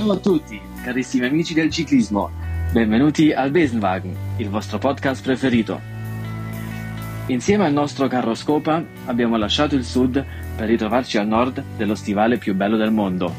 Ciao 0.00 0.12
a 0.12 0.16
tutti, 0.16 0.58
carissimi 0.82 1.26
amici 1.26 1.52
del 1.52 1.68
ciclismo. 1.68 2.30
Benvenuti 2.72 3.32
al 3.32 3.50
Besenwagen, 3.50 4.16
il 4.38 4.48
vostro 4.48 4.78
podcast 4.78 5.22
preferito. 5.22 5.78
Insieme 7.26 7.66
al 7.66 7.74
nostro 7.74 8.08
carro 8.08 8.32
scopa 8.34 8.82
abbiamo 9.04 9.36
lasciato 9.36 9.74
il 9.74 9.84
sud 9.84 10.24
per 10.56 10.68
ritrovarci 10.68 11.18
al 11.18 11.26
nord 11.26 11.62
dello 11.76 11.94
stivale 11.94 12.38
più 12.38 12.54
bello 12.54 12.78
del 12.78 12.90
mondo. 12.90 13.30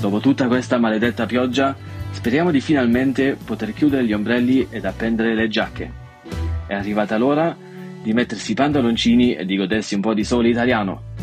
Dopo 0.00 0.18
tutta 0.18 0.46
questa 0.46 0.78
maledetta 0.78 1.26
pioggia, 1.26 1.76
speriamo 2.10 2.50
di 2.50 2.62
finalmente 2.62 3.36
poter 3.44 3.74
chiudere 3.74 4.06
gli 4.06 4.14
ombrelli 4.14 4.68
ed 4.70 4.86
appendere 4.86 5.34
le 5.34 5.48
giacche. 5.48 5.92
È 6.66 6.72
arrivata 6.72 7.18
l'ora 7.18 7.54
di 8.02 8.14
mettersi 8.14 8.52
i 8.52 8.54
pantaloncini 8.54 9.34
e 9.34 9.44
di 9.44 9.58
godersi 9.58 9.94
un 9.94 10.00
po' 10.00 10.14
di 10.14 10.24
sole 10.24 10.48
italiano. 10.48 11.15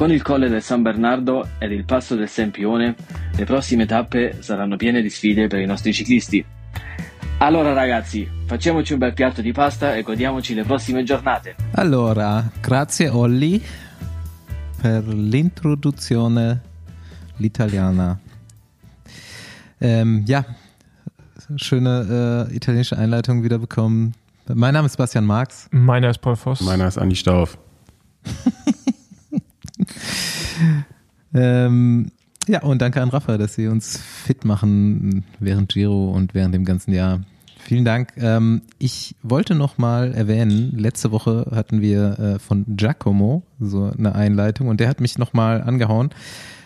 Con 0.00 0.10
il 0.10 0.22
colle 0.22 0.48
del 0.48 0.62
San 0.62 0.80
Bernardo 0.80 1.46
ed 1.58 1.72
il 1.72 1.84
passo 1.84 2.14
del 2.14 2.26
Sempione, 2.26 2.96
le 3.36 3.44
prossime 3.44 3.84
tappe 3.84 4.38
saranno 4.40 4.76
piene 4.76 5.02
di 5.02 5.10
sfide 5.10 5.46
per 5.46 5.60
i 5.60 5.66
nostri 5.66 5.92
ciclisti. 5.92 6.42
Allora 7.36 7.74
ragazzi, 7.74 8.26
facciamoci 8.46 8.94
un 8.94 8.98
bel 8.98 9.12
piatto 9.12 9.42
di 9.42 9.52
pasta 9.52 9.94
e 9.94 10.00
godiamoci 10.00 10.54
le 10.54 10.62
prossime 10.62 11.02
giornate. 11.02 11.54
Allora, 11.72 12.50
grazie 12.62 13.10
Olli 13.10 13.62
per 14.80 15.06
l'introduzione 15.06 16.62
l'italiana. 17.36 18.18
Ähm, 19.82 20.24
ja, 20.26 20.46
schöne 21.56 22.46
äh, 22.48 22.56
italienische 22.56 22.96
Einleitung 22.96 23.42
wieder 23.42 23.58
bekommen. 23.58 24.14
Mein 24.48 24.72
Name 24.72 24.86
ist 24.86 24.96
Bastian 24.96 25.26
Marx. 25.26 25.68
Meiner 25.72 26.08
ist 26.08 26.22
Paul 26.22 26.36
Voss. 26.36 26.62
Meiner 26.62 26.88
ist 26.88 26.96
Andi 26.96 27.16
Stauf. 27.16 27.58
ähm, 31.34 32.10
ja, 32.48 32.62
und 32.62 32.82
danke 32.82 33.00
an 33.00 33.10
Rafa, 33.10 33.38
dass 33.38 33.54
Sie 33.54 33.68
uns 33.68 33.98
fit 33.98 34.44
machen 34.44 35.24
während 35.38 35.72
Giro 35.72 36.10
und 36.10 36.34
während 36.34 36.54
dem 36.54 36.64
ganzen 36.64 36.92
Jahr. 36.92 37.20
Vielen 37.58 37.84
Dank. 37.84 38.14
Ähm, 38.16 38.62
ich 38.78 39.14
wollte 39.22 39.54
noch 39.54 39.78
mal 39.78 40.12
erwähnen, 40.14 40.72
letzte 40.76 41.12
Woche 41.12 41.46
hatten 41.54 41.80
wir 41.80 42.18
äh, 42.18 42.38
von 42.38 42.64
Giacomo 42.76 43.42
so 43.60 43.92
eine 43.96 44.14
Einleitung 44.14 44.68
und 44.68 44.80
der 44.80 44.88
hat 44.88 45.00
mich 45.00 45.18
noch 45.18 45.34
mal 45.34 45.62
angehauen, 45.62 46.10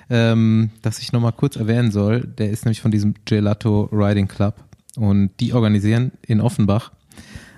ähm, 0.09 0.71
dass 0.83 1.01
ich 1.01 1.12
noch 1.12 1.21
mal 1.21 1.33
kurz 1.33 1.56
erwähnen 1.56 1.91
soll. 1.91 2.21
Der 2.21 2.51
ist 2.51 2.65
nämlich 2.65 2.81
von 2.81 2.91
diesem 2.91 3.15
Gelato 3.25 3.89
Riding 3.93 4.28
Club 4.28 4.55
und 4.97 5.31
die 5.41 5.53
organisieren 5.53 6.12
in 6.27 6.41
Offenbach 6.41 6.93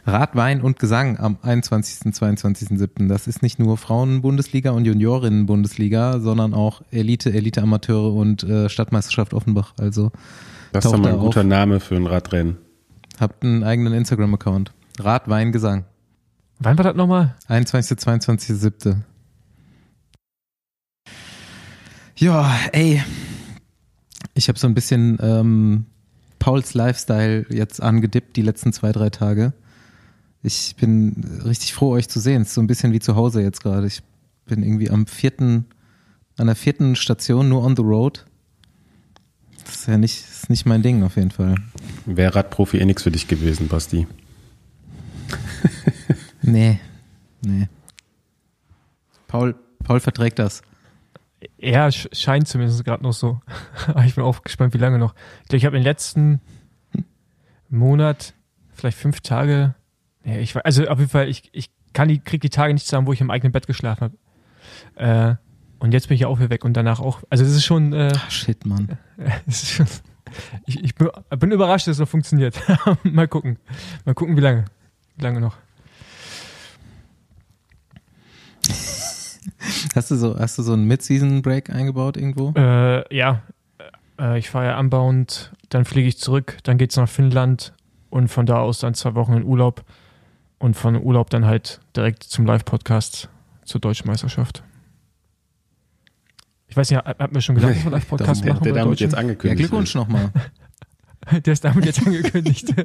Rad, 0.06 0.36
Wein 0.36 0.60
und 0.60 0.78
Gesang 0.78 1.18
am 1.18 1.36
21. 1.42 2.12
22.07. 2.14 3.08
Das 3.08 3.26
ist 3.26 3.42
nicht 3.42 3.58
nur 3.58 3.76
Frauen-Bundesliga 3.76 4.70
und 4.70 4.84
Juniorinnen-Bundesliga, 4.84 6.20
sondern 6.20 6.54
auch 6.54 6.82
Elite, 6.92 7.32
Elite-Amateure 7.32 8.14
und 8.14 8.44
äh, 8.44 8.68
Stadtmeisterschaft 8.68 9.34
Offenbach. 9.34 9.74
Also 9.78 10.12
Das 10.72 10.84
ist 10.84 10.92
doch 10.92 10.98
mal 10.98 11.12
ein 11.12 11.18
guter 11.18 11.40
auf. 11.40 11.46
Name 11.46 11.80
für 11.80 11.96
ein 11.96 12.06
Radrennen. 12.06 12.56
Habt 13.18 13.42
einen 13.42 13.64
eigenen 13.64 13.92
Instagram-Account. 13.94 14.72
Rad, 15.00 15.28
Wein, 15.28 15.50
Gesang. 15.50 15.84
Wann 16.60 16.78
war 16.78 16.84
das 16.84 16.94
nochmal? 16.94 17.34
21. 17.48 17.98
22.07. 17.98 18.98
Ja, 22.16 22.54
ey. 22.70 23.02
Ich 24.34 24.48
habe 24.48 24.58
so 24.58 24.68
ein 24.68 24.74
bisschen 24.74 25.18
ähm, 25.20 25.86
Pauls 26.38 26.74
Lifestyle 26.74 27.44
jetzt 27.50 27.82
angedippt 27.82 28.36
die 28.36 28.42
letzten 28.42 28.72
zwei, 28.72 28.92
drei 28.92 29.10
Tage. 29.10 29.52
Ich 30.46 30.76
bin 30.76 31.40
richtig 31.44 31.74
froh, 31.74 31.90
euch 31.90 32.08
zu 32.08 32.20
sehen. 32.20 32.42
Es 32.42 32.48
ist 32.48 32.54
so 32.54 32.60
ein 32.60 32.68
bisschen 32.68 32.92
wie 32.92 33.00
zu 33.00 33.16
Hause 33.16 33.42
jetzt 33.42 33.64
gerade. 33.64 33.88
Ich 33.88 34.04
bin 34.44 34.62
irgendwie 34.62 34.90
am 34.90 35.08
vierten, 35.08 35.66
an 36.36 36.46
der 36.46 36.54
vierten 36.54 36.94
Station 36.94 37.48
nur 37.48 37.64
on 37.64 37.74
the 37.74 37.82
road. 37.82 38.24
Das 39.64 39.74
ist 39.74 39.88
ja 39.88 39.98
nicht, 39.98 40.20
ist 40.20 40.48
nicht 40.48 40.64
mein 40.64 40.82
Ding 40.82 41.02
auf 41.02 41.16
jeden 41.16 41.32
Fall. 41.32 41.56
Wäre 42.04 42.36
Radprofi 42.36 42.78
eh 42.78 42.84
nichts 42.84 43.02
für 43.02 43.10
dich 43.10 43.26
gewesen, 43.26 43.66
Basti. 43.66 44.06
nee, 46.42 46.78
nee. 47.44 47.66
Paul, 49.26 49.56
Paul 49.82 49.98
verträgt 49.98 50.38
das. 50.38 50.62
Ja, 51.58 51.90
scheint 51.90 52.46
zumindest 52.46 52.84
gerade 52.84 53.02
noch 53.02 53.14
so. 53.14 53.40
ich 54.06 54.14
bin 54.14 54.22
auch 54.22 54.44
gespannt, 54.44 54.74
wie 54.74 54.78
lange 54.78 55.00
noch. 55.00 55.16
Ich 55.42 55.48
glaube, 55.48 55.56
ich 55.56 55.66
habe 55.66 55.76
im 55.76 55.82
letzten 55.82 56.40
Monat 57.68 58.34
vielleicht 58.74 58.98
fünf 58.98 59.22
Tage 59.22 59.74
ja, 60.26 60.38
ich 60.38 60.56
also 60.56 60.86
auf 60.88 60.98
jeden 60.98 61.10
Fall, 61.10 61.28
ich, 61.28 61.48
ich 61.52 61.70
kann 61.92 62.08
die, 62.08 62.18
krieg 62.18 62.40
die 62.40 62.50
Tage 62.50 62.74
nicht 62.74 62.84
zusammen, 62.86 63.06
wo 63.06 63.12
ich 63.12 63.20
im 63.20 63.30
eigenen 63.30 63.52
Bett 63.52 63.66
geschlafen 63.66 64.10
habe. 64.10 64.16
Äh, 64.96 65.36
und 65.78 65.92
jetzt 65.92 66.08
bin 66.08 66.16
ich 66.16 66.26
auch 66.26 66.38
wieder 66.38 66.50
weg 66.50 66.64
und 66.64 66.74
danach 66.74 66.98
auch. 67.00 67.22
Also 67.30 67.44
es 67.44 67.52
ist 67.52 67.64
schon. 67.64 67.92
Äh, 67.92 68.10
Ach, 68.14 68.30
shit, 68.30 68.66
Mann. 68.66 68.98
schon, 69.48 69.86
ich, 70.66 70.82
ich 70.82 70.94
bin, 70.96 71.08
bin 71.38 71.52
überrascht, 71.52 71.86
dass 71.86 71.96
es 71.96 72.00
noch 72.00 72.08
funktioniert. 72.08 72.60
Mal 73.04 73.28
gucken. 73.28 73.58
Mal 74.04 74.14
gucken, 74.14 74.36
wie 74.36 74.40
lange. 74.40 74.64
Wie 75.16 75.22
lange 75.22 75.40
noch. 75.40 75.56
Hast 79.94 80.10
du 80.10 80.16
so, 80.16 80.38
hast 80.38 80.58
du 80.58 80.62
so 80.62 80.72
einen 80.72 80.86
Mid-Season-Break 80.86 81.70
eingebaut 81.70 82.16
irgendwo? 82.16 82.52
Äh, 82.56 83.16
ja. 83.16 83.42
Äh, 84.18 84.38
ich 84.38 84.50
fahre 84.50 84.66
ja 84.66 84.76
anbauend, 84.76 85.52
dann 85.68 85.84
fliege 85.84 86.08
ich 86.08 86.18
zurück, 86.18 86.58
dann 86.64 86.78
geht 86.78 86.90
es 86.90 86.96
nach 86.96 87.08
Finnland 87.08 87.72
und 88.10 88.28
von 88.28 88.44
da 88.44 88.58
aus 88.58 88.80
dann 88.80 88.94
zwei 88.94 89.14
Wochen 89.14 89.34
in 89.34 89.44
Urlaub 89.44 89.84
und 90.58 90.74
von 90.74 91.00
Urlaub 91.02 91.30
dann 91.30 91.44
halt 91.44 91.80
direkt 91.94 92.22
zum 92.22 92.46
Live-Podcast 92.46 93.28
zur 93.64 93.80
Deutschen 93.80 94.06
Meisterschaft. 94.06 94.62
Ich 96.68 96.76
weiß 96.76 96.90
nicht, 96.90 97.04
hat 97.04 97.32
mir 97.32 97.40
schon 97.40 97.54
gesagt, 97.54 97.76
dass 97.76 97.84
wir 97.84 97.90
Live-Podcast 97.92 98.44
machen? 98.44 98.64
Der 98.64 98.72
damit 98.72 99.00
jetzt 99.00 99.14
angekündigt. 99.14 99.60
Ja, 99.60 99.66
Glückwunsch 99.66 99.94
nochmal. 99.94 100.32
der 101.44 101.52
ist 101.52 101.64
damit 101.64 101.86
jetzt 101.86 102.06
angekündigt. 102.06 102.74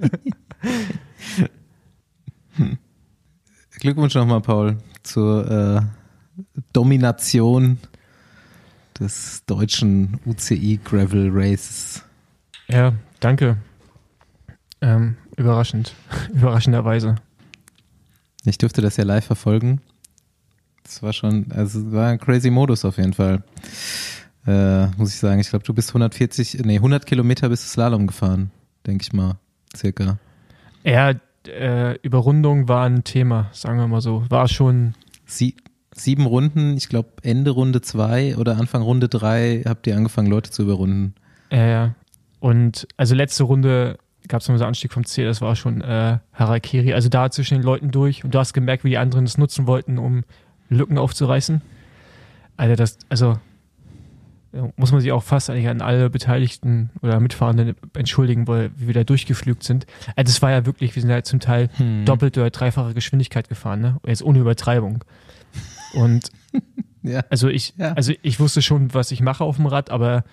Glückwunsch 3.80 4.16
nochmal, 4.16 4.42
Paul, 4.42 4.78
zur 5.04 5.50
äh, 5.50 5.82
Domination 6.74 7.80
des 9.00 9.44
deutschen 9.46 10.20
UCI 10.26 10.80
Gravel 10.84 11.30
Races. 11.34 12.04
Ja, 12.68 12.94
danke. 13.20 13.58
Ähm, 14.82 15.18
überraschend. 15.36 15.96
Überraschenderweise. 16.34 17.16
Ich 18.44 18.58
durfte 18.58 18.82
das 18.82 18.98
ja 18.98 19.04
live 19.04 19.26
verfolgen. 19.26 19.82
Das 20.84 21.04
war 21.04 21.14
schon, 21.14 21.52
also 21.52 21.92
war 21.92 22.10
ein 22.10 22.20
crazy 22.20 22.50
Modus 22.50 22.86
auf 22.86 22.98
jeden 22.98 23.14
Fall. 23.14 23.44
Äh, 24.48 24.88
muss 24.98 25.10
ich 25.10 25.20
sagen. 25.20 25.40
Ich 25.40 25.50
glaube, 25.50 25.64
du 25.64 25.74
bist 25.74 25.90
140, 25.90 26.62
nee, 26.66 26.78
100 26.78 27.06
Kilometer 27.06 27.50
bist 27.50 27.64
du 27.64 27.70
Slalom 27.70 28.08
gefahren, 28.08 28.52
denke 28.88 29.04
ich 29.04 29.14
mal, 29.14 29.38
circa. 29.76 30.18
Ja, 30.84 31.14
äh, 31.48 31.98
Überrundung 32.02 32.68
war 32.68 32.86
ein 32.86 33.04
Thema, 33.04 33.50
sagen 33.54 33.78
wir 33.78 33.88
mal 33.88 34.02
so. 34.02 34.26
War 34.30 34.48
schon. 34.48 34.96
Sie, 35.26 35.56
sieben 35.94 36.26
Runden, 36.26 36.76
ich 36.76 36.90
glaube 36.90 37.10
Ende 37.22 37.52
Runde 37.52 37.82
zwei 37.82 38.36
oder 38.38 38.58
Anfang 38.58 38.82
Runde 38.82 39.08
drei 39.08 39.64
habt 39.66 39.86
ihr 39.88 39.96
angefangen, 39.96 40.30
Leute 40.30 40.50
zu 40.52 40.64
überrunden. 40.64 41.14
Ja, 41.52 41.66
ja. 41.68 41.96
Und 42.40 42.88
also 42.98 43.14
letzte 43.14 43.44
Runde 43.44 43.98
gab 44.28 44.42
es 44.42 44.48
nochmal 44.48 44.60
so 44.60 44.66
Anstieg 44.66 44.94
vom 44.94 45.06
Ziel, 45.06 45.26
das 45.26 45.42
war 45.42 45.56
schon 45.56 45.82
äh, 45.82 46.20
Harakiri. 46.34 46.94
Also 46.94 47.10
da 47.10 47.30
zwischen 47.30 47.56
den 47.56 47.64
Leuten 47.64 47.92
durch 47.92 48.24
und 48.24 48.34
du 48.34 48.40
hast 48.40 48.54
gemerkt, 48.54 48.84
wie 48.84 48.90
die 48.90 48.98
anderen 48.98 49.26
es 49.26 49.38
nutzen 49.38 49.68
wollten, 49.68 49.98
um 49.98 50.24
Lücken 50.70 50.98
aufzureißen. 50.98 51.62
Alter, 52.58 52.76
das, 52.76 52.98
also 53.10 53.40
muss 54.76 54.92
man 54.92 55.00
sich 55.00 55.12
auch 55.12 55.24
fast 55.24 55.50
eigentlich 55.50 55.70
an 55.70 55.82
alle 55.82 56.10
Beteiligten 56.10 56.90
oder 57.02 57.20
Mitfahrenden 57.20 57.76
entschuldigen, 57.94 58.48
weil 58.48 58.72
wie 58.76 58.88
wir 58.88 58.94
da 58.94 59.04
durchgeflügt 59.04 59.64
sind. 59.64 59.86
Also 60.16 60.30
das 60.32 60.42
war 60.42 60.52
ja 60.52 60.66
wirklich, 60.66 60.94
wir 60.96 61.02
sind 61.02 61.10
ja 61.10 61.24
zum 61.24 61.40
Teil 61.40 61.70
hm. 61.78 62.06
doppelte 62.06 62.42
oder 62.42 62.50
dreifache 62.50 62.94
Geschwindigkeit 62.94 63.48
gefahren, 63.48 63.80
ne? 63.80 63.98
Jetzt 64.06 64.24
ohne 64.24 64.40
Übertreibung. 64.40 65.04
Und 65.94 66.32
ja. 67.02 67.22
also 67.30 67.48
ich, 67.48 67.74
ja. 67.78 67.94
also 67.94 68.14
ich 68.22 68.40
wusste 68.40 68.62
schon, 68.62 68.94
was 68.94 69.12
ich 69.12 69.22
mache 69.22 69.44
auf 69.44 69.56
dem 69.56 69.68
Rad, 69.68 69.90
aber 69.90 70.26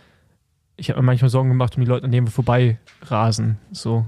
ich 0.78 0.90
habe 0.90 1.00
mir 1.00 1.06
manchmal 1.06 1.28
Sorgen 1.28 1.50
gemacht 1.50 1.76
um 1.76 1.82
die 1.82 1.88
Leute, 1.88 2.04
an 2.04 2.12
denen 2.12 2.26
wir 2.26 2.30
vorbei 2.30 2.78
rasen. 3.02 3.58
So. 3.72 4.06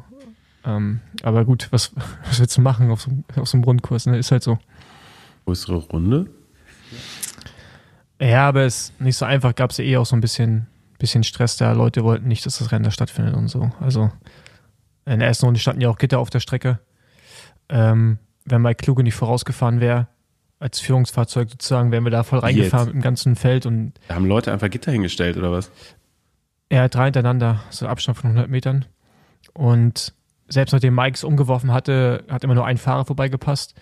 Ähm, 0.65 1.01
aber 1.23 1.45
gut, 1.45 1.69
was, 1.71 1.93
was 2.25 2.41
willst 2.41 2.57
du 2.57 2.61
machen 2.63 2.91
auf 2.91 3.03
so, 3.03 3.11
auf 3.37 3.49
so 3.49 3.57
einem 3.57 3.65
Rundkurs? 3.65 4.07
Ne? 4.07 4.17
Ist 4.17 4.31
halt 4.31 4.43
so. 4.43 4.59
Größere 5.45 5.77
Runde? 5.77 6.31
Ja, 8.21 8.49
aber 8.49 8.63
es 8.63 8.91
ist 8.91 9.01
nicht 9.01 9.17
so 9.17 9.25
einfach. 9.25 9.55
Gab 9.55 9.71
es 9.71 9.79
ja 9.79 9.85
eh 9.85 9.97
auch 9.97 10.07
so 10.07 10.15
ein 10.15 10.21
bisschen, 10.21 10.69
bisschen 10.99 11.25
Stress 11.25 11.57
da. 11.57 11.73
Leute 11.73 12.05
wollten 12.05 12.29
nicht, 12.29 12.47
dass 12.47 12.59
das 12.59 12.71
Rennen 12.71 12.85
da 12.85 12.91
stattfindet 12.91 13.35
und 13.35 13.49
so. 13.49 13.71
Also 13.81 14.11
in 15.07 15.19
der 15.19 15.29
ersten 15.29 15.47
Runde 15.47 15.59
standen 15.59 15.81
ja 15.81 15.89
auch 15.89 15.99
Gitter 15.99 16.21
auf 16.21 16.31
der 16.31 16.41
Strecke. 16.41 16.79
Ähm, 17.69 18.19
wenn 18.45 18.63
Mike 18.63 18.85
Kluge 18.85 19.03
nicht 19.03 19.15
vorausgefahren 19.15 19.81
wäre, 19.81 20.07
als 20.61 20.79
Führungsfahrzeug 20.79 21.51
sozusagen, 21.51 21.91
wären 21.91 22.05
wir 22.05 22.11
da 22.11 22.23
voll 22.23 22.39
reingefahren 22.39 22.87
Jetzt? 22.87 22.95
mit 22.95 23.03
dem 23.03 23.05
ganzen 23.05 23.35
Feld 23.35 23.67
und. 23.67 23.95
Da 24.09 24.15
haben 24.15 24.27
Leute 24.27 24.53
einfach 24.53 24.71
Gitter 24.71 24.93
hingestellt 24.93 25.37
oder 25.37 25.51
was? 25.51 25.71
Ja, 26.71 26.89
drei 26.89 27.05
hintereinander, 27.07 27.61
so 27.71 27.87
Abstand 27.87 28.17
von 28.19 28.31
100 28.31 28.49
Metern. 28.51 28.85
Und 29.53 30.15
selbst 30.49 30.73
nachdem 30.73 30.95
Mike 30.95 31.27
umgeworfen 31.27 31.73
hatte, 31.73 32.25
hat 32.29 32.45
immer 32.45 32.55
nur 32.55 32.67
ein 32.67 32.79
Fahrer 32.79 33.05
vorbeigepasst. 33.05 33.75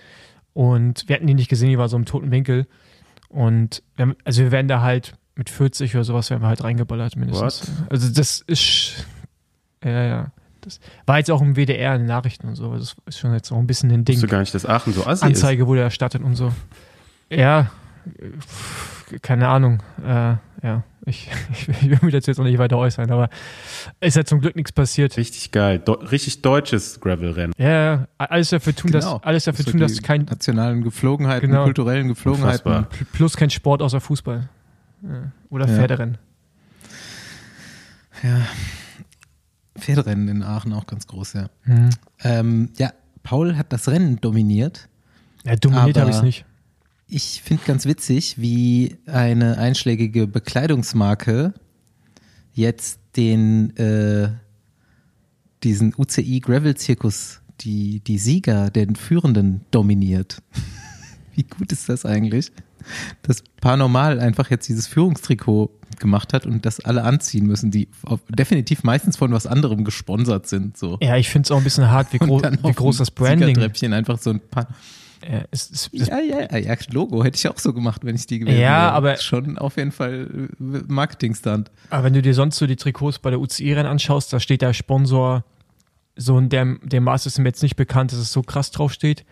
Und 0.55 1.08
wir 1.08 1.17
hatten 1.17 1.29
ihn 1.29 1.37
nicht 1.37 1.50
gesehen, 1.50 1.69
die 1.69 1.79
war 1.79 1.88
so 1.88 1.96
im 1.96 2.05
toten 2.05 2.31
Winkel. 2.31 2.67
Und 3.29 3.82
wir, 3.96 4.17
also 4.25 4.43
wir 4.43 4.50
wären 4.50 4.69
da 4.69 4.81
halt 4.81 5.14
mit 5.37 5.50
40 5.50 5.94
oder 5.94 6.05
sowas 6.05 6.31
wären 6.31 6.43
wir 6.43 6.49
halt 6.49 6.64
reingeballert 6.64 7.17
mindestens. 7.17 7.70
Also 7.88 8.12
das 8.12 8.40
ist, 8.40 9.06
ja, 9.85 10.02
ja. 10.05 10.32
Das 10.62 10.81
war 11.06 11.19
jetzt 11.19 11.31
auch 11.31 11.40
im 11.40 11.55
WDR 11.55 11.94
in 11.94 12.02
den 12.02 12.08
Nachrichten 12.08 12.49
und 12.49 12.56
so. 12.56 12.75
Das 12.75 12.96
ist 13.06 13.19
schon 13.19 13.32
jetzt 13.32 13.52
auch 13.52 13.58
ein 13.58 13.67
bisschen 13.67 13.90
ein 13.90 14.05
Ding. 14.05 14.17
Wusstest 14.17 14.25
du 14.25 14.35
gar 14.35 14.40
nicht, 14.40 14.55
dass 14.55 14.67
Aachen 14.67 14.93
so 14.93 15.06
assi 15.06 15.25
Anzeige 15.25 15.67
wurde 15.67 15.82
erstattet 15.82 16.23
und 16.23 16.35
so. 16.35 16.52
Ja, 17.31 17.70
keine 19.23 19.49
Ahnung. 19.49 19.82
Äh, 20.05 20.35
ja, 20.62 20.82
ich, 21.10 21.31
ich 21.69 21.90
will 21.90 21.99
mich 22.02 22.12
dazu 22.12 22.31
jetzt 22.31 22.38
noch 22.38 22.44
nicht 22.44 22.58
weiter 22.58 22.76
äußern, 22.78 23.10
aber 23.10 23.28
ist 24.00 24.16
ja 24.16 24.25
zum 24.25 24.40
Glück 24.40 24.56
nichts 24.56 24.72
passiert. 24.72 25.16
Richtig 25.16 25.50
geil. 25.50 25.78
Do 25.78 25.93
richtig 25.94 26.43
deutsches 26.43 27.00
Gravel-Rennen. 27.00 27.52
Ja, 27.58 27.69
ja, 27.69 28.08
alles 28.19 28.50
dafür 28.50 28.75
tun, 28.75 28.90
Genau. 28.90 29.14
dass 29.19 29.22
alles 29.25 29.44
dafür 29.44 29.64
So 29.64 29.70
tun, 29.72 29.81
dass 29.81 29.94
die 29.94 30.02
kein 30.02 30.25
nationalen 30.25 30.82
Geflogenheiten, 30.82 31.49
Genau. 31.50 31.64
kulturellen 31.64 32.08
Geflogenheiten. 32.08 32.66
Unfassbar. 32.72 33.06
plus 33.12 33.37
kein 33.37 33.50
Sport 33.50 33.82
außer 33.82 34.00
Fußball. 34.00 34.49
Ja. 35.02 35.32
Oder 35.50 35.66
Ja. 35.69 35.75
Pferderennen. 35.76 36.19
Ja. 38.22 38.46
Pferderennen 39.78 40.28
in 40.28 40.43
Aachen 40.43 40.72
auch 40.72 40.87
ganz 40.87 41.06
groß, 41.06 41.34
ja. 41.34 41.46
Hm. 41.62 41.90
Ähm, 42.25 42.70
ja, 42.78 42.93
Paul 43.22 43.56
hat 43.56 43.72
das 43.72 43.88
Rennen 43.88 44.20
dominiert. 44.20 44.88
Ja, 45.44 45.54
dominiert 45.56 45.96
habe 45.99 46.11
ich 46.11 46.16
es 46.16 46.22
nicht. 46.22 46.44
Ich 47.10 47.40
finde 47.43 47.62
ganz 47.64 47.87
witzig, 47.87 48.37
wie 48.38 48.99
eine 49.06 49.56
einschlägige 49.56 50.26
Bekleidungsmarke 50.26 51.55
jetzt 52.52 53.00
den 53.16 53.75
äh, 53.76 54.31
diesen 55.62 55.94
UCI 55.96 56.40
Gravel 56.40 56.76
Zirkus, 56.76 57.40
die 57.62 58.00
die 58.00 58.19
Sieger, 58.19 58.70
den 58.70 58.94
Führenden 58.94 59.62
dominiert. 59.70 60.43
wie 61.34 61.44
gut 61.44 61.72
ist 61.72 61.88
das 61.88 62.05
eigentlich? 62.05 62.52
Dass 63.22 63.43
Paranormal 63.61 64.20
einfach 64.20 64.50
jetzt 64.50 64.69
dieses 64.69 64.87
Führungstrikot 64.87 65.70
gemacht 65.99 66.34
hat 66.34 66.44
und 66.44 66.66
das 66.66 66.78
alle 66.81 67.04
anziehen 67.04 67.46
müssen, 67.46 67.70
die 67.70 67.88
auf, 68.02 68.20
definitiv 68.28 68.84
meistens 68.84 69.16
von 69.16 69.32
was 69.32 69.46
anderem 69.46 69.84
gesponsert 69.84 70.46
sind. 70.46 70.76
So. 70.76 70.99
Ja, 71.00 71.16
ich 71.16 71.31
finde 71.31 71.46
es 71.46 71.50
auch 71.50 71.58
ein 71.58 71.64
bisschen 71.64 71.90
hart, 71.90 72.12
wie, 72.12 72.19
gro 72.19 72.43
wie 72.43 72.72
groß 72.72 72.99
das 72.99 73.11
Branding 73.11 73.58
einfach 73.94 74.19
so 74.19 74.31
ein 74.31 74.40
paar 74.40 74.69
Ja, 75.26 75.42
es, 75.50 75.70
es, 75.70 75.90
es, 75.92 76.08
ja, 76.08 76.18
ja, 76.20 76.56
ja, 76.58 76.74
Logo 76.92 77.24
hätte 77.24 77.36
ich 77.36 77.48
auch 77.48 77.58
so 77.58 77.72
gemacht, 77.72 78.04
wenn 78.04 78.14
ich 78.14 78.26
die 78.26 78.38
gewesen 78.38 78.60
Ja, 78.60 78.82
wäre. 78.84 78.92
aber- 78.92 79.16
Schon 79.16 79.58
auf 79.58 79.76
jeden 79.76 79.92
Fall 79.92 80.48
äh, 80.60 80.82
Marketingstand. 80.86 81.70
Aber 81.90 82.04
wenn 82.04 82.12
du 82.14 82.22
dir 82.22 82.34
sonst 82.34 82.56
so 82.56 82.66
die 82.66 82.76
Trikots 82.76 83.18
bei 83.18 83.30
der 83.30 83.40
UCI-Rennen 83.40 83.86
anschaust, 83.90 84.32
da 84.32 84.38
steht 84.40 84.62
der 84.62 84.72
Sponsor 84.74 85.44
so 86.16 86.38
in 86.38 86.48
dem, 86.48 86.80
dem 86.84 87.04
Maß 87.04 87.26
ist 87.26 87.38
mir 87.38 87.44
jetzt 87.48 87.62
nicht 87.62 87.76
bekannt, 87.76 88.12
dass 88.12 88.18
es 88.18 88.32
so 88.32 88.42
krass 88.42 88.70
draufsteht. 88.70 89.24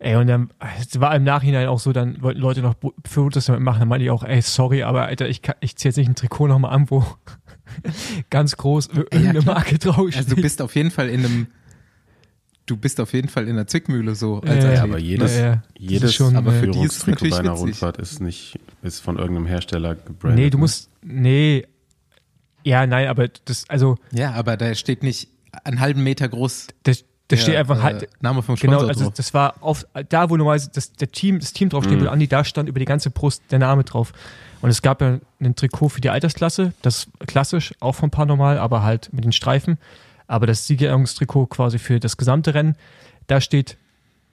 Ey, 0.00 0.14
und 0.14 0.28
dann, 0.28 0.50
es 0.80 1.00
war 1.00 1.14
im 1.16 1.24
Nachhinein 1.24 1.66
auch 1.66 1.80
so, 1.80 1.92
dann 1.92 2.22
wollten 2.22 2.40
Leute 2.40 2.62
noch 2.62 2.74
Fotos 3.04 3.46
damit 3.46 3.62
machen, 3.62 3.80
dann 3.80 3.88
meinte 3.88 4.04
ich 4.04 4.10
auch, 4.12 4.22
ey, 4.22 4.40
sorry, 4.42 4.84
aber 4.84 5.06
Alter, 5.06 5.28
ich, 5.28 5.42
kann- 5.42 5.56
ich 5.60 5.74
zieh 5.76 5.88
jetzt 5.88 5.96
nicht 5.96 6.08
ein 6.08 6.14
Trikot 6.14 6.46
nochmal 6.46 6.72
an, 6.72 6.88
wo 6.90 7.04
ganz 8.30 8.56
groß 8.56 8.88
irgendeine 8.88 9.40
klar. 9.40 9.54
Marke 9.56 9.78
draufsteht. 9.78 10.16
Also 10.24 10.36
du 10.36 10.42
bist 10.42 10.62
auf 10.62 10.74
jeden 10.76 10.90
Fall 10.90 11.08
in 11.08 11.24
einem, 11.24 11.46
du 12.68 12.76
bist 12.76 13.00
auf 13.00 13.12
jeden 13.12 13.28
Fall 13.28 13.44
in 13.44 13.50
einer 13.56 13.66
Zwickmühle 13.66 14.14
so 14.14 14.40
als 14.42 14.64
Ja. 14.64 14.72
Ja, 14.74 14.82
aber 14.84 14.98
jedes, 14.98 15.36
Ja, 15.36 15.46
ja. 15.46 15.62
Jedes 15.76 16.14
schon, 16.14 16.36
aber 16.36 16.52
für 16.52 16.68
die 16.68 16.82
ist 16.82 17.06
natürlich 17.06 17.32
bei 17.32 17.40
einer 17.40 17.50
witzig. 17.52 17.62
Rundfahrt 17.64 17.96
ist 17.98 18.20
nicht, 18.20 18.58
ist 18.82 19.00
von 19.00 19.18
irgendeinem 19.18 19.46
Hersteller 19.46 19.94
gebrandet. 19.96 20.38
nee, 20.38 20.50
du 20.50 20.58
ne? 20.58 20.60
musst, 20.62 20.90
nee, 21.02 21.66
ja, 22.64 22.86
nein, 22.86 23.08
aber 23.08 23.28
das, 23.44 23.68
also, 23.68 23.96
Ja, 24.12 24.32
aber 24.32 24.56
da 24.56 24.74
steht 24.74 25.02
nicht 25.02 25.28
einen 25.64 25.80
halben 25.80 26.02
Meter 26.02 26.28
groß 26.28 26.68
das, 26.82 26.98
das 26.98 27.04
der, 27.28 27.36
steht 27.38 27.56
einfach 27.56 27.78
äh, 27.78 27.82
halt, 27.82 28.08
Name 28.20 28.42
vom 28.42 28.56
Sponsor 28.56 28.78
Genau, 28.78 28.88
also 28.88 29.04
drauf. 29.04 29.14
das 29.14 29.32
war 29.34 29.54
auf 29.62 29.86
da, 30.08 30.30
wo 30.30 30.36
normalerweise 30.36 30.70
das, 30.74 30.92
der 30.92 31.10
Team, 31.10 31.40
das 31.40 31.52
Team 31.52 31.68
draufsteht, 31.70 32.00
Mhm. 32.00 32.04
wo 32.04 32.08
Andi 32.08 32.28
da 32.28 32.44
stand, 32.44 32.68
über 32.68 32.78
die 32.78 32.84
ganze 32.84 33.10
Brust 33.10 33.42
der 33.50 33.58
Name 33.58 33.84
drauf. 33.84 34.12
Und 34.60 34.70
es 34.70 34.82
gab 34.82 35.00
ja 35.00 35.18
ein 35.40 35.54
Trikot 35.54 35.88
für 35.90 36.00
die 36.00 36.10
Altersklasse, 36.10 36.72
das 36.82 37.06
klassisch, 37.26 37.72
auch 37.80 37.94
von 37.94 38.10
Paranormal, 38.10 38.58
aber 38.58 38.82
halt 38.82 39.12
mit 39.12 39.24
den 39.24 39.32
Streifen. 39.32 39.78
Aber 40.28 40.46
das 40.46 40.66
Siegerehrungstrikot 40.68 41.46
quasi 41.46 41.78
für 41.80 41.98
das 41.98 42.16
gesamte 42.16 42.54
Rennen, 42.54 42.76
da 43.26 43.40
steht 43.40 43.76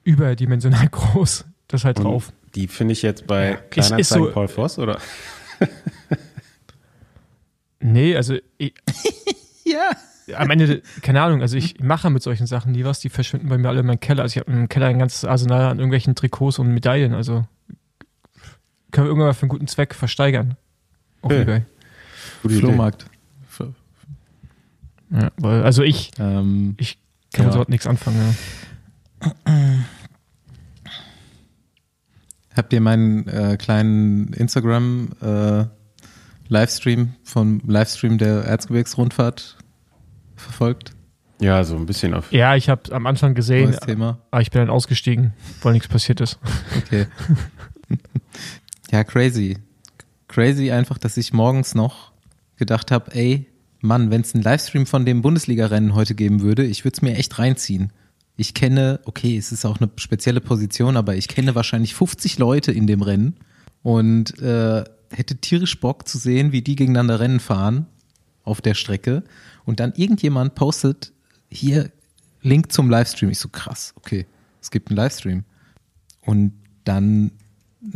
überdimensional 0.04 0.88
groß 0.90 1.44
das 1.66 1.84
halt 1.84 1.98
Und 1.98 2.04
drauf. 2.04 2.32
Die 2.54 2.68
finde 2.68 2.92
ich 2.92 3.02
jetzt 3.02 3.26
bei 3.26 3.50
ist 3.54 3.70
Kleinanzeigen 3.70 4.26
so- 4.28 4.32
Paul 4.32 4.46
Voss, 4.48 4.78
oder? 4.78 5.00
Nee, 7.80 8.16
also 8.16 8.36
ich, 8.58 8.74
ja. 9.64 9.90
am 10.36 10.50
Ende, 10.50 10.82
keine 11.02 11.22
Ahnung, 11.22 11.42
also 11.42 11.56
ich 11.56 11.78
mache 11.80 12.08
mit 12.10 12.22
solchen 12.22 12.46
Sachen 12.46 12.72
nie 12.72 12.84
was, 12.84 13.00
die 13.00 13.10
verschwinden 13.10 13.48
bei 13.48 13.58
mir 13.58 13.68
alle 13.68 13.80
in 13.80 13.86
meinem 13.86 14.00
Keller. 14.00 14.22
Also 14.22 14.40
ich 14.40 14.46
habe 14.46 14.50
im 14.58 14.68
Keller 14.68 14.86
ein 14.86 14.98
ganzes 14.98 15.24
Arsenal 15.24 15.66
an 15.66 15.78
irgendwelchen 15.78 16.14
Trikots 16.14 16.58
und 16.58 16.68
Medaillen, 16.72 17.12
also 17.12 17.44
können 18.92 19.06
wir 19.06 19.08
irgendwann 19.10 19.28
mal 19.28 19.34
für 19.34 19.42
einen 19.42 19.50
guten 19.50 19.66
Zweck 19.68 19.94
versteigern. 19.94 20.56
Auf 21.20 21.30
Okay. 21.32 21.42
eBay. 21.42 21.62
Gute 22.42 22.54
Idee. 22.54 22.60
Flohmarkt. 22.64 23.06
Ja, 25.10 25.30
weil, 25.38 25.62
also 25.62 25.82
ich 25.82 26.10
Ähm, 26.18 26.74
Ich 26.78 26.98
kann 27.32 27.46
Ja. 27.46 27.52
sowas 27.52 27.68
nichts 27.68 27.86
anfangen. 27.86 28.36
Ja. 29.22 29.32
habt 32.54 32.72
ihr 32.72 32.80
meinen 32.80 33.26
äh, 33.28 33.56
kleinen 33.58 34.32
Instagram 34.32 35.10
äh, 35.20 35.64
Livestream 36.48 37.14
vom 37.24 37.60
Livestream 37.66 38.18
der 38.18 38.44
Erzgebirgsrundfahrt 38.44 39.56
verfolgt? 40.36 40.92
Ja, 41.40 41.62
so 41.64 41.76
ein 41.76 41.84
bisschen 41.86 42.14
auf. 42.14 42.32
Ja, 42.32 42.56
ich 42.56 42.68
habe 42.70 42.92
am 42.94 43.06
Anfang 43.06 43.34
gesehen, 43.34 43.70
Neues 43.70 43.80
Thema. 43.80 44.18
aber 44.30 44.40
ich 44.40 44.50
bin 44.50 44.60
dann 44.62 44.70
ausgestiegen, 44.70 45.34
weil 45.62 45.74
nichts 45.74 45.88
passiert 45.88 46.20
ist. 46.22 46.38
Okay. 46.78 47.06
ja, 48.90 49.04
crazy. 49.04 49.58
Crazy 50.28 50.70
einfach, 50.70 50.96
dass 50.98 51.16
ich 51.18 51.32
morgens 51.34 51.74
noch 51.74 52.12
gedacht 52.56 52.90
habe, 52.90 53.14
ey, 53.14 53.46
Mann, 53.86 54.10
wenn 54.10 54.20
es 54.20 54.34
einen 54.34 54.42
Livestream 54.42 54.86
von 54.86 55.04
dem 55.06 55.22
Bundesliga-Rennen 55.22 55.94
heute 55.94 56.14
geben 56.14 56.40
würde, 56.40 56.64
ich 56.64 56.84
würde 56.84 56.96
es 56.96 57.02
mir 57.02 57.16
echt 57.16 57.38
reinziehen. 57.38 57.92
Ich 58.36 58.54
kenne, 58.54 59.00
okay, 59.04 59.36
es 59.36 59.52
ist 59.52 59.64
auch 59.64 59.80
eine 59.80 59.90
spezielle 59.96 60.40
Position, 60.40 60.96
aber 60.96 61.16
ich 61.16 61.28
kenne 61.28 61.54
wahrscheinlich 61.54 61.94
50 61.94 62.38
Leute 62.38 62.72
in 62.72 62.86
dem 62.86 63.02
Rennen 63.02 63.36
und 63.82 64.38
äh, 64.40 64.84
hätte 65.10 65.36
tierisch 65.36 65.80
Bock 65.80 66.06
zu 66.06 66.18
sehen, 66.18 66.52
wie 66.52 66.62
die 66.62 66.76
gegeneinander 66.76 67.20
Rennen 67.20 67.40
fahren 67.40 67.86
auf 68.44 68.60
der 68.60 68.74
Strecke 68.74 69.24
und 69.64 69.80
dann 69.80 69.94
irgendjemand 69.96 70.54
postet 70.54 71.12
hier 71.48 71.90
Link 72.42 72.72
zum 72.72 72.90
Livestream. 72.90 73.30
Ich 73.30 73.38
so 73.38 73.48
krass, 73.48 73.94
okay, 73.96 74.26
es 74.60 74.70
gibt 74.70 74.90
einen 74.90 74.96
Livestream. 74.96 75.44
Und 76.20 76.52
dann 76.84 77.32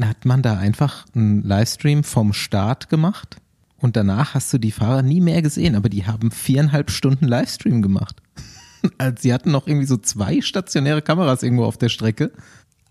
hat 0.01 0.25
man 0.25 0.43
da 0.43 0.57
einfach 0.57 1.07
einen 1.15 1.43
Livestream 1.43 2.05
vom 2.05 2.33
Start 2.33 2.89
gemacht 2.89 3.37
und 3.81 3.97
danach 3.97 4.35
hast 4.35 4.53
du 4.53 4.59
die 4.59 4.73
Fahrer 4.73 5.03
nie 5.03 5.21
mehr 5.21 5.43
gesehen, 5.43 5.75
aber 5.75 5.89
die 5.89 6.07
haben 6.07 6.31
viereinhalb 6.31 6.91
Stunden 6.91 7.27
Livestream 7.27 7.83
gemacht. 7.83 8.23
Also 8.97 9.17
sie 9.21 9.35
hatten 9.35 9.51
noch 9.51 9.67
irgendwie 9.67 9.87
so 9.87 9.99
zwei 9.99 10.41
stationäre 10.41 11.03
Kameras 11.03 11.43
irgendwo 11.43 11.65
auf 11.65 11.77
der 11.77 11.91
Strecke, 11.91 12.33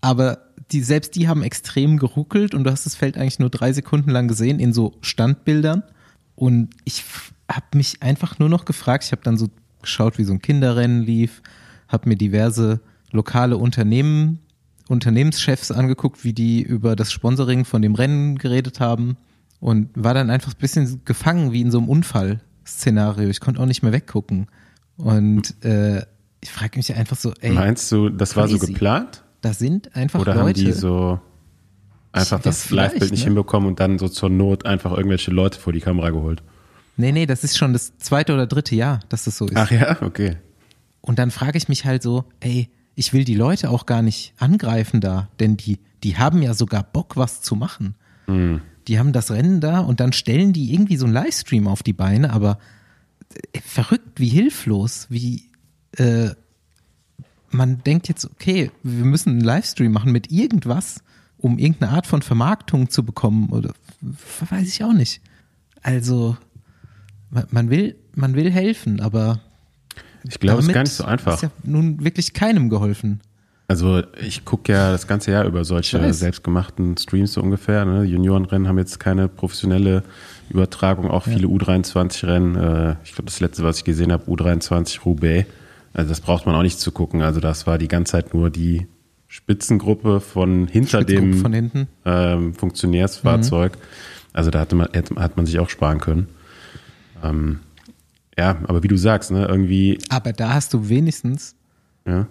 aber 0.00 0.38
die, 0.70 0.82
selbst 0.82 1.16
die 1.16 1.26
haben 1.26 1.42
extrem 1.42 1.96
geruckelt 1.96 2.54
und 2.54 2.62
du 2.62 2.70
hast 2.70 2.86
das 2.86 2.94
Feld 2.94 3.18
eigentlich 3.18 3.40
nur 3.40 3.50
drei 3.50 3.72
Sekunden 3.72 4.10
lang 4.10 4.28
gesehen 4.28 4.60
in 4.60 4.72
so 4.72 4.92
Standbildern. 5.00 5.82
Und 6.36 6.70
ich 6.84 7.02
habe 7.50 7.66
mich 7.74 8.04
einfach 8.04 8.38
nur 8.38 8.48
noch 8.48 8.66
gefragt, 8.66 9.02
ich 9.02 9.10
habe 9.10 9.22
dann 9.24 9.36
so 9.36 9.48
geschaut, 9.82 10.16
wie 10.16 10.22
so 10.22 10.32
ein 10.32 10.40
Kinderrennen 10.40 11.02
lief, 11.02 11.42
habe 11.88 12.08
mir 12.08 12.14
diverse 12.16 12.80
lokale 13.10 13.56
Unternehmen 13.56 14.38
Unternehmenschefs 14.86 15.72
angeguckt, 15.72 16.22
wie 16.22 16.32
die 16.32 16.62
über 16.62 16.94
das 16.94 17.10
Sponsoring 17.10 17.64
von 17.64 17.82
dem 17.82 17.96
Rennen 17.96 18.38
geredet 18.38 18.78
haben 18.78 19.16
und 19.60 19.90
war 19.94 20.14
dann 20.14 20.30
einfach 20.30 20.52
ein 20.52 20.58
bisschen 20.58 21.02
gefangen 21.04 21.52
wie 21.52 21.60
in 21.60 21.70
so 21.70 21.78
einem 21.78 21.88
Unfallszenario. 21.88 23.28
Ich 23.28 23.40
konnte 23.40 23.60
auch 23.60 23.66
nicht 23.66 23.82
mehr 23.82 23.92
weggucken. 23.92 24.46
Und 24.96 25.62
äh, 25.64 26.02
ich 26.40 26.50
frage 26.50 26.78
mich 26.78 26.94
einfach 26.94 27.16
so, 27.16 27.32
ey, 27.40 27.52
Meinst 27.52 27.90
du, 27.92 28.08
das 28.08 28.36
war 28.36 28.48
so 28.48 28.58
crazy. 28.58 28.72
geplant? 28.72 29.22
da 29.42 29.54
sind 29.54 29.96
einfach 29.96 30.20
Oder 30.20 30.34
haben 30.34 30.46
Leute. 30.48 30.64
die 30.64 30.72
so 30.72 31.18
einfach 32.12 32.40
das 32.42 32.62
vielleicht, 32.66 32.92
Live-Bild 32.94 33.10
nicht 33.12 33.20
ne? 33.20 33.26
hinbekommen 33.26 33.68
und 33.68 33.80
dann 33.80 33.98
so 33.98 34.08
zur 34.08 34.28
Not 34.28 34.66
einfach 34.66 34.92
irgendwelche 34.92 35.30
Leute 35.30 35.58
vor 35.58 35.72
die 35.72 35.80
Kamera 35.80 36.10
geholt? 36.10 36.42
nee, 36.96 37.12
nee, 37.12 37.24
das 37.24 37.44
ist 37.44 37.56
schon 37.56 37.72
das 37.72 37.96
zweite 37.96 38.34
oder 38.34 38.46
dritte 38.46 38.74
Jahr, 38.74 39.00
dass 39.08 39.24
das 39.24 39.38
so 39.38 39.46
ist. 39.46 39.56
Ach 39.56 39.70
ja, 39.70 39.96
okay. 40.02 40.36
Und 41.00 41.18
dann 41.18 41.30
frage 41.30 41.56
ich 41.56 41.68
mich 41.70 41.86
halt 41.86 42.02
so, 42.02 42.24
ey, 42.40 42.68
ich 42.94 43.14
will 43.14 43.24
die 43.24 43.34
Leute 43.34 43.70
auch 43.70 43.86
gar 43.86 44.02
nicht 44.02 44.34
angreifen 44.36 45.00
da, 45.00 45.30
denn 45.38 45.56
die, 45.56 45.78
die 46.04 46.18
haben 46.18 46.42
ja 46.42 46.52
sogar 46.52 46.82
Bock, 46.82 47.16
was 47.16 47.40
zu 47.40 47.56
machen. 47.56 47.94
Hm. 48.26 48.60
Die 48.90 48.98
haben 48.98 49.12
das 49.12 49.30
Rennen 49.30 49.60
da 49.60 49.78
und 49.78 50.00
dann 50.00 50.12
stellen 50.12 50.52
die 50.52 50.74
irgendwie 50.74 50.96
so 50.96 51.04
einen 51.04 51.14
Livestream 51.14 51.68
auf 51.68 51.84
die 51.84 51.92
Beine, 51.92 52.32
aber 52.32 52.58
äh, 53.52 53.60
verrückt, 53.60 54.18
wie 54.18 54.26
hilflos, 54.26 55.06
wie 55.10 55.44
äh, 55.96 56.30
man 57.50 57.84
denkt 57.84 58.08
jetzt, 58.08 58.24
okay, 58.24 58.72
wir 58.82 59.04
müssen 59.04 59.30
einen 59.30 59.42
Livestream 59.42 59.92
machen 59.92 60.10
mit 60.10 60.32
irgendwas, 60.32 61.04
um 61.38 61.56
irgendeine 61.56 61.92
Art 61.92 62.08
von 62.08 62.20
Vermarktung 62.20 62.90
zu 62.90 63.04
bekommen 63.04 63.50
oder 63.50 63.74
weiß 64.50 64.66
ich 64.66 64.82
auch 64.82 64.92
nicht. 64.92 65.20
Also 65.82 66.36
man, 67.30 67.46
man 67.52 67.70
will, 67.70 67.94
man 68.16 68.34
will 68.34 68.50
helfen, 68.50 68.98
aber 68.98 69.40
Ich 70.28 70.40
glaube, 70.40 70.62
es 70.62 70.66
ist 70.66 70.74
gar 70.74 70.82
nicht 70.82 70.94
so 70.94 71.04
einfach. 71.04 71.34
Ist 71.34 71.42
ja 71.42 71.52
nun 71.62 72.02
wirklich 72.02 72.32
keinem 72.32 72.68
geholfen. 72.68 73.20
Also 73.70 74.02
ich 74.20 74.44
gucke 74.44 74.72
ja 74.72 74.90
das 74.90 75.06
ganze 75.06 75.30
Jahr 75.30 75.44
über 75.44 75.64
solche 75.64 76.12
selbstgemachten 76.12 76.96
Streams 76.96 77.34
so 77.34 77.40
ungefähr. 77.40 77.84
Ne? 77.84 78.02
Juniorenrennen 78.02 78.66
haben 78.66 78.78
jetzt 78.78 78.98
keine 78.98 79.28
professionelle 79.28 80.02
Übertragung, 80.48 81.08
auch 81.08 81.22
viele 81.22 81.46
U23-Rennen. 81.46 82.56
Äh, 82.56 82.96
ich 83.04 83.12
glaube, 83.12 83.26
das 83.26 83.38
letzte, 83.38 83.62
was 83.62 83.76
ich 83.78 83.84
gesehen 83.84 84.10
habe, 84.10 84.28
U23 84.28 85.04
Roubaix. 85.04 85.46
Also 85.92 86.08
das 86.08 86.20
braucht 86.20 86.46
man 86.46 86.56
auch 86.56 86.64
nicht 86.64 86.80
zu 86.80 86.90
gucken. 86.90 87.22
Also 87.22 87.38
das 87.38 87.68
war 87.68 87.78
die 87.78 87.86
ganze 87.86 88.10
Zeit 88.10 88.34
nur 88.34 88.50
die 88.50 88.88
Spitzengruppe 89.28 90.18
von 90.18 90.66
hinter 90.66 91.04
dem 91.04 91.34
von 91.34 91.52
hinten. 91.52 91.86
ähm, 92.04 92.54
Funktionärsfahrzeug. 92.54 93.78
Also 94.32 94.50
da 94.50 94.58
hatte 94.58 94.74
man, 94.74 94.88
hat 95.14 95.36
man 95.36 95.46
sich 95.46 95.60
auch 95.60 95.70
sparen 95.70 96.00
können. 96.00 96.26
Ähm, 97.22 97.60
ja, 98.36 98.56
aber 98.64 98.82
wie 98.82 98.88
du 98.88 98.96
sagst, 98.96 99.30
ne, 99.30 99.46
irgendwie, 99.46 99.98
Aber 100.08 100.32
da 100.32 100.54
hast 100.54 100.74
du 100.74 100.88
wenigstens 100.88 101.54
ja, 102.04 102.26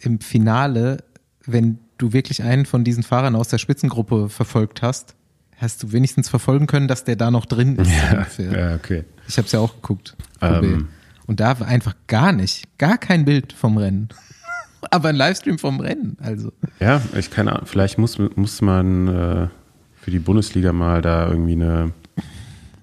im 0.00 0.20
Finale, 0.20 1.04
wenn 1.44 1.78
du 1.98 2.12
wirklich 2.12 2.42
einen 2.42 2.66
von 2.66 2.84
diesen 2.84 3.02
Fahrern 3.02 3.36
aus 3.36 3.48
der 3.48 3.58
Spitzengruppe 3.58 4.28
verfolgt 4.28 4.82
hast, 4.82 5.14
hast 5.56 5.82
du 5.82 5.92
wenigstens 5.92 6.28
verfolgen 6.28 6.66
können, 6.66 6.88
dass 6.88 7.04
der 7.04 7.16
da 7.16 7.30
noch 7.30 7.46
drin 7.46 7.76
ist. 7.76 7.90
ja, 7.90 8.18
ungefähr. 8.18 8.58
ja 8.58 8.74
okay. 8.74 9.04
Ich 9.28 9.36
habe 9.36 9.46
es 9.46 9.52
ja 9.52 9.60
auch 9.60 9.74
geguckt. 9.74 10.16
Ähm. 10.40 10.88
Und 11.26 11.38
da 11.38 11.60
war 11.60 11.68
einfach 11.68 11.94
gar 12.08 12.32
nicht, 12.32 12.76
gar 12.78 12.98
kein 12.98 13.24
Bild 13.24 13.52
vom 13.52 13.76
Rennen. 13.76 14.08
Aber 14.90 15.10
ein 15.10 15.16
Livestream 15.16 15.58
vom 15.58 15.78
Rennen, 15.78 16.16
also. 16.20 16.52
Ja, 16.80 17.02
ich 17.16 17.30
keine 17.30 17.52
Ahnung, 17.52 17.66
vielleicht 17.66 17.98
muss, 17.98 18.18
muss 18.18 18.62
man 18.62 19.08
äh, 19.08 19.48
für 19.94 20.10
die 20.10 20.18
Bundesliga 20.18 20.72
mal 20.72 21.02
da 21.02 21.28
irgendwie 21.28 21.52
eine, 21.52 21.92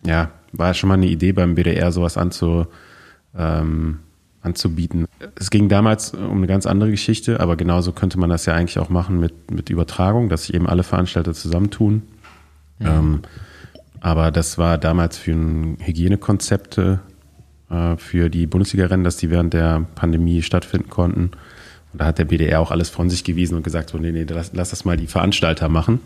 ja, 0.05 0.31
war 0.53 0.73
schon 0.75 0.87
mal 0.87 0.93
eine 0.93 1.07
Idee 1.07 1.31
beim 1.31 1.55
BDR, 1.55 1.91
sowas 1.91 2.15
anzu, 2.15 2.67
ähm, 3.35 3.99
anzubieten. 4.47 5.07
Es 5.35 5.49
ging 5.49 5.69
damals 5.69 6.13
um 6.13 6.37
eine 6.37 6.47
ganz 6.47 6.65
andere 6.65 6.89
Geschichte, 6.89 7.39
aber 7.39 7.55
genauso 7.55 7.91
könnte 7.91 8.17
man 8.17 8.29
das 8.29 8.45
ja 8.45 8.53
eigentlich 8.53 8.79
auch 8.79 8.89
machen 8.89 9.19
mit, 9.19 9.51
mit 9.51 9.69
Übertragung, 9.69 10.29
dass 10.29 10.45
sich 10.45 10.55
eben 10.55 10.67
alle 10.67 10.83
Veranstalter 10.83 11.33
zusammentun. 11.33 12.03
Ähm, 12.79 13.21
aber 13.99 14.31
das 14.31 14.57
war 14.57 14.77
damals 14.77 15.17
für 15.17 15.31
ein 15.31 15.77
Hygienekonzepte 15.79 16.99
äh, 17.69 17.97
für 17.97 18.29
die 18.29 18.47
Bundesliga-Rennen, 18.47 19.03
dass 19.03 19.17
die 19.17 19.29
während 19.29 19.53
der 19.53 19.85
Pandemie 19.95 20.41
stattfinden 20.41 20.89
konnten. 20.89 21.31
Und 21.93 22.01
da 22.01 22.05
hat 22.05 22.19
der 22.19 22.25
BDR 22.25 22.59
auch 22.61 22.71
alles 22.71 22.89
von 22.89 23.09
sich 23.09 23.23
gewiesen 23.23 23.55
und 23.55 23.63
gesagt, 23.63 23.89
so, 23.89 23.97
nee, 23.97 24.11
nee, 24.11 24.25
lass, 24.29 24.51
lass 24.53 24.69
das 24.69 24.85
mal 24.85 24.97
die 24.97 25.07
Veranstalter 25.07 25.69
machen. 25.69 25.99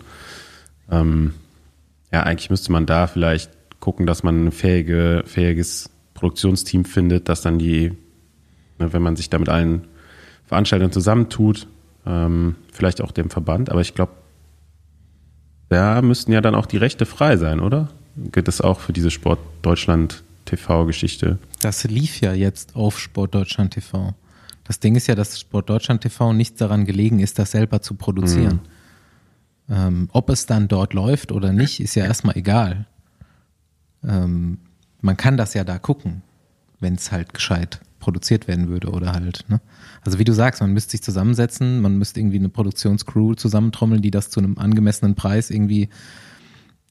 Ähm, 0.89 1.33
ja, 2.11 2.23
eigentlich 2.23 2.49
müsste 2.49 2.71
man 2.71 2.85
da 2.85 3.07
vielleicht 3.07 3.51
gucken, 3.79 4.05
dass 4.05 4.23
man 4.23 4.45
ein 4.45 4.51
fähige, 4.51 5.23
fähiges 5.25 5.89
Produktionsteam 6.13 6.85
findet, 6.85 7.29
das 7.29 7.41
dann 7.41 7.57
die, 7.57 7.93
wenn 8.93 9.01
man 9.01 9.15
sich 9.15 9.29
da 9.29 9.39
mit 9.39 9.49
allen 9.49 9.87
Veranstaltern 10.45 10.91
zusammentut, 10.91 11.67
ähm, 12.05 12.55
vielleicht 12.71 13.01
auch 13.01 13.11
dem 13.11 13.29
Verband, 13.29 13.69
aber 13.69 13.81
ich 13.81 13.95
glaube, 13.95 14.11
da 15.69 16.01
müssten 16.01 16.31
ja 16.33 16.41
dann 16.41 16.55
auch 16.55 16.65
die 16.65 16.77
Rechte 16.77 17.05
frei 17.05 17.37
sein, 17.37 17.59
oder? 17.59 17.89
Gilt 18.17 18.47
das 18.47 18.59
auch 18.59 18.81
für 18.81 18.91
diese 18.91 19.09
Sport 19.09 19.39
Deutschland 19.61 20.23
TV-Geschichte? 20.45 21.37
Das 21.61 21.85
lief 21.85 22.19
ja 22.19 22.33
jetzt 22.33 22.75
auf 22.75 22.99
Sportdeutschland 22.99 23.73
TV. 23.73 24.13
Das 24.65 24.79
Ding 24.79 24.95
ist 24.95 25.07
ja, 25.07 25.15
dass 25.15 25.39
Sportdeutschland 25.39 26.01
TV 26.01 26.33
nichts 26.33 26.57
daran 26.57 26.85
gelegen 26.85 27.19
ist, 27.19 27.39
das 27.39 27.51
selber 27.51 27.81
zu 27.81 27.95
produzieren. 27.95 28.59
Ähm, 29.69 30.09
ob 30.11 30.29
es 30.29 30.45
dann 30.45 30.67
dort 30.67 30.93
läuft 30.93 31.31
oder 31.31 31.53
nicht, 31.53 31.79
ist 31.79 31.95
ja 31.95 32.03
erstmal 32.03 32.35
egal. 32.35 32.85
Ähm, 34.03 34.57
man 34.99 35.15
kann 35.15 35.37
das 35.37 35.53
ja 35.53 35.63
da 35.63 35.79
gucken, 35.79 36.21
wenn 36.81 36.95
es 36.95 37.11
halt 37.11 37.33
gescheit 37.33 37.79
produziert 38.01 38.49
werden 38.49 38.67
würde 38.67 38.89
oder 38.89 39.13
halt. 39.13 39.45
Ne? 39.47 39.61
Also 40.03 40.19
wie 40.19 40.25
du 40.25 40.33
sagst, 40.33 40.59
man 40.59 40.73
müsste 40.73 40.91
sich 40.91 41.01
zusammensetzen, 41.01 41.79
man 41.79 41.97
müsste 41.97 42.19
irgendwie 42.19 42.39
eine 42.39 42.49
Produktionscrew 42.49 43.35
zusammentrommeln, 43.35 44.01
die 44.01 44.11
das 44.11 44.29
zu 44.29 44.41
einem 44.41 44.57
angemessenen 44.57 45.15
Preis 45.15 45.49
irgendwie 45.49 45.87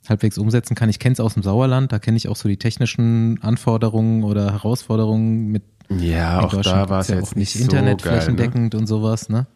halbwegs 0.09 0.39
umsetzen 0.39 0.75
kann. 0.75 0.89
Ich 0.89 0.99
kenne 0.99 1.13
es 1.13 1.21
aus 1.21 1.35
dem 1.35 1.43
Sauerland, 1.43 1.93
da 1.93 1.99
kenne 1.99 2.17
ich 2.17 2.29
auch 2.29 2.37
so 2.37 2.49
die 2.49 2.57
technischen 2.57 3.39
Anforderungen 3.43 4.25
oder 4.25 4.51
Herausforderungen 4.53 5.49
mit 5.49 5.63
Ja, 5.91 6.41
auch 6.41 6.55
da 6.63 6.89
war 6.89 7.01
es 7.01 7.09
ja 7.09 7.17
jetzt 7.17 7.37
nicht 7.37 7.55
nicht 7.55 7.65
so 7.71 7.77
Internet 7.77 8.03
geil, 8.03 8.15
ne? 8.15 8.21
flächendeckend 8.21 8.75
und 8.75 8.87
sowas, 8.87 9.29
ne? 9.29 9.47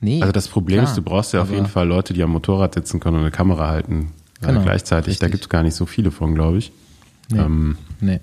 Nee. 0.00 0.20
Also 0.20 0.32
das 0.32 0.48
Problem 0.48 0.78
klar, 0.78 0.88
ist, 0.90 0.96
du 0.96 1.02
brauchst 1.02 1.32
ja 1.32 1.42
auf 1.42 1.50
jeden 1.50 1.66
Fall 1.66 1.86
Leute, 1.88 2.12
die 2.14 2.22
am 2.22 2.30
Motorrad 2.30 2.74
sitzen 2.74 3.00
können 3.00 3.16
und 3.16 3.22
eine 3.22 3.30
Kamera 3.30 3.68
halten 3.68 4.12
äh, 4.40 4.46
Genau, 4.46 4.62
gleichzeitig. 4.62 5.18
Da 5.18 5.26
richtig. 5.26 5.30
gibt 5.32 5.44
es 5.44 5.48
gar 5.48 5.62
nicht 5.62 5.74
so 5.74 5.86
viele 5.86 6.10
von, 6.10 6.34
glaube 6.34 6.58
ich. 6.58 6.72
Nee. 7.30 7.38
Ähm, 7.38 7.76
Nee. 8.00 8.20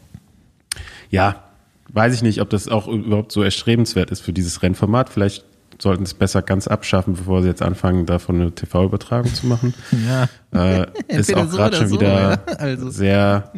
ja, 1.10 1.44
weiß 1.94 2.14
ich 2.14 2.22
nicht, 2.22 2.42
ob 2.42 2.50
das 2.50 2.68
auch 2.68 2.88
überhaupt 2.88 3.32
so 3.32 3.44
erstrebenswert 3.44 4.12
ist 4.12 4.22
für 4.22 4.34
dieses 4.34 4.62
Rennformat. 4.62 5.10
Vielleicht 5.10 5.46
sollten 5.82 6.06
sie 6.06 6.12
es 6.12 6.14
besser 6.14 6.42
ganz 6.42 6.68
abschaffen, 6.68 7.14
bevor 7.16 7.42
sie 7.42 7.48
jetzt 7.48 7.62
anfangen, 7.62 8.06
davon 8.06 8.42
eine 8.42 8.52
TV-Übertragung 8.52 9.34
zu 9.34 9.48
machen. 9.48 9.74
Ja. 9.92 10.28
Äh, 10.52 10.88
ist 11.08 11.34
auch 11.36 11.48
so 11.48 11.58
gerade 11.58 11.76
schon 11.76 11.88
so, 11.88 11.96
wieder 11.96 12.32
ja. 12.32 12.56
Also. 12.58 12.90
sehr, 12.90 13.52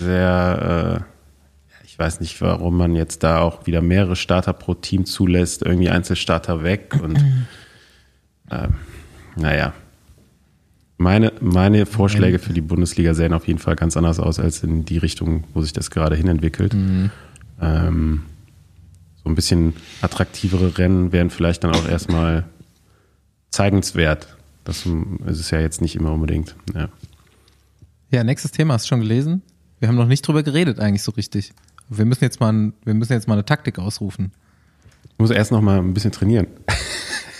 sehr, 0.00 1.02
äh, 1.02 1.84
ich 1.84 1.98
weiß 1.98 2.20
nicht, 2.20 2.40
warum 2.40 2.76
man 2.76 2.94
jetzt 2.94 3.22
da 3.22 3.40
auch 3.40 3.66
wieder 3.66 3.80
mehrere 3.80 4.16
Starter 4.16 4.52
pro 4.52 4.74
Team 4.74 5.04
zulässt, 5.04 5.62
irgendwie 5.62 5.88
Einzelstarter 5.88 6.62
weg 6.62 6.98
und 7.02 7.16
äh, 8.50 8.68
naja. 9.36 9.72
Meine, 10.96 11.32
meine 11.40 11.86
Vorschläge 11.86 12.38
für 12.38 12.52
die 12.52 12.60
Bundesliga 12.60 13.14
sehen 13.14 13.32
auf 13.32 13.48
jeden 13.48 13.58
Fall 13.58 13.74
ganz 13.74 13.96
anders 13.96 14.20
aus 14.20 14.38
als 14.38 14.62
in 14.62 14.84
die 14.84 14.98
Richtung, 14.98 15.44
wo 15.52 15.60
sich 15.60 15.72
das 15.72 15.90
gerade 15.90 16.14
hinentwickelt. 16.14 16.72
Ähm, 17.60 18.22
so 19.22 19.30
ein 19.30 19.34
bisschen 19.34 19.74
attraktivere 20.02 20.76
Rennen 20.76 21.12
wären 21.12 21.30
vielleicht 21.30 21.64
dann 21.64 21.74
auch 21.74 21.88
erstmal 21.88 22.44
zeigenswert. 23.50 24.36
Das 24.64 24.86
ist 25.26 25.40
es 25.40 25.50
ja 25.50 25.60
jetzt 25.60 25.80
nicht 25.80 25.96
immer 25.96 26.12
unbedingt. 26.12 26.56
Ja. 26.74 26.88
Ja, 28.10 28.24
nächstes 28.24 28.52
Thema 28.52 28.74
hast 28.74 28.84
du 28.84 28.88
schon 28.88 29.00
gelesen? 29.00 29.42
Wir 29.80 29.88
haben 29.88 29.96
noch 29.96 30.06
nicht 30.06 30.26
drüber 30.26 30.42
geredet 30.42 30.78
eigentlich 30.78 31.02
so 31.02 31.12
richtig. 31.12 31.52
Wir 31.88 32.04
müssen 32.04 32.24
jetzt 32.24 32.40
mal, 32.40 32.52
ein, 32.52 32.74
wir 32.84 32.94
müssen 32.94 33.12
jetzt 33.12 33.28
mal 33.28 33.34
eine 33.34 33.44
Taktik 33.44 33.78
ausrufen. 33.78 34.32
Ich 35.04 35.18
muss 35.18 35.30
erst 35.30 35.52
noch 35.52 35.60
mal 35.60 35.78
ein 35.78 35.94
bisschen 35.94 36.12
trainieren. 36.12 36.46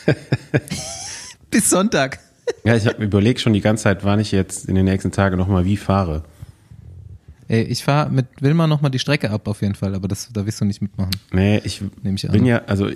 Bis 1.51 1.71
Sonntag. 1.71 2.21
Ja, 2.65 2.77
ich 2.77 2.87
habe 2.87 3.03
überlegt 3.03 3.41
schon 3.41 3.53
die 3.53 3.61
ganze 3.61 3.85
Zeit, 3.85 4.05
wann 4.05 4.21
ich 4.21 4.33
jetzt 4.33 4.69
in 4.69 4.75
den 4.75 4.85
nächsten 4.85 5.13
Tagen 5.13 5.37
noch 5.39 5.49
mal 5.49 5.65
wie 5.65 5.77
fahre. 5.77 6.25
Ey, 7.49 7.63
ich 7.63 7.85
fahre 7.85 8.11
mit 8.11 8.27
Wilma 8.41 8.67
nochmal 8.67 8.91
die 8.91 8.99
Strecke 8.99 9.31
ab 9.31 9.49
auf 9.49 9.63
jeden 9.63 9.75
Fall, 9.75 9.95
aber 9.95 10.09
das, 10.09 10.31
da 10.33 10.47
wirst 10.47 10.61
du 10.61 10.65
nicht 10.65 10.81
mitmachen. 10.81 11.13
Nee, 11.33 11.59
ich 11.65 11.83
ich 12.03 12.27
an. 12.27 12.33
bin 12.33 12.47
ja, 12.47 12.63
also 12.67 12.91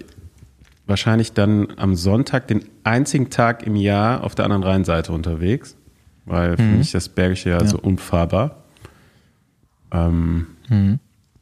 wahrscheinlich 0.86 1.32
dann 1.32 1.68
am 1.76 1.94
Sonntag 1.94 2.48
den 2.48 2.64
einzigen 2.82 3.28
Tag 3.30 3.62
im 3.66 3.76
Jahr 3.76 4.24
auf 4.24 4.34
der 4.34 4.46
anderen 4.46 4.62
Rheinseite 4.62 5.12
unterwegs, 5.12 5.76
weil 6.24 6.56
für 6.56 6.62
mich 6.62 6.92
das 6.92 7.08
Bergische 7.08 7.50
ja, 7.50 7.64
so 7.64 7.78
unfahrbar. 7.78 8.64
Ähm, 9.92 10.46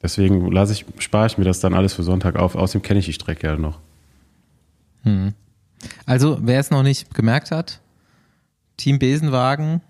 Deswegen 0.03 0.53
lasse 0.53 0.73
ich, 0.73 0.85
spare 0.99 1.27
ich 1.27 1.39
mir 1.39 1.45
das 1.45 1.61
dann 1.61 1.75
alles 1.75 1.95
für 1.95 2.03
Sonntag 2.03 2.37
auf. 2.37 2.55
Außerdem 2.55 2.83
kenne 2.83 3.01
ich 3.01 3.07
die 3.07 3.13
Strecke 3.13 3.47
ja 3.47 3.57
noch. 3.57 3.81
Also, 6.05 6.39
wer 6.43 6.61
es 6.61 6.71
noch 6.71 6.83
nicht 6.83 7.15
gemerkt 7.15 7.51
hat, 7.51 7.81
Team 8.77 8.99
Besenwagen 8.99 9.81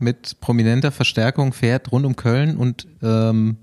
mit 0.00 0.40
prominenter 0.40 0.90
Verstärkung 0.92 1.52
fährt 1.52 1.92
rund 1.92 2.04
um 2.06 2.16
Köln 2.16 2.56
und 2.56 2.86
ähm, 3.02 3.56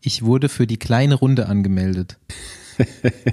ich 0.00 0.22
wurde 0.22 0.48
für 0.48 0.66
die 0.66 0.78
kleine 0.78 1.14
Runde 1.14 1.46
angemeldet. 1.48 2.18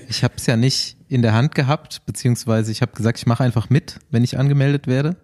Ich 0.10 0.26
habe 0.26 0.34
es 0.36 0.46
ja 0.46 0.58
nicht 0.58 0.98
in 1.08 1.22
der 1.22 1.34
Hand 1.34 1.56
gehabt, 1.56 2.06
beziehungsweise 2.06 2.70
ich 2.70 2.82
habe 2.82 2.92
gesagt, 2.92 3.18
ich 3.18 3.26
mache 3.28 3.46
einfach 3.46 3.70
mit, 3.70 3.98
wenn 4.12 4.26
ich 4.26 4.38
angemeldet 4.38 4.88
werde. 4.88 5.16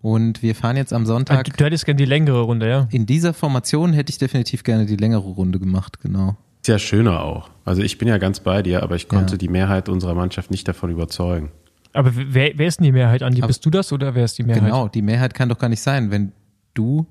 Und 0.00 0.42
wir 0.42 0.54
fahren 0.54 0.76
jetzt 0.76 0.92
am 0.92 1.02
Ah, 1.02 1.06
Sonntag. 1.06 1.44
Du, 1.44 1.50
du 1.56 1.64
hättest 1.64 1.84
gerne 1.86 1.96
die 1.98 2.04
längere 2.04 2.40
Runde, 2.42 2.68
ja? 2.68 2.88
In 2.92 3.06
dieser 3.06 3.34
Formation 3.34 3.92
hätte 3.92 4.10
ich 4.10 4.18
definitiv 4.18 4.62
gerne 4.62 4.86
die 4.86 4.94
längere 4.96 5.22
Runde 5.28 5.58
gemacht, 5.58 6.00
genau. 6.00 6.36
Ist 6.62 6.68
ja 6.68 6.78
schöner 6.78 7.22
auch. 7.24 7.50
Also 7.64 7.82
ich 7.82 7.98
bin 7.98 8.06
ja 8.08 8.18
ganz 8.18 8.40
bei 8.40 8.62
dir, 8.62 8.82
aber 8.84 8.94
ich 8.94 9.08
konnte 9.08 9.32
Ja. 9.34 9.38
die 9.38 9.48
Mehrheit 9.48 9.88
unserer 9.88 10.14
Mannschaft 10.14 10.50
nicht 10.52 10.68
davon 10.68 10.90
überzeugen. 10.90 11.50
Aber 11.92 12.10
wer, 12.14 12.52
wer 12.56 12.66
ist 12.68 12.78
denn 12.78 12.84
die 12.84 12.92
Mehrheit, 12.92 13.22
Andi? 13.22 13.40
Aber- 13.40 13.48
Bist 13.48 13.64
du 13.66 13.70
das 13.70 13.92
oder 13.92 14.14
wer 14.14 14.24
ist 14.24 14.38
die 14.38 14.42
Mehrheit? 14.44 14.62
Genau, 14.64 14.88
die 14.88 15.02
Mehrheit 15.02 15.34
kann 15.34 15.48
doch 15.48 15.58
gar 15.58 15.68
nicht 15.68 15.80
sein, 15.82 16.10
wenn 16.10 16.32
du, 16.74 17.06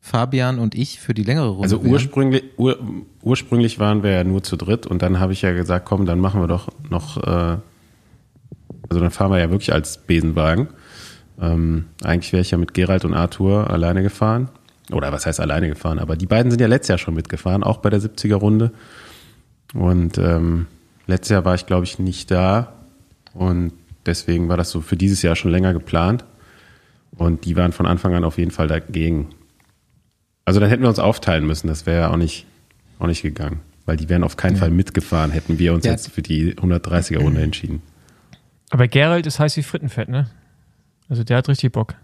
Fabian 0.00 0.58
und 0.60 0.74
ich 0.76 1.00
für 1.00 1.12
die 1.14 1.24
längere 1.24 1.48
Runde 1.48 1.64
Also 1.64 1.78
ursprünglich, 1.80 2.44
ur, 2.56 2.78
ursprünglich 3.22 3.80
waren 3.80 4.02
wir 4.04 4.12
ja 4.12 4.24
nur 4.24 4.42
zu 4.44 4.56
dritt 4.56 4.86
und 4.86 5.02
dann 5.02 5.18
habe 5.18 5.32
ich 5.32 5.42
ja 5.42 5.52
gesagt, 5.52 5.86
komm, 5.86 6.06
dann 6.06 6.20
machen 6.20 6.40
wir 6.40 6.46
doch 6.46 6.68
noch, 6.88 7.16
äh, 7.16 7.56
also 8.88 9.00
dann 9.00 9.10
fahren 9.10 9.32
wir 9.32 9.38
ja 9.40 9.50
wirklich 9.50 9.72
als 9.72 9.98
Besenwagen. 9.98 10.68
Ähm, 11.40 11.86
eigentlich 12.04 12.32
wäre 12.32 12.40
ich 12.42 12.52
ja 12.52 12.58
mit 12.58 12.74
Gerald 12.74 13.04
und 13.04 13.14
Arthur 13.14 13.68
alleine 13.70 14.02
gefahren. 14.02 14.48
Oder 14.92 15.12
was 15.12 15.26
heißt 15.26 15.40
alleine 15.40 15.68
gefahren? 15.68 15.98
Aber 15.98 16.16
die 16.16 16.26
beiden 16.26 16.50
sind 16.50 16.60
ja 16.60 16.66
letztes 16.68 16.88
Jahr 16.88 16.98
schon 16.98 17.14
mitgefahren, 17.14 17.62
auch 17.62 17.78
bei 17.78 17.90
der 17.90 18.00
70er 18.00 18.36
Runde. 18.36 18.72
Und 19.74 20.16
ähm, 20.18 20.66
letztes 21.06 21.30
Jahr 21.30 21.44
war 21.44 21.54
ich, 21.54 21.66
glaube 21.66 21.84
ich, 21.84 21.98
nicht 21.98 22.30
da. 22.30 22.72
Und 23.34 23.72
deswegen 24.08 24.48
war 24.48 24.56
das 24.56 24.70
so 24.70 24.80
für 24.80 24.96
dieses 24.96 25.22
Jahr 25.22 25.36
schon 25.36 25.50
länger 25.52 25.72
geplant. 25.72 26.24
Und 27.12 27.44
die 27.44 27.56
waren 27.56 27.72
von 27.72 27.86
Anfang 27.86 28.14
an 28.14 28.24
auf 28.24 28.38
jeden 28.38 28.50
Fall 28.50 28.66
dagegen. 28.68 29.28
Also 30.44 30.60
dann 30.60 30.68
hätten 30.68 30.82
wir 30.82 30.88
uns 30.88 30.98
aufteilen 30.98 31.46
müssen, 31.46 31.68
das 31.68 31.84
wäre 31.86 32.00
ja 32.02 32.10
auch 32.10 32.16
nicht, 32.16 32.46
auch 32.98 33.06
nicht 33.06 33.22
gegangen. 33.22 33.60
Weil 33.86 33.96
die 33.96 34.08
wären 34.08 34.24
auf 34.24 34.36
keinen 34.36 34.56
Fall 34.56 34.70
mitgefahren, 34.70 35.30
hätten 35.30 35.58
wir 35.58 35.72
uns 35.74 35.84
Ja. 35.84 35.92
jetzt 35.92 36.08
für 36.10 36.22
die 36.22 36.54
130er 36.54 37.18
Runde 37.18 37.40
entschieden. 37.42 37.82
Aber 38.70 38.86
Gerald 38.88 39.26
ist 39.26 39.38
heiß 39.38 39.56
wie 39.56 39.62
Frittenfett, 39.62 40.08
ne? 40.08 40.28
Also 41.08 41.24
der 41.24 41.38
hat 41.38 41.48
richtig 41.48 41.72
Bock. 41.72 41.94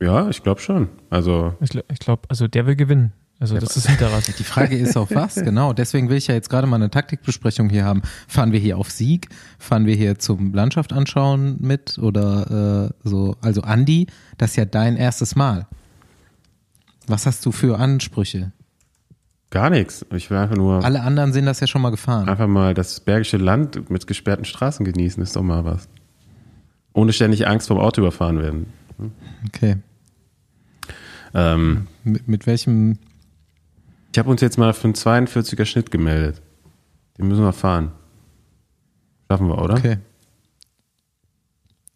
Ja, 0.00 0.28
ich 0.30 0.42
glaube 0.42 0.60
schon. 0.60 0.88
Also 1.10 1.54
ich 1.60 1.98
glaube, 1.98 2.22
also 2.28 2.48
der 2.48 2.66
will 2.66 2.76
gewinnen. 2.76 3.12
Also 3.40 3.56
das 3.56 3.76
ist 3.76 3.86
Hinterrad. 3.88 4.24
Die 4.38 4.44
Frage 4.44 4.76
ist 4.76 4.96
auf 4.96 5.14
was, 5.14 5.34
genau. 5.44 5.72
Deswegen 5.72 6.08
will 6.10 6.16
ich 6.16 6.26
ja 6.26 6.34
jetzt 6.34 6.50
gerade 6.50 6.66
mal 6.66 6.76
eine 6.76 6.90
Taktikbesprechung 6.90 7.68
hier 7.70 7.84
haben. 7.84 8.02
Fahren 8.26 8.50
wir 8.50 8.58
hier 8.58 8.78
auf 8.78 8.90
Sieg? 8.90 9.28
Fahren 9.58 9.86
wir 9.86 9.94
hier 9.94 10.18
zum 10.18 10.52
Landschaft 10.54 10.92
anschauen 10.92 11.56
mit? 11.60 11.98
Oder 11.98 12.90
äh, 13.04 13.08
so, 13.08 13.36
also 13.40 13.62
Andi, 13.62 14.08
das 14.38 14.50
ist 14.50 14.56
ja 14.56 14.64
dein 14.64 14.96
erstes 14.96 15.36
Mal. 15.36 15.66
Was 17.06 17.26
hast 17.26 17.46
du 17.46 17.52
für 17.52 17.78
Ansprüche? 17.78 18.52
gar 19.50 19.70
nichts. 19.70 20.04
Ich 20.12 20.28
will 20.30 20.36
einfach 20.36 20.56
nur 20.56 20.84
Alle 20.84 21.00
anderen 21.00 21.32
sind 21.32 21.46
das 21.46 21.60
ja 21.60 21.66
schon 21.66 21.80
mal 21.80 21.88
gefahren. 21.88 22.28
einfach 22.28 22.46
mal 22.46 22.74
das 22.74 23.00
bergische 23.00 23.38
Land 23.38 23.88
mit 23.88 24.06
gesperrten 24.06 24.44
Straßen 24.44 24.84
genießen, 24.84 25.22
ist 25.22 25.36
doch 25.36 25.42
mal 25.42 25.64
was. 25.64 25.88
Ohne 26.92 27.14
ständig 27.14 27.46
Angst 27.48 27.68
vom 27.68 27.78
Auto 27.78 28.02
überfahren 28.02 28.38
werden. 28.42 28.66
Okay. 29.46 29.76
Ähm, 31.32 31.86
Mit, 32.04 32.28
mit 32.28 32.46
welchem, 32.46 32.98
ich 34.12 34.18
habe 34.18 34.30
uns 34.30 34.40
jetzt 34.40 34.58
mal 34.58 34.72
für 34.72 34.84
einen 34.84 34.94
42er 34.94 35.64
Schnitt 35.64 35.90
gemeldet. 35.90 36.42
Den 37.18 37.28
müssen 37.28 37.44
wir 37.44 37.52
fahren. 37.52 37.92
Schaffen 39.30 39.48
wir, 39.48 39.58
oder? 39.60 39.74
okay. 39.74 39.98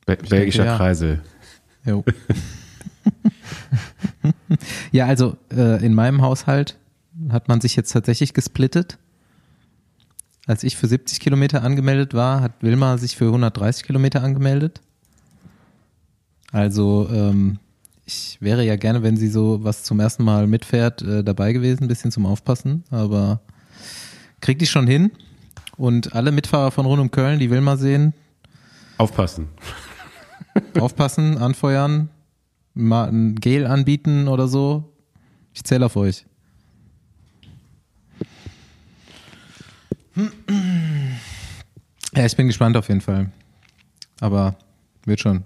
Be 0.04 0.16
denke, 0.16 0.28
Belgischer 0.28 0.64
ja. 0.64 0.76
Kreisel. 0.76 1.22
Jo. 1.84 2.04
ja, 4.92 5.06
also 5.06 5.36
äh, 5.50 5.84
in 5.84 5.94
meinem 5.94 6.22
Haushalt 6.22 6.78
hat 7.30 7.48
man 7.48 7.60
sich 7.60 7.76
jetzt 7.76 7.92
tatsächlich 7.92 8.34
gesplittet. 8.34 8.98
Als 10.46 10.64
ich 10.64 10.76
für 10.76 10.88
70 10.88 11.20
Kilometer 11.20 11.62
angemeldet 11.62 12.14
war, 12.14 12.40
hat 12.40 12.52
Wilma 12.62 12.98
sich 12.98 13.16
für 13.16 13.26
130 13.26 13.84
Kilometer 13.84 14.22
angemeldet. 14.22 14.80
Also 16.50 17.08
ähm, 17.12 17.58
ich 18.04 18.38
wäre 18.40 18.64
ja 18.64 18.76
gerne, 18.76 19.02
wenn 19.02 19.16
sie 19.16 19.28
so 19.28 19.62
was 19.62 19.84
zum 19.84 20.00
ersten 20.00 20.24
Mal 20.24 20.46
mitfährt, 20.46 21.02
äh, 21.02 21.22
dabei 21.22 21.52
gewesen, 21.52 21.84
ein 21.84 21.88
bisschen 21.88 22.10
zum 22.10 22.26
Aufpassen, 22.26 22.84
aber 22.90 23.40
kriegt 24.40 24.60
die 24.60 24.66
schon 24.66 24.86
hin. 24.86 25.12
Und 25.76 26.14
alle 26.14 26.32
Mitfahrer 26.32 26.70
von 26.70 26.86
rund 26.86 27.00
um 27.00 27.10
Köln, 27.10 27.38
die 27.38 27.50
Wilma 27.50 27.76
sehen, 27.76 28.12
Aufpassen. 28.98 29.48
aufpassen, 30.78 31.38
anfeuern, 31.38 32.10
mal 32.74 33.08
ein 33.08 33.36
Gel 33.36 33.66
anbieten 33.66 34.28
oder 34.28 34.48
so. 34.48 34.92
Ich 35.54 35.64
zähle 35.64 35.86
auf 35.86 35.96
euch. 35.96 36.26
Ja, 42.14 42.26
ich 42.26 42.36
bin 42.36 42.46
gespannt 42.46 42.76
auf 42.76 42.88
jeden 42.88 43.00
Fall. 43.00 43.30
Aber 44.20 44.56
wird 45.04 45.20
schon. 45.20 45.44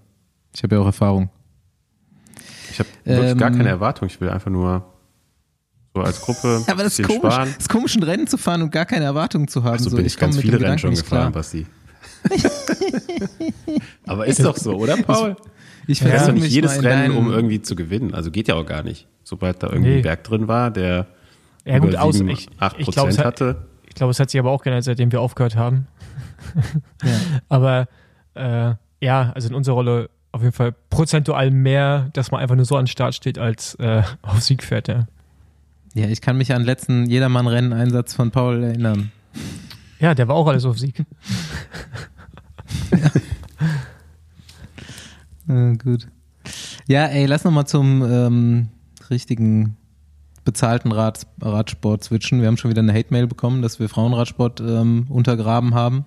Ich 0.53 0.63
habe 0.63 0.75
ja 0.75 0.81
auch 0.83 0.87
Erfahrung. 0.87 1.31
Ich 2.77 2.81
habe 2.81 2.89
wirklich 3.05 3.39
gar 3.39 3.51
Ähm, 3.51 3.57
keine 3.57 3.69
Erwartung. 3.71 4.09
Ich 4.09 4.21
will 4.21 4.29
einfach 4.29 4.51
nur 4.51 4.85
so 5.95 6.03
als 6.03 6.21
Gruppe 6.21 6.63
Aber 6.71 6.83
das 6.83 6.99
ist 6.99 7.07
komisch, 7.07 7.33
sparen. 7.33 7.49
das 7.49 7.59
ist 7.59 7.69
komisch, 7.69 7.97
ein 7.97 8.03
Rennen 8.03 8.27
zu 8.27 8.37
fahren 8.37 8.63
und 8.63 8.71
gar 8.71 8.85
keine 8.85 9.05
Erwartungen 9.07 9.49
zu 9.49 9.65
haben. 9.65 9.79
So 9.79 9.91
so, 9.91 9.97
bin 9.97 10.05
ich 10.07 10.15
komm 10.17 10.27
ganz 10.29 10.37
mit 10.37 10.45
viele 10.45 10.61
Rennen 10.61 10.79
schon 10.79 10.95
gefahren, 10.95 11.33
Basti. 11.33 11.67
Aber 14.07 14.27
ist 14.27 14.43
doch 14.45 14.57
so, 14.57 14.75
oder 14.77 14.97
Paul? 14.97 15.37
Ich 15.87 16.01
versuche 16.01 16.27
doch 16.27 16.33
nicht 16.35 16.51
jedes 16.51 16.83
Rennen, 16.83 17.17
um 17.17 17.31
irgendwie 17.31 17.63
zu 17.63 17.77
gewinnen. 17.77 18.15
Also 18.15 18.31
geht 18.31 18.49
ja 18.49 18.55
auch 18.57 18.67
gar 18.67 18.83
nicht. 18.83 19.07
Sobald 19.23 19.63
da 19.63 19.69
irgendwie 19.69 19.91
Nee. 19.91 19.97
ein 19.99 20.03
Berg 20.03 20.25
drin 20.25 20.49
war, 20.49 20.71
der 20.71 21.07
Ja 21.65 21.79
gut, 21.79 21.91
über 21.91 22.03
aus, 22.03 22.17
7, 22.17 22.29
ich, 22.29 22.49
8 22.59 22.77
ich 22.79 22.89
es, 22.89 22.95
Prozent 22.95 23.19
hat- 23.19 23.25
hatte. 23.27 23.57
ich 23.89 23.95
glaube, 23.95 24.11
es 24.11 24.21
hat 24.21 24.31
sich 24.31 24.39
aber 24.41 24.51
auch 24.51 24.63
geändert, 24.63 24.85
seitdem 24.85 25.11
wir 25.13 25.21
aufgehört 25.21 25.57
haben. 25.57 25.87
Ja. 27.03 27.11
Aber 27.49 27.89
äh, 28.35 28.75
ja, 29.01 29.33
also 29.35 29.49
in 29.49 29.55
unserer 29.55 29.75
Rolle 29.75 30.11
auf 30.37 30.43
jeden 30.43 30.55
Fall 30.55 30.73
prozentual 30.91 31.51
mehr, 31.51 32.11
dass 32.13 32.31
man 32.31 32.41
einfach 32.41 32.57
nur 32.57 32.65
so 32.65 32.77
an 32.77 32.85
den 32.85 32.89
Start 32.89 33.15
steht, 33.15 33.39
als 33.39 33.75
äh, 33.77 34.03
auf 34.23 34.43
Sieg 34.43 34.63
fährt, 34.63 34.89
ja. 34.89 35.07
Ja, 35.95 36.07
ich 36.09 36.21
kann 36.21 36.37
mich 36.37 36.53
an 36.53 36.61
den 36.61 36.67
letzten 36.67 37.07
Jedermann-Rennen-Einsatz 37.07 38.15
von 38.15 38.31
Paul 38.31 38.63
erinnern. 38.63 39.13
Ja, 39.99 40.15
der 40.15 40.29
war 40.29 40.37
auch 40.37 40.47
alles 40.47 40.65
auf 40.65 40.79
Sieg. 40.79 41.05
Äh, 45.49 45.77
gut. 45.77 46.09
Ja, 46.89 47.05
ey, 47.05 47.25
lass 47.27 47.45
noch 47.45 47.53
mal 47.53 47.67
zum 47.67 48.03
ähm, 48.03 48.69
richtigen 49.11 49.77
bezahlten 50.45 50.91
Rad, 50.91 51.25
Radsport 51.41 52.03
switchen. 52.03 52.41
Wir 52.41 52.49
haben 52.49 52.57
schon 52.57 52.71
wieder 52.73 52.83
eine 52.83 52.93
Hate-Mail 52.93 53.29
bekommen, 53.29 53.63
dass 53.63 53.79
wir 53.79 53.89
Frauenradsport 53.89 54.61
ähm, 54.61 55.07
untergraben 55.09 55.73
haben. 55.73 56.05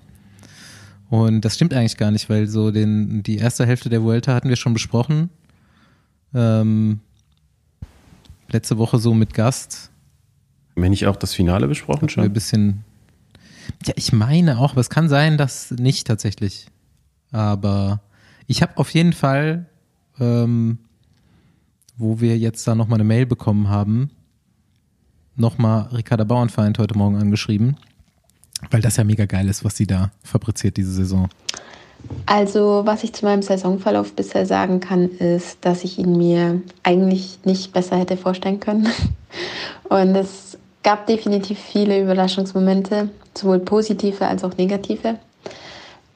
Und 1.10 1.42
das 1.42 1.56
stimmt 1.56 1.74
eigentlich 1.74 1.98
gar 1.98 2.12
nicht, 2.12 2.30
weil 2.30 2.48
so 2.48 2.72
den, 2.72 3.24
die 3.24 3.38
erste 3.38 3.66
Hälfte 3.66 3.90
der 3.90 4.04
Vuelta 4.04 4.34
hatten 4.34 4.50
wir 4.50 4.56
schon 4.56 4.74
besprochen. 4.74 5.30
Ähm, 6.34 7.00
letzte 8.50 8.78
Woche 8.78 9.00
so 9.00 9.14
mit 9.14 9.34
Gast. 9.34 9.90
Wenn 10.76 10.92
nicht 10.92 11.08
auch 11.08 11.16
das 11.16 11.34
Finale 11.34 11.68
besprochen 11.68 12.04
Hatten 12.04 12.16
wir 12.16 12.24
ein 12.24 12.26
schon? 12.28 12.34
bisschen. 12.34 12.84
Ja, 13.86 13.94
ich 13.96 14.14
meine 14.14 14.60
auch, 14.60 14.72
aber 14.72 14.82
es 14.82 14.90
kann 14.90 15.10
sein, 15.10 15.38
dass 15.38 15.72
nicht 15.72 16.06
tatsächlich. 16.08 16.68
Aber 17.32 18.02
ich 18.48 18.62
habe 18.62 18.78
auf 18.78 18.94
jeden 18.94 19.14
Fall, 19.14 19.68
ähm, 20.20 20.80
wo 21.98 22.20
wir 22.20 22.38
jetzt 22.38 22.68
da 22.68 22.76
nochmal 22.76 22.98
eine 22.98 23.04
Mail 23.04 23.26
bekommen 23.26 23.70
haben, 23.70 24.12
nochmal 25.36 25.84
Ricarda 25.94 26.24
Bauernfeind 26.24 26.78
heute 26.80 26.98
Morgen 26.98 27.18
angeschrieben, 27.18 27.78
weil 28.72 28.82
das 28.82 28.98
ja 28.98 29.04
mega 29.04 29.26
geil 29.26 29.48
ist, 29.48 29.64
was 29.64 29.76
sie 29.76 29.88
da 29.88 30.12
fabriziert 30.24 30.78
diese 30.78 30.92
Saison. 30.92 31.30
Also, 32.26 32.84
was 32.86 33.04
ich 33.04 33.14
zu 33.14 33.26
meinem 33.26 33.42
Saisonverlauf 33.42 34.14
bisher 34.14 34.46
sagen 34.46 34.80
kann, 34.80 35.10
ist, 35.10 35.58
dass 35.62 35.84
ich 35.84 36.00
ihn 36.00 36.18
mir 36.18 36.62
eigentlich 36.84 37.40
nicht 37.44 37.74
besser 37.74 37.98
hätte 37.98 38.18
vorstellen 38.18 38.60
können. 38.60 38.88
Und 39.90 40.16
es 40.16 40.58
gab 40.84 41.08
definitiv 41.08 41.60
viele 41.60 42.02
Überraschungsmomente, 42.02 43.10
sowohl 43.38 43.60
positive 43.60 44.28
als 44.28 44.44
auch 44.44 44.56
negative. 44.58 45.18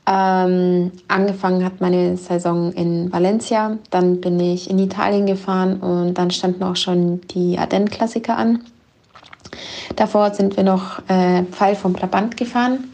Ähm, 0.06 0.92
angefangen 1.08 1.64
hat 1.64 1.80
meine 1.80 2.18
Saison 2.18 2.74
in 2.74 3.12
Valencia, 3.12 3.78
dann 3.90 4.20
bin 4.20 4.38
ich 4.40 4.70
in 4.70 4.78
Italien 4.80 5.26
gefahren 5.26 5.80
und 5.80 6.16
dann 6.16 6.30
standen 6.30 6.64
auch 6.64 6.76
schon 6.76 7.22
die 7.28 7.58
Ardennen-Klassiker 7.58 8.38
an. 8.38 8.60
Davor 9.96 10.34
sind 10.34 10.58
wir 10.58 10.64
noch 10.64 11.00
äh, 11.10 11.44
Pfeil 11.52 11.76
vom 11.76 11.94
Brabant 11.94 12.38
gefahren 12.38 12.94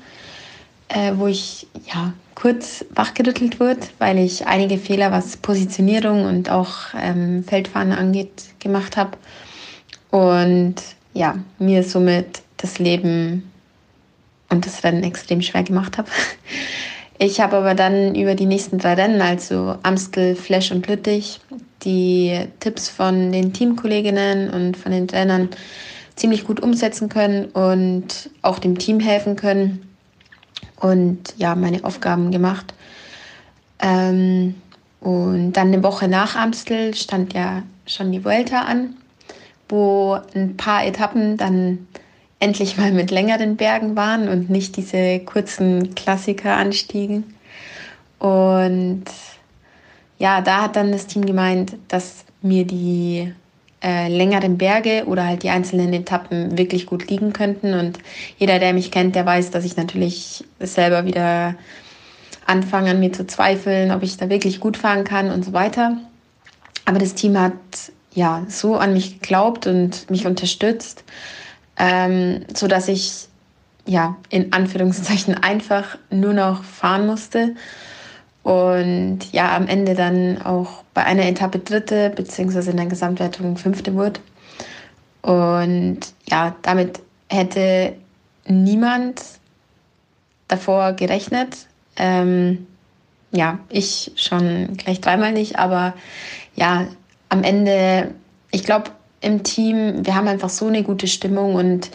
äh, 0.90 1.14
wo 1.16 1.28
ich 1.28 1.68
ja 1.86 2.14
kurz 2.36 2.86
wachgerüttelt 2.92 3.60
wurde, 3.60 3.82
weil 4.00 4.18
ich 4.18 4.48
einige 4.48 4.78
Fehler, 4.78 5.12
was 5.12 5.38
Positionierung 5.38 6.26
und 6.26 6.50
auch 6.50 6.94
ähm, 7.00 7.44
Feldfahren 7.44 7.92
angeht, 7.92 8.46
gemacht 8.60 8.98
habe. 8.98 9.18
Und 10.12 10.76
ja, 11.14 11.38
mir 11.60 11.84
somit 11.84 12.42
das 12.58 12.80
Leben 12.80 13.52
und 14.50 14.66
das 14.66 14.84
Rennen 14.84 15.04
extrem 15.04 15.42
schwer 15.42 15.64
gemacht 15.64 15.98
habe. 15.98 16.10
Ich 17.22 17.42
habe 17.42 17.58
aber 17.58 17.76
dann 17.76 18.16
über 18.16 18.34
die 18.34 18.46
nächsten 18.46 18.78
drei 18.78 18.94
Rennen, 18.94 19.22
also 19.22 19.76
Amstel, 19.84 20.38
Flash 20.38 20.72
und 20.72 20.88
Lüttich, 20.88 21.42
die 21.84 22.46
Tipps 22.62 22.88
von 22.88 23.34
den 23.34 23.52
Teamkolleginnen 23.52 24.50
und 24.50 24.78
von 24.78 24.94
den 24.94 25.06
Trainern 25.06 25.50
ziemlich 26.20 26.46
gut 26.46 26.60
umsetzen 26.60 27.10
können 27.10 27.46
und 27.46 28.30
auch 28.42 28.60
dem 28.60 28.78
Team 28.78 29.00
helfen 29.00 29.36
können 29.36 29.90
und 30.76 31.34
ja, 31.38 31.56
meine 31.56 31.84
Aufgaben 31.84 32.32
gemacht. 32.32 32.74
Ähm, 33.82 34.56
und 35.00 35.54
dann 35.54 35.68
eine 35.70 35.82
Woche 35.82 36.10
nach 36.10 36.36
Amstel 36.36 36.94
stand 36.94 37.34
ja 37.34 37.64
schon 37.86 38.12
die 38.12 38.26
Vuelta 38.26 38.64
an, 38.64 38.96
wo 39.70 40.20
ein 40.36 40.58
paar 40.58 40.86
Etappen 40.86 41.38
dann 41.38 41.88
endlich 42.40 42.78
mal 42.78 42.92
mit 42.92 43.12
längeren 43.12 43.56
Bergen 43.56 43.96
waren 43.96 44.28
und 44.28 44.50
nicht 44.50 44.76
diese 44.76 45.20
kurzen 45.20 45.96
Klassikeranstiegen. 45.96 47.24
Und 48.20 49.06
ja, 50.18 50.42
da 50.42 50.64
hat 50.64 50.76
dann 50.76 50.92
das 50.92 51.08
Team 51.08 51.26
gemeint, 51.26 51.78
dass 51.88 52.26
mir 52.42 52.66
die 52.66 53.34
äh, 53.82 54.10
längeren 54.10 54.58
Berge 54.58 55.06
oder 55.06 55.26
halt 55.26 55.44
die 55.44 55.50
einzelnen 55.50 55.94
Etappen 55.94 56.58
wirklich 56.58 56.86
gut 56.86 57.10
liegen 57.10 57.34
könnten. 57.34 57.74
Und 57.74 58.00
jeder, 58.38 58.60
der 58.60 58.74
mich 58.74 58.92
kennt, 58.92 59.16
der 59.16 59.26
weiß, 59.26 59.52
dass 59.52 59.66
ich 59.66 59.78
natürlich 59.78 60.44
selber 60.60 61.06
wieder 61.06 61.56
anfange 62.46 62.92
an 62.92 63.00
mir 63.00 63.14
zu 63.14 63.26
zweifeln, 63.28 63.92
ob 63.92 64.04
ich 64.04 64.18
da 64.18 64.30
wirklich 64.30 64.60
gut 64.60 64.76
fahren 64.76 65.04
kann 65.04 65.32
und 65.32 65.46
so 65.46 65.54
weiter. 65.54 65.98
Aber 66.86 67.00
das 67.00 67.14
Team 67.14 67.40
hat 67.40 67.54
ja 68.14 68.44
so 68.50 68.76
an 68.76 68.94
mich 68.94 69.22
geglaubt 69.22 69.68
und 69.68 70.10
mich 70.10 70.26
unterstützt, 70.26 71.04
ähm, 71.78 72.46
so 72.54 72.68
dass 72.68 72.88
ich 72.88 73.28
ja 73.86 74.18
in 74.30 74.52
Anführungszeichen 74.52 75.36
einfach 75.36 75.98
nur 76.10 76.34
noch 76.34 76.64
fahren 76.64 77.06
musste 77.06 77.56
und 78.50 79.32
ja 79.32 79.56
am 79.56 79.68
Ende 79.68 79.94
dann 79.94 80.42
auch 80.42 80.84
bei 80.96 81.06
einer 81.06 81.28
Etappe 81.28 81.60
dritte 81.60 82.10
beziehungsweise 82.10 82.72
in 82.72 82.78
der 82.78 82.88
Gesamtwertung 82.88 83.58
fünfte 83.58 83.94
wurde. 83.94 84.22
Und 85.22 86.00
ja, 86.28 86.56
damit 86.64 87.00
hätte 87.30 87.94
niemand 88.48 89.22
davor 90.48 90.94
gerechnet. 90.94 91.58
Ähm, 91.96 92.66
ja, 93.32 93.60
ich 93.70 94.14
schon 94.16 94.76
gleich 94.78 95.00
dreimal 95.00 95.32
nicht, 95.32 95.60
aber 95.60 95.94
ja, 96.56 96.88
am 97.30 97.44
Ende, 97.44 98.16
ich 98.50 98.64
glaube, 98.64 98.90
im 99.22 99.44
Team, 99.44 100.04
wir 100.08 100.16
haben 100.16 100.28
einfach 100.28 100.50
so 100.50 100.66
eine 100.66 100.82
gute 100.82 101.06
Stimmung 101.06 101.54
und 101.54 101.92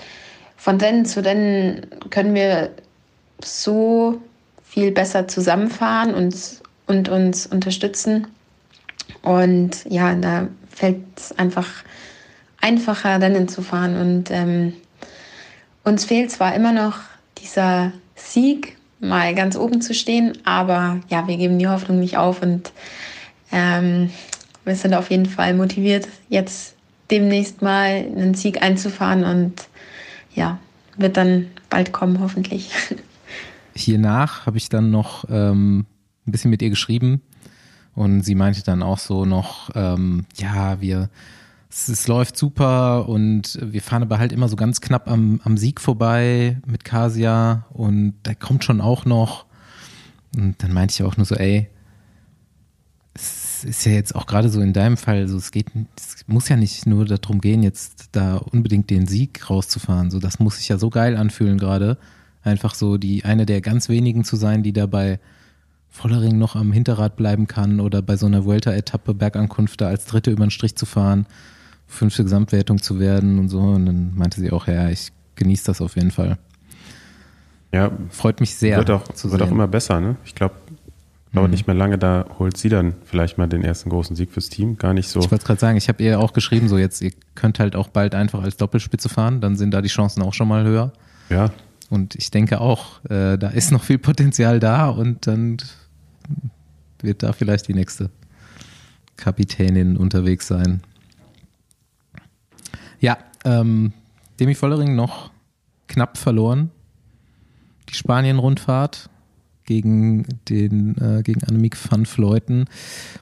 von 0.57 0.81
Rennen 0.81 1.05
zu 1.05 1.25
Rennen 1.25 1.88
können 2.11 2.35
wir 2.35 2.71
so 3.43 4.21
viel 4.75 4.91
besser 4.91 5.29
zusammenfahren 5.29 6.15
und, 6.15 6.35
und 6.89 7.09
uns 7.09 7.47
unterstützen. 7.47 8.27
Und 9.23 9.85
ja, 9.89 10.17
da 10.17 10.49
fällt 10.69 10.99
es 11.17 11.31
einfach 11.39 11.69
einfacher, 12.61 13.21
Rennen 13.21 13.47
zu 13.47 13.63
fahren. 13.63 13.97
Und 13.97 14.33
ähm, 14.33 14.73
uns 15.85 16.05
fehlt 16.05 16.33
zwar 16.33 16.57
immer 16.57 16.73
noch 16.73 16.99
dieser 17.39 17.93
Sieg, 18.17 18.77
mal 18.99 19.33
ganz 19.37 19.57
oben 19.57 19.81
zu 19.81 19.95
stehen, 19.95 20.39
aber 20.45 21.01
ja, 21.09 21.29
wir 21.29 21.37
geben 21.37 21.61
die 21.61 21.69
Hoffnung 21.69 22.01
nicht 22.01 22.17
auf 22.17 22.43
und 22.43 22.73
ähm, 23.53 24.11
wir 24.65 24.75
sind 24.75 24.95
auf 24.95 25.11
jeden 25.11 25.27
Fall 25.27 25.55
motiviert, 25.55 26.09
jetzt 26.31 26.75
demnächst 27.11 27.63
mal 27.63 27.91
einen 27.91 28.35
Sieg 28.35 28.63
einzufahren 28.63 29.25
und 29.25 29.69
ja, 30.35 30.59
wird 30.97 31.17
dann 31.17 31.51
bald 31.71 31.93
kommen, 31.93 32.19
hoffentlich. 32.19 32.71
Hiernach 33.75 34.47
habe 34.47 34.57
ich 34.57 34.69
dann 34.69 34.91
noch 34.91 35.25
ähm, 35.29 35.87
ein 36.27 36.33
bisschen 36.33 36.51
mit 36.51 36.63
ihr 36.63 36.71
geschrieben 36.71 37.23
und 37.95 38.23
sie 38.23 38.35
meinte 38.35 38.63
dann 38.63 38.83
auch 38.83 38.99
so 38.99 39.25
noch, 39.25 39.71
ähm, 39.75 40.27
ja, 40.37 40.81
wir, 40.81 41.11
es, 41.71 41.89
es, 41.89 42.09
läuft 42.09 42.37
super 42.37 43.09
und 43.09 43.59
wir 43.63 43.83
fahren 43.83 44.03
aber 44.03 44.19
halt 44.19 44.33
immer 44.33 44.49
so 44.49 44.57
ganz 44.57 44.81
knapp 44.81 45.09
am, 45.09 45.41
am 45.45 45.57
Sieg 45.57 45.81
vorbei 45.81 46.61
mit 46.67 46.85
Kasia 46.85 47.67
und 47.73 48.15
da 48.25 48.35
kommt 48.35 48.65
schon 48.65 48.81
auch 48.81 49.05
noch. 49.05 49.47
Und 50.37 50.63
dann 50.63 50.73
meinte 50.73 50.93
ich 50.93 51.03
auch 51.05 51.17
nur 51.17 51.27
so, 51.27 51.37
ey, 51.37 51.69
es 53.15 53.63
ist 53.63 53.87
ja 53.87 53.93
jetzt 53.93 54.17
auch 54.17 54.27
gerade 54.27 54.49
so 54.49 54.61
in 54.61 54.73
deinem 54.73 54.97
Fall, 54.97 55.29
so 55.29 55.37
es 55.37 55.53
geht, 55.53 55.69
es 55.97 56.25
muss 56.27 56.49
ja 56.49 56.57
nicht 56.57 56.87
nur 56.87 57.05
darum 57.05 57.41
gehen, 57.41 57.63
jetzt 57.63 58.09
da 58.11 58.37
unbedingt 58.37 58.91
den 58.91 59.07
Sieg 59.07 59.49
rauszufahren. 59.49 60.11
So, 60.11 60.19
das 60.19 60.41
muss 60.41 60.57
sich 60.57 60.69
ja 60.69 60.79
so 60.79 60.91
geil 60.91 61.17
anfühlen 61.17 61.59
gerade. 61.59 61.97
Einfach 62.44 62.74
so 62.74 62.98
die 62.98 63.24
eine 63.24 63.46
der 63.46 63.61
ganz 63.61 63.88
wenigen 63.88 64.22
zu 64.22 64.37
sein, 64.37 64.62
die 64.62 64.72
dabei 64.72 65.18
Vollering 65.90 66.38
noch 66.38 66.57
am 66.57 66.72
Hinterrad 66.72 67.16
bleiben 67.16 67.46
kann 67.46 67.80
oder 67.80 68.02
bei 68.02 68.16
so 68.16 68.26
einer 68.26 68.44
Vuelta-Etappe 68.44 69.14
Bergankunft 69.14 69.80
da 69.80 69.88
als 69.88 70.07
Dritte 70.07 70.30
über 70.30 70.44
den 70.44 70.50
Strich 70.50 70.76
zu 70.76 70.87
fahren, 70.87 71.26
fünfte 71.87 72.24
Gesamtwertung 72.24 72.83
zu 72.83 72.98
werden 72.98 73.38
und 73.38 73.48
so. 73.48 73.61
Und 73.61 73.87
dann 73.87 74.12
meinte 74.14 74.40
sie 74.40 74.50
auch, 74.50 74.66
ja, 74.66 74.90
ich 74.90 75.12
genieße 75.37 75.66
das 75.66 75.80
auf 75.80 75.96
jeden 75.96 76.11
Fall. 76.11 76.37
Ja, 77.72 77.90
freut 78.11 78.40
mich 78.40 78.54
sehr. 78.54 78.76
Wird 78.78 78.90
auch, 78.90 79.04
wird 79.22 79.42
auch 79.42 79.50
immer 79.50 79.66
besser, 79.66 80.00
ne? 80.00 80.16
Ich 80.24 80.35
glaube, 80.35 80.54
dauert 81.33 81.48
mhm. 81.48 81.52
nicht 81.52 81.66
mehr 81.66 81.76
lange, 81.76 81.98
da 81.98 82.24
holt 82.38 82.57
sie 82.57 82.68
dann 82.68 82.94
vielleicht 83.04 83.38
mal 83.38 83.48
den 83.48 83.62
ersten 83.64 83.90
großen 83.90 84.16
Sieg 84.16 84.33
fürs 84.33 84.48
Team. 84.48 84.76
Gar 84.78 84.94
nicht 84.94 85.09
so. 85.09 85.20
Ich 85.20 85.30
wollte 85.30 85.44
gerade 85.44 85.61
sagen, 85.61 85.76
ich 85.76 85.88
habe 85.88 86.02
ihr 86.02 86.20
auch 86.20 86.33
geschrieben, 86.33 86.68
so 86.68 86.78
jetzt, 86.78 87.02
ihr 87.02 87.12
könnt 87.35 87.59
halt 87.59 87.76
auch 87.76 87.88
bald 87.88 88.14
einfach 88.14 88.42
als 88.42 88.57
Doppelspitze 88.57 89.09
fahren, 89.09 89.40
dann 89.40 89.57
sind 89.57 89.72
da 89.72 89.83
die 89.83 89.88
Chancen 89.88 90.22
auch 90.22 90.35
schon 90.35 90.48
mal 90.48 90.64
höher. 90.64 90.92
Ja. 91.30 91.50
Und 91.90 92.14
ich 92.14 92.31
denke 92.31 92.61
auch, 92.61 93.05
äh, 93.05 93.37
da 93.37 93.49
ist 93.49 93.70
noch 93.70 93.83
viel 93.83 93.99
Potenzial 93.99 94.61
da 94.61 94.88
und 94.88 95.27
dann 95.27 95.59
wird 97.01 97.23
da 97.23 97.33
vielleicht 97.33 97.68
die 97.68 97.75
nächste 97.75 98.11
Kapitänin 99.16 99.97
unterwegs 99.97 100.47
sein. 100.47 100.83
Ja, 103.01 103.18
ähm, 103.44 103.92
Demi 104.40 104.55
Vollering 104.55 104.97
noch 104.97 105.31
knapp 105.88 106.16
verloren. 106.16 106.70
Die 107.90 107.94
Spanien-Rundfahrt 107.94 109.11
gegen 109.66 110.27
den 110.49 110.97
äh, 110.99 111.23
gegen 111.23 111.42
Annemiek 111.44 111.77
van 111.90 112.07
Fleuten, 112.07 112.66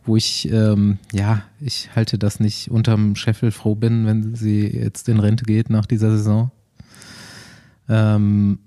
wo 0.04 0.16
ich 0.16 0.50
ähm, 0.50 0.98
ja 1.12 1.42
ich 1.60 1.94
halte 1.94 2.18
das 2.18 2.40
nicht 2.40 2.70
unterm 2.70 3.16
Scheffel 3.16 3.50
froh 3.50 3.74
bin, 3.74 4.06
wenn 4.06 4.34
sie 4.34 4.66
jetzt 4.66 5.08
in 5.08 5.20
Rente 5.20 5.44
geht 5.44 5.70
nach 5.70 5.86
dieser 5.86 6.10
Saison. 6.10 6.50
Ähm, 7.92 8.58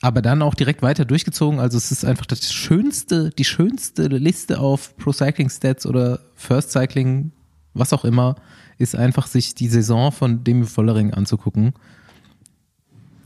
aber 0.00 0.22
dann 0.22 0.40
auch 0.40 0.54
direkt 0.54 0.80
weiter 0.82 1.04
durchgezogen. 1.04 1.60
Also 1.60 1.76
es 1.76 1.92
ist 1.92 2.04
einfach 2.04 2.26
das 2.26 2.50
schönste, 2.52 3.30
die 3.30 3.44
schönste 3.44 4.08
Liste 4.08 4.58
auf 4.58 4.96
Pro 4.96 5.12
Cycling 5.12 5.50
Stats 5.50 5.84
oder 5.86 6.20
First 6.34 6.70
Cycling, 6.70 7.32
was 7.74 7.92
auch 7.92 8.04
immer, 8.04 8.36
ist 8.78 8.96
einfach 8.96 9.26
sich 9.26 9.54
die 9.54 9.68
Saison 9.68 10.12
von 10.12 10.44
Demi 10.44 10.64
Vollering 10.64 11.12
anzugucken. 11.12 11.74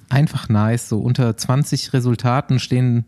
Einfach 0.08 0.48
nice. 0.48 0.88
So 0.88 1.00
unter 1.00 1.36
20 1.36 1.92
Resultaten 1.92 2.58
stehen 2.58 3.04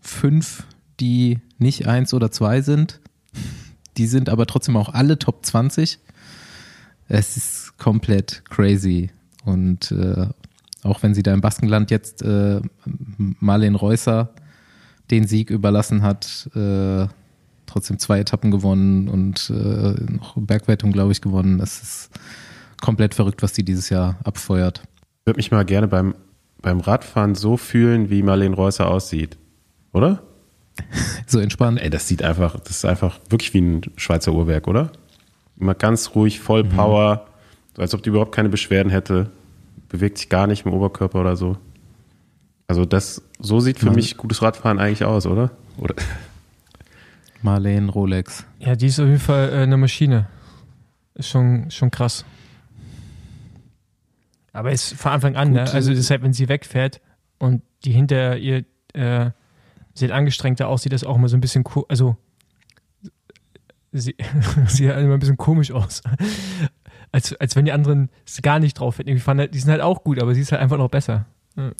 fünf, 0.00 0.64
die 1.00 1.40
nicht 1.58 1.88
eins 1.88 2.14
oder 2.14 2.30
zwei 2.30 2.62
sind. 2.62 3.00
Die 3.96 4.06
sind 4.06 4.28
aber 4.28 4.46
trotzdem 4.46 4.76
auch 4.76 4.90
alle 4.90 5.18
Top 5.18 5.44
20. 5.44 5.98
Es 7.08 7.36
ist 7.36 7.78
komplett 7.78 8.44
crazy. 8.44 9.10
Und 9.44 9.92
äh, 9.92 10.28
auch 10.86 11.02
wenn 11.02 11.14
sie 11.14 11.22
da 11.22 11.32
im 11.32 11.40
Baskenland 11.40 11.90
jetzt 11.90 12.22
äh, 12.22 12.60
Marlen 13.18 13.74
Reusser 13.74 14.30
den 15.10 15.26
Sieg 15.26 15.50
überlassen 15.50 16.02
hat, 16.02 16.48
äh, 16.54 17.06
trotzdem 17.66 17.98
zwei 17.98 18.20
Etappen 18.20 18.50
gewonnen 18.50 19.08
und 19.08 19.50
äh, 19.50 19.94
noch 20.12 20.34
Bergwertung, 20.36 20.92
glaube 20.92 21.12
ich, 21.12 21.20
gewonnen. 21.20 21.58
Das 21.58 21.82
ist 21.82 22.10
komplett 22.80 23.14
verrückt, 23.14 23.42
was 23.42 23.52
die 23.52 23.64
dieses 23.64 23.88
Jahr 23.88 24.16
abfeuert. 24.24 24.82
Ich 25.20 25.26
würde 25.26 25.38
mich 25.38 25.50
mal 25.50 25.64
gerne 25.64 25.88
beim, 25.88 26.14
beim 26.60 26.80
Radfahren 26.80 27.34
so 27.34 27.56
fühlen, 27.56 28.10
wie 28.10 28.22
Marlene 28.22 28.54
Reusser 28.54 28.88
aussieht. 28.88 29.36
Oder? 29.92 30.22
so 31.26 31.38
entspannt. 31.38 31.80
Ey, 31.80 31.90
das 31.90 32.08
sieht 32.08 32.22
einfach, 32.22 32.58
das 32.60 32.78
ist 32.78 32.84
einfach 32.84 33.18
wirklich 33.28 33.54
wie 33.54 33.60
ein 33.60 33.80
Schweizer 33.96 34.32
Uhrwerk, 34.32 34.68
oder? 34.68 34.92
Immer 35.58 35.74
ganz 35.74 36.14
ruhig, 36.14 36.40
voll 36.40 36.64
mhm. 36.64 36.70
Power, 36.70 37.26
so 37.74 37.82
als 37.82 37.94
ob 37.94 38.02
die 38.02 38.10
überhaupt 38.10 38.34
keine 38.34 38.48
Beschwerden 38.48 38.90
hätte 38.90 39.30
bewegt 39.88 40.18
sich 40.18 40.28
gar 40.28 40.46
nicht 40.46 40.66
im 40.66 40.72
Oberkörper 40.72 41.20
oder 41.20 41.36
so. 41.36 41.56
Also 42.68 42.84
das, 42.84 43.22
so 43.38 43.60
sieht 43.60 43.78
für 43.78 43.86
Mal 43.86 43.94
mich 43.94 44.16
gutes 44.16 44.42
Radfahren 44.42 44.78
eigentlich 44.78 45.04
aus, 45.04 45.26
oder? 45.26 45.52
oder? 45.78 45.94
Marlene 47.42 47.90
Rolex. 47.90 48.44
Ja, 48.58 48.74
die 48.74 48.86
ist 48.86 48.98
auf 48.98 49.06
jeden 49.06 49.20
Fall 49.20 49.50
äh, 49.50 49.62
eine 49.62 49.76
Maschine. 49.76 50.26
Ist 51.14 51.28
schon, 51.28 51.70
schon 51.70 51.90
krass. 51.90 52.24
Aber 54.52 54.72
ist 54.72 54.94
von 54.94 55.12
Anfang 55.12 55.36
an, 55.36 55.52
ne? 55.52 55.70
also 55.70 55.92
deshalb, 55.92 56.22
wenn 56.22 56.32
sie 56.32 56.48
wegfährt 56.48 57.00
und 57.38 57.62
die 57.84 57.92
hinter 57.92 58.38
ihr 58.38 58.64
äh, 58.94 59.30
sieht 59.94 60.10
angestrengter 60.10 60.68
aus, 60.68 60.82
sieht 60.82 60.92
das 60.92 61.04
auch 61.04 61.16
immer 61.16 61.28
so 61.28 61.36
ein 61.36 61.40
bisschen, 61.40 61.62
also 61.88 62.16
sie 63.92 64.16
sieht 64.66 64.90
immer 64.90 65.14
ein 65.14 65.20
bisschen 65.20 65.36
komisch 65.36 65.72
aus 65.72 66.02
als, 67.12 67.34
als 67.34 67.56
wenn 67.56 67.64
die 67.64 67.72
anderen 67.72 68.10
es 68.26 68.42
gar 68.42 68.58
nicht 68.58 68.78
drauf 68.78 68.98
hätten. 68.98 69.18
Fand, 69.18 69.54
die 69.54 69.58
sind 69.58 69.70
halt 69.70 69.80
auch 69.80 70.04
gut, 70.04 70.20
aber 70.20 70.34
sie 70.34 70.40
ist 70.40 70.52
halt 70.52 70.62
einfach 70.62 70.78
noch 70.78 70.90
besser. 70.90 71.26
Ja. 71.56 71.72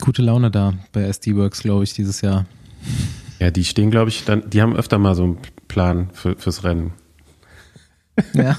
Gute 0.00 0.22
Laune 0.22 0.50
da 0.50 0.74
bei 0.92 1.02
SD 1.02 1.36
Works, 1.36 1.62
glaube 1.62 1.84
ich, 1.84 1.92
dieses 1.92 2.20
Jahr. 2.20 2.46
Ja, 3.38 3.50
die 3.50 3.64
stehen, 3.64 3.90
glaube 3.90 4.08
ich, 4.08 4.24
dann, 4.24 4.48
die 4.48 4.62
haben 4.62 4.76
öfter 4.76 4.98
mal 4.98 5.14
so 5.14 5.24
einen 5.24 5.38
Plan 5.68 6.10
für, 6.12 6.36
fürs 6.36 6.64
Rennen. 6.64 6.92
Ja. 8.32 8.58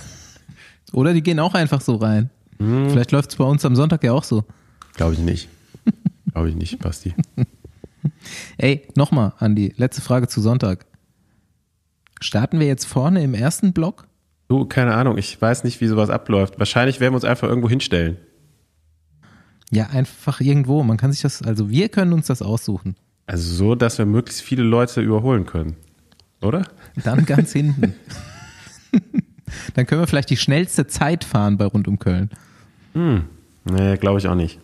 Oder 0.94 1.16
die 1.16 1.24
gehen 1.24 1.40
auch 1.40 1.56
einfach 1.56 1.82
so 1.82 1.96
rein. 1.96 2.30
Hm. 2.60 2.92
Vielleicht 2.92 3.12
läuft 3.12 3.32
es 3.32 3.38
bei 3.38 3.44
uns 3.44 3.66
am 3.66 3.76
Sonntag 3.76 4.04
ja 4.04 4.14
auch 4.14 4.24
so. 4.24 4.44
Glaube 4.94 5.14
ich 5.14 5.20
nicht. 5.20 5.50
glaube 6.32 6.50
ich 6.50 6.56
nicht, 6.56 6.78
Basti. 6.78 7.16
Ey, 8.58 8.88
nochmal, 8.96 9.34
Andi, 9.40 9.74
letzte 9.78 10.02
Frage 10.02 10.28
zu 10.28 10.42
Sonntag. 10.42 10.86
Starten 12.20 12.60
wir 12.60 12.68
jetzt 12.68 12.86
vorne 12.86 13.24
im 13.24 13.34
ersten 13.34 13.74
Block? 13.74 14.08
Du, 14.48 14.66
keine 14.66 14.96
Ahnung, 14.96 15.18
ich 15.18 15.40
weiß 15.42 15.64
nicht, 15.64 15.82
wie 15.82 15.88
sowas 15.88 16.10
abläuft. 16.10 16.58
Wahrscheinlich 16.60 17.00
werden 17.00 17.14
wir 17.14 17.18
uns 17.18 17.26
einfach 17.26 17.48
irgendwo 17.48 17.70
hinstellen. 17.70 18.18
Ja, 19.70 19.88
einfach 19.88 20.40
irgendwo. 20.40 20.84
Man 20.84 20.98
kann 20.98 21.12
sich 21.12 21.22
das, 21.22 21.42
also 21.42 21.70
wir 21.70 21.90
können 21.90 22.14
uns 22.14 22.28
das 22.28 22.42
aussuchen. 22.42 22.96
Also 23.26 23.54
so, 23.54 23.76
dass 23.76 23.98
wir 23.98 24.06
möglichst 24.06 24.42
viele 24.42 24.64
Leute 24.64 25.02
überholen 25.02 25.46
können. 25.46 25.76
Oder? 26.42 26.66
Dann 27.04 27.26
ganz 27.26 27.52
hinten. 27.54 27.94
Dann 29.74 29.86
können 29.86 30.02
wir 30.02 30.08
vielleicht 30.08 30.30
die 30.30 30.38
schnellste 30.38 30.88
Zeit 30.88 31.24
fahren 31.24 31.58
bei 31.58 31.66
rund 31.66 31.88
um 31.88 32.00
Köln. 32.00 32.30
Hm. 32.94 33.26
Nee, 33.66 33.98
glaube 33.98 34.20
ich 34.20 34.28
auch 34.28 34.36
nicht. 34.36 34.60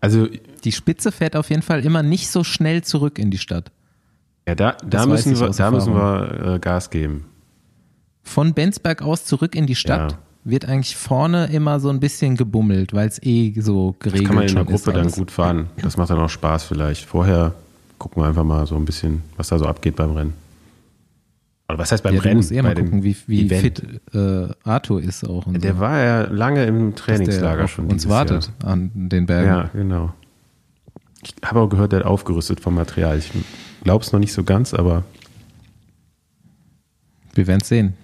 Also. 0.00 0.28
Die 0.64 0.72
Spitze 0.72 1.12
fährt 1.12 1.36
auf 1.36 1.50
jeden 1.50 1.62
Fall 1.62 1.84
immer 1.84 2.02
nicht 2.02 2.28
so 2.28 2.44
schnell 2.44 2.82
zurück 2.82 3.18
in 3.18 3.30
die 3.30 3.38
Stadt. 3.38 3.70
Ja, 4.50 4.56
da, 4.56 4.76
da 4.84 5.06
müssen 5.06 5.38
wir, 5.38 5.50
da 5.50 5.70
müssen 5.70 5.94
wir 5.94 6.54
äh, 6.54 6.58
Gas 6.58 6.90
geben. 6.90 7.24
Von 8.24 8.52
Bensberg 8.52 9.00
aus 9.00 9.24
zurück 9.24 9.54
in 9.54 9.66
die 9.66 9.76
Stadt 9.76 10.10
ja. 10.10 10.18
wird 10.42 10.64
eigentlich 10.64 10.96
vorne 10.96 11.46
immer 11.52 11.78
so 11.78 11.88
ein 11.88 12.00
bisschen 12.00 12.36
gebummelt, 12.36 12.92
weil 12.92 13.06
es 13.06 13.22
eh 13.22 13.54
so 13.60 13.94
geregelt 14.00 14.22
ist. 14.22 14.26
kann 14.26 14.34
man 14.34 14.48
in 14.48 14.54
der 14.56 14.64
Gruppe 14.64 14.92
dann 14.92 15.08
gut 15.12 15.30
fahren. 15.30 15.66
Das 15.80 15.96
macht 15.96 16.10
dann 16.10 16.18
auch 16.18 16.28
Spaß 16.28 16.64
vielleicht. 16.64 17.04
Vorher 17.04 17.54
gucken 17.98 18.24
wir 18.24 18.26
einfach 18.26 18.42
mal 18.42 18.66
so 18.66 18.74
ein 18.74 18.84
bisschen, 18.84 19.22
was 19.36 19.48
da 19.50 19.58
so 19.58 19.66
abgeht 19.66 19.94
beim 19.94 20.16
Rennen. 20.16 20.32
Oder 21.68 21.78
was 21.78 21.92
heißt 21.92 22.02
beim 22.02 22.16
ja, 22.16 22.22
Rennen? 22.22 22.42
Eher 22.50 22.64
mal 22.64 22.74
bei 22.74 22.82
gucken, 22.82 23.04
wie, 23.04 23.16
wie 23.28 23.48
fit 23.48 24.00
äh, 24.12 24.48
Arthur 24.64 25.00
ist 25.00 25.22
auch. 25.28 25.44
Der 25.46 25.74
so. 25.74 25.78
war 25.78 26.02
ja 26.02 26.22
lange 26.22 26.64
im 26.64 26.96
Trainingslager 26.96 27.68
schon. 27.68 27.86
uns 27.86 28.08
wartet 28.08 28.50
an 28.64 28.90
den 28.94 29.26
Bergen. 29.26 29.46
Jahr. 29.46 29.64
Ja, 29.66 29.70
genau. 29.74 30.12
Ich 31.22 31.36
habe 31.44 31.60
auch 31.60 31.68
gehört, 31.68 31.92
der 31.92 32.00
hat 32.00 32.06
aufgerüstet 32.06 32.58
vom 32.58 32.74
Material. 32.74 33.16
Ich 33.16 33.30
glaube 33.82 34.04
es 34.04 34.12
noch 34.12 34.20
nicht 34.20 34.32
so 34.32 34.44
ganz, 34.44 34.74
aber 34.74 35.04
Wir 37.34 37.46
werden 37.46 37.60
es 37.62 37.68
sehen. 37.68 37.94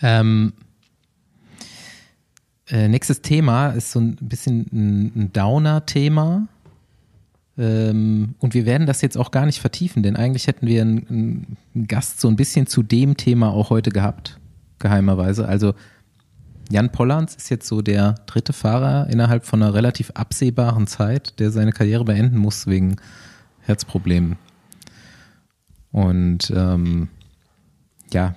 Ähm, 0.00 0.52
äh, 2.68 2.88
nächstes 2.88 3.22
Thema 3.22 3.70
ist 3.70 3.92
so 3.92 4.00
ein 4.00 4.16
bisschen 4.16 4.66
ein, 4.72 5.12
ein 5.16 5.32
Downer-Thema. 5.32 6.46
Ähm, 7.56 8.34
und 8.38 8.54
wir 8.54 8.66
werden 8.66 8.86
das 8.86 9.02
jetzt 9.02 9.16
auch 9.16 9.30
gar 9.30 9.46
nicht 9.46 9.60
vertiefen, 9.60 10.02
denn 10.02 10.16
eigentlich 10.16 10.46
hätten 10.46 10.66
wir 10.66 10.82
einen, 10.82 11.56
einen 11.74 11.88
Gast 11.88 12.20
so 12.20 12.28
ein 12.28 12.36
bisschen 12.36 12.66
zu 12.66 12.82
dem 12.82 13.16
Thema 13.16 13.50
auch 13.50 13.70
heute 13.70 13.90
gehabt, 13.90 14.38
geheimerweise. 14.78 15.48
Also 15.48 15.74
Jan 16.70 16.92
Pollands 16.92 17.34
ist 17.34 17.48
jetzt 17.48 17.66
so 17.66 17.82
der 17.82 18.14
dritte 18.26 18.52
Fahrer 18.52 19.08
innerhalb 19.10 19.46
von 19.46 19.62
einer 19.62 19.74
relativ 19.74 20.10
absehbaren 20.12 20.86
Zeit, 20.86 21.40
der 21.40 21.50
seine 21.50 21.72
Karriere 21.72 22.04
beenden 22.04 22.36
muss 22.36 22.66
wegen 22.66 22.96
Herzproblemen. 23.68 24.36
Und 25.92 26.50
ähm, 26.54 27.08
ja, 28.12 28.34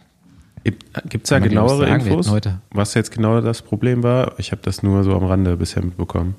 gibt 0.63 1.23
es 1.23 1.29
da 1.29 1.39
genauere 1.39 1.87
sagen, 1.87 2.05
Infos, 2.05 2.31
was 2.71 2.93
jetzt 2.93 3.11
genau 3.11 3.41
das 3.41 3.61
Problem 3.61 4.03
war? 4.03 4.37
Ich 4.39 4.51
habe 4.51 4.61
das 4.61 4.83
nur 4.83 5.03
so 5.03 5.15
am 5.15 5.25
Rande 5.25 5.57
bisher 5.57 5.83
mitbekommen. 5.83 6.35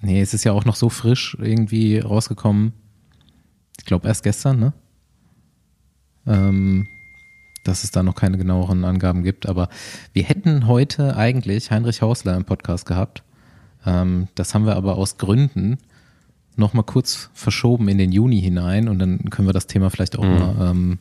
Nee, 0.00 0.20
es 0.20 0.34
ist 0.34 0.44
ja 0.44 0.52
auch 0.52 0.64
noch 0.64 0.76
so 0.76 0.88
frisch 0.88 1.36
irgendwie 1.40 1.98
rausgekommen. 1.98 2.72
Ich 3.78 3.84
glaube 3.84 4.08
erst 4.08 4.22
gestern, 4.22 4.58
ne? 4.58 4.72
Ähm, 6.26 6.86
dass 7.64 7.84
es 7.84 7.90
da 7.90 8.02
noch 8.02 8.14
keine 8.14 8.38
genaueren 8.38 8.84
Angaben 8.84 9.22
gibt. 9.22 9.46
Aber 9.46 9.68
wir 10.12 10.24
hätten 10.24 10.66
heute 10.66 11.16
eigentlich 11.16 11.70
Heinrich 11.70 12.02
Hausler 12.02 12.36
im 12.36 12.44
Podcast 12.44 12.86
gehabt. 12.86 13.22
Ähm, 13.86 14.28
das 14.34 14.54
haben 14.54 14.66
wir 14.66 14.76
aber 14.76 14.96
aus 14.96 15.16
Gründen 15.18 15.78
noch 16.56 16.74
mal 16.74 16.82
kurz 16.82 17.30
verschoben 17.34 17.88
in 17.88 17.98
den 17.98 18.12
Juni 18.12 18.40
hinein 18.40 18.88
und 18.88 18.98
dann 18.98 19.30
können 19.30 19.48
wir 19.48 19.52
das 19.52 19.66
Thema 19.66 19.90
vielleicht 19.90 20.18
auch 20.18 20.24
Mhm. 20.24 20.38
mal 20.38 20.70
ähm, 20.70 20.90
ein 20.92 20.98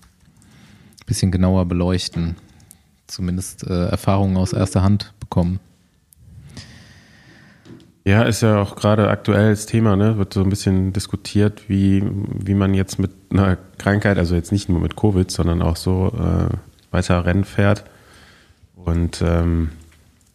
bisschen 1.06 1.32
genauer 1.32 1.66
beleuchten. 1.66 2.36
Zumindest 3.08 3.68
äh, 3.68 3.88
Erfahrungen 3.88 4.38
aus 4.38 4.54
erster 4.54 4.82
Hand 4.82 5.14
bekommen. 5.20 5.60
Ja, 8.06 8.24
ist 8.24 8.42
ja 8.42 8.62
auch 8.62 8.76
gerade 8.76 9.10
aktuelles 9.10 9.66
Thema, 9.66 9.96
ne? 9.96 10.18
Wird 10.18 10.34
so 10.34 10.42
ein 10.42 10.50
bisschen 10.50 10.92
diskutiert, 10.92 11.70
wie, 11.70 12.04
wie 12.04 12.54
man 12.54 12.74
jetzt 12.74 13.00
mit 13.00 13.12
einer 13.30 13.58
Krankheit, 13.78 14.18
also 14.18 14.36
jetzt 14.36 14.52
nicht 14.52 14.68
nur 14.68 14.82
mit 14.82 14.98
Covid, 14.98 15.30
sondern 15.32 15.62
auch 15.62 15.78
so 15.78 16.12
äh, 16.18 16.50
weiter 16.92 17.26
Rennen 17.26 17.46
fährt. 17.46 17.86
Und 18.76 19.22
ähm, 19.26 19.70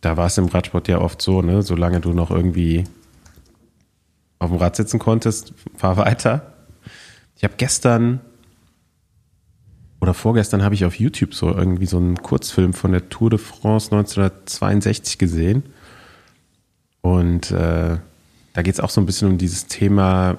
da 0.01 0.17
war 0.17 0.27
es 0.27 0.39
im 0.39 0.47
Radsport 0.47 0.89
ja 0.89 0.99
oft 0.99 1.21
so, 1.21 1.43
ne? 1.43 1.63
Solange 1.63 2.01
du 2.01 2.13
noch 2.15 2.31
irgendwie 2.31 2.85
auf 4.39 4.51
dem 4.51 4.59
Rad 4.59 4.77
sitzen 4.77 4.99
konntest, 4.99 5.53
fahr 5.77 5.97
weiter. 5.97 6.55
Ich 7.37 7.45
habe 7.45 7.55
gestern 7.57 8.21
oder 10.01 10.15
vorgestern 10.15 10.63
habe 10.63 10.75
ich 10.75 10.85
auf 10.85 10.95
YouTube 10.95 11.35
so 11.35 11.49
irgendwie 11.49 11.87
so 11.87 11.97
einen 11.97 12.17
Kurzfilm 12.17 12.73
von 12.73 12.93
der 12.93 13.09
Tour 13.09 13.31
de 13.31 13.39
France 13.39 13.91
1962 13.91 15.19
gesehen. 15.19 15.65
Und 17.01 17.51
äh, 17.51 17.99
da 18.53 18.63
geht 18.63 18.75
es 18.75 18.81
auch 18.81 18.91
so 18.91 19.01
ein 19.01 19.07
bisschen 19.07 19.29
um 19.29 19.39
dieses 19.39 19.67
Thema, 19.67 20.39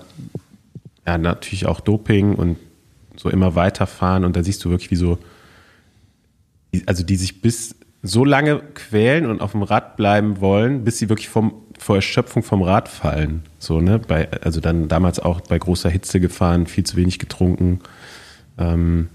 ja, 1.05 1.17
natürlich 1.17 1.65
auch 1.65 1.81
Doping 1.81 2.35
und 2.35 2.57
so 3.17 3.29
immer 3.29 3.55
weiterfahren. 3.55 4.23
Und 4.23 4.35
da 4.35 4.43
siehst 4.43 4.63
du 4.63 4.69
wirklich, 4.69 4.91
wie 4.91 4.95
so, 4.95 5.17
also 6.85 7.03
die 7.03 7.17
sich 7.17 7.41
bis 7.41 7.75
so 8.01 8.23
lange 8.23 8.61
quälen 8.75 9.25
und 9.25 9.41
auf 9.41 9.51
dem 9.51 9.63
Rad 9.63 9.97
bleiben 9.97 10.39
wollen, 10.39 10.85
bis 10.85 10.99
sie 10.99 11.09
wirklich 11.09 11.27
vom, 11.27 11.53
vor 11.79 11.95
Erschöpfung 11.95 12.43
vom 12.43 12.61
Rad 12.61 12.87
fallen. 12.87 13.43
So, 13.57 13.81
ne? 13.81 13.99
Bei, 13.99 14.29
also 14.41 14.59
dann 14.59 14.87
damals 14.87 15.19
auch 15.19 15.41
bei 15.41 15.57
großer 15.57 15.89
Hitze 15.89 16.19
gefahren, 16.19 16.67
viel 16.67 16.83
zu 16.83 16.97
wenig 16.97 17.19
getrunken. 17.19 17.79
Ähm, 18.57 19.09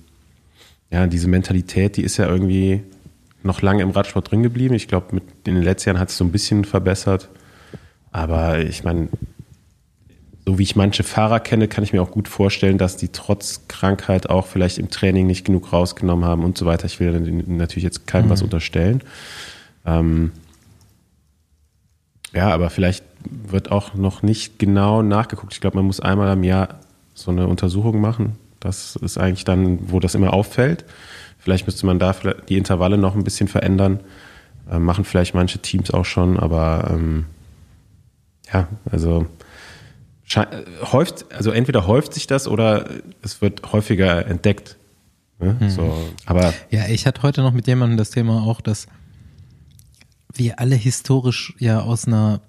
ja, 0.91 1.07
diese 1.07 1.29
Mentalität, 1.29 1.97
die 1.97 2.03
ist 2.03 2.17
ja 2.17 2.27
irgendwie 2.27 2.83
noch 3.43 3.63
lange 3.63 3.83
im 3.83 3.91
Radsport 3.91 4.31
drin 4.31 4.43
geblieben. 4.43 4.75
Ich 4.75 4.89
glaube, 4.89 5.15
mit 5.15 5.25
in 5.47 5.55
den 5.55 5.63
letzten 5.63 5.91
Jahren 5.91 6.01
hat 6.01 6.09
es 6.09 6.17
so 6.17 6.25
ein 6.25 6.33
bisschen 6.33 6.65
verbessert. 6.65 7.29
Aber 8.11 8.61
ich 8.61 8.85
meine, 8.85 9.09
so 10.47 10.59
wie 10.59 10.63
ich 10.63 10.77
manche 10.77 11.03
Fahrer 11.03 11.41
kenne, 11.41 11.69
kann 11.69 11.85
ich 11.85 11.93
mir 11.93 12.03
auch 12.03 12.11
gut 12.11 12.29
vorstellen, 12.29 12.79
dass 12.79 12.97
die 12.97 13.09
trotz 13.09 13.67
Krankheit 13.69 14.31
auch 14.31 14.47
vielleicht 14.47 14.79
im 14.79 14.91
Training 14.91 15.27
nicht 15.27 15.45
genug 15.45 15.73
rausgenommen 15.73 16.25
haben 16.25 16.45
und 16.45 16.57
so 16.57 16.67
weiter. 16.67 16.87
Ich 16.87 17.01
will 17.01 17.19
natürlich 17.47 17.85
jetzt 17.85 18.07
keinem 18.07 18.31
was 18.31 18.43
unterstellen. 18.43 19.03
Ähm, 19.87 20.33
ja, 22.35 22.51
aber 22.51 22.71
vielleicht 22.71 23.05
wird 23.25 23.71
auch 23.71 23.95
noch 23.95 24.23
nicht 24.23 24.59
genau 24.59 25.03
nachgeguckt. 25.03 25.55
Ich 25.55 25.61
glaube, 25.61 25.77
man 25.77 25.87
muss 25.87 26.01
einmal 26.01 26.33
im 26.33 26.45
Jahr 26.45 26.81
so 27.15 27.31
eine 27.31 27.47
Untersuchung 27.47 28.01
machen. 28.01 28.37
Das 28.61 28.97
ist 28.97 29.19
eigentlich 29.19 29.45
dann, 29.45 29.91
wo 29.91 30.01
das 30.01 30.15
immer 30.15 30.33
auffällt. 30.33 30.85
Vielleicht 31.39 31.67
müsste 31.67 31.87
man 31.87 31.99
da 31.99 32.15
die 32.49 32.57
Intervalle 32.57 32.99
noch 32.99 33.15
ein 33.15 33.25
bisschen 33.25 33.49
verändern. 33.49 34.01
Äh, 34.71 34.79
machen 34.79 35.05
vielleicht 35.05 35.35
manche 35.35 35.59
Teams 35.59 35.91
auch 35.91 36.07
schon, 36.07 36.39
aber 36.39 36.91
ähm, 36.91 37.27
ja, 38.53 38.67
also 38.91 39.27
äh, 40.35 40.47
häuft, 40.91 41.27
also 41.35 41.51
entweder 41.51 41.87
häuft 41.87 42.15
sich 42.15 42.27
das 42.27 42.49
oder 42.49 42.89
es 43.23 43.43
wird 43.43 43.73
häufiger 43.73 44.27
entdeckt. 44.27 44.77
Ne? 45.39 45.57
So, 45.69 45.95
aber 46.25 46.55
Ja, 46.71 46.87
ich 46.89 47.07
hatte 47.07 47.23
heute 47.23 47.43
noch 47.43 47.53
mit 47.53 47.67
jemandem 47.67 47.99
das 47.99 48.11
Thema 48.11 48.43
auch, 48.43 48.61
dass 48.61 48.87
wir 50.35 50.61
alle 50.61 50.77
historisch 50.77 51.55
ja 51.59 51.81
aus 51.81 52.07
einer 52.07 52.41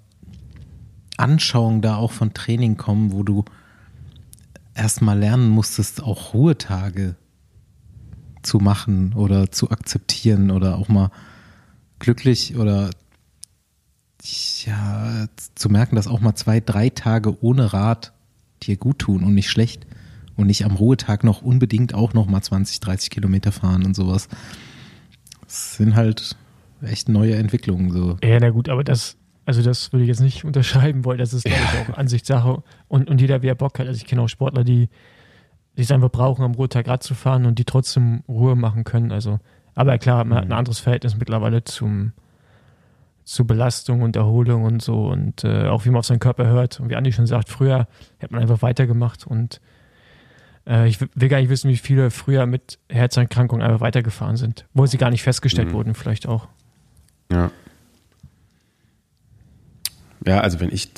Anschauung 1.17 1.81
da 1.81 1.95
auch 1.95 2.11
von 2.11 2.33
Training 2.33 2.77
kommen, 2.77 3.11
wo 3.11 3.23
du 3.23 3.45
erstmal 4.73 5.17
lernen 5.17 5.49
musstest, 5.49 6.03
auch 6.03 6.33
Ruhetage 6.33 7.15
zu 8.43 8.59
machen 8.59 9.13
oder 9.13 9.51
zu 9.51 9.71
akzeptieren 9.71 10.51
oder 10.51 10.77
auch 10.77 10.89
mal 10.89 11.09
glücklich 11.99 12.57
oder 12.57 12.91
ja, 14.65 15.27
zu 15.55 15.69
merken, 15.69 15.95
dass 15.95 16.07
auch 16.07 16.19
mal 16.19 16.35
zwei, 16.35 16.59
drei 16.59 16.89
Tage 16.89 17.41
ohne 17.43 17.73
Rad 17.73 18.13
dir 18.63 18.77
gut 18.77 18.99
tun 18.99 19.23
und 19.23 19.33
nicht 19.33 19.49
schlecht 19.49 19.85
und 20.35 20.47
nicht 20.47 20.65
am 20.65 20.75
Ruhetag 20.75 21.23
noch 21.23 21.41
unbedingt 21.41 21.93
auch 21.93 22.13
noch 22.13 22.25
mal 22.25 22.41
20, 22.41 22.79
30 22.79 23.09
Kilometer 23.09 23.51
fahren 23.51 23.85
und 23.85 23.95
sowas. 23.95 24.27
Das 25.41 25.75
sind 25.75 25.95
halt 25.95 26.35
echt 26.85 27.09
neue 27.09 27.35
Entwicklungen 27.35 27.91
so. 27.91 28.17
Ja, 28.23 28.39
na 28.39 28.49
gut, 28.49 28.69
aber 28.69 28.83
das, 28.83 29.17
also 29.45 29.61
das 29.61 29.91
würde 29.93 30.03
ich 30.03 30.07
jetzt 30.09 30.21
nicht 30.21 30.45
unterschreiben 30.45 31.05
wollen. 31.05 31.17
Das 31.19 31.33
ist, 31.33 31.45
ich, 31.47 31.53
auch 31.53 31.97
Ansichtssache. 31.97 32.63
Und, 32.87 33.09
und 33.09 33.21
jeder, 33.21 33.41
wer 33.41 33.55
Bock 33.55 33.79
hat. 33.79 33.87
Also 33.87 33.97
ich 33.97 34.05
kenne 34.05 34.21
auch 34.21 34.29
Sportler, 34.29 34.63
die 34.63 34.89
die 35.77 35.81
es 35.81 35.91
einfach 35.91 36.09
brauchen, 36.09 36.43
am 36.45 36.53
Ruhetag 36.53 36.87
Rad 36.87 37.03
zu 37.03 37.15
fahren 37.15 37.45
und 37.45 37.59
die 37.59 37.65
trotzdem 37.65 38.23
Ruhe 38.29 38.55
machen 38.55 38.85
können. 38.85 39.11
Also, 39.11 39.39
aber 39.73 39.97
klar, 39.97 40.23
man 40.23 40.37
hat 40.37 40.45
ein 40.45 40.53
anderes 40.53 40.79
Verhältnis 40.79 41.17
mittlerweile 41.17 41.65
zum, 41.65 42.13
zu 43.25 43.45
Belastung 43.45 44.01
und 44.01 44.15
Erholung 44.15 44.63
und 44.63 44.81
so 44.81 45.07
und 45.07 45.43
äh, 45.43 45.67
auch 45.67 45.83
wie 45.83 45.89
man 45.89 45.99
auf 45.99 46.05
seinen 46.05 46.19
Körper 46.19 46.47
hört. 46.47 46.79
Und 46.79 46.89
wie 46.89 46.95
Andi 46.95 47.11
schon 47.11 47.27
sagt, 47.27 47.49
früher 47.49 47.87
hat 48.21 48.31
man 48.31 48.41
einfach 48.41 48.61
weitergemacht 48.61 49.27
und 49.27 49.59
äh, 50.65 50.87
ich 50.87 51.01
will 51.01 51.27
gar 51.27 51.39
nicht 51.41 51.49
wissen, 51.49 51.69
wie 51.69 51.75
viele 51.75 52.09
früher 52.09 52.45
mit 52.45 52.79
Herzerkrankungen 52.89 53.61
einfach 53.65 53.81
weitergefahren 53.81 54.37
sind, 54.37 54.65
wo 54.73 54.85
sie 54.85 54.97
gar 54.97 55.09
nicht 55.09 55.23
festgestellt 55.23 55.69
Mhm. 55.69 55.73
wurden, 55.73 55.93
vielleicht 55.93 56.25
auch. 56.25 56.47
Ja. 57.31 57.51
Ja, 60.25 60.39
also 60.41 60.59
wenn 60.59 60.71
ich 60.71 60.89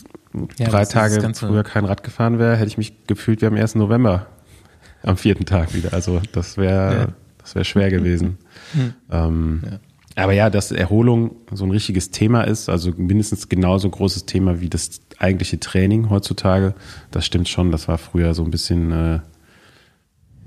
Ja, 0.57 0.67
drei 0.69 0.85
Tage 0.85 1.33
früher 1.33 1.63
kein 1.63 1.85
Rad 1.85 2.03
gefahren 2.03 2.37
wäre, 2.39 2.55
hätte 2.55 2.67
ich 2.67 2.77
mich 2.77 3.07
gefühlt 3.07 3.41
wie 3.41 3.45
am 3.47 3.55
1. 3.55 3.75
November 3.75 4.27
am 5.03 5.17
vierten 5.17 5.45
Tag 5.45 5.73
wieder. 5.73 5.93
Also 5.93 6.21
das 6.31 6.57
wäre 6.57 6.93
Ja. 6.95 7.07
das 7.39 7.55
wäre 7.55 7.65
schwer 7.65 7.89
gewesen. 7.89 8.37
Hm. 8.73 8.93
Ähm, 9.11 9.61
Ja. 9.65 9.79
Aber 10.23 10.33
ja, 10.33 10.49
dass 10.49 10.71
Erholung 10.71 11.35
so 11.51 11.63
ein 11.63 11.69
richtiges 11.69 12.09
Thema 12.09 12.41
ist, 12.41 12.69
also 12.69 12.91
mindestens 12.97 13.49
genauso 13.49 13.87
großes 13.87 14.25
Thema 14.25 14.59
wie 14.59 14.67
das 14.69 14.99
eigentliche 15.19 15.59
Training 15.59 16.09
heutzutage, 16.09 16.73
das 17.11 17.23
stimmt 17.23 17.47
schon. 17.49 17.71
Das 17.71 17.87
war 17.87 17.99
früher 17.99 18.33
so 18.33 18.43
ein 18.43 18.49
bisschen, 18.49 18.91
äh, 18.91 19.19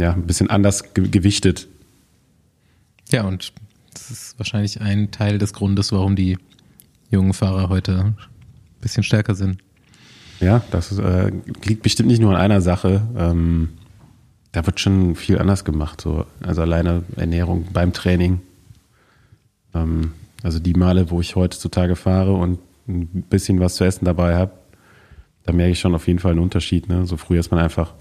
ja, 0.00 0.12
ein 0.14 0.26
bisschen 0.26 0.50
anders 0.50 0.92
ge 0.92 1.06
gewichtet. 1.08 1.68
Ja, 3.12 3.22
und 3.24 3.52
das 3.92 4.10
ist 4.10 4.38
wahrscheinlich 4.38 4.80
ein 4.80 5.10
Teil 5.10 5.38
des 5.38 5.52
Grundes, 5.52 5.92
warum 5.92 6.16
die 6.16 6.38
jungen 7.10 7.32
Fahrer 7.32 7.68
heute 7.68 7.98
ein 7.98 8.16
bisschen 8.80 9.02
stärker 9.02 9.34
sind. 9.34 9.58
Ja, 10.40 10.62
das 10.70 10.96
äh, 10.98 11.32
liegt 11.64 11.82
bestimmt 11.82 12.08
nicht 12.08 12.20
nur 12.20 12.30
an 12.30 12.40
einer 12.40 12.60
Sache. 12.60 13.02
Ähm, 13.16 13.70
da 14.52 14.64
wird 14.66 14.80
schon 14.80 15.14
viel 15.14 15.38
anders 15.38 15.64
gemacht. 15.64 16.00
So. 16.00 16.24
Also 16.40 16.62
alleine 16.62 17.04
Ernährung 17.16 17.66
beim 17.72 17.92
Training. 17.92 18.40
Ähm, 19.74 20.12
also 20.42 20.58
die 20.58 20.74
Male, 20.74 21.10
wo 21.10 21.20
ich 21.20 21.36
heutzutage 21.36 21.96
fahre 21.96 22.32
und 22.32 22.58
ein 22.88 23.24
bisschen 23.28 23.60
was 23.60 23.76
zu 23.76 23.84
essen 23.84 24.06
dabei 24.06 24.36
habe, 24.36 24.52
da 25.44 25.52
merke 25.52 25.72
ich 25.72 25.80
schon 25.80 25.94
auf 25.94 26.06
jeden 26.06 26.18
Fall 26.18 26.32
einen 26.32 26.40
Unterschied. 26.40 26.88
Ne? 26.88 27.06
So 27.06 27.16
früher 27.16 27.40
ist 27.40 27.50
man 27.50 27.60
einfach 27.60 27.94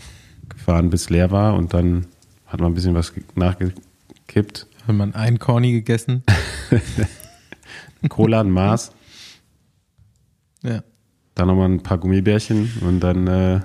gefahren, 0.48 0.90
bis 0.90 1.10
leer 1.10 1.32
war 1.32 1.56
und 1.56 1.74
dann 1.74 2.08
hat 2.48 2.60
man 2.60 2.72
ein 2.72 2.76
bisschen 2.76 2.96
was 2.96 3.14
nachgekippt. 3.36 4.66
Hat 4.90 4.96
man 4.96 5.14
einen 5.14 5.38
Corny 5.38 5.72
gegessen? 5.72 6.24
Cola, 8.10 8.42
ein 8.42 8.50
Maß, 8.50 8.92
Ja. 10.64 10.82
dann 11.36 11.48
nochmal 11.48 11.70
ein 11.70 11.84
paar 11.84 12.00
Gummibärchen 12.00 12.72
und 12.82 13.00
dann 13.00 13.28
äh, 13.28 13.60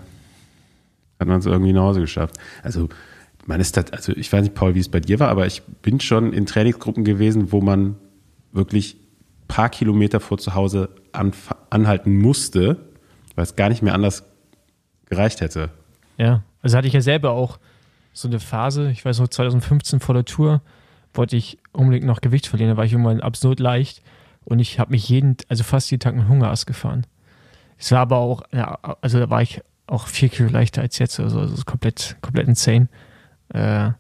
hat 1.19 1.27
man 1.27 1.39
es 1.39 1.47
irgendwie 1.47 1.73
nach 1.73 1.81
Hause 1.83 2.01
geschafft. 2.01 2.37
Also 2.63 2.91
man 3.47 3.59
ist 3.59 3.75
das, 3.79 3.91
also 3.93 4.13
ich 4.13 4.31
weiß 4.31 4.43
nicht, 4.43 4.55
Paul, 4.55 4.75
wie 4.75 4.81
es 4.81 4.91
bei 4.91 5.01
dir 5.01 5.19
war, 5.19 5.29
aber 5.31 5.47
ich 5.47 5.63
bin 5.81 5.99
schon 6.01 6.35
in 6.35 6.45
Trainingsgruppen 6.45 7.05
gewesen, 7.05 7.53
wo 7.53 7.63
man 7.63 7.97
wirklich 8.53 8.99
paar 9.49 9.71
Kilometer 9.71 10.21
vor 10.21 10.37
zu 10.37 10.55
Hause 10.55 10.91
anf- 11.15 11.55
anhalten 11.71 12.19
musste, 12.19 12.77
weil 13.35 13.45
es 13.45 13.57
gar 13.57 13.71
nicht 13.71 13.81
mehr 13.83 13.95
anders 13.95 14.25
gereicht 15.07 15.41
hätte. 15.41 15.71
Ja, 16.19 16.43
also 16.61 16.77
hatte 16.77 16.87
ich 16.89 16.93
ja 16.95 17.01
selber 17.01 17.31
auch 17.31 17.59
so 18.13 18.29
eine 18.29 18.41
Phase, 18.41 18.91
ich 18.91 19.05
weiß 19.07 19.21
noch, 19.21 19.29
2015 19.29 20.01
vor 20.01 20.15
der 20.15 20.27
Tour 20.27 20.61
wollte 21.15 21.37
ich 21.37 21.59
unbedingt 21.73 22.07
noch 22.07 22.21
Gewicht 22.21 22.47
verlieren, 22.47 22.73
da 22.73 22.77
war 22.77 22.85
ich 22.85 22.93
irgendwann 22.93 23.21
absurd 23.21 23.61
leicht 23.61 24.03
und 24.45 24.59
ich 24.59 24.79
habe 24.79 24.91
mich 24.91 25.09
jeden, 25.09 25.37
also 25.49 25.65
fast 25.65 25.91
jeden 25.91 26.01
Tag 26.01 26.15
einen 26.15 26.29
Hungerast 26.29 26.67
gefahren. 26.67 27.07
Es 27.79 27.93
war 27.93 28.01
aber 28.01 28.19
auch, 28.19 28.43
ja, 28.53 28.79
also 29.01 29.19
da 29.19 29.31
war 29.31 29.43
ich 29.43 29.61
auch 29.87 30.07
vier 30.07 30.29
Kilo 30.29 30.49
leichter 30.49 30.83
als 30.83 30.99
jetzt, 30.99 31.21
also 31.21 31.43
ist 31.43 31.67
komplett, 31.67 32.17
komplett 32.21 32.49
insane. 32.49 32.89
Äh, 33.51 33.91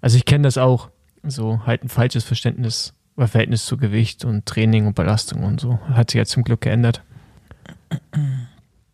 also 0.00 0.16
ich 0.16 0.24
kenne 0.24 0.42
das 0.44 0.58
auch, 0.58 0.90
so 1.22 1.66
halt 1.66 1.84
ein 1.84 1.88
falsches 1.88 2.24
Verständnis 2.24 2.94
oder 3.16 3.28
Verhältnis 3.28 3.66
zu 3.66 3.76
Gewicht 3.76 4.24
und 4.24 4.46
Training 4.46 4.86
und 4.86 4.94
Belastung 4.94 5.42
und 5.42 5.60
so. 5.60 5.80
Hat 5.88 6.10
sich 6.10 6.18
ja 6.18 6.24
zum 6.24 6.44
Glück 6.44 6.60
geändert. 6.60 7.02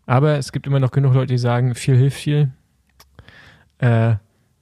Aber 0.07 0.39
es 0.39 0.53
gibt 0.53 0.67
immer 0.67 0.81
noch 0.81 0.91
genug 0.91 1.15
Leute, 1.15 1.35
die 1.35 1.39
sagen, 1.39 1.75
viel 1.75 1.97
hilft 1.97 2.19
viel. 2.19 2.51
Äh, 3.79 4.17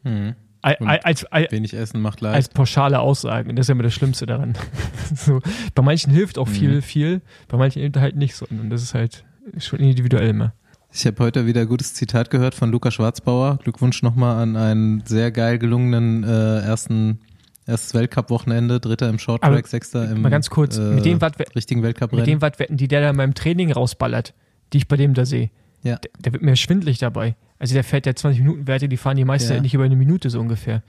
Hm. 0.05 0.35
Als, 0.63 1.25
al- 1.27 1.49
Wenig 1.51 1.75
Essen 1.75 2.01
macht 2.01 2.21
leid. 2.21 2.35
als 2.35 2.49
pauschale 2.49 3.01
Aussagen. 3.01 3.57
Das 3.57 3.65
ist 3.65 3.69
ja 3.69 3.73
immer 3.73 3.83
das 3.83 3.95
Schlimmste 3.95 4.27
daran. 4.27 4.55
so, 5.15 5.41
bei 5.75 5.83
manchen 5.83 6.13
hilft 6.13 6.39
auch 6.39 6.49
viel, 6.49 6.77
Mhm. 6.77 6.83
viel, 6.83 7.21
bei 7.49 7.57
manchen 7.59 7.83
eben 7.83 8.01
halt 8.01 8.17
nicht 8.17 8.35
so. 8.37 8.47
Und 8.49 8.71
das 8.71 8.83
ist 8.83 8.95
halt 8.95 9.25
schon 9.59 9.81
individuell 9.81 10.29
immer. 10.29 10.53
Ich 10.95 11.07
habe 11.07 11.23
heute 11.25 11.47
wieder 11.47 11.63
ein 11.63 11.69
gutes 11.69 11.95
Zitat 11.95 12.31
gehört 12.31 12.55
von 12.55 12.71
Luca 12.71 12.91
Schwarzbauer. 12.91 13.59
Glückwunsch 13.63 14.03
nochmal 14.03 14.43
an 14.43 14.57
einen 14.57 15.03
sehr 15.07 15.31
geil 15.33 15.59
gelungenen 15.59 16.23
äh, 16.23 16.61
ersten 16.61 17.19
erstes 17.67 17.95
Weltcup-Wochenende, 17.95 18.79
Dritter 18.81 19.09
im 19.09 19.19
Shorttrack, 19.19 19.67
Sechster 19.67 20.11
im 20.11 20.21
Mal 20.23 20.29
ganz 20.31 20.51
kurz, 20.51 20.77
äh, 20.79 20.81
mit 20.95 21.05
dem 21.05 21.21
Watt, 21.21 21.37
richtigen 21.57 21.81
mit 21.81 21.87
Weltcuprennen. 21.87 22.25
dem 22.27 22.43
Wattwetten, 22.43 22.77
die 22.77 22.89
der 22.89 23.01
da 23.01 23.11
in 23.11 23.17
meinem 23.17 23.35
Training 23.35 23.73
rausballert, 23.73 24.35
die 24.73 24.79
ich 24.79 24.89
bei 24.89 24.97
dem 24.97 25.15
da 25.15 25.25
sehe, 25.25 25.51
Ja. 25.83 25.97
der, 25.97 26.11
der 26.19 26.33
wird 26.33 26.43
mir 26.43 26.57
schwindlig 26.57 26.99
dabei. 26.99 27.37
Also 27.59 27.75
der 27.75 27.85
fährt 27.85 28.07
ja 28.07 28.15
20 28.15 28.41
Minuten 28.43 28.67
Werte, 28.67 28.89
die 28.89 28.97
fahren 28.97 29.17
die 29.17 29.25
meisten 29.25 29.53
Ja. 29.53 29.61
nicht 29.61 29.75
über 29.75 29.85
eine 29.85 29.97
Minute 29.97 30.31
so 30.31 30.41
ungefähr. 30.41 30.83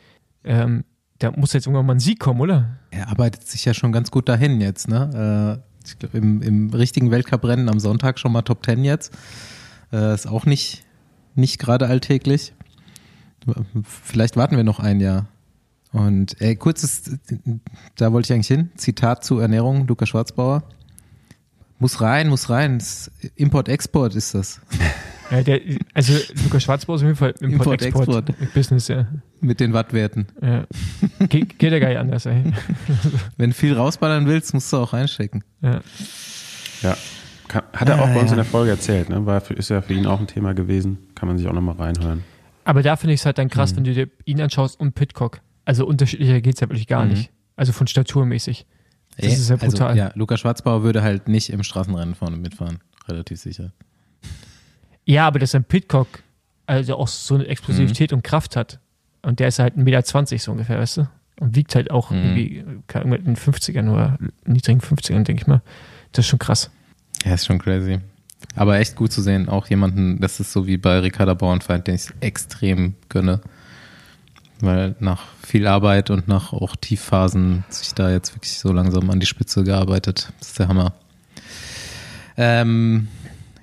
Ähm, 0.43 0.84
da 1.19 1.32
muss 1.32 1.53
jetzt 1.53 1.67
irgendwann 1.67 1.86
mal 1.86 1.95
ein 1.95 1.99
Sieg 1.99 2.19
kommen, 2.19 2.41
oder? 2.41 2.77
Er 2.91 3.08
arbeitet 3.10 3.47
sich 3.47 3.63
ja 3.65 3.73
schon 3.73 3.91
ganz 3.91 4.12
gut 4.12 4.27
dahin 4.27 4.60
jetzt, 4.62 4.88
ne? 4.88 5.62
Äh, 5.63 5.88
ich 5.88 5.99
glaube, 5.99 6.17
im, 6.17 6.41
im 6.41 6.69
richtigen 6.69 7.12
Weltcuprennen 7.12 7.69
am 7.69 7.79
Sonntag 7.79 8.17
schon 8.19 8.32
mal 8.32 8.41
Top 8.41 8.63
Ten 8.63 8.84
jetzt. 8.84 9.13
Äh, 9.91 10.13
ist 10.13 10.27
auch 10.27 10.45
nicht, 10.45 10.84
nicht 11.36 11.60
gerade 11.60 11.88
alltäglich. 11.88 12.53
Vielleicht 13.84 14.38
warten 14.38 14.56
wir 14.56 14.63
noch 14.63 14.79
ein 14.79 14.99
Jahr. 14.99 15.27
Und 15.91 16.39
ey, 16.41 16.56
kurzes, 16.56 17.19
da 17.97 18.12
wollte 18.13 18.27
ich 18.27 18.34
eigentlich 18.34 18.47
hin. 18.47 18.71
Zitat 18.77 19.23
zu 19.23 19.39
Ernährung, 19.39 19.86
Luca 19.86 20.06
Schwarzbauer. 20.06 20.63
Muss 21.79 21.99
rein, 22.01 22.29
muss 22.29 22.49
rein. 22.49 22.81
Import-Export 23.36 24.15
ist 24.15 24.33
das. 24.36 24.62
Ja, 25.31 25.41
der, 25.41 25.59
also 25.93 26.13
Lukas 26.43 26.63
Schwarzbau 26.63 26.95
ist 26.95 27.01
auf 27.01 27.07
jeden 27.07 27.17
Fall 27.17 27.33
Import-Export. 27.41 28.07
Import-Export-Business, 28.07 28.88
ja. 28.88 29.07
Mit 29.41 29.59
den 29.59 29.73
Wattwerten. 29.73 30.27
ja. 30.41 30.65
Ge 31.27 31.41
geht 31.45 31.71
ja 31.71 31.79
gar 31.79 31.89
nicht 31.89 31.97
anders, 31.97 32.25
ey. 32.25 32.43
Wenn 33.38 33.49
du 33.49 33.55
viel 33.55 33.73
rausballern 33.73 34.27
willst, 34.27 34.53
musst 34.53 34.71
du 34.71 34.77
auch 34.77 34.93
reinstecken. 34.93 35.43
Ja. 35.62 35.81
Ja. 36.81 36.97
Kann, 37.47 37.63
hat 37.73 37.89
er 37.89 38.01
auch 38.01 38.07
Ah, 38.07 38.13
bei 38.13 38.19
uns 38.21 38.27
ja. 38.29 38.33
in 38.33 38.36
der 38.38 38.45
Folge 38.45 38.71
erzählt, 38.71 39.09
ne? 39.09 39.25
War 39.25 39.41
für, 39.41 39.53
ist 39.53 39.69
ja 39.69 39.81
für 39.81 39.93
ihn 39.93 40.05
auch 40.05 40.19
ein 40.19 40.27
Thema 40.27 40.53
gewesen. 40.53 40.97
Kann 41.15 41.27
man 41.27 41.38
sich 41.38 41.47
auch 41.47 41.53
nochmal 41.53 41.75
reinhören. 41.75 42.23
Aber 42.63 42.81
da 42.83 42.95
finde 42.95 43.13
ich 43.13 43.19
es 43.19 43.25
halt 43.25 43.38
dann 43.38 43.47
Mhm. 43.47 43.51
krass, 43.51 43.75
wenn 43.75 43.83
du 43.83 43.93
dir 43.93 44.07
ihn 44.25 44.39
anschaust 44.41 44.79
und 44.79 44.93
Pitcock. 44.95 45.41
Also 45.65 45.86
unterschiedlicher 45.86 46.39
geht 46.41 46.55
es 46.55 46.62
ja 46.62 46.69
wirklich 46.69 46.88
gar 46.88 47.03
Mhm. 47.05 47.12
nicht. 47.12 47.31
Also 47.55 47.71
von 47.73 47.88
staturmäßig. 47.88 48.65
Das 49.17 49.34
ist 49.34 49.49
ja 49.49 49.56
brutal. 49.58 49.89
Also, 49.89 49.99
ja, 49.99 50.12
Luca 50.15 50.38
Schwarzbauer 50.38 50.84
würde 50.84 51.02
halt 51.04 51.28
nicht 51.28 51.49
im 51.49 51.63
Straßenrennen 51.63 52.15
vorne 52.15 52.38
mitfahren. 52.38 52.80
Relativ 53.08 53.39
sicher. 53.39 53.71
Ja, 55.06 55.28
aber 55.28 55.39
dass 55.39 55.54
ein 55.56 55.63
Pitcock 55.63 56.08
also 56.65 56.95
auch 56.95 57.08
so 57.10 57.36
eine 57.36 57.45
Explosivität 57.47 58.12
Mhm. 58.12 58.17
und 58.17 58.23
Kraft 58.23 58.56
hat. 58.56 58.80
Und 59.21 59.39
der 59.39 59.49
ist 59.49 59.60
halt 59.60 59.76
1,20 59.76 59.84
Meter 59.84 60.38
so 60.39 60.52
ungefähr, 60.52 60.80
weißt 60.80 60.97
du? 60.97 61.08
Und 61.39 61.56
wiegt 61.56 61.76
halt 61.76 61.91
auch 61.91 62.10
Mhm. 62.12 62.17
irgendwie 62.17 62.63
keine 62.88 63.06
Ahnung, 63.06 63.17
in 63.19 63.26
den 63.26 63.36
50ern 63.36 63.89
oder 63.89 64.17
niedrigen 64.45 64.80
50ern, 64.82 65.23
denke 65.23 65.41
ich 65.41 65.47
mal. 65.47 65.62
Das 66.13 66.26
ist 66.26 66.30
schon 66.30 66.39
krass. 66.39 66.71
Ja, 67.26 67.34
ist 67.34 67.45
schon 67.45 67.60
crazy. 67.60 67.99
Aber 68.56 68.78
echt 68.80 68.95
gut 68.95 69.12
zu 69.12 69.21
sehen. 69.21 69.49
Auch 69.49 69.67
jemanden, 69.67 70.19
das 70.21 70.39
ist 70.39 70.52
so 70.52 70.67
wie 70.67 70.78
bei 70.78 70.99
Ricarda 70.99 71.34
Bauernfeind, 71.34 71.88
den 71.88 71.95
ich 71.95 72.08
extrem 72.21 72.95
gönne. 73.10 73.41
Weil 74.63 74.95
nach 74.99 75.23
viel 75.45 75.67
Arbeit 75.67 76.10
und 76.10 76.30
nach 76.30 76.54
auch 76.54 76.78
Tiefphasen 76.78 77.65
sich 77.67 77.93
da 77.93 78.10
jetzt 78.10 78.34
wirklich 78.34 78.58
so 78.58 78.71
langsam 78.71 79.10
an 79.10 79.19
die 79.19 79.26
Spitze 79.26 79.65
gearbeitet. 79.65 80.32
Das 80.39 80.49
ist 80.49 80.60
der 80.60 80.69
Hammer. 80.69 80.93
Ähm, 82.38 83.10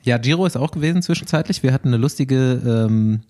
ja, 0.03 0.19
Giro 0.19 0.45
ist 0.45 0.59
auch 0.59 0.71
gewesen 0.71 1.01
zwischenzeitlich. 1.01 1.63
Wir 1.63 1.73
hatten 1.73 1.89
eine 1.89 1.97
lustige 1.97 2.61
ähm, 2.67 3.21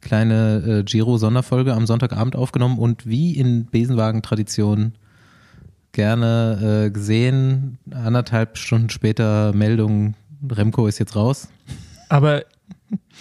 kleine 0.00 0.62
äh, 0.64 0.82
Giro-Sonderfolge 0.84 1.74
am 1.74 1.86
Sonntagabend 1.86 2.36
aufgenommen 2.36 2.78
und 2.78 3.04
wie 3.04 3.36
in 3.36 3.66
Besenwagen-Tradition 3.66 4.92
gerne 5.90 6.84
äh, 6.86 6.90
gesehen. 6.90 7.78
Anderthalb 7.90 8.58
Stunden 8.58 8.90
später 8.90 9.52
Meldung, 9.52 10.14
Remco 10.48 10.86
ist 10.86 11.00
jetzt 11.00 11.16
raus. 11.16 11.48
Aber 12.08 12.44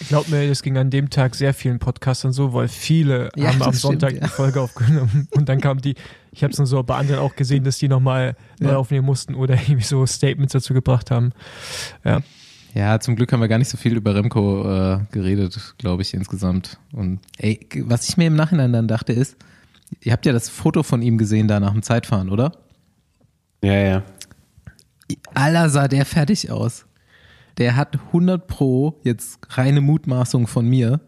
glaub 0.10 0.28
mir, 0.30 0.48
das 0.48 0.62
ging 0.62 0.78
an 0.78 0.90
dem 0.90 1.10
Tag 1.10 1.36
sehr 1.36 1.54
vielen 1.54 1.80
Podcastern 1.80 2.32
so, 2.34 2.54
weil 2.54 2.68
viele 2.68 3.30
Ja, 3.36 3.50
haben 3.50 3.62
am 3.62 3.74
Sonntag 3.74 4.10
stimmt, 4.12 4.22
ja. 4.24 4.28
die 4.28 4.34
Folge 4.34 4.62
aufgenommen 4.62 5.28
und 5.32 5.50
dann 5.50 5.60
kam 5.62 5.82
die, 5.82 5.96
ich 6.32 6.44
habe 6.44 6.52
es 6.52 6.58
nur 6.58 6.68
so 6.68 6.82
bei 6.84 6.96
anderen 6.96 7.22
auch 7.22 7.36
gesehen, 7.36 7.64
dass 7.64 7.78
die 7.78 7.88
nochmal 7.88 8.36
neu 8.60 8.70
Ja. 8.72 8.78
aufnehmen 8.78 9.06
mussten 9.06 9.36
oder 9.36 9.56
irgendwie 9.56 9.84
so 9.84 10.06
Statements 10.06 10.54
dazu 10.54 10.74
gebracht 10.74 11.12
haben. 11.12 11.34
Ja. 12.04 12.22
Ja, 12.74 13.00
zum 13.00 13.16
Glück 13.16 13.32
haben 13.34 13.40
wir 13.40 13.48
gar 13.48 13.58
nicht 13.58 13.70
so 13.70 13.78
viel 13.78 13.96
über 13.96 14.14
Remco 14.14 14.62
äh, 14.70 15.00
geredet, 15.12 15.74
glaube 15.80 16.04
ich, 16.04 16.14
insgesamt. 16.14 16.78
Und 16.92 17.20
ey, 17.38 17.60
was 17.86 18.08
ich 18.08 18.18
mir 18.18 18.28
im 18.28 18.36
Nachhinein 18.36 18.72
dann 18.72 18.88
dachte 18.88 19.14
ist, 19.14 19.36
ihr 20.02 20.12
habt 20.12 20.26
ja 20.28 20.32
das 20.34 20.48
Foto 20.50 20.84
von 20.84 21.02
ihm 21.02 21.18
gesehen 21.18 21.48
da 21.48 21.60
nach 21.60 21.72
dem 21.72 21.82
Zeitfahren, 21.82 22.30
oder? 22.30 22.52
Ja, 23.64 23.74
ja. 23.74 24.04
Aller 25.34 25.70
sah 25.70 25.88
der 25.88 26.06
fertig 26.06 26.52
aus. 26.52 26.86
Der 27.58 27.76
hat 27.76 27.98
100 28.08 28.48
pro, 28.48 29.00
jetzt 29.04 29.40
reine 29.58 29.82
Mutmaßung 29.82 30.48
von 30.48 30.68
mir, 30.68 31.00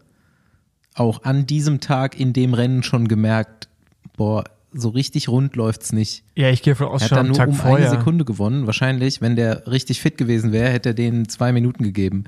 auch 0.94 1.22
an 1.22 1.46
diesem 1.46 1.80
Tag 1.80 2.18
in 2.18 2.32
dem 2.32 2.54
Rennen 2.54 2.82
schon 2.82 3.06
gemerkt, 3.08 3.68
boah, 4.16 4.44
so 4.72 4.88
richtig 4.90 5.28
rund 5.28 5.56
läuft's 5.56 5.92
nicht. 5.92 6.24
Ja, 6.36 6.50
ich 6.50 6.62
gehe 6.62 6.74
davon 6.74 6.88
aus, 6.88 7.02
Er 7.02 7.04
hat 7.04 7.08
schon 7.10 7.16
dann 7.18 7.26
nur 7.28 7.36
Tag 7.36 7.48
um 7.48 7.54
vorher. 7.54 7.88
eine 7.90 7.96
Sekunde 7.98 8.24
gewonnen. 8.24 8.66
Wahrscheinlich, 8.66 9.20
wenn 9.20 9.36
der 9.36 9.66
richtig 9.66 10.00
fit 10.00 10.16
gewesen 10.18 10.52
wäre, 10.52 10.70
hätte 10.70 10.90
er 10.90 10.94
denen 10.94 11.28
zwei 11.28 11.52
Minuten 11.52 11.82
gegeben. 11.84 12.24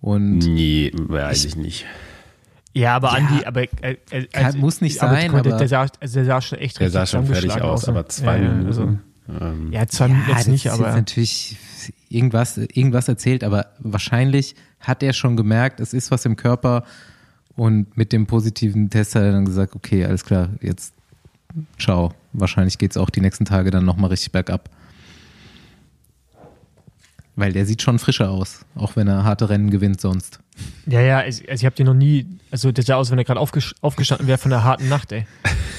Und 0.00 0.38
Nee, 0.38 0.92
weiß 0.94 1.44
ich 1.44 1.56
nicht. 1.56 1.86
Ja, 2.72 2.94
aber 2.96 3.08
Ja. 3.08 3.14
Andi, 3.14 3.44
aber 3.44 3.62
äh, 3.62 3.96
äh, 4.10 4.24
Kann- 4.26 4.58
muss 4.58 4.80
nicht 4.80 5.00
aber, 5.02 5.12
sein, 5.14 5.30
der, 5.32 5.40
aber- 5.40 5.56
der, 5.58 5.68
sah, 5.68 5.86
also 6.00 6.14
der 6.18 6.24
sah 6.26 6.40
schon 6.40 6.58
echt 6.58 6.78
Der 6.78 6.86
richtig 6.86 6.92
sah 7.00 7.06
schon 7.06 7.26
fertig 7.26 7.50
zusammengeschlagen 7.50 7.74
aus, 7.74 7.88
aber 7.88 8.08
zwei 8.08 8.36
ja, 8.36 8.42
ja, 8.42 8.48
Minuten. 8.50 8.66
Also, 8.66 8.82
ähm, 9.40 9.72
ja, 9.72 9.86
zwei 9.86 10.08
Minuten 10.08 10.28
jetzt 10.28 10.38
das 10.40 10.46
nicht, 10.48 10.66
ist 10.66 10.72
aber 10.72 10.92
jetzt 11.88 11.92
irgendwas, 12.08 12.56
irgendwas 12.58 13.08
erzählt, 13.08 13.44
aber 13.44 13.66
wahrscheinlich 13.78 14.54
hat 14.80 15.02
er 15.02 15.12
schon 15.12 15.36
gemerkt, 15.36 15.80
es 15.80 15.92
ist 15.92 16.10
was 16.10 16.24
im 16.24 16.36
Körper 16.36 16.84
und 17.56 17.96
mit 17.96 18.12
dem 18.12 18.26
positiven 18.26 18.90
Test 18.90 19.14
hat 19.14 19.22
er 19.22 19.32
dann 19.32 19.44
gesagt, 19.44 19.74
okay, 19.74 20.04
alles 20.04 20.24
klar, 20.24 20.50
jetzt 20.60 20.94
ciao. 21.78 22.12
Wahrscheinlich 22.32 22.78
geht's 22.78 22.96
auch 22.96 23.10
die 23.10 23.20
nächsten 23.20 23.46
Tage 23.46 23.70
dann 23.70 23.84
nochmal 23.84 24.10
richtig 24.10 24.32
bergab. 24.32 24.68
Weil 27.34 27.52
der 27.52 27.66
sieht 27.66 27.82
schon 27.82 27.98
frischer 27.98 28.30
aus, 28.30 28.64
auch 28.74 28.96
wenn 28.96 29.08
er 29.08 29.24
harte 29.24 29.48
Rennen 29.50 29.70
gewinnt 29.70 30.00
sonst. 30.00 30.40
ja, 30.86 31.00
ja, 31.00 31.18
also, 31.18 31.42
also 31.48 31.60
ich 31.60 31.66
habe 31.66 31.76
den 31.76 31.86
noch 31.86 31.94
nie, 31.94 32.26
also 32.50 32.72
der 32.72 32.82
sah 32.82 32.96
aus, 32.96 33.10
wenn 33.10 33.18
er 33.18 33.24
gerade 33.24 33.40
aufges 33.40 33.74
aufgestanden 33.82 34.26
wäre 34.26 34.38
von 34.38 34.52
einer 34.52 34.64
harten 34.64 34.88
Nacht, 34.88 35.12
ey. 35.12 35.26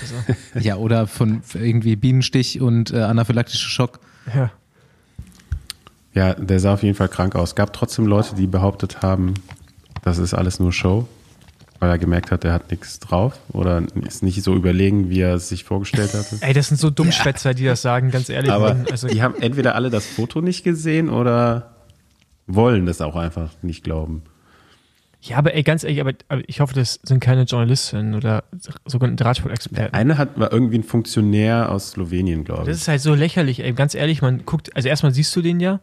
Also, 0.02 0.16
Ja, 0.60 0.76
oder 0.76 1.08
von 1.08 1.42
irgendwie 1.56 1.96
Bienenstich 1.96 2.62
und 2.62 2.92
äh, 2.92 3.02
anaphylaktischer 3.02 3.70
Schock. 3.70 4.00
ja. 4.34 4.52
Ja, 6.18 6.34
der 6.34 6.60
sah 6.60 6.74
auf 6.74 6.82
jeden 6.82 6.96
Fall 6.96 7.10
krank 7.10 7.36
aus. 7.36 7.54
Gab 7.54 7.74
trotzdem 7.74 8.08
Leute, 8.08 8.34
die 8.36 8.48
behauptet 8.48 9.04
haben, 9.04 9.36
das 10.04 10.18
ist 10.18 10.34
alles 10.34 10.60
nur 10.60 10.72
Show, 10.74 11.08
weil 11.80 11.92
er 11.92 12.00
gemerkt 12.00 12.32
hat, 12.32 12.44
er 12.44 12.54
hat 12.54 12.72
nichts 12.72 12.98
drauf 13.00 13.40
oder 13.54 13.84
ist 14.04 14.24
nicht 14.24 14.42
so 14.42 14.56
überlegen, 14.56 15.12
wie 15.12 15.20
er 15.20 15.36
es 15.36 15.48
sich 15.50 15.64
vorgestellt 15.64 16.16
hatte. 16.16 16.38
Ey, 16.42 16.54
das 16.56 16.70
sind 16.70 16.78
so 16.78 16.90
Dummschwätzer, 16.90 17.54
die 17.54 17.66
das 17.66 17.84
sagen, 17.84 18.10
ganz 18.10 18.30
ehrlich. 18.30 18.52
Aber 18.52 18.76
also, 18.90 19.08
die 19.08 19.22
haben 19.22 19.36
entweder 19.40 19.76
alle 19.76 19.92
das 19.92 20.08
Foto 20.08 20.42
nicht 20.42 20.64
gesehen 20.64 21.10
oder 21.10 21.76
wollen 22.48 22.88
das 22.88 23.00
auch 23.02 23.16
einfach 23.16 23.52
nicht 23.62 23.84
glauben. 23.84 24.24
Ja, 25.22 25.38
aber 25.38 25.54
ey, 25.54 25.62
ganz 25.62 25.84
ehrlich, 25.84 26.00
aber, 26.02 26.14
aber 26.30 26.42
ich 26.48 26.62
hoffe, 26.62 26.74
das 26.74 27.00
sind 27.04 27.20
keine 27.20 27.44
Journalistinnen 27.44 28.16
oder 28.16 28.44
sogenannte 28.86 29.24
Radsport-Experten. 29.26 29.94
Eine 29.94 30.18
hat 30.18 30.40
war 30.40 30.52
irgendwie 30.52 30.78
ein 30.80 30.84
Funktionär 30.84 31.72
aus 31.72 31.92
Slowenien, 31.92 32.44
glaube 32.44 32.66
Das 32.66 32.76
ich. 32.78 32.82
ist 32.84 32.88
halt 32.88 33.02
so 33.02 33.14
lächerlich, 33.14 33.60
ey. 33.64 33.74
Ganz 33.74 33.94
ehrlich, 33.94 34.22
man 34.24 34.46
guckt, 34.46 34.76
also 34.76 34.88
erstmal 34.88 35.12
siehst 35.14 35.36
du 35.36 35.42
den 35.42 35.60
ja 35.60 35.80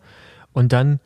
und 0.54 0.72
dann, 0.72 1.00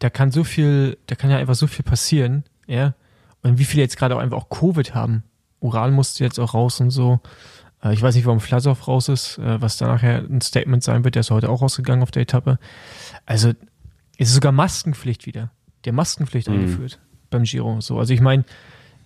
da 0.00 0.10
kann 0.10 0.32
so 0.32 0.42
viel, 0.42 0.98
da 1.06 1.14
kann 1.14 1.30
ja 1.30 1.36
einfach 1.36 1.54
so 1.54 1.68
viel 1.68 1.84
passieren, 1.84 2.42
ja. 2.66 2.94
Und 3.42 3.58
wie 3.58 3.64
viele 3.64 3.82
jetzt 3.84 3.96
gerade 3.96 4.16
auch 4.16 4.20
einfach 4.20 4.36
auch 4.36 4.48
Covid 4.48 4.94
haben. 4.96 5.22
Ural 5.60 5.92
musste 5.92 6.24
jetzt 6.24 6.40
auch 6.40 6.54
raus 6.54 6.80
und 6.80 6.90
so. 6.90 7.20
Äh, 7.84 7.92
Ich 7.94 8.02
weiß 8.02 8.16
nicht, 8.16 8.26
warum 8.26 8.40
Flassow 8.40 8.86
raus 8.88 9.08
ist, 9.08 9.38
äh, 9.38 9.60
was 9.62 9.76
da 9.76 9.86
nachher 9.86 10.18
ein 10.18 10.40
Statement 10.40 10.82
sein 10.82 11.04
wird. 11.04 11.14
Der 11.14 11.20
ist 11.20 11.30
heute 11.30 11.48
auch 11.48 11.62
rausgegangen 11.62 12.02
auf 12.02 12.10
der 12.10 12.22
Etappe. 12.22 12.58
Also, 13.26 13.50
es 14.18 14.28
ist 14.28 14.34
sogar 14.34 14.50
Maskenpflicht 14.52 15.26
wieder. 15.26 15.50
Der 15.84 15.92
Maskenpflicht 15.92 16.48
Mhm. 16.48 16.54
eingeführt 16.54 16.98
beim 17.30 17.44
Giro. 17.44 17.80
So, 17.80 17.98
also 17.98 18.12
ich 18.12 18.20
meine, 18.20 18.44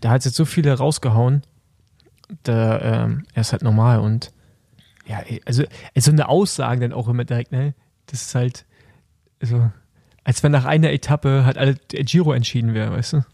da 0.01 0.09
hat 0.11 0.25
jetzt 0.25 0.37
so 0.37 0.45
viele 0.47 0.73
rausgehauen. 0.79 1.43
Da, 2.45 3.05
ähm, 3.05 3.25
er 3.35 3.43
ist 3.43 3.53
halt 3.53 3.63
normal 3.63 3.99
und 4.01 4.33
ja, 5.07 5.21
also, 5.45 5.65
also 5.95 6.11
eine 6.11 6.29
Aussage 6.29 6.81
dann 6.81 6.93
auch 6.93 7.09
immer 7.09 7.25
direkt, 7.25 7.53
ne? 7.53 7.75
Das 8.07 8.23
ist 8.23 8.35
halt 8.35 8.65
so, 9.43 9.71
als 10.25 10.43
wenn 10.43 10.53
nach 10.53 10.65
einer 10.65 10.93
Etappe 10.93 11.45
halt 11.45 11.59
alle 11.59 11.77
Giro 11.89 12.33
entschieden 12.33 12.75
wäre, 12.75 12.93
weißt 12.93 13.15
du? 13.15 13.25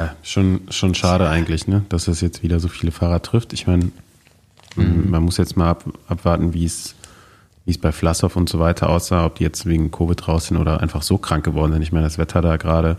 Ja, 0.00 0.14
schon, 0.22 0.62
schon 0.70 0.94
schade 0.94 1.28
eigentlich, 1.28 1.68
ne? 1.68 1.84
dass 1.88 2.08
es 2.08 2.20
jetzt 2.20 2.42
wieder 2.42 2.58
so 2.58 2.68
viele 2.68 2.92
Fahrer 2.92 3.22
trifft. 3.22 3.52
Ich 3.52 3.66
meine, 3.66 3.92
man 4.76 5.22
muss 5.22 5.36
jetzt 5.36 5.56
mal 5.56 5.70
ab, 5.70 5.84
abwarten, 6.08 6.52
wie 6.52 6.64
es 6.64 6.96
wie 7.64 7.70
es 7.70 7.78
bei 7.78 7.92
Flassow 7.92 8.34
und 8.36 8.48
so 8.48 8.58
weiter 8.58 8.90
aussah, 8.90 9.24
ob 9.24 9.36
die 9.36 9.44
jetzt 9.44 9.66
wegen 9.66 9.90
Covid 9.90 10.28
raus 10.28 10.48
sind 10.48 10.58
oder 10.58 10.80
einfach 10.80 11.02
so 11.02 11.16
krank 11.16 11.44
geworden 11.44 11.72
sind. 11.72 11.82
Ich 11.82 11.92
meine, 11.92 12.04
das 12.04 12.18
Wetter 12.18 12.42
da 12.42 12.56
gerade 12.56 12.98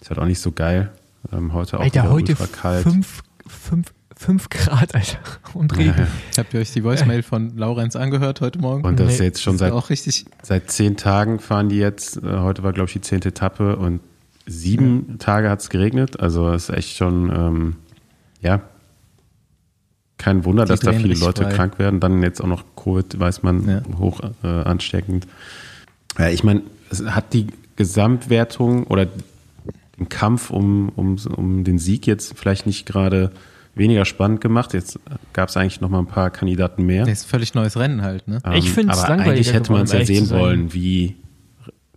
ist 0.00 0.10
halt 0.10 0.18
auch 0.18 0.24
nicht 0.24 0.40
so 0.40 0.50
geil. 0.50 0.90
Ähm, 1.32 1.52
heute 1.52 1.78
auch 1.78 1.82
Alter, 1.82 2.10
heute 2.10 2.32
ultra 2.32 2.46
kalt. 2.46 2.82
fünf, 2.82 3.22
fünf, 3.46 3.92
fünf 4.20 4.50
Grad, 4.50 4.94
Alter. 4.94 5.18
Und 5.54 5.76
Regen. 5.78 5.94
Ja, 5.96 6.04
ja. 6.04 6.06
Habt 6.38 6.52
ihr 6.52 6.60
euch 6.60 6.72
die 6.72 6.84
Voicemail 6.84 7.22
von 7.22 7.56
Laurenz 7.56 7.96
angehört 7.96 8.42
heute 8.42 8.58
Morgen? 8.58 8.84
Und 8.84 9.00
das 9.00 9.14
ist 9.14 9.18
Nee, 9.20 9.24
jetzt 9.26 9.40
schon 9.42 9.56
seit, 9.56 9.70
ist 9.70 9.74
auch 9.74 9.88
richtig. 9.88 10.26
seit 10.42 10.70
zehn 10.70 10.96
Tagen 10.98 11.38
fahren 11.38 11.70
die 11.70 11.78
jetzt. 11.78 12.18
Äh, 12.18 12.40
Heute 12.40 12.62
war, 12.62 12.72
glaube 12.74 12.88
ich, 12.88 12.92
die 12.92 13.00
zehnte 13.00 13.30
Etappe 13.30 13.76
und 13.76 14.00
sieben 14.46 15.16
Tage 15.18 15.48
hat 15.48 15.60
es 15.60 15.70
geregnet. 15.70 16.20
Also 16.20 16.50
es 16.52 16.68
ist 16.68 16.76
echt 16.76 16.96
schon, 16.98 17.30
ähm, 17.34 17.76
ja, 18.42 18.60
kein 20.18 20.44
Wunder, 20.44 20.64
Die 20.64 20.68
dass 20.68 20.80
da 20.80 20.92
viele 20.92 21.14
Leute 21.14 21.44
frei. 21.44 21.52
krank 21.54 21.78
werden. 21.78 21.98
Dann 22.00 22.22
jetzt 22.22 22.42
auch 22.42 22.46
noch 22.46 22.64
Covid, 22.76 23.18
weiß 23.18 23.42
man, 23.42 23.66
Ja. 23.66 23.82
hoch 23.98 24.20
äh, 24.42 24.46
ansteckend. 24.48 25.26
Ja, 26.18 26.28
ich 26.28 26.44
meine, 26.44 26.60
es 26.90 27.02
hat 27.06 27.32
die 27.32 27.46
Gesamtwertung 27.76 28.84
oder 28.84 29.06
den 29.98 30.10
Kampf 30.10 30.50
um, 30.50 30.90
um, 30.90 31.16
um 31.34 31.64
den 31.64 31.78
Sieg 31.78 32.06
jetzt 32.06 32.38
vielleicht 32.38 32.66
nicht 32.66 32.84
gerade 32.84 33.32
weniger 33.74 34.04
spannend 34.04 34.40
gemacht. 34.40 34.74
Jetzt 34.74 34.98
gab 35.32 35.48
es 35.48 35.56
eigentlich 35.56 35.80
noch 35.80 35.88
mal 35.88 36.00
ein 36.00 36.06
paar 36.06 36.30
Kandidaten 36.30 36.84
mehr. 36.84 37.04
Das 37.04 37.20
ist 37.20 37.26
ein 37.26 37.30
völlig 37.30 37.54
neues 37.54 37.76
Rennen 37.78 38.02
halt, 38.02 38.26
ne? 38.28 38.40
Ähm, 38.44 38.52
Ich 38.54 38.70
find's 38.70 38.98
aber 38.98 39.08
langweiliger 39.10 39.32
eigentlich 39.32 39.52
hätte 39.52 39.72
man 39.72 39.82
es 39.82 39.92
ja 39.92 40.04
sehen 40.04 40.30
wollen, 40.30 40.72
wie, 40.74 41.16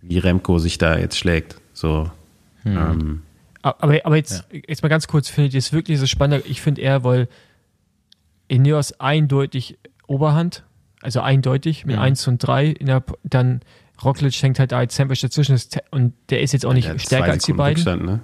wie 0.00 0.18
Remco 0.18 0.58
sich 0.58 0.78
da 0.78 0.98
jetzt 0.98 1.18
schlägt. 1.18 1.56
So, 1.72 2.10
Hm. 2.62 2.76
ähm, 2.76 3.22
Aber, 3.62 3.98
aber 4.04 4.16
jetzt, 4.16 4.46
jetzt 4.52 4.82
mal 4.82 4.88
ganz 4.88 5.06
kurz, 5.08 5.28
finde 5.28 5.48
ich 5.48 5.54
das 5.54 5.72
wirklich 5.72 5.98
so 5.98 6.06
spannend. 6.06 6.44
Ich 6.46 6.60
finde 6.62 6.80
eher, 6.80 7.02
weil 7.04 7.28
Ineos 8.48 8.98
eindeutig 9.00 9.78
Oberhand, 10.06 10.64
also 11.02 11.20
eindeutig 11.20 11.84
mit 11.86 11.96
Ja. 11.96 12.02
1 12.02 12.26
und 12.28 12.38
3, 12.38 12.66
in 12.68 12.86
der, 12.86 13.02
dann 13.24 13.60
Roglic 14.02 14.34
hängt 14.42 14.58
halt 14.58 14.72
da 14.72 14.78
als 14.78 14.94
Tempo 14.96 15.14
dazwischen 15.14 15.58
und 15.90 16.14
der 16.30 16.40
ist 16.42 16.52
jetzt 16.52 16.66
auch 16.66 16.72
nicht 16.74 16.88
hat 16.88 17.00
stärker 17.00 17.26
zwei 17.26 17.32
als 17.32 17.44
die 17.44 17.52
beiden. 17.52 17.74
Rückstand, 17.76 18.04
ne? 18.04 18.20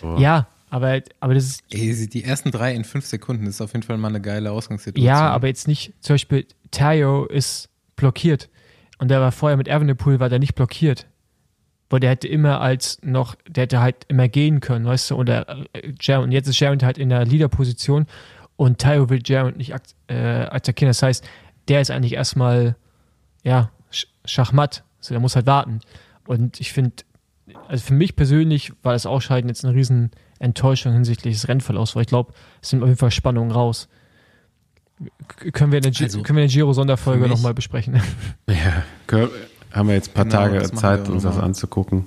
So. 0.00 0.16
Ja, 0.18 0.46
aber, 0.70 1.02
aber 1.18 1.34
das 1.34 1.44
ist, 1.44 1.62
Ey, 1.70 2.06
die 2.06 2.24
ersten 2.24 2.50
drei 2.52 2.74
in 2.74 2.84
fünf 2.84 3.04
Sekunden 3.04 3.46
ist 3.46 3.60
auf 3.60 3.72
jeden 3.72 3.82
Fall 3.82 3.98
mal 3.98 4.08
eine 4.08 4.20
geile 4.20 4.52
Ausgangssituation. 4.52 5.06
ja, 5.06 5.28
aber 5.28 5.48
jetzt 5.48 5.68
nicht, 5.68 5.92
zum 6.00 6.14
Beispiel 6.14 6.46
Tayo 6.70 7.26
ist 7.26 7.68
blockiert 7.96 8.48
und 8.98 9.08
der 9.10 9.20
war 9.20 9.32
vorher 9.32 9.56
mit 9.56 9.68
Evenepoel, 9.68 10.20
war 10.20 10.28
der 10.28 10.38
nicht 10.38 10.54
blockiert. 10.54 11.06
Weil 11.92 11.98
der 11.98 12.10
hätte 12.10 12.28
immer 12.28 12.60
als 12.60 12.98
noch, 13.02 13.34
der 13.48 13.62
hätte 13.62 13.80
halt 13.80 13.96
immer 14.06 14.28
gehen 14.28 14.60
können, 14.60 14.86
weißt 14.86 15.10
du, 15.10 15.16
oder 15.16 15.66
äh. 15.72 16.16
Und 16.18 16.30
jetzt 16.30 16.46
ist 16.46 16.60
Jarrett 16.60 16.84
halt 16.84 16.98
in 16.98 17.08
der 17.08 17.24
Leaderposition 17.24 18.06
und 18.54 18.78
Tayo 18.78 19.10
will 19.10 19.20
Jarrett 19.24 19.56
nicht 19.56 19.74
äh, 20.06 20.14
attackieren. 20.14 20.90
Das 20.90 21.02
heißt, 21.02 21.28
der 21.66 21.80
ist 21.80 21.90
eigentlich 21.90 22.12
erstmal, 22.12 22.76
ja, 23.42 23.72
Sch 23.90 24.06
Schachmatt. 24.24 24.84
Also 24.98 25.14
der 25.14 25.20
muss 25.20 25.34
halt 25.34 25.46
warten. 25.46 25.80
Und 26.26 26.60
ich 26.60 26.72
finde, 26.72 26.92
also 27.66 27.82
für 27.82 27.94
mich 27.94 28.14
persönlich 28.14 28.72
war 28.84 28.92
das 28.92 29.06
Ausscheiden 29.06 29.48
jetzt 29.48 29.64
eine 29.64 29.74
riesen 29.74 30.12
Enttäuschung 30.40 30.92
hinsichtlich 30.92 31.34
des 31.34 31.46
Rennverlaufs, 31.48 31.94
weil 31.94 32.02
ich 32.02 32.08
glaube, 32.08 32.32
es 32.60 32.70
sind 32.70 32.82
auf 32.82 32.88
jeden 32.88 32.98
Fall 32.98 33.12
Spannungen 33.12 33.52
raus. 33.52 33.88
Können 35.52 35.70
wir 35.72 35.78
in 35.78 35.82
der, 35.84 35.92
Gi- 35.92 36.04
Also, 36.04 36.22
können 36.22 36.36
wir 36.36 36.42
in 36.44 36.48
der 36.48 36.54
Giro-Sonderfolge 36.54 37.28
nochmal 37.28 37.54
besprechen. 37.54 38.00
Ja, 38.48 38.82
können- 39.06 39.30
haben 39.72 39.88
wir 39.88 39.94
jetzt 39.94 40.10
ein 40.10 40.14
paar 40.14 40.24
Genau, 40.24 40.36
Tage 40.58 40.72
Zeit, 40.72 41.08
uns 41.08 41.22
das 41.22 41.38
anzugucken. 41.38 42.06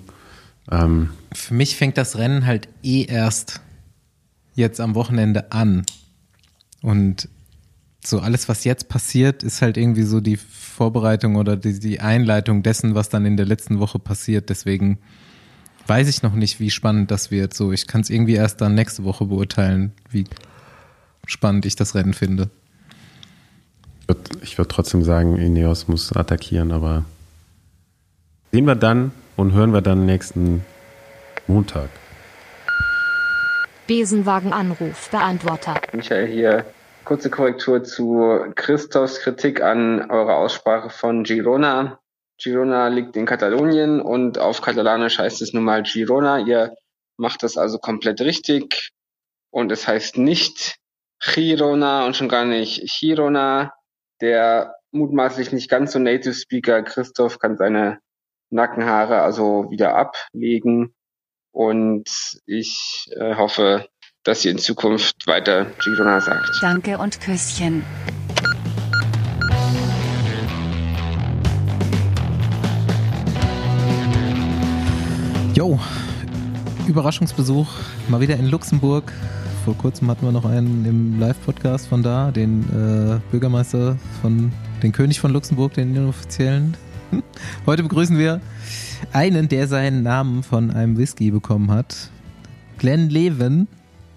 Ähm, 0.70 1.12
Für 1.34 1.54
mich 1.54 1.78
fängt 1.78 1.98
das 1.98 2.18
Rennen 2.18 2.46
halt 2.46 2.68
eh 2.84 3.06
erst 3.06 3.62
jetzt 4.54 4.82
am 4.82 4.96
Wochenende 4.96 5.52
an. 5.54 5.86
Und 6.82 7.30
so 8.04 8.20
alles, 8.20 8.50
was 8.50 8.66
jetzt 8.66 8.90
passiert, 8.90 9.44
ist 9.44 9.62
halt 9.62 9.78
irgendwie 9.78 10.04
so 10.04 10.20
die 10.20 10.36
Vorbereitung 10.36 11.38
oder 11.38 11.56
die, 11.56 11.80
die 11.80 12.02
Einleitung 12.02 12.62
dessen, 12.64 12.96
was 12.96 13.08
dann 13.08 13.26
in 13.26 13.38
der 13.38 13.46
letzten 13.46 13.80
Woche 13.80 13.98
passiert. 13.98 14.50
Deswegen 14.50 15.00
weiß 15.88 16.08
ich 16.08 16.24
noch 16.24 16.34
nicht, 16.34 16.60
wie 16.60 16.70
spannend 16.70 17.12
das 17.12 17.32
wird. 17.32 17.54
So, 17.54 17.72
ich 17.72 17.88
kann 17.88 18.02
es 18.02 18.10
irgendwie 18.10 18.36
erst 18.36 18.62
dann 18.62 18.76
nächste 18.76 19.04
Woche 19.04 19.26
beurteilen, 19.26 19.92
wie 20.10 20.26
spannend 21.26 21.66
ich 21.66 21.76
das 21.76 21.96
Rennen 21.96 22.14
finde. 22.14 22.50
ich 24.02 24.08
würd- 24.16 24.38
ich 24.44 24.58
würde 24.58 24.68
trotzdem 24.70 25.04
sagen, 25.04 25.38
Ineos 25.38 25.88
muss 25.88 26.12
attackieren, 26.16 26.72
aber 26.72 27.06
sehen 28.52 28.66
wir 28.66 28.76
dann 28.76 29.12
und 29.36 29.54
hören 29.54 29.74
wir 29.74 29.82
dann 29.82 30.06
nächsten 30.06 30.66
Montag. 31.48 31.90
Besenwagen-Anruf 33.88 35.10
Beantworter. 35.10 35.76
Michael 35.94 36.28
hier. 36.28 36.66
Kurze 37.04 37.30
Korrektur 37.30 37.84
zu 37.84 38.46
Christophs 38.56 39.20
Kritik 39.20 39.62
an 39.62 40.10
eurer 40.10 40.36
Aussprache 40.36 40.90
von 40.90 41.24
Girona. 41.26 42.00
Girona 42.42 42.88
liegt 42.88 43.16
in 43.16 43.26
Katalonien 43.26 44.02
und 44.02 44.38
auf 44.38 44.62
Katalanisch 44.62 45.20
heißt 45.20 45.42
es 45.42 45.54
nun 45.54 45.64
mal 45.64 45.84
Girona. 45.84 46.40
Ihr 46.40 46.76
macht 47.18 47.44
das 47.44 47.58
also 47.58 47.78
komplett 47.78 48.22
richtig. 48.22 48.92
Und 49.52 49.72
es 49.72 49.88
heißt 49.88 50.18
nicht 50.18 50.78
Girona 51.20 52.06
und 52.06 52.16
schon 52.16 52.30
gar 52.30 52.46
nicht 52.46 52.82
Girona. 53.00 53.74
Der 54.22 54.76
mutmaßlich 54.92 55.52
nicht 55.52 55.70
ganz 55.70 55.92
so 55.92 56.00
Native 56.00 56.34
Speaker 56.34 56.84
Christoph 56.84 57.40
kann 57.40 57.58
seine 57.58 58.00
Nackenhaare 58.50 59.22
also 59.22 59.70
wieder 59.70 59.96
ablegen. 59.96 60.94
Und 61.52 62.10
ich 62.46 63.08
äh, 63.16 63.36
hoffe, 63.36 63.88
dass 64.24 64.44
ihr 64.44 64.52
in 64.52 64.58
Zukunft 64.58 65.28
weiter 65.28 65.66
Girona 65.84 66.20
sagt. 66.22 66.50
Danke 66.62 66.98
und 66.98 67.22
Küsschen. 67.22 67.84
Jo, 75.56 75.80
Überraschungsbesuch 76.88 77.68
mal 78.08 78.20
wieder 78.22 78.38
in 78.38 78.48
Luxemburg. 78.48 79.14
Vor 79.64 79.78
kurzem 79.78 80.10
hatten 80.10 80.26
wir 80.26 80.32
noch 80.32 80.46
einen 80.46 80.84
im 80.84 81.20
Live-Podcast 81.20 81.86
von 81.86 82.02
da, 82.02 82.32
den 82.32 82.64
äh, 82.72 83.20
Bürgermeister 83.30 84.00
von, 84.20 84.52
den 84.82 84.92
König 84.92 85.20
von 85.20 85.32
Luxemburg, 85.32 85.76
den 85.76 85.96
inoffiziellen. 85.96 86.76
Heute 87.68 87.84
begrüßen 87.84 88.18
wir 88.18 88.42
einen, 89.12 89.48
der 89.48 89.68
seinen 89.68 90.02
Namen 90.02 90.42
von 90.42 90.72
einem 90.72 90.98
Whisky 90.98 91.30
bekommen 91.30 91.70
hat. 91.70 92.10
Glenn 92.80 93.12
Leven 93.12 93.68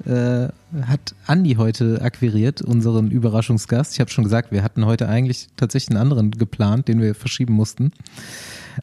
äh, 0.07 0.49
hat 0.87 1.14
Andi 1.26 1.57
heute 1.57 2.01
akquiriert, 2.01 2.62
unseren 2.62 3.11
Überraschungsgast. 3.11 3.93
Ich 3.93 4.01
habe 4.01 4.11
schon 4.11 4.24
gesagt, 4.24 4.53
wir 4.53 4.62
hatten 4.62 4.87
heute 4.87 5.07
eigentlich 5.07 5.49
tatsächlich 5.57 5.91
einen 5.91 6.01
anderen 6.01 6.30
geplant, 6.30 6.89
den 6.89 7.03
wir 7.03 7.14
verschieben 7.14 7.53
mussten. 7.53 7.93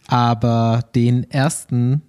Aber 0.07 0.85
den 0.93 1.29
ersten 1.31 2.03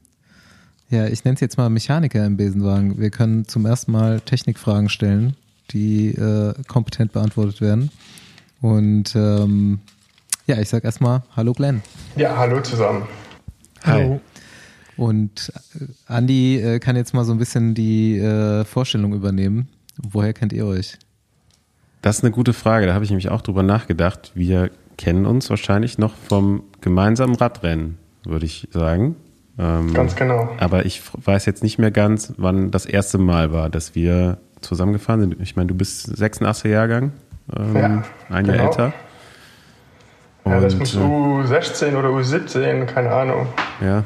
ja, 0.95 1.07
ich 1.07 1.25
nenne 1.25 1.35
es 1.35 1.41
jetzt 1.41 1.59
mal 1.59 1.69
Mechaniker 1.69 2.25
im 2.25 2.37
Besenwagen. 2.37 2.99
Wir 2.99 3.11
können 3.11 3.47
zum 3.49 3.67
ersten 3.67 3.91
Mal 3.91 4.21
Technikfragen 4.21 4.89
stellen, 4.89 5.35
die 5.73 6.11
äh, 6.11 6.55
kompetent 6.69 7.13
beantwortet 7.13 7.61
werden. 7.61 7.91
Und 8.61 9.15
ähm, 9.17 9.81
ja, 10.47 10.61
ich 10.61 10.69
sag 10.69 10.85
erstmal 10.85 11.23
Hallo 11.37 11.53
Glenn. 11.53 11.83
Ja, 12.17 12.37
hallo 12.37 12.61
zusammen. 12.61 13.03
Hallo. 13.83 14.21
Und 14.97 15.53
äh, 15.75 15.87
Andi 16.07 16.61
äh, 16.61 16.79
kann 16.79 16.95
jetzt 16.95 17.13
mal 17.13 17.25
so 17.25 17.33
ein 17.33 17.39
bisschen 17.39 17.75
die 17.75 18.19
äh, 18.19 18.65
Vorstellung 18.65 19.15
übernehmen. 19.15 19.69
Woher 19.97 20.33
kennt 20.33 20.53
ihr 20.53 20.65
euch? 20.65 20.97
Das 22.03 22.19
ist 22.19 22.25
eine 22.25 22.31
gute 22.31 22.53
Frage, 22.53 22.87
da 22.87 22.95
habe 22.95 23.05
ich 23.05 23.11
nämlich 23.11 23.31
auch 23.31 23.41
drüber 23.41 23.63
nachgedacht. 23.63 24.31
Wir 24.35 24.71
kennen 24.97 25.27
uns 25.27 25.51
wahrscheinlich 25.51 25.99
noch 25.99 26.15
vom 26.15 26.63
gemeinsamen 26.81 27.35
Radrennen, 27.35 27.99
würde 28.25 28.47
ich 28.47 28.69
sagen. 28.71 29.17
Ähm, 29.59 29.95
Ganz 29.95 30.17
genau. 30.17 30.49
Aber 30.59 30.85
ich 30.85 31.03
weiß 31.25 31.47
jetzt 31.47 31.63
nicht 31.63 31.79
mehr 31.79 31.91
ganz, 31.91 32.33
wann 32.37 32.71
das 32.71 32.87
erste 32.87 33.19
Mal 33.19 33.53
war, 33.53 33.71
dass 33.71 33.95
wir 33.95 34.39
zusammengefahren 34.61 35.21
sind. 35.21 35.37
Ich 35.41 35.55
meine, 35.57 35.69
du 35.69 35.75
bist 35.75 36.09
86er 36.09 36.69
Jahrgang, 36.69 37.13
ähm, 37.57 37.77
Ja, 37.77 37.85
ein 38.31 38.47
Jahr 38.47 38.57
genau. 38.57 38.65
älter. 38.71 38.93
Ja, 40.47 40.61
das 40.61 40.75
Und, 40.75 40.81
muss 40.81 40.95
äh, 40.95 40.99
U16 40.99 41.97
oder 41.97 42.09
U17, 42.11 42.85
keine 42.87 43.11
Ahnung. 43.13 43.47
ja, 43.81 44.03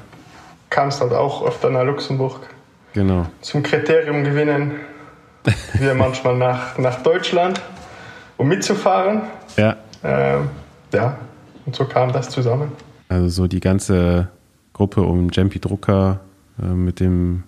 Kamst 0.70 1.00
halt 1.00 1.12
auch 1.12 1.46
öfter 1.46 1.70
nach 1.70 1.84
Luxemburg 1.84 2.40
genau. 2.92 3.26
zum 3.40 3.62
Kriterium 3.62 4.22
gewinnen. 4.22 4.72
Wir 5.74 5.94
manchmal 5.94 6.36
nach, 6.36 6.76
nach 6.78 7.02
Deutschland, 7.02 7.60
um 8.36 8.48
mitzufahren. 8.48 9.22
Ja, 9.56 9.76
Ähm, 10.04 10.48
ja, 10.92 11.16
und 11.66 11.74
so 11.74 11.84
kam 11.86 12.12
das 12.12 12.28
zusammen. 12.28 12.70
also 13.08 13.28
so 13.28 13.46
die 13.48 13.60
ganze 13.60 14.28
Gruppe 14.78 15.02
um 15.02 15.28
Jampi 15.32 15.58
Drucker, 15.58 16.20
äh, 16.62 16.66
mit 16.66 17.00
dem 17.00 17.42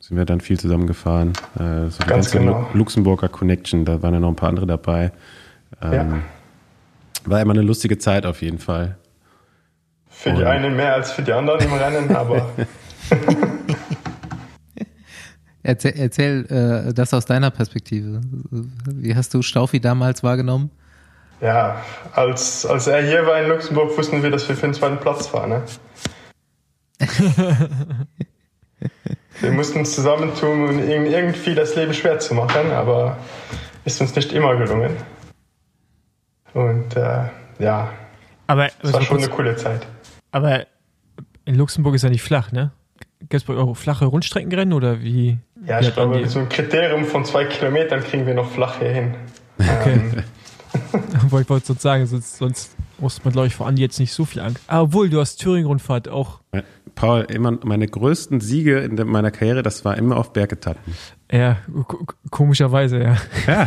sind 0.00 0.16
wir 0.16 0.24
dann 0.24 0.40
viel 0.40 0.58
zusammengefahren. 0.58 1.32
Äh, 1.54 1.88
so 1.88 2.02
die 2.02 2.08
Ganz 2.08 2.08
ganze 2.32 2.38
genau. 2.40 2.68
Lu 2.72 2.78
Luxemburger 2.80 3.28
Connection, 3.28 3.84
da 3.84 4.02
waren 4.02 4.14
ja 4.14 4.18
noch 4.20 4.30
ein 4.30 4.34
paar 4.36 4.48
andere 4.48 4.66
dabei. 4.66 5.12
Ähm, 5.80 5.92
Ja. 5.92 6.06
War 7.24 7.40
immer 7.40 7.52
eine 7.52 7.62
lustige 7.62 7.98
Zeit 7.98 8.26
auf 8.26 8.42
jeden 8.42 8.58
Fall. 8.58 8.96
Für 10.08 10.30
die 10.32 10.38
Und- 10.38 10.44
einen 10.48 10.74
mehr 10.74 10.92
als 10.94 11.12
für 11.12 11.22
die 11.22 11.32
anderen 11.32 11.60
im 11.60 11.72
Rennen, 11.72 12.16
aber 12.16 12.50
Erzähl, 15.64 15.92
erzähl 15.96 16.46
äh, 16.88 16.92
das 16.92 17.14
aus 17.14 17.24
deiner 17.24 17.52
Perspektive. 17.52 18.20
Wie 18.92 19.14
hast 19.14 19.32
du 19.34 19.42
Staufi 19.42 19.78
damals 19.80 20.22
wahrgenommen? 20.24 20.70
ja, 21.40 21.76
als, 22.14 22.64
als 22.66 22.86
er 22.86 23.02
hier 23.02 23.26
war 23.26 23.40
in 23.40 23.48
Luxemburg, 23.48 23.96
wussten 23.98 24.22
wir, 24.22 24.30
dass 24.30 24.48
wir 24.48 24.54
für 24.56 24.66
den 24.66 24.74
zweiten 24.74 24.98
Platz 24.98 25.26
fahren. 25.26 25.50
Ne? 25.50 25.62
wir 29.40 29.52
mussten 29.52 29.78
uns 29.80 29.94
zusammentun, 29.94 30.68
um 30.68 30.78
irg- 30.78 31.06
irgendwie 31.06 31.54
das 31.54 31.74
Leben 31.76 31.94
schwer 31.94 32.18
zu 32.18 32.34
machen, 32.34 32.70
aber 32.72 33.16
ist 33.84 34.00
uns 34.00 34.14
nicht 34.14 34.32
immer 34.32 34.56
gelungen. 34.56 34.96
Und 36.54 36.96
äh, 36.96 37.24
ja, 37.58 37.90
Aber, 38.46 38.66
es 38.82 38.92
war 38.92 39.00
schon 39.02 39.16
kurz- 39.16 39.22
eine 39.26 39.32
coole 39.34 39.56
Zeit. 39.56 39.86
aber 40.32 40.66
in 41.44 41.54
Luxemburg 41.56 41.94
ist 41.94 42.02
ja 42.02 42.10
nicht 42.10 42.22
flach, 42.22 42.52
ne? 42.52 42.70
Gibt 43.20 43.34
es 43.34 43.44
bei 43.44 43.54
euch 43.54 43.60
auch 43.60 43.74
flache 43.76 44.04
Rundstreckenrennen 44.06 44.72
oder 44.74 45.00
wie? 45.00 45.38
Ja, 45.66 45.80
wie 45.80 45.86
ich 45.86 45.94
glaube, 45.94 46.18
die- 46.18 46.28
so 46.28 46.40
ein 46.40 46.48
Kriterium 46.48 47.04
von 47.04 47.24
zwei 47.24 47.44
Kilometern 47.46 48.00
kriegen 48.02 48.26
wir 48.26 48.34
noch 48.34 48.50
flach 48.50 48.78
hier 48.78 48.90
hin. 48.90 49.14
Okay. 49.58 49.92
Ähm, 49.94 50.24
Wollte 51.30 51.44
ich 51.44 51.50
wollte 51.50 51.66
sonst 51.66 51.82
sagen, 51.82 52.06
sonst, 52.06 52.36
sonst 52.38 52.74
muss 52.98 53.22
man, 53.24 53.32
glaube 53.32 53.46
ich, 53.46 53.54
vor 53.54 53.66
Andi 53.66 53.82
jetzt 53.82 54.00
nicht 54.00 54.12
so 54.12 54.24
viel 54.24 54.40
Angst. 54.40 54.62
Aber 54.66 54.82
obwohl, 54.84 55.10
du 55.10 55.20
hast 55.20 55.36
Thüringen-Rundfahrt 55.36 56.08
auch. 56.08 56.40
Paul, 56.94 57.22
immer 57.28 57.58
meine 57.64 57.86
größten 57.88 58.40
Siege 58.40 58.78
in 58.80 58.94
meiner 59.08 59.30
Karriere, 59.30 59.62
das 59.62 59.84
war 59.84 59.96
immer 59.96 60.16
auf 60.16 60.32
Bergetappen. 60.32 60.94
Ja, 61.30 61.58
ko- 61.88 62.06
komischerweise, 62.30 63.02
ja. 63.02 63.16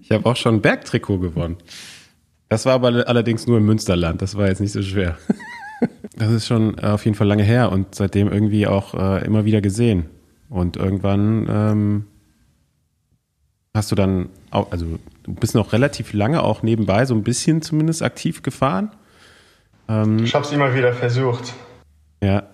Ich 0.00 0.10
habe 0.10 0.26
auch 0.26 0.36
schon 0.36 0.56
ein 0.56 0.60
Bergtrikot 0.62 1.18
gewonnen. 1.18 1.56
Das 2.48 2.64
war 2.66 2.74
aber 2.74 2.88
allerdings 3.08 3.46
nur 3.46 3.58
im 3.58 3.66
Münsterland. 3.66 4.22
Das 4.22 4.36
war 4.36 4.48
jetzt 4.48 4.60
nicht 4.60 4.72
so 4.72 4.82
schwer. 4.82 5.18
Das 6.16 6.30
ist 6.32 6.46
schon 6.46 6.78
äh, 6.78 6.86
auf 6.86 7.04
jeden 7.04 7.16
Fall 7.16 7.26
lange 7.26 7.42
her 7.42 7.70
und 7.70 7.94
seitdem 7.94 8.28
irgendwie 8.32 8.66
auch 8.66 8.94
äh, 8.94 9.24
immer 9.24 9.44
wieder 9.44 9.60
gesehen. 9.60 10.06
Und 10.48 10.76
irgendwann 10.76 11.46
ähm, 11.50 12.04
hast 13.74 13.90
du 13.92 13.94
dann 13.94 14.30
auch, 14.50 14.72
also 14.72 14.86
du 15.24 15.34
bist 15.34 15.54
noch 15.54 15.72
relativ 15.72 16.12
lange 16.14 16.42
auch 16.42 16.62
nebenbei 16.62 17.04
so 17.04 17.14
ein 17.14 17.22
bisschen 17.22 17.60
zumindest 17.60 18.02
aktiv 18.02 18.42
gefahren. 18.42 18.90
Ähm, 19.88 20.24
ich 20.24 20.34
habe 20.34 20.44
es 20.44 20.52
immer 20.52 20.74
wieder 20.74 20.92
versucht. 20.92 21.54
ja. 22.22 22.44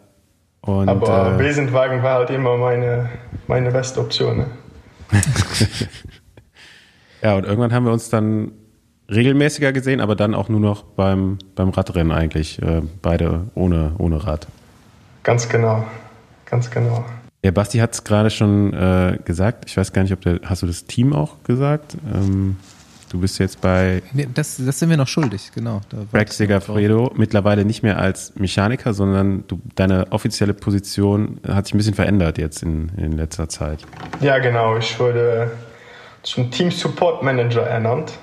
Und 0.63 0.89
Aber 0.89 1.35
äh, 1.35 1.37
Besenwagen 1.37 2.03
war 2.03 2.15
halt 2.15 2.31
immer 2.31 2.57
meine, 2.57 3.11
meine 3.49 3.71
beste 3.71 4.01
Option. 4.01 4.39
Ne? 4.39 4.47
ja, 7.23 7.35
und 7.37 7.45
irgendwann 7.45 7.71
haben 7.75 7.85
wir 7.85 7.93
uns 7.93 8.09
dann 8.09 8.53
regelmäßiger 9.11 9.75
gesehen, 9.75 10.01
aber 10.01 10.17
dann 10.17 10.35
auch 10.35 10.49
nur 10.49 10.61
noch 10.61 10.83
beim, 10.83 11.37
beim 11.55 11.69
Radrennen 11.69 12.13
eigentlich. 12.13 12.63
Äh, 12.63 12.81
beide 13.03 13.51
ohne, 13.55 13.93
ohne 13.99 14.27
Rad. 14.27 14.47
Ganz 15.23 15.51
genau. 15.51 15.85
Ganz 16.47 16.71
genau. 16.71 17.05
Der 17.43 17.53
Basti 17.53 17.79
hat 17.79 17.93
es 17.93 18.05
gerade 18.05 18.31
schon 18.31 18.73
äh, 18.73 19.19
gesagt. 19.23 19.65
Ich 19.67 19.77
weiß 19.77 19.93
gar 19.93 20.03
nicht, 20.03 20.13
ob 20.13 20.23
der, 20.23 20.41
hast 20.45 20.63
du 20.63 20.67
das 20.67 20.87
Team 20.87 21.13
auch 21.13 21.43
gesagt? 21.45 21.97
Ähm, 22.15 22.57
du 23.15 23.21
bist 23.21 23.39
jetzt 23.39 23.61
bei 23.61 24.03
Nee, 24.13 24.27
das, 24.35 24.57
das 24.59 24.79
sind 24.81 24.91
wir 24.91 24.97
noch 24.97 25.07
schuldig, 25.07 25.53
genau. 25.55 25.81
Rex. 26.13 26.37
Segafredo 26.37 27.13
mittlerweile 27.15 27.65
nicht 27.65 27.85
mehr 27.85 27.99
als 27.99 28.35
Mechaniker, 28.35 28.93
sondern 28.93 29.45
du, 29.47 29.61
deine 29.77 30.11
offizielle 30.11 30.53
Position 30.53 31.39
hat 31.47 31.67
sich 31.67 31.75
ein 31.75 31.79
bisschen 31.79 31.95
verändert 31.95 32.39
jetzt 32.39 32.65
in, 32.65 32.91
in 32.97 33.13
letzter 33.13 33.49
Zeit. 33.49 33.79
Ja, 34.21 34.39
genau. 34.39 34.77
Ich 34.79 34.99
wurde 34.99 35.53
zum 36.25 36.51
Team 36.51 36.73
Support 36.73 37.23
Manager 37.23 37.63
ernannt. 37.63 38.15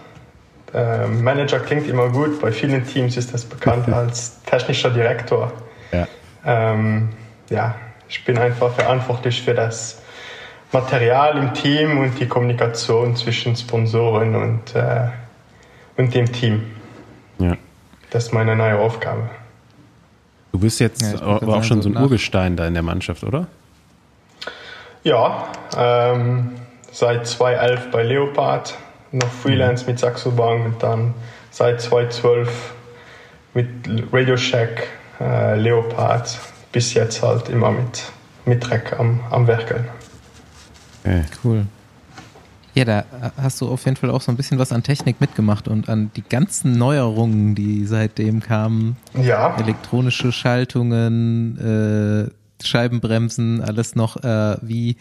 Ähm, 0.73 1.23
Manager 1.23 1.59
klingt 1.59 1.87
immer 1.87 2.09
gut. 2.09 2.41
Bei 2.41 2.51
vielen 2.51 2.85
Teams 2.85 3.15
ist 3.15 3.33
das 3.33 3.45
bekannt 3.45 3.87
als 3.93 4.41
technischer 4.43 4.89
Direktor. 4.89 5.53
Ja. 5.93 6.05
Ähm, 6.45 7.09
ja, 7.49 7.75
ich 8.09 8.25
bin 8.25 8.37
einfach 8.37 8.73
verantwortlich 8.73 9.41
für 9.41 9.53
das 9.53 10.00
Material 10.71 11.37
im 11.37 11.53
Team 11.53 11.97
und 11.99 12.19
die 12.19 12.27
Kommunikation 12.27 13.15
zwischen 13.15 13.55
Sponsoren 13.55 14.35
und, 14.35 14.75
äh, 14.75 15.07
und 15.97 16.13
dem 16.13 16.31
Team. 16.31 16.63
ja. 17.39 17.57
Das 18.09 18.25
ist 18.25 18.33
meine 18.33 18.57
neue 18.57 18.77
Aufgabe. 18.77 19.29
Du 20.51 20.59
bist 20.59 20.81
jetzt 20.81 21.01
Ja, 21.01 21.21
aber 21.21 21.55
auch 21.55 21.63
schon 21.63 21.77
so 21.77 21.83
so 21.83 21.89
ein 21.89 21.93
nach- 21.93 22.01
Urgestein 22.01 22.57
da 22.57 22.67
in 22.67 22.73
der 22.73 22.83
Mannschaft, 22.83 23.23
oder? 23.23 23.47
Ja, 25.03 25.47
ähm, 25.77 26.51
seit 26.91 27.25
2011 27.25 27.89
bei 27.89 28.03
Leopard, 28.03 28.77
noch 29.13 29.29
Freelance 29.29 29.85
mit 29.87 29.97
Saxo 29.97 30.31
Bank 30.31 30.65
und 30.65 30.83
dann 30.83 31.13
seit 31.51 31.79
2012 31.81 32.73
mit 33.53 33.69
Radio 34.11 34.35
Shack, 34.35 34.87
äh, 35.21 35.55
Leopard, 35.55 36.37
bis 36.73 36.93
jetzt 36.93 37.23
halt 37.23 37.47
immer 37.47 37.71
mit, 37.71 38.03
mit 38.45 38.69
Dreck 38.69 38.93
am, 38.99 39.21
am 39.29 39.47
Werkeln. 39.47 39.85
Okay. 41.03 41.23
Cool. 41.43 41.65
Ja, 42.73 42.85
da 42.85 43.03
hast 43.35 43.59
du 43.59 43.67
auf 43.67 43.83
jeden 43.83 43.97
Fall 43.97 44.09
auch 44.11 44.21
so 44.21 44.31
ein 44.31 44.37
bisschen 44.37 44.57
was 44.57 44.71
an 44.71 44.81
Technik 44.81 45.19
mitgemacht 45.19 45.67
und 45.67 45.89
an 45.89 46.09
die 46.15 46.23
ganzen 46.23 46.77
Neuerungen, 46.77 47.53
die 47.53 47.85
seitdem 47.85 48.39
kamen. 48.39 48.95
Ja, 49.13 49.57
Elektronische 49.57 50.31
Schaltungen, 50.31 51.57
äh, 52.29 52.65
Scheibenbremsen, 52.65 53.61
alles 53.61 53.95
noch. 53.95 54.23
Äh, 54.23 54.55
wie, 54.61 54.95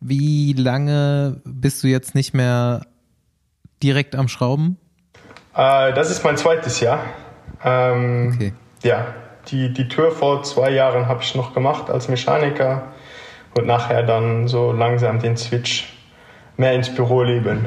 wie 0.00 0.54
lange 0.54 1.42
bist 1.44 1.84
du 1.84 1.88
jetzt 1.88 2.14
nicht 2.14 2.32
mehr 2.32 2.86
direkt 3.82 4.14
am 4.16 4.28
Schrauben? 4.28 4.78
äh, 5.54 5.92
das 5.92 6.10
ist 6.10 6.24
mein 6.24 6.38
zweites 6.38 6.80
Jahr. 6.80 7.00
Ähm, 7.62 8.32
Okay. 8.34 8.52
Ja, 8.82 9.08
die, 9.48 9.70
die 9.74 9.88
Tour 9.88 10.12
vor 10.12 10.42
zwei 10.44 10.70
Jahren 10.70 11.06
habe 11.08 11.22
ich 11.22 11.34
noch 11.34 11.52
gemacht 11.52 11.90
als 11.90 12.08
Mechaniker 12.08 12.84
und 13.54 13.66
nachher 13.66 14.02
dann 14.02 14.48
so 14.48 14.72
langsam 14.72 15.18
den 15.20 15.36
Switch 15.36 15.92
mehr 16.56 16.74
ins 16.74 16.94
Büroleben. 16.94 17.66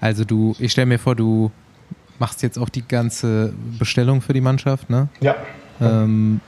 Also 0.00 0.24
du, 0.24 0.54
ich 0.58 0.72
stelle 0.72 0.86
mir 0.86 0.98
vor, 0.98 1.14
du 1.14 1.50
machst 2.18 2.42
jetzt 2.42 2.58
auch 2.58 2.68
die 2.68 2.86
ganze 2.86 3.52
Bestellung 3.78 4.20
für 4.20 4.32
die 4.32 4.40
Mannschaft, 4.40 4.90
ne? 4.90 5.08
Ja, 5.20 5.34
Ähm, 5.80 6.40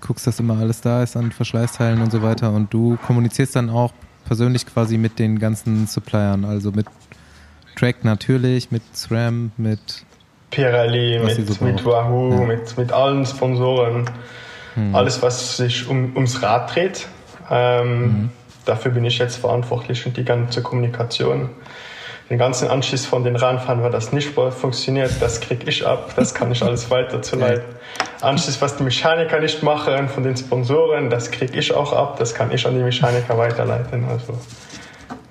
guckst, 0.00 0.26
dass 0.26 0.38
immer 0.40 0.58
alles 0.58 0.80
da 0.82 1.02
ist 1.02 1.16
an 1.16 1.32
Verschleißteilen 1.32 2.00
und 2.02 2.12
so 2.12 2.22
weiter 2.22 2.52
und 2.52 2.72
du 2.72 2.98
kommunizierst 3.06 3.56
dann 3.56 3.70
auch 3.70 3.92
persönlich 4.26 4.66
quasi 4.66 4.98
mit 4.98 5.18
den 5.18 5.38
ganzen 5.38 5.86
Suppliern, 5.86 6.44
also 6.44 6.70
mit 6.70 6.86
Track 7.76 8.04
natürlich, 8.04 8.70
mit 8.70 8.82
SRAM, 8.94 9.52
mit 9.56 10.04
Pirelli, 10.50 11.18
mit, 11.18 11.60
mit. 11.60 11.84
Wahoo, 11.84 12.30
Ja. 12.30 12.40
Hm. 12.40 12.46
mit, 12.48 12.78
mit 12.78 12.92
allen 12.92 13.24
Sponsoren. 13.26 14.08
Alles, 14.94 15.22
was 15.22 15.56
sich 15.56 15.88
um, 15.88 16.14
ums 16.14 16.42
Rad 16.42 16.74
dreht. 16.74 17.08
Ähm, 17.50 18.02
Mhm. 18.02 18.30
Dafür 18.66 18.90
bin 18.90 19.04
ich 19.04 19.18
jetzt 19.18 19.36
verantwortlich 19.36 20.04
und 20.06 20.16
die 20.16 20.24
ganze 20.24 20.60
Kommunikation. 20.60 21.50
Den 22.28 22.38
ganzen 22.38 22.66
Anschluss 22.66 23.06
von 23.06 23.22
den 23.22 23.36
Radfahrern, 23.36 23.84
weil 23.84 23.92
das 23.92 24.12
nicht 24.12 24.30
funktioniert, 24.30 25.12
das 25.20 25.40
kriege 25.40 25.70
ich 25.70 25.86
ab. 25.86 26.12
Das 26.16 26.34
kann 26.34 26.50
ich 26.50 26.60
alles 26.64 26.90
weiterzuleiten. 26.90 27.64
Anschluss, 28.20 28.60
was 28.60 28.76
die 28.76 28.82
Mechaniker 28.82 29.38
nicht 29.38 29.62
machen, 29.62 30.08
von 30.08 30.24
den 30.24 30.36
Sponsoren, 30.36 31.08
das 31.10 31.30
kriege 31.30 31.56
ich 31.56 31.72
auch 31.72 31.92
ab. 31.92 32.18
Das 32.18 32.34
kann 32.34 32.50
ich 32.50 32.66
an 32.66 32.74
die 32.74 32.82
Mechaniker 32.82 33.38
weiterleiten. 33.38 34.04
Also 34.08 34.36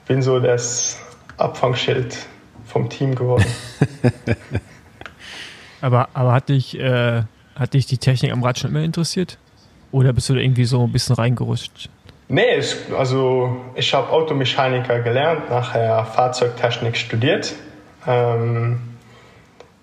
bin 0.07 0.21
so 0.21 0.39
das 0.39 0.97
Abfangschild 1.37 2.17
vom 2.65 2.89
Team 2.89 3.15
geworden. 3.15 3.45
Aber, 5.81 6.07
aber 6.13 6.33
hat 6.33 6.49
dich, 6.49 6.79
äh, 6.79 7.23
hat 7.55 7.73
dich 7.73 7.85
die 7.85 7.97
Technik 7.97 8.31
am 8.31 8.43
Rad 8.43 8.59
schon 8.59 8.71
immer 8.71 8.83
interessiert? 8.83 9.37
Oder 9.91 10.13
bist 10.13 10.29
du 10.29 10.33
da 10.33 10.39
irgendwie 10.39 10.65
so 10.65 10.83
ein 10.83 10.91
bisschen 10.91 11.15
reingerutscht? 11.15 11.89
Nee, 12.27 12.55
ich, 12.57 12.75
also 12.97 13.57
ich 13.75 13.93
habe 13.93 14.09
Automechaniker 14.09 14.99
gelernt, 14.99 15.49
nachher 15.49 16.05
Fahrzeugtechnik 16.05 16.97
studiert. 16.97 17.53
Ähm, 18.07 18.79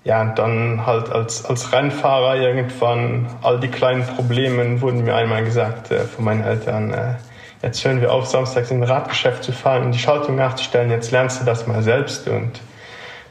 ja, 0.05 0.21
und 0.21 0.37
dann 0.37 0.85
halt 0.85 1.11
als, 1.11 1.45
als 1.45 1.73
Rennfahrer 1.73 2.37
irgendwann 2.37 3.29
all 3.43 3.61
die 3.61 3.69
kleinen 3.69 4.05
Probleme 4.05 4.81
wurden 4.81 5.05
mir 5.05 5.15
einmal 5.15 5.45
gesagt 5.45 5.93
äh, 5.93 6.01
von 6.01 6.25
meinen 6.25 6.43
Eltern, 6.43 6.93
äh, 6.93 7.15
jetzt 7.63 7.85
hören 7.85 8.01
wir 8.01 8.13
auf, 8.13 8.27
samstags 8.27 8.73
in 8.73 8.79
ein 8.79 8.89
Radgeschäft 8.91 9.45
zu 9.45 9.53
fahren 9.53 9.85
und 9.85 9.93
die 9.93 10.01
Schaltung 10.01 10.35
nachzustellen, 10.35 10.91
jetzt 10.91 11.13
lernst 11.13 11.41
du 11.41 11.45
das 11.45 11.69
mal 11.69 11.83
selbst. 11.85 12.27
Und 12.27 12.61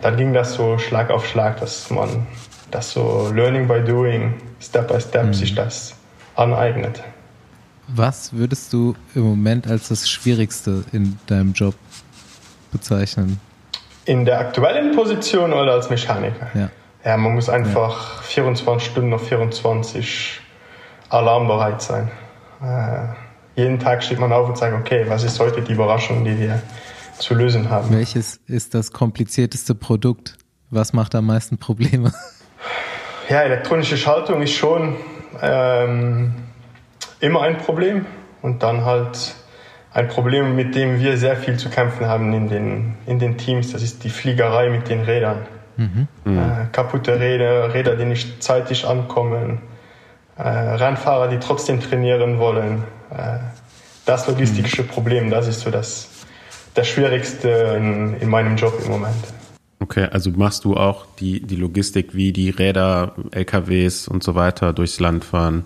dann 0.01 0.15
ging 0.15 0.33
das 0.33 0.53
so 0.53 0.77
Schlag 0.77 1.11
auf 1.11 1.27
Schlag, 1.27 1.59
dass 1.59 1.89
man 1.89 2.25
das 2.71 2.91
so 2.91 3.31
Learning 3.33 3.67
by 3.67 3.81
Doing, 3.81 4.35
Step 4.59 4.87
by 4.87 4.99
Step 4.99 5.27
mhm. 5.27 5.33
sich 5.33 5.55
das 5.55 5.95
aneignet. 6.35 7.03
Was 7.87 8.33
würdest 8.33 8.71
du 8.71 8.95
im 9.15 9.23
Moment 9.23 9.67
als 9.67 9.89
das 9.89 10.09
Schwierigste 10.09 10.85
in 10.91 11.19
deinem 11.27 11.53
Job 11.53 11.75
bezeichnen? 12.71 13.39
In 14.05 14.25
der 14.25 14.39
aktuellen 14.39 14.95
Position 14.95 15.51
oder 15.53 15.73
als 15.73 15.89
Mechaniker? 15.89 16.47
Ja. 16.53 16.69
Ja, 17.03 17.17
man 17.17 17.33
muss 17.33 17.49
einfach 17.49 18.17
ja. 18.17 18.21
24 18.21 18.91
Stunden 18.91 19.13
auf 19.13 19.27
24 19.27 20.39
alarmbereit 21.09 21.81
sein. 21.81 22.11
Äh, 22.61 23.07
jeden 23.55 23.79
Tag 23.79 24.03
steht 24.03 24.19
man 24.19 24.31
auf 24.31 24.47
und 24.47 24.57
sagt, 24.57 24.73
okay, 24.73 25.05
was 25.07 25.23
ist 25.23 25.39
heute 25.39 25.61
die 25.61 25.73
Überraschung, 25.73 26.23
die 26.23 26.39
wir 26.39 26.61
zu 27.17 27.33
lösen 27.33 27.69
haben? 27.69 27.91
Welches 27.91 28.39
ist 28.47 28.73
das 28.73 28.91
komplizierteste 28.91 29.75
Produkt? 29.75 30.37
Was 30.69 30.93
macht 30.93 31.15
am 31.15 31.25
meisten 31.25 31.57
Probleme? 31.57 32.13
Ja, 33.29 33.41
elektronische 33.41 33.97
Schaltung 33.97 34.41
ist 34.41 34.53
schon 34.53 34.97
ähm, 35.41 36.33
immer 37.19 37.41
ein 37.43 37.57
Problem 37.57 38.05
und 38.41 38.63
dann 38.63 38.85
halt 38.85 39.35
ein 39.93 40.07
Problem, 40.07 40.55
mit 40.55 40.75
dem 40.75 40.99
wir 40.99 41.17
sehr 41.17 41.35
viel 41.35 41.57
zu 41.57 41.69
kämpfen 41.69 42.07
haben 42.07 42.33
in 42.33 42.49
den, 42.49 42.95
in 43.05 43.19
den 43.19 43.37
Teams. 43.37 43.71
Das 43.71 43.83
ist 43.83 44.03
die 44.03 44.09
Fliegerei 44.09 44.69
mit 44.69 44.89
den 44.89 45.01
Rädern. 45.01 45.45
Mhm. 45.77 46.07
Äh, 46.25 46.67
kaputte 46.71 47.19
Räder, 47.19 47.73
Räder, 47.73 47.95
die 47.95 48.05
nicht 48.05 48.41
zeitig 48.43 48.85
ankommen, 48.85 49.61
äh, 50.37 50.47
Rennfahrer, 50.47 51.27
die 51.27 51.39
trotzdem 51.39 51.79
trainieren 51.79 52.39
wollen. 52.39 52.83
Äh, 53.11 53.39
das 54.05 54.27
logistische 54.27 54.83
mhm. 54.83 54.87
Problem, 54.87 55.29
das 55.29 55.47
ist 55.47 55.61
so 55.61 55.71
das, 55.71 56.09
das 56.73 56.87
Schwierigste 56.87 57.49
in, 57.77 58.19
in 58.19 58.29
meinem 58.29 58.55
Job 58.55 58.73
im 58.83 58.91
Moment. 58.91 59.40
Okay, 59.81 60.07
also 60.11 60.29
machst 60.29 60.63
du 60.63 60.77
auch 60.77 61.07
die, 61.19 61.41
die 61.41 61.55
Logistik, 61.55 62.13
wie 62.13 62.31
die 62.31 62.51
Räder, 62.51 63.15
LKWs 63.31 64.07
und 64.07 64.23
so 64.23 64.35
weiter 64.35 64.73
durchs 64.73 64.99
Land 64.99 65.25
fahren? 65.25 65.65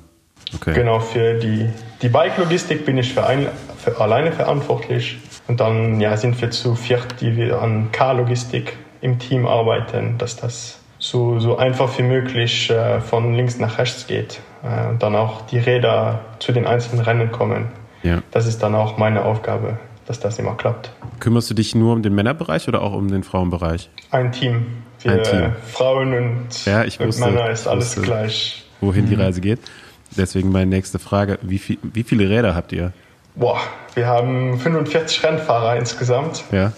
Okay. 0.55 0.74
Genau, 0.74 0.99
für 0.99 1.34
die, 1.34 1.68
die 2.01 2.07
Bike-Logistik 2.07 2.86
bin 2.86 2.97
ich 2.97 3.13
für, 3.13 3.26
ein, 3.26 3.47
für 3.78 3.99
alleine 3.99 4.32
verantwortlich. 4.32 5.18
Und 5.49 5.59
dann 5.59 5.99
ja, 5.99 6.16
sind 6.16 6.39
wir 6.39 6.49
zu 6.49 6.76
viert, 6.76 7.20
die 7.20 7.36
wir 7.36 7.61
an 7.61 7.91
Car-Logistik 7.91 8.78
im 9.01 9.20
Team 9.20 9.45
arbeiten, 9.45 10.18
dass 10.18 10.38
das 10.38 10.80
so, 10.97 11.39
so 11.39 11.57
einfach 11.57 11.97
wie 11.99 12.03
möglich 12.03 12.70
äh, 12.70 13.01
von 13.01 13.34
links 13.34 13.59
nach 13.59 13.78
rechts 13.78 14.07
geht. 14.07 14.39
Äh, 14.63 14.91
und 14.91 15.03
dann 15.03 15.16
auch 15.16 15.41
die 15.47 15.59
Räder 15.59 16.22
zu 16.39 16.53
den 16.53 16.66
einzelnen 16.66 17.03
Rennen 17.03 17.32
kommen. 17.32 17.68
Ja. 18.01 18.22
Das 18.32 18.47
ist 18.47 18.63
dann 18.63 18.76
auch 18.76 18.97
meine 18.97 19.26
Aufgabe, 19.26 19.78
dass 20.08 20.20
das 20.20 20.39
immer 20.39 20.56
klappt. 20.56 20.91
Kümmerst 21.20 21.49
du 21.49 21.53
dich 21.53 21.76
nur 21.76 21.93
um 21.93 22.03
den 22.03 22.14
Männerbereich 22.14 22.68
oder 22.68 22.82
auch 22.82 22.93
um 22.93 23.10
den 23.10 23.24
Frauenbereich? 23.24 23.89
Ein 24.12 24.32
Team. 24.32 24.66
Wir 25.01 25.14
Ein 25.14 25.24
Team. 25.24 25.53
Frauen 25.68 26.14
und, 26.14 26.66
ja, 26.66 26.84
ich 26.84 26.99
wusste, 26.99 27.26
Männer 27.26 27.49
ist 27.49 27.68
alles 27.68 27.97
wusste, 27.97 28.01
gleich. 28.01 28.66
Wohin 28.82 29.08
die 29.08 29.16
mhm. 29.16 29.22
Reise 29.22 29.41
geht. 29.41 29.60
Deswegen 30.18 30.51
meine 30.51 30.68
nächste 30.68 30.99
Frage. 30.99 31.39
Wie, 31.41 31.58
viel, 31.58 31.78
wie 31.82 32.03
viele 32.03 32.30
Räder 32.30 32.56
habt 32.56 32.72
ihr? 32.72 32.93
Boah, 33.36 33.60
wir 33.95 34.08
haben 34.08 34.58
45 34.60 35.24
Rennfahrer 35.24 35.76
insgesamt. 35.76 36.43
Ja. 36.51 36.72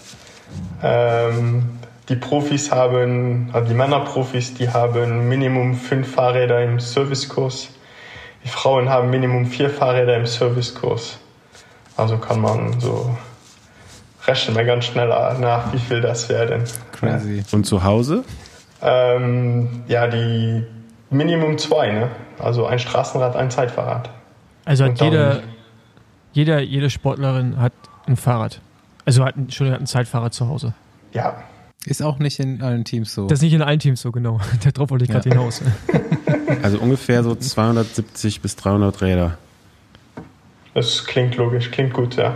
Ähm, 0.82 1.66
die 2.10 2.16
Profis 2.16 2.72
haben, 2.72 3.50
also 3.54 3.68
die 3.68 3.76
Männerprofis, 3.76 4.54
die 4.54 4.70
haben 4.70 5.28
Minimum 5.28 5.76
fünf 5.76 6.14
Fahrräder 6.14 6.64
im 6.64 6.80
Servicekurs. 6.80 7.70
Die 8.44 8.50
Frauen 8.50 8.90
haben 8.90 9.10
Minimum 9.10 9.46
vier 9.46 9.70
Fahrräder 9.70 10.16
im 10.16 10.26
Servicekurs. 10.26 11.20
Also 11.98 12.18
kann 12.18 12.40
man 12.40 12.80
so 12.80 13.18
rechnen 14.28 14.56
wir 14.56 14.66
ganz 14.66 14.86
schnell 14.86 15.08
nach, 15.08 15.74
wie 15.74 15.80
viel 15.80 16.02
das 16.02 16.30
werden. 16.30 16.64
Crazy. 16.92 17.44
Und 17.52 17.66
zu 17.66 17.84
Hause? 17.84 18.24
Ähm, 18.82 19.84
ja, 19.88 20.08
die 20.08 20.64
Minimum 21.10 21.58
zwei, 21.58 21.92
ne? 21.92 22.10
Also 22.38 22.66
ein 22.66 22.78
Straßenrad, 22.78 23.36
ein 23.36 23.50
Zeitfahrrad. 23.50 24.10
Also 24.66 24.86
hat 24.86 25.02
jeder, 25.02 25.42
jeder, 26.34 26.60
jede 26.60 26.90
Sportlerin 26.90 27.60
hat 27.60 27.74
ein 28.06 28.18
Fahrrad. 28.18 28.62
Also 29.06 29.24
hat, 29.24 29.38
Entschuldigung, 29.38 29.76
hat 29.76 29.82
ein 29.82 29.88
Zeitfahrrad 29.88 30.34
zu 30.34 30.48
Hause. 30.48 30.74
Ja. 31.14 31.42
Ist 31.86 32.04
auch 32.04 32.20
nicht 32.20 32.40
in 32.40 32.62
allen 32.62 32.84
Teams 32.84 33.14
so. 33.14 33.28
Das 33.28 33.40
ist 33.40 33.44
nicht 33.44 33.54
in 33.54 33.62
allen 33.62 33.80
Teams 33.80 34.02
so, 34.02 34.12
genau. 34.12 34.42
Darauf 34.74 34.90
wollte 34.90 35.06
ich 35.06 35.12
gerade 35.12 35.30
ja. 35.30 35.36
hinaus. 35.36 35.62
Also 36.62 36.80
ungefähr 36.80 37.24
so 37.24 37.34
270 37.34 38.42
bis 38.42 38.56
300 38.58 39.02
Räder. 39.02 39.38
Das 40.78 41.06
klingt 41.06 41.36
logisch, 41.38 41.72
klingt 41.72 41.92
gut, 41.92 42.18
ja. 42.18 42.36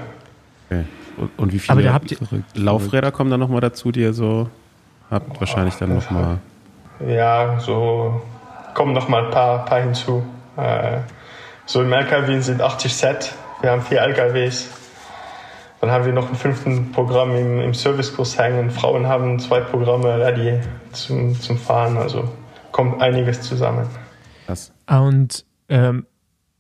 Okay. 0.66 0.86
Und, 1.16 1.30
und 1.38 1.54
wie 1.54 1.60
viele 1.60 2.02
Laufräder 2.56 3.12
kommen 3.12 3.30
da 3.30 3.38
nochmal 3.38 3.62
dazu, 3.62 3.92
die 3.92 4.02
ihr 4.02 4.14
so 4.14 4.50
habt? 5.12 5.40
Wahrscheinlich 5.40 5.76
dann 5.76 5.94
nochmal. 5.94 6.40
Ja, 7.08 7.60
so 7.60 8.20
kommen 8.74 8.94
noch 8.94 9.08
mal 9.08 9.26
ein 9.26 9.30
paar, 9.30 9.64
paar 9.66 9.82
hinzu. 9.82 10.24
Äh, 10.58 11.02
so 11.68 11.84
im 11.84 11.94
LKW 11.94 12.40
sind 12.40 12.64
80 12.64 12.92
Set. 12.92 13.36
Wir 13.62 13.70
haben 13.70 13.84
vier 13.84 14.02
LKWs. 14.02 14.70
Dann 15.80 15.92
haben 15.92 16.06
wir 16.06 16.14
noch 16.14 16.28
ein 16.28 16.36
fünften 16.36 16.92
Programm 16.94 17.36
im, 17.36 17.62
im 17.62 17.76
Servicekurs 17.76 18.40
hängen. 18.40 18.72
Frauen 18.72 19.06
haben 19.06 19.38
zwei 19.38 19.60
Programme 19.60 20.18
ready 20.18 20.60
zum, 20.94 21.40
zum 21.40 21.60
Fahren. 21.60 21.96
Also 21.96 22.28
kommt 22.72 23.04
einiges 23.04 23.44
zusammen. 23.44 23.86
Krass. 24.48 24.74
Und 24.88 25.46
ähm, 25.70 26.08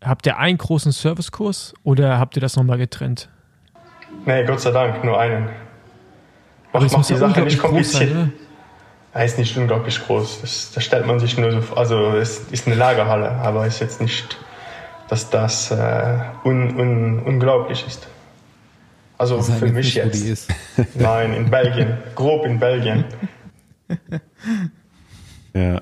habt 0.03 0.25
ihr 0.25 0.37
einen 0.37 0.57
großen 0.57 0.91
Servicekurs 0.91 1.73
oder 1.83 2.19
habt 2.19 2.35
ihr 2.35 2.41
das 2.41 2.55
nochmal 2.55 2.77
getrennt? 2.77 3.29
Nee, 4.25 4.43
Gott 4.45 4.61
sei 4.61 4.71
Dank, 4.71 5.03
nur 5.03 5.19
einen. 5.19 5.49
Macht, 6.73 6.91
macht 6.91 7.09
die 7.09 7.15
Sache 7.15 7.41
nicht 7.41 7.59
kompliziert. 7.59 8.11
Sein, 8.11 8.33
er 9.13 9.25
ist 9.25 9.37
nicht 9.37 9.57
unglaublich 9.57 9.99
groß. 10.01 10.41
Das, 10.41 10.71
das 10.73 10.83
stellt 10.83 11.05
man 11.05 11.19
sich 11.19 11.37
nur 11.37 11.51
so 11.51 11.61
vor. 11.61 11.77
Also 11.77 12.15
es 12.15 12.39
ist 12.51 12.67
eine 12.67 12.75
Lagerhalle, 12.75 13.29
aber 13.31 13.65
es 13.65 13.75
ist 13.75 13.79
jetzt 13.81 14.01
nicht, 14.01 14.37
dass 15.09 15.29
das 15.29 15.71
äh, 15.71 16.19
un, 16.45 16.79
un, 16.79 17.19
unglaublich 17.19 17.85
ist. 17.85 18.07
Also 19.17 19.37
das 19.37 19.51
für 19.51 19.67
mich 19.67 19.95
nicht, 19.95 20.25
jetzt. 20.25 20.49
Nein, 20.95 21.33
in 21.33 21.49
Belgien. 21.49 21.97
Grob 22.15 22.45
in 22.45 22.59
Belgien. 22.59 23.05
Ja. 25.53 25.81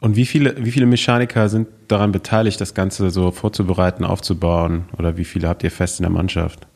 Und 0.00 0.16
wie 0.16 0.24
viele, 0.24 0.54
wie 0.64 0.70
viele 0.70 0.86
Mechaniker 0.86 1.48
sind 1.50 1.68
daran 1.88 2.10
beteiligt, 2.10 2.60
das 2.60 2.74
Ganze 2.74 3.10
so 3.10 3.30
vorzubereiten, 3.30 4.04
aufzubauen? 4.04 4.86
Oder 4.98 5.18
wie 5.18 5.24
viele 5.24 5.46
habt 5.46 5.62
ihr 5.62 5.70
fest 5.70 6.00
in 6.00 6.04
der 6.04 6.10
Mannschaft? 6.10 6.66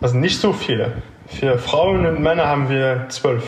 Also 0.00 0.16
nicht 0.16 0.40
so 0.40 0.52
viele. 0.52 0.92
Für 1.26 1.58
Frauen 1.58 2.06
und 2.06 2.20
Männer 2.22 2.46
haben 2.46 2.68
wir 2.68 3.06
zwölf. 3.08 3.42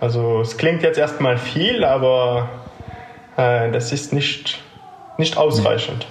Also 0.00 0.42
es 0.42 0.58
klingt 0.58 0.82
jetzt 0.82 0.98
erstmal 0.98 1.38
viel, 1.38 1.84
aber 1.84 2.50
äh, 3.36 3.70
das 3.70 3.92
ist 3.92 4.12
nicht, 4.12 4.62
nicht 5.16 5.38
ausreichend. 5.38 6.06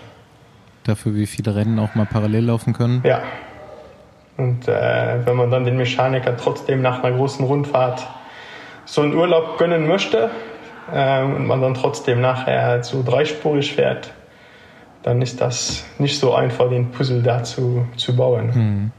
Dafür, 0.86 1.14
wie 1.16 1.28
viele 1.28 1.56
Rennen 1.56 1.78
auch 1.80 1.94
mal 1.94 2.08
parallel 2.08 2.46
laufen 2.46 2.74
können? 2.74 3.02
Ja. 3.06 3.22
Und 4.38 4.68
äh, 4.68 5.26
wenn 5.26 5.36
man 5.36 5.52
dann 5.52 5.66
den 5.66 5.78
Mechaniker 5.78 6.36
trotzdem 6.36 6.82
nach 6.82 7.04
einer 7.04 7.16
großen 7.16 7.46
Rundfahrt 7.46 8.08
so 8.86 9.02
einen 9.02 9.14
Urlaub 9.14 9.58
gönnen 9.58 9.88
möchte 9.88 10.32
äh, 10.92 11.24
und 11.24 11.46
man 11.46 11.62
dann 11.62 11.74
trotzdem 11.74 12.22
nachher 12.22 12.84
so 12.84 13.04
dreispurig 13.04 13.74
fährt, 13.74 14.12
dann 15.04 15.22
ist 15.22 15.40
das 15.42 15.84
nicht 16.00 16.20
so 16.20 16.34
einfach, 16.34 16.70
den 16.70 16.92
Puzzle 16.92 17.22
dazu 17.22 17.86
zu 17.96 18.16
bauen. 18.16 18.54
Hm. 18.54 18.92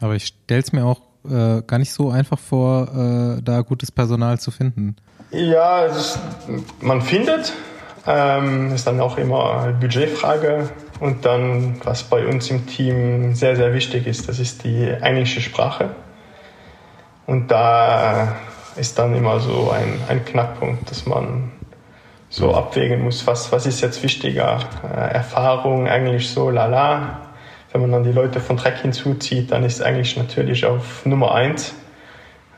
Aber 0.00 0.14
ich 0.14 0.26
stelle 0.26 0.60
es 0.60 0.72
mir 0.72 0.84
auch 0.84 1.00
äh, 1.24 1.62
gar 1.66 1.78
nicht 1.78 1.92
so 1.92 2.10
einfach 2.10 2.38
vor, 2.38 2.88
äh, 2.88 3.42
da 3.42 3.60
gutes 3.62 3.90
Personal 3.90 4.38
zu 4.38 4.50
finden. 4.50 4.96
Ja, 5.30 5.84
ist, 5.84 6.18
man 6.80 7.02
findet. 7.02 7.52
Ähm, 8.06 8.72
ist 8.74 8.86
dann 8.86 9.00
auch 9.00 9.16
immer 9.16 9.60
eine 9.60 9.72
Budgetfrage. 9.72 10.68
Und 11.00 11.24
dann, 11.24 11.80
was 11.84 12.02
bei 12.02 12.26
uns 12.26 12.50
im 12.50 12.66
Team 12.66 13.34
sehr, 13.34 13.56
sehr 13.56 13.72
wichtig 13.72 14.06
ist, 14.06 14.28
das 14.28 14.38
ist 14.38 14.64
die 14.64 14.88
englische 14.88 15.40
Sprache. 15.40 15.90
Und 17.26 17.50
da 17.50 18.36
ist 18.76 18.98
dann 18.98 19.14
immer 19.14 19.40
so 19.40 19.70
ein, 19.70 20.00
ein 20.08 20.24
Knackpunkt, 20.24 20.90
dass 20.90 21.06
man 21.06 21.52
so 22.28 22.52
abwägen 22.52 23.04
muss, 23.04 23.26
was, 23.26 23.52
was 23.52 23.64
ist 23.66 23.80
jetzt 23.80 24.02
wichtiger. 24.02 24.58
Äh, 24.82 25.14
Erfahrung, 25.14 25.86
Englisch 25.86 26.28
so, 26.28 26.50
lala, 26.50 27.20
wenn 27.72 27.80
man 27.80 27.92
dann 27.92 28.04
die 28.04 28.12
Leute 28.12 28.40
von 28.40 28.56
Trek 28.56 28.78
hinzuzieht, 28.78 29.52
dann 29.52 29.64
ist 29.64 29.82
eigentlich 29.82 30.16
natürlich 30.16 30.66
auf 30.66 31.06
Nummer 31.06 31.34
eins. 31.34 31.74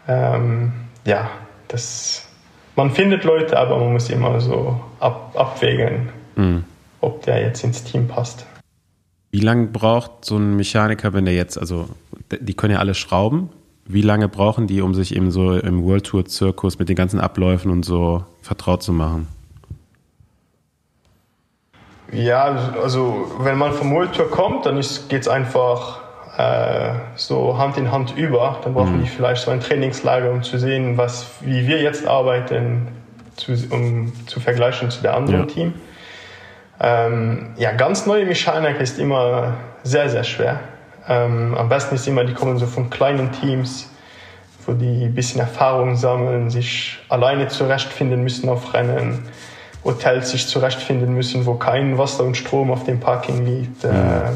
Ähm, 0.08 0.72
ja, 1.04 1.28
das, 1.68 2.26
man 2.74 2.90
findet 2.90 3.24
Leute, 3.24 3.58
aber 3.58 3.78
man 3.78 3.92
muss 3.92 4.08
immer 4.08 4.40
so 4.40 4.80
ab, 5.00 5.32
abwägen, 5.34 6.08
mhm. 6.36 6.64
ob 7.00 7.22
der 7.22 7.42
jetzt 7.42 7.62
ins 7.64 7.84
Team 7.84 8.08
passt. 8.08 8.46
Wie 9.30 9.40
lange 9.40 9.66
braucht 9.66 10.24
so 10.24 10.36
ein 10.36 10.56
Mechaniker, 10.56 11.12
wenn 11.12 11.26
der 11.26 11.34
jetzt, 11.34 11.58
also 11.58 11.88
die 12.30 12.54
können 12.54 12.74
ja 12.74 12.78
alle 12.78 12.94
schrauben, 12.94 13.50
wie 13.88 14.02
lange 14.02 14.28
brauchen 14.28 14.66
die, 14.66 14.80
um 14.82 14.94
sich 14.94 15.14
eben 15.14 15.30
so 15.30 15.56
im 15.56 15.84
World 15.84 16.04
Tour 16.04 16.24
Zirkus 16.24 16.78
mit 16.78 16.88
den 16.88 16.96
ganzen 16.96 17.20
Abläufen 17.20 17.70
und 17.70 17.84
so 17.84 18.24
vertraut 18.42 18.82
zu 18.82 18.92
machen? 18.92 19.28
Ja, 22.12 22.44
also 22.82 23.32
wenn 23.40 23.58
man 23.58 23.72
vom 23.72 23.92
World 23.92 24.12
Tour 24.12 24.30
kommt, 24.30 24.66
dann 24.66 24.80
geht 25.08 25.22
es 25.22 25.28
einfach 25.28 26.00
äh, 26.36 26.94
so 27.16 27.58
Hand 27.58 27.76
in 27.76 27.90
Hand 27.90 28.16
über. 28.16 28.58
Dann 28.62 28.74
brauchen 28.74 28.98
mhm. 28.98 29.02
die 29.02 29.08
vielleicht 29.08 29.42
so 29.42 29.50
ein 29.50 29.60
Trainingslager, 29.60 30.30
um 30.30 30.42
zu 30.42 30.58
sehen, 30.58 30.96
was, 30.96 31.26
wie 31.40 31.66
wir 31.66 31.80
jetzt 31.80 32.06
arbeiten, 32.06 32.88
zu, 33.36 33.52
um 33.70 34.12
zu 34.26 34.40
vergleichen 34.40 34.90
zu 34.90 35.02
der 35.02 35.14
anderen 35.14 35.40
ja. 35.40 35.46
Team. 35.46 35.74
Ähm, 36.80 37.54
ja, 37.56 37.72
ganz 37.72 38.06
neue 38.06 38.26
Mechanik 38.26 38.80
ist 38.80 38.98
immer 38.98 39.54
sehr, 39.82 40.10
sehr 40.10 40.24
schwer. 40.24 40.60
Ähm, 41.08 41.54
am 41.56 41.68
besten 41.68 41.94
ist 41.94 42.06
immer, 42.06 42.24
die 42.24 42.34
kommen 42.34 42.58
so 42.58 42.66
von 42.66 42.90
kleinen 42.90 43.32
Teams, 43.32 43.90
wo 44.66 44.72
die 44.72 45.04
ein 45.04 45.14
bisschen 45.14 45.40
Erfahrung 45.40 45.96
sammeln, 45.96 46.50
sich 46.50 46.98
alleine 47.08 47.48
zurechtfinden 47.48 48.22
müssen 48.22 48.48
auf 48.48 48.74
Rennen, 48.74 49.28
Hotels 49.84 50.30
sich 50.30 50.48
zurechtfinden 50.48 51.14
müssen, 51.14 51.46
wo 51.46 51.54
kein 51.54 51.96
Wasser 51.96 52.24
und 52.24 52.36
Strom 52.36 52.72
auf 52.72 52.84
dem 52.84 52.98
Parking 52.98 53.46
liegt. 53.46 53.84
Äh, 53.84 54.32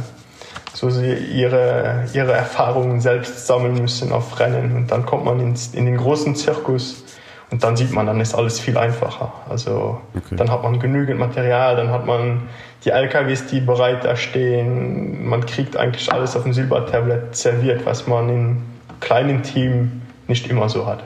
so 0.72 0.88
sie 0.88 1.12
ihre, 1.12 2.06
ihre 2.14 2.32
Erfahrungen 2.32 3.00
selbst 3.00 3.46
sammeln 3.46 3.74
müssen 3.74 4.12
auf 4.12 4.38
Rennen. 4.38 4.76
Und 4.76 4.90
dann 4.90 5.04
kommt 5.04 5.24
man 5.24 5.40
ins, 5.40 5.74
in 5.74 5.84
den 5.84 5.96
großen 5.96 6.36
Zirkus 6.36 7.04
und 7.50 7.64
dann 7.64 7.76
sieht 7.76 7.92
man, 7.92 8.06
dann 8.06 8.20
ist 8.20 8.34
alles 8.34 8.60
viel 8.60 8.78
einfacher. 8.78 9.32
Also 9.48 10.00
okay. 10.16 10.36
dann 10.36 10.50
hat 10.50 10.62
man 10.62 10.78
genügend 10.78 11.18
Material, 11.18 11.76
dann 11.76 11.90
hat 11.90 12.06
man 12.06 12.42
die 12.84 12.90
LKWs, 12.90 13.46
die 13.46 13.60
bereit 13.60 14.04
da 14.04 14.16
stehen. 14.16 15.28
Man 15.28 15.44
kriegt 15.44 15.76
eigentlich 15.76 16.12
alles 16.12 16.36
auf 16.36 16.44
dem 16.44 16.52
Silbertablett 16.52 17.36
serviert, 17.36 17.84
was 17.84 18.06
man 18.06 18.28
in 18.28 18.62
kleinen 19.00 19.42
Teams 19.42 19.90
nicht 20.28 20.48
immer 20.48 20.68
so 20.68 20.86
hat. 20.86 21.02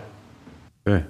Okay. 0.84 1.02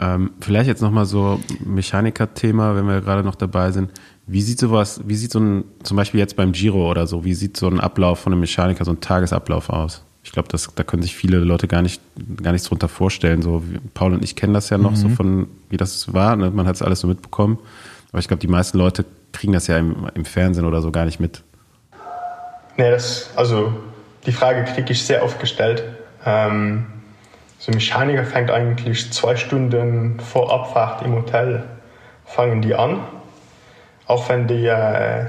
Ähm, 0.00 0.30
vielleicht 0.40 0.68
jetzt 0.68 0.82
nochmal 0.82 1.06
so 1.06 1.40
Mechaniker-Thema, 1.64 2.76
wenn 2.76 2.86
wir 2.86 3.00
gerade 3.00 3.24
noch 3.24 3.34
dabei 3.34 3.72
sind. 3.72 3.90
Wie 4.26 4.42
sieht 4.42 4.60
sowas, 4.60 5.00
wie 5.06 5.16
sieht 5.16 5.32
so 5.32 5.40
ein, 5.40 5.64
zum 5.82 5.96
Beispiel 5.96 6.20
jetzt 6.20 6.36
beim 6.36 6.52
Giro 6.52 6.88
oder 6.88 7.06
so, 7.06 7.24
wie 7.24 7.34
sieht 7.34 7.56
so 7.56 7.66
ein 7.66 7.80
Ablauf 7.80 8.20
von 8.20 8.32
einem 8.32 8.40
Mechaniker, 8.40 8.84
so 8.84 8.92
ein 8.92 9.00
Tagesablauf 9.00 9.70
aus? 9.70 10.04
Ich 10.28 10.32
glaube, 10.32 10.50
da 10.50 10.84
können 10.84 11.02
sich 11.02 11.16
viele 11.16 11.38
Leute 11.38 11.66
gar 11.68 11.80
nicht, 11.80 12.02
gar 12.42 12.52
nichts 12.52 12.68
drunter 12.68 12.88
vorstellen. 12.88 13.40
So, 13.40 13.62
Paul 13.94 14.12
und 14.12 14.22
ich 14.22 14.36
kennen 14.36 14.52
das 14.52 14.68
ja 14.68 14.76
noch 14.76 14.90
mhm. 14.90 14.96
so 14.96 15.08
von, 15.08 15.48
wie 15.70 15.78
das 15.78 16.12
war. 16.12 16.36
Ne? 16.36 16.50
Man 16.50 16.66
hat 16.66 16.74
es 16.74 16.82
alles 16.82 17.00
so 17.00 17.06
mitbekommen. 17.06 17.58
Aber 18.12 18.18
ich 18.18 18.28
glaube, 18.28 18.40
die 18.40 18.46
meisten 18.46 18.76
Leute 18.76 19.06
kriegen 19.32 19.54
das 19.54 19.68
ja 19.68 19.78
im, 19.78 20.06
im 20.12 20.26
Fernsehen 20.26 20.66
oder 20.66 20.82
so 20.82 20.90
gar 20.90 21.06
nicht 21.06 21.18
mit. 21.18 21.42
Nee, 22.76 22.90
das, 22.90 23.30
also 23.36 23.72
die 24.26 24.32
Frage 24.32 24.64
kriege 24.64 24.92
ich 24.92 25.02
sehr 25.02 25.24
oft 25.24 25.40
gestellt. 25.40 25.82
Ähm, 26.26 26.84
so 27.58 27.72
ein 27.72 27.76
Mechaniker 27.76 28.24
fängt 28.24 28.50
eigentlich 28.50 29.10
zwei 29.10 29.34
Stunden 29.34 30.20
vor 30.20 30.52
Abfahrt 30.52 31.06
im 31.06 31.14
Hotel, 31.14 31.64
fangen 32.26 32.60
die 32.60 32.74
an. 32.74 33.00
Auch 34.06 34.28
wenn 34.28 34.46
die, 34.46 34.66
äh, 34.66 35.24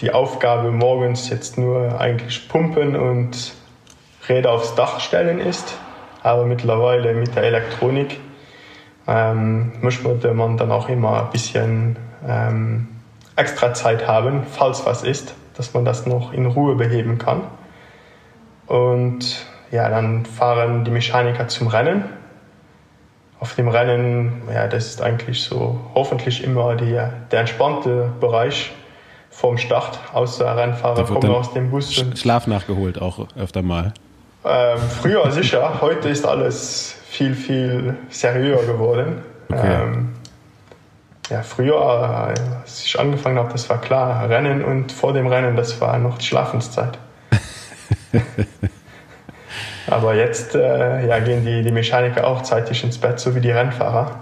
die 0.00 0.10
Aufgabe 0.10 0.72
morgens 0.72 1.30
jetzt 1.30 1.56
nur 1.56 2.00
eigentlich 2.00 2.48
pumpen 2.48 2.96
und 2.96 3.59
Räder 4.28 4.52
aufs 4.52 4.74
Dach 4.74 5.00
stellen 5.00 5.38
ist. 5.38 5.76
Aber 6.22 6.44
mittlerweile 6.44 7.14
mit 7.14 7.34
der 7.34 7.44
Elektronik 7.44 8.20
ähm, 9.06 9.72
möchte 9.80 10.34
man 10.34 10.56
dann 10.56 10.70
auch 10.70 10.88
immer 10.88 11.22
ein 11.22 11.30
bisschen 11.30 11.96
ähm, 12.28 12.88
extra 13.36 13.72
Zeit 13.72 14.06
haben, 14.06 14.42
falls 14.50 14.84
was 14.84 15.02
ist, 15.02 15.34
dass 15.56 15.72
man 15.72 15.84
das 15.84 16.06
noch 16.06 16.32
in 16.32 16.46
Ruhe 16.46 16.74
beheben 16.76 17.18
kann. 17.18 17.42
Und 18.66 19.44
ja, 19.70 19.88
dann 19.88 20.26
fahren 20.26 20.84
die 20.84 20.90
Mechaniker 20.90 21.48
zum 21.48 21.68
Rennen. 21.68 22.04
Auf 23.40 23.54
dem 23.54 23.68
Rennen, 23.68 24.42
ja, 24.52 24.68
das 24.68 24.86
ist 24.86 25.02
eigentlich 25.02 25.42
so 25.42 25.80
hoffentlich 25.94 26.44
immer 26.44 26.76
die, 26.76 27.00
der 27.30 27.40
entspannte 27.40 28.12
Bereich 28.20 28.70
vom 29.30 29.56
Start, 29.56 29.98
außer 30.12 30.56
Rennfahrer 30.56 31.04
kommen 31.04 31.30
aus 31.30 31.52
dem 31.52 31.70
Bus. 31.70 31.92
Schlaf 32.16 32.46
nachgeholt 32.46 33.00
auch 33.00 33.26
öfter 33.36 33.62
mal. 33.62 33.94
Ähm, 34.44 34.78
früher 34.78 35.30
sicher, 35.30 35.80
heute 35.80 36.08
ist 36.08 36.26
alles 36.26 36.96
viel, 37.08 37.34
viel 37.34 37.96
seriöser 38.08 38.72
geworden. 38.72 39.22
Okay. 39.50 39.82
Ähm, 39.82 40.08
ja, 41.28 41.42
früher, 41.42 41.80
als 41.80 42.84
ich 42.84 42.98
angefangen 42.98 43.38
habe, 43.38 43.52
das 43.52 43.68
war 43.68 43.80
klar, 43.80 44.28
Rennen 44.28 44.64
und 44.64 44.90
vor 44.90 45.12
dem 45.12 45.26
Rennen, 45.26 45.56
das 45.56 45.80
war 45.80 45.98
noch 45.98 46.18
die 46.18 46.24
Schlafenszeit. 46.24 46.98
Aber 49.86 50.14
jetzt 50.14 50.54
äh, 50.54 51.06
ja, 51.06 51.18
gehen 51.20 51.44
die, 51.44 51.62
die 51.62 51.72
Mechaniker 51.72 52.26
auch 52.26 52.42
zeitig 52.42 52.82
ins 52.82 52.98
Bett, 52.98 53.20
so 53.20 53.34
wie 53.34 53.40
die 53.40 53.50
Rennfahrer. 53.50 54.20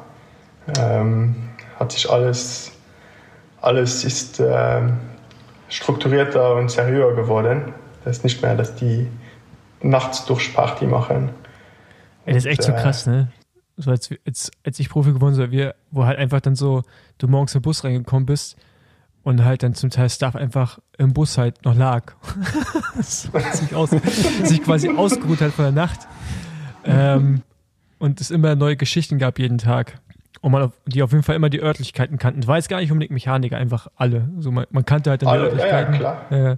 Ähm, 0.78 1.36
hat 1.78 1.92
sich 1.92 2.10
alles, 2.10 2.72
alles 3.60 4.04
ist 4.04 4.40
äh, 4.40 4.80
strukturierter 5.68 6.56
und 6.56 6.70
seriöser 6.70 7.14
geworden. 7.14 7.72
Das 8.04 8.18
ist 8.18 8.24
nicht 8.24 8.42
mehr, 8.42 8.54
dass 8.54 8.74
die 8.74 9.08
nachts 9.82 10.24
durch 10.24 10.54
Party 10.54 10.86
machen. 10.86 11.30
Ey, 12.24 12.34
das 12.34 12.44
ist 12.44 12.50
echt 12.50 12.62
so 12.62 12.72
äh, 12.72 12.76
krass, 12.76 13.06
ne? 13.06 13.28
So 13.76 13.90
als, 13.90 14.10
als, 14.26 14.50
als 14.64 14.80
ich 14.80 14.88
Profi 14.88 15.12
geworden 15.12 15.36
bin, 15.36 15.50
wir, 15.52 15.74
wo 15.90 16.04
halt 16.04 16.18
einfach 16.18 16.40
dann 16.40 16.56
so, 16.56 16.82
du 17.18 17.28
morgens 17.28 17.54
im 17.54 17.62
Bus 17.62 17.84
reingekommen 17.84 18.26
bist 18.26 18.56
und 19.22 19.44
halt 19.44 19.62
dann 19.62 19.74
zum 19.74 19.90
Teil 19.90 20.10
Stuff 20.10 20.34
einfach 20.34 20.78
im 20.98 21.12
Bus 21.12 21.38
halt 21.38 21.64
noch 21.64 21.76
lag. 21.76 22.14
sich, 23.00 23.74
aus, 23.74 23.90
sich 24.42 24.62
quasi 24.62 24.88
ausgeruht 24.88 25.40
hat 25.40 25.52
von 25.52 25.66
der 25.66 25.72
Nacht. 25.72 26.00
Ähm, 26.84 27.42
und 27.98 28.20
es 28.20 28.30
immer 28.30 28.54
neue 28.56 28.76
Geschichten 28.76 29.18
gab 29.18 29.38
jeden 29.38 29.58
Tag. 29.58 30.00
Und 30.40 30.52
man, 30.52 30.72
die 30.86 31.02
auf 31.02 31.10
jeden 31.10 31.24
Fall 31.24 31.34
immer 31.34 31.50
die 31.50 31.60
Örtlichkeiten 31.60 32.16
kannten. 32.18 32.46
War 32.46 32.56
jetzt 32.56 32.68
gar 32.68 32.80
nicht 32.80 32.92
unbedingt 32.92 33.12
Mechaniker, 33.12 33.56
einfach 33.56 33.88
alle. 33.96 34.28
So 34.38 34.52
man, 34.52 34.66
man 34.70 34.84
kannte 34.84 35.10
halt 35.10 35.22
dann 35.22 35.28
alle, 35.30 35.44
die 35.44 35.46
Örtlichkeiten. 35.46 35.94
Ja, 35.94 36.00
ja, 36.00 36.20
klar. 36.28 36.56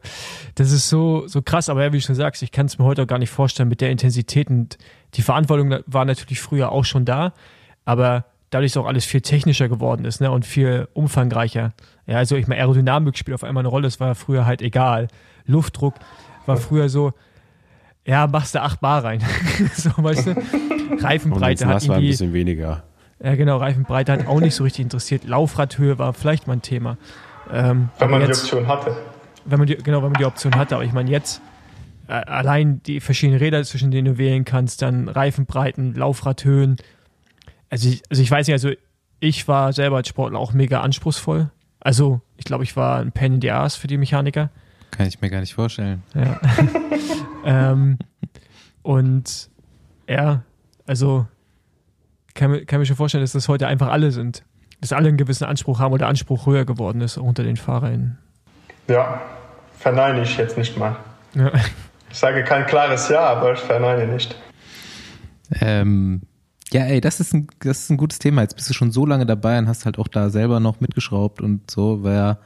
Das 0.57 0.71
ist 0.71 0.89
so, 0.89 1.27
so 1.27 1.41
krass, 1.41 1.69
aber 1.71 1.83
ja, 1.83 1.93
wie 1.93 1.97
du 1.97 2.03
schon 2.03 2.15
sagst, 2.15 2.43
ich 2.43 2.53
kann 2.53 2.67
es 2.67 2.79
mir 2.79 2.85
heute 2.85 3.03
auch 3.03 3.07
gar 3.07 3.19
nicht 3.19 3.31
vorstellen 3.31 3.69
mit 3.71 3.81
der 3.81 3.91
Intensität. 3.91 4.51
Und 4.51 4.77
die 5.15 5.23
Verantwortung 5.23 5.77
war 5.87 6.05
natürlich 6.05 6.41
früher 6.41 6.73
auch 6.73 6.85
schon 6.85 7.07
da, 7.07 7.33
aber 7.87 8.27
dadurch 8.51 8.73
ist 8.73 8.77
auch 8.77 8.87
alles 8.87 9.05
viel 9.05 9.23
technischer 9.23 9.69
geworden 9.69 10.05
ist 10.05 10.21
ne? 10.21 10.31
und 10.31 10.45
viel 10.45 10.89
umfangreicher. 10.93 11.73
Ja, 12.07 12.19
also 12.19 12.37
ich 12.37 12.47
meine, 12.47 12.61
Aerodynamik 12.61 13.17
spielt 13.17 13.35
auf 13.35 13.45
einmal 13.45 13.63
eine 13.63 13.69
Rolle, 13.69 13.85
das 13.85 14.01
war 14.01 14.15
früher 14.15 14.45
halt 14.45 14.61
egal. 14.61 15.09
Luftdruck 15.47 15.95
war 16.47 16.57
früher 16.57 16.89
so, 16.89 17.13
ja, 18.05 18.27
machst 18.27 18.55
du 18.55 18.63
8 18.63 18.81
Bar 18.81 19.05
rein. 19.05 19.21
so, 19.75 19.91
weißt 19.97 20.27
du? 20.27 20.31
Reifenbreite 21.01 21.67
hat 21.67 21.83
irgendwie, 21.83 22.07
ein 22.07 22.11
bisschen 22.11 22.33
weniger. 22.33 22.83
Ja, 23.23 23.35
genau, 23.35 23.59
Reifenbreite 23.59 24.13
hat 24.13 24.27
auch 24.27 24.41
nicht 24.41 24.55
so 24.55 24.65
richtig 24.65 24.83
interessiert. 24.83 25.25
Laufradhöhe 25.25 25.99
war 25.99 26.15
vielleicht 26.15 26.47
mal 26.47 26.55
ein 26.55 26.63
Thema. 26.63 26.97
Ähm, 27.53 27.91
wenn 27.99 28.11
man 28.11 28.23
jetzt, 28.23 28.45
die 28.45 28.57
Option 28.57 28.69
hatte. 28.69 28.97
Wenn 29.45 29.59
man 29.59 29.67
die, 29.67 29.77
genau, 29.77 29.99
wenn 30.03 30.13
man 30.13 30.19
die 30.19 30.25
Option 30.25 30.55
hatte. 30.55 30.75
Aber 30.75 30.85
ich 30.85 30.93
meine, 30.93 31.11
jetzt 31.11 31.43
äh, 32.09 32.13
allein 32.13 32.83
die 32.83 33.01
verschiedenen 33.01 33.39
Räder, 33.39 33.63
zwischen 33.65 33.91
denen 33.91 34.07
du 34.07 34.19
wählen 34.19 34.45
kannst, 34.45 34.81
dann 34.83 35.09
Reifenbreiten, 35.09 35.95
Laufradhöhen. 35.95 36.77
Also 37.69 37.89
ich, 37.89 38.03
also 38.09 38.23
ich 38.23 38.31
weiß 38.31 38.47
nicht, 38.47 38.55
also 38.55 38.71
ich 39.21 39.47
war 39.49 39.73
selber 39.75 39.97
als 39.97 40.09
Sportler 40.09 40.39
auch 40.39 40.53
mega 40.55 40.81
anspruchsvoll. 40.81 41.51
Also 41.79 42.23
ich 42.37 42.45
glaube, 42.45 42.65
ich 42.65 42.75
war 42.75 43.01
ein 43.01 43.13
Pen 43.13 43.35
in 43.35 43.41
the 43.43 43.51
Ass 43.51 43.77
für 43.77 43.87
die 43.87 43.99
Mechaniker. 43.99 44.51
Kann 44.91 45.07
ich 45.07 45.21
mir 45.21 45.31
gar 45.31 45.41
nicht 45.41 45.55
vorstellen. 45.55 46.03
Ja. 46.15 46.41
ähm, 47.45 47.99
und 48.83 49.51
ja, 50.09 50.43
also 50.87 51.27
kann, 52.41 52.67
kann 52.67 52.81
mir 52.81 52.87
schon 52.87 52.97
vorstellen, 52.97 53.23
dass 53.23 53.33
das 53.33 53.49
heute 53.49 53.67
einfach 53.67 53.89
alle 53.89 54.11
sind. 54.11 54.43
Dass 54.81 54.93
alle 54.93 55.09
einen 55.09 55.19
gewissen 55.19 55.45
Anspruch 55.45 55.79
haben 55.79 55.93
oder 55.93 56.09
Anspruch 56.09 56.47
höher 56.47 56.65
geworden 56.65 57.03
ist 57.03 57.19
unter 57.19 57.43
den 57.43 57.59
Fahrern. 57.59 58.19
Ja, 58.89 59.21
verneine 59.79 60.23
ich 60.23 60.37
jetzt 60.39 60.57
nicht 60.57 60.77
mal. 60.79 60.97
Ja. 61.35 61.53
Ich 62.11 62.19
sage 62.19 62.43
kein 62.43 62.67
klares 62.67 63.09
Ja, 63.09 63.21
aber 63.21 63.53
ich 63.53 63.61
verneine 63.61 64.13
nicht. 64.13 64.35
Ähm, 65.61 66.23
ja, 66.73 66.85
ey, 66.85 67.01
das 67.01 67.21
ist, 67.21 67.35
ein, 67.35 67.47
das 67.61 67.81
ist 67.81 67.91
ein 67.91 67.99
gutes 67.99 68.19
Thema. 68.19 68.43
Jetzt 68.43 68.57
bist 68.57 68.71
du 68.71 68.75
schon 68.75 68.91
so 68.91 69.05
lange 69.05 69.27
dabei 69.27 69.59
und 69.59 69.69
hast 69.69 69.85
halt 69.85 69.99
auch 69.99 70.09
da 70.09 70.31
selber 70.31 70.61
noch 70.61 70.81
mitgeschraubt 70.81 71.41
und 71.41 71.71
so, 71.71 72.03
weil 72.03 72.39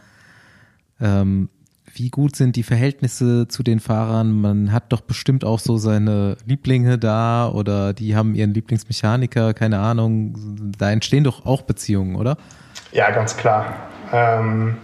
ähm, 1.00 1.48
wie 1.94 2.10
gut 2.10 2.36
sind 2.36 2.56
die 2.56 2.62
Verhältnisse 2.62 3.48
zu 3.48 3.62
den 3.62 3.80
Fahrern? 3.80 4.40
Man 4.40 4.72
hat 4.72 4.92
doch 4.92 5.00
bestimmt 5.00 5.44
auch 5.44 5.58
so 5.58 5.76
seine 5.76 6.36
Lieblinge 6.44 6.98
da 6.98 7.48
oder 7.48 7.92
die 7.92 8.16
haben 8.16 8.34
ihren 8.34 8.52
Lieblingsmechaniker, 8.52 9.54
keine 9.54 9.78
Ahnung. 9.78 10.34
Da 10.78 10.90
entstehen 10.90 11.24
doch 11.24 11.46
auch 11.46 11.62
Beziehungen, 11.62 12.16
oder? 12.16 12.36
Ja, 12.92 13.10
ganz 13.10 13.36
klar. 13.36 13.74
Ähm, 14.12 14.76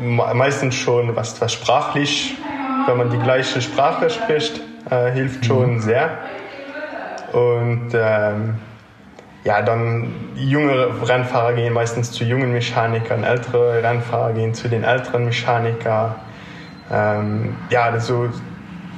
meistens 0.00 0.74
schon 0.74 1.14
was, 1.14 1.40
was 1.40 1.52
sprachlich, 1.52 2.34
wenn 2.86 2.96
man 2.96 3.10
die 3.10 3.18
gleiche 3.18 3.60
Sprache 3.60 4.10
spricht, 4.10 4.60
äh, 4.90 5.12
hilft 5.12 5.44
schon 5.44 5.74
mhm. 5.74 5.80
sehr. 5.80 6.18
Und 7.32 7.90
ähm, 7.94 8.54
ja, 9.44 9.60
dann 9.60 10.14
jüngere 10.34 11.06
Rennfahrer 11.06 11.52
gehen 11.52 11.72
meistens 11.72 12.10
zu 12.10 12.24
jungen 12.24 12.52
Mechanikern, 12.52 13.24
ältere 13.24 13.82
Rennfahrer 13.82 14.32
gehen 14.32 14.54
zu 14.54 14.68
den 14.68 14.84
älteren 14.84 15.26
Mechanikern. 15.26 16.14
Ähm, 16.90 17.56
ja, 17.70 17.98
so 18.00 18.30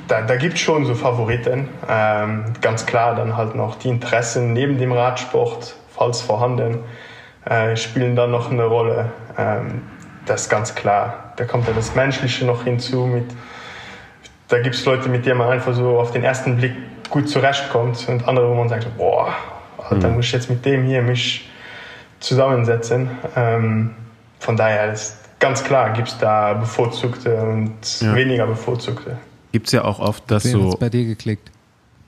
da, 0.09 0.22
da 0.22 0.36
gibt 0.36 0.55
es 0.55 0.61
schon 0.61 0.84
so 0.86 0.94
Favoriten. 0.94 1.68
Ähm, 1.88 2.44
ganz 2.61 2.86
klar 2.86 3.14
dann 3.16 3.36
halt 3.36 3.55
noch 3.55 3.76
die 3.76 3.88
Interessen 3.88 4.53
neben 4.53 4.78
dem 4.78 4.92
Radsport, 4.92 5.76
falls 5.90 6.20
vorhanden, 6.20 6.78
äh, 7.44 7.76
spielen 7.76 8.14
dann 8.14 8.30
noch 8.30 8.51
eine 8.51 8.64
Rolle. 8.64 9.11
Ähm, 9.36 9.82
das 10.26 10.42
ist 10.42 10.49
ganz 10.49 10.74
klar. 10.74 11.32
Da 11.36 11.44
kommt 11.44 11.66
ja 11.66 11.74
das 11.74 11.94
Menschliche 11.94 12.44
noch 12.44 12.64
hinzu. 12.64 13.07
Mit, 13.07 13.24
da 14.49 14.61
gibt 14.61 14.74
es 14.76 14.84
Leute, 14.84 15.09
mit 15.09 15.26
denen 15.26 15.38
man 15.38 15.51
einfach 15.51 15.74
so 15.74 15.99
auf 15.99 16.12
den 16.12 16.24
ersten 16.24 16.57
Blick 16.57 16.74
gut 17.11 17.28
zurechtkommt 17.28 18.09
und 18.09 18.26
andere, 18.28 18.49
wo 18.49 18.55
man 18.55 18.68
sagt, 18.68 18.97
boah, 18.97 19.34
Alter, 19.89 20.09
mhm. 20.09 20.16
muss 20.16 20.26
ich 20.26 20.32
jetzt 20.32 20.51
mit 20.51 20.64
dem 20.64 20.84
hier 20.84 21.03
mich 21.03 21.49
zusammensetzen. 22.20 23.11
Ähm, 23.34 23.95
von 24.39 24.57
daher 24.57 24.93
ist 24.93 25.16
ganz 25.39 25.64
klar, 25.64 25.93
gibt 25.93 26.09
es 26.09 26.18
da 26.18 26.55
bevorzugte 26.55 27.37
und 27.37 28.01
ja. 28.01 28.14
weniger 28.14 28.47
bevorzugte. 28.47 29.18
Gibt 29.53 29.66
es 29.66 29.72
ja 29.72 29.84
auch 29.84 30.01
oft, 30.01 30.30
dass 30.30 30.45
so. 30.45 30.76
bei 30.78 30.89
dir 30.89 31.05
geklickt? 31.05 31.51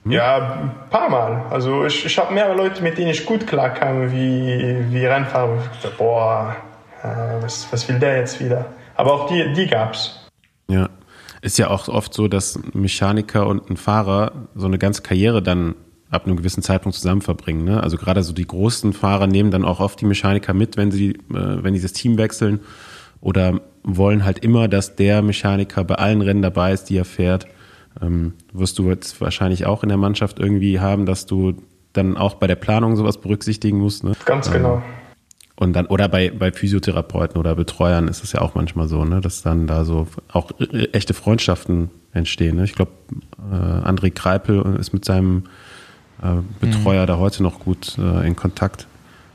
Hm? 0.03 0.11
Ja, 0.11 0.61
ein 0.61 0.71
paar 0.89 1.09
Mal. 1.09 1.45
Also 1.49 1.85
ich, 1.85 2.05
ich 2.05 2.17
habe 2.17 2.33
mehrere 2.33 2.55
Leute, 2.55 2.81
mit 2.83 2.97
denen 2.97 3.09
ich 3.09 3.25
gut 3.25 3.47
klarkam, 3.47 4.11
wie, 4.11 4.85
wie 4.89 5.05
Rennfahrer. 5.05 5.57
Ich 5.57 5.81
dachte, 5.81 5.95
boah, 5.97 6.55
äh, 7.03 7.07
was, 7.41 7.67
was 7.71 7.87
will 7.87 7.99
der 7.99 8.17
jetzt 8.17 8.39
wieder? 8.39 8.65
Aber 8.95 9.13
auch 9.13 9.27
die, 9.27 9.53
die 9.53 9.67
gab's. 9.67 10.27
Ja. 10.67 10.89
Ist 11.41 11.57
ja 11.57 11.69
auch 11.69 11.87
oft 11.87 12.13
so, 12.13 12.27
dass 12.27 12.57
ein 12.57 12.81
Mechaniker 12.81 13.47
und 13.47 13.69
ein 13.69 13.77
Fahrer 13.77 14.33
so 14.55 14.67
eine 14.67 14.77
ganze 14.77 15.01
Karriere 15.01 15.41
dann 15.41 15.75
ab 16.09 16.25
einem 16.25 16.37
gewissen 16.37 16.63
Zeitpunkt 16.63 16.97
zusammen 16.97 17.21
verbringen. 17.21 17.63
Ne? 17.63 17.81
Also 17.81 17.97
gerade 17.97 18.23
so 18.23 18.33
die 18.33 18.47
großen 18.47 18.93
Fahrer 18.93 19.27
nehmen 19.27 19.51
dann 19.51 19.65
auch 19.65 19.79
oft 19.79 20.01
die 20.01 20.05
Mechaniker 20.05 20.53
mit, 20.53 20.77
wenn 20.77 20.91
sie, 20.91 21.11
äh, 21.11 21.17
wenn 21.29 21.73
die 21.73 21.81
das 21.81 21.93
Team 21.93 22.17
wechseln 22.17 22.61
oder 23.21 23.61
wollen 23.83 24.25
halt 24.25 24.39
immer, 24.39 24.67
dass 24.67 24.95
der 24.95 25.21
Mechaniker 25.21 25.83
bei 25.83 25.95
allen 25.95 26.21
Rennen 26.21 26.41
dabei 26.41 26.73
ist, 26.73 26.85
die 26.85 26.97
er 26.97 27.05
fährt. 27.05 27.47
Ähm, 28.01 28.33
wirst 28.53 28.79
du 28.79 28.89
jetzt 28.89 29.19
wahrscheinlich 29.21 29.65
auch 29.65 29.83
in 29.83 29.89
der 29.89 29.97
Mannschaft 29.97 30.39
irgendwie 30.39 30.79
haben, 30.79 31.05
dass 31.05 31.25
du 31.25 31.55
dann 31.93 32.17
auch 32.17 32.35
bei 32.35 32.47
der 32.47 32.55
Planung 32.55 32.95
sowas 32.95 33.19
berücksichtigen 33.19 33.77
musst. 33.77 34.03
Ne? 34.03 34.13
Ganz 34.25 34.49
genau. 34.51 34.75
Ähm, 34.75 34.81
und 35.59 35.73
dann, 35.73 35.87
oder 35.87 36.07
bei, 36.07 36.31
bei 36.31 36.53
Physiotherapeuten 36.53 37.37
oder 37.37 37.53
Betreuern 37.53 38.07
ist 38.07 38.23
es 38.23 38.31
ja 38.31 38.39
auch 38.39 38.55
manchmal 38.55 38.87
so, 38.87 39.03
ne, 39.03 39.19
dass 39.19 39.41
dann 39.41 39.67
da 39.67 39.83
so 39.83 40.07
auch 40.31 40.51
echte 40.93 41.13
Freundschaften 41.13 41.91
entstehen. 42.13 42.55
Ne? 42.55 42.63
Ich 42.63 42.75
glaube, 42.75 42.91
äh, 43.51 43.55
André 43.55 44.09
Kreipel 44.09 44.77
ist 44.79 44.93
mit 44.93 45.03
seinem 45.03 45.43
äh, 46.21 46.41
Betreuer 46.59 47.03
mhm. 47.03 47.07
da 47.07 47.17
heute 47.17 47.43
noch 47.43 47.59
gut 47.59 47.97
äh, 47.97 48.27
in 48.27 48.35
Kontakt 48.35 48.87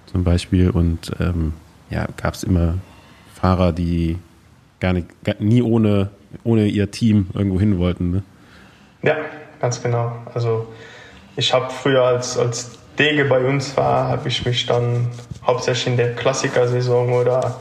zum 0.07 0.25
Beispiel. 0.25 0.71
Und 0.71 1.13
ähm, 1.21 1.55
ja, 1.91 2.07
gab 2.17 2.35
es 2.35 2.43
immer 2.43 2.75
Fahrer, 3.35 3.73
die 3.73 4.19
gar 4.81 4.93
nicht, 4.93 5.09
gar, 5.25 5.37
nie 5.39 5.63
ohne, 5.63 6.11
ohne 6.43 6.67
ihr 6.67 6.91
Team 6.91 7.29
irgendwo 7.35 7.59
hin 7.59 7.79
wollten. 7.79 8.11
Ne? 8.11 8.23
Ja, 9.03 9.17
ganz 9.61 9.83
genau. 9.83 10.13
Also 10.35 10.69
ich 11.37 11.53
habe 11.53 11.71
früher 11.71 12.03
als, 12.03 12.39
als 12.39 12.79
Dege 12.99 13.25
bei 13.25 13.45
uns 13.45 13.77
war, 13.77 14.09
habe 14.09 14.29
ich 14.29 14.45
mich 14.47 14.67
dann 14.67 15.09
hauptsächlich 15.47 15.89
in 15.89 15.97
der 15.97 16.15
Klassikersaison 16.15 17.13
oder 17.13 17.61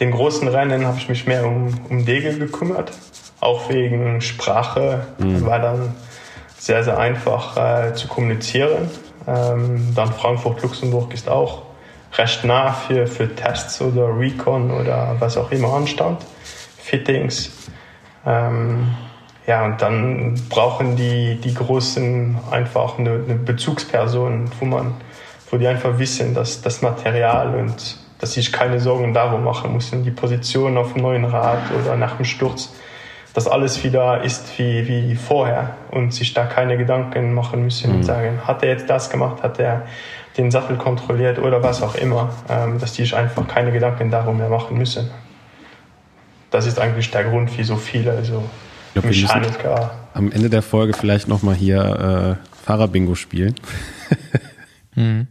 den 0.00 0.10
großen 0.10 0.48
Rennen 0.48 0.84
habe 0.86 0.98
ich 0.98 1.08
mich 1.08 1.26
mehr 1.26 1.46
um, 1.46 1.72
um 1.88 2.04
Dege 2.04 2.36
gekümmert. 2.36 2.92
Auch 3.40 3.68
wegen 3.68 4.20
Sprache 4.20 5.06
mhm. 5.18 5.46
war 5.46 5.60
dann 5.60 5.94
sehr, 6.62 6.84
sehr 6.84 6.96
einfach 6.96 7.56
äh, 7.56 7.92
zu 7.92 8.06
kommunizieren. 8.06 8.88
Ähm, 9.26 9.92
dann 9.96 10.12
Frankfurt-Luxemburg 10.12 11.12
ist 11.12 11.28
auch 11.28 11.62
recht 12.16 12.44
nah 12.44 12.72
für, 12.72 13.08
für 13.08 13.34
Tests 13.34 13.80
oder 13.80 14.16
Recon 14.16 14.70
oder 14.70 15.16
was 15.18 15.36
auch 15.36 15.50
immer 15.50 15.74
anstand. 15.74 16.24
Fittings. 16.78 17.50
Ähm, 18.24 18.94
ja, 19.44 19.64
und 19.64 19.82
dann 19.82 20.40
brauchen 20.48 20.94
die, 20.94 21.34
die 21.40 21.52
Großen 21.52 22.38
einfach 22.52 22.96
eine, 22.96 23.10
eine 23.10 23.34
Bezugsperson, 23.34 24.48
wo 24.60 24.64
man, 24.64 24.94
wo 25.50 25.56
die 25.56 25.66
einfach 25.66 25.98
wissen, 25.98 26.32
dass 26.32 26.62
das 26.62 26.80
Material 26.80 27.56
und 27.56 27.96
dass 28.20 28.36
ich 28.36 28.52
keine 28.52 28.78
Sorgen 28.78 29.12
darum 29.12 29.42
machen 29.42 29.72
muss, 29.72 29.90
die 29.90 30.12
Position 30.12 30.78
auf 30.78 30.92
dem 30.92 31.02
neuen 31.02 31.24
Rad 31.24 31.58
oder 31.82 31.96
nach 31.96 32.18
dem 32.18 32.24
Sturz, 32.24 32.72
dass 33.34 33.48
alles 33.48 33.82
wieder 33.82 34.22
ist 34.22 34.58
wie, 34.58 34.86
wie 34.86 35.14
vorher 35.14 35.76
und 35.90 36.12
sich 36.12 36.34
da 36.34 36.44
keine 36.44 36.76
Gedanken 36.76 37.32
machen 37.32 37.62
müssen 37.62 37.90
mhm. 37.90 37.96
und 37.96 38.02
sagen, 38.04 38.40
hat 38.46 38.62
er 38.62 38.70
jetzt 38.70 38.90
das 38.90 39.10
gemacht, 39.10 39.42
hat 39.42 39.58
er 39.58 39.86
den 40.36 40.50
Sattel 40.50 40.76
kontrolliert 40.76 41.38
oder 41.38 41.62
was 41.62 41.82
auch 41.82 41.94
immer, 41.94 42.32
ähm, 42.48 42.78
dass 42.78 42.94
die 42.94 43.02
sich 43.02 43.14
einfach 43.14 43.46
keine 43.48 43.72
Gedanken 43.72 44.10
darum 44.10 44.38
mehr 44.38 44.48
machen 44.48 44.76
müssen. 44.78 45.10
Das 46.50 46.66
ist 46.66 46.78
eigentlich 46.78 47.10
der 47.10 47.24
Grund, 47.24 47.56
wie 47.56 47.64
so 47.64 47.76
viele 47.76 48.12
also 48.12 48.44
glaub, 48.92 49.06
Mechaniker. 49.06 49.94
am 50.14 50.30
Ende 50.30 50.50
der 50.50 50.62
Folge 50.62 50.92
vielleicht 50.92 51.28
nochmal 51.28 51.54
hier 51.54 52.38
äh, 52.40 52.64
Fahrerbingo 52.64 53.14
spielen. 53.14 53.54
mhm. 54.94 55.26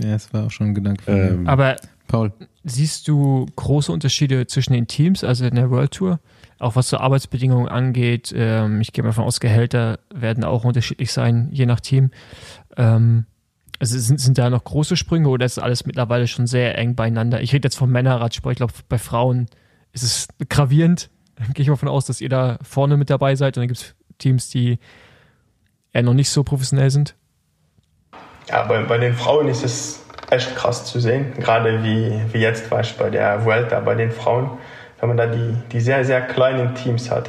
Ja, 0.00 0.12
das 0.12 0.32
war 0.32 0.46
auch 0.46 0.50
schon 0.50 0.68
ein 0.68 0.74
Gedanke. 0.74 1.10
Ähm, 1.10 1.46
Aber 1.46 1.76
Paul. 2.06 2.32
Siehst 2.66 3.08
du 3.08 3.46
große 3.56 3.92
Unterschiede 3.92 4.46
zwischen 4.46 4.72
den 4.72 4.86
Teams, 4.86 5.22
also 5.22 5.44
in 5.44 5.54
der 5.54 5.70
World 5.70 5.90
Tour? 5.90 6.18
Auch 6.64 6.76
was 6.76 6.88
so 6.88 6.96
Arbeitsbedingungen 6.96 7.68
angeht. 7.68 8.32
Ähm, 8.34 8.80
ich 8.80 8.94
gehe 8.94 9.04
mal 9.04 9.10
davon 9.10 9.24
aus, 9.24 9.38
Gehälter 9.38 9.98
werden 10.14 10.44
auch 10.44 10.64
unterschiedlich 10.64 11.12
sein, 11.12 11.50
je 11.52 11.66
nach 11.66 11.78
Team. 11.78 12.10
Ähm, 12.78 13.26
also 13.78 13.98
sind, 13.98 14.18
sind 14.18 14.38
da 14.38 14.48
noch 14.48 14.64
große 14.64 14.96
Sprünge 14.96 15.28
oder 15.28 15.44
ist 15.44 15.58
alles 15.58 15.84
mittlerweile 15.84 16.26
schon 16.26 16.46
sehr 16.46 16.78
eng 16.78 16.94
beieinander? 16.94 17.42
Ich 17.42 17.52
rede 17.52 17.66
jetzt 17.66 17.76
vom 17.76 17.90
Männerradsport. 17.90 18.52
Ich 18.52 18.56
glaube, 18.56 18.72
bei 18.88 18.96
Frauen 18.96 19.46
ist 19.92 20.04
es 20.04 20.28
gravierend. 20.48 21.10
Gehe 21.52 21.64
ich 21.64 21.68
mal 21.68 21.74
davon 21.74 21.90
aus, 21.90 22.06
dass 22.06 22.22
ihr 22.22 22.30
da 22.30 22.56
vorne 22.62 22.96
mit 22.96 23.10
dabei 23.10 23.34
seid 23.34 23.58
und 23.58 23.60
dann 23.60 23.68
gibt 23.68 23.80
es 23.80 23.94
Teams, 24.16 24.48
die 24.48 24.78
eher 25.92 26.02
noch 26.02 26.14
nicht 26.14 26.30
so 26.30 26.44
professionell 26.44 26.90
sind. 26.90 27.14
Ja, 28.48 28.62
bei, 28.62 28.82
bei 28.84 28.96
den 28.96 29.12
Frauen 29.12 29.48
ist 29.48 29.66
es 29.66 30.02
echt 30.30 30.56
krass 30.56 30.86
zu 30.86 30.98
sehen. 30.98 31.34
Gerade 31.34 31.84
wie, 31.84 32.22
wie 32.32 32.38
jetzt 32.38 32.70
war 32.70 32.82
bei 32.98 33.10
der 33.10 33.44
Vuelta 33.44 33.80
bei 33.80 33.94
den 33.94 34.10
Frauen, 34.10 34.56
wenn 35.04 35.16
man 35.16 35.18
da 35.18 35.26
die, 35.26 35.54
die 35.70 35.80
sehr, 35.80 36.02
sehr 36.02 36.22
kleinen 36.22 36.74
Teams 36.74 37.10
hat, 37.10 37.28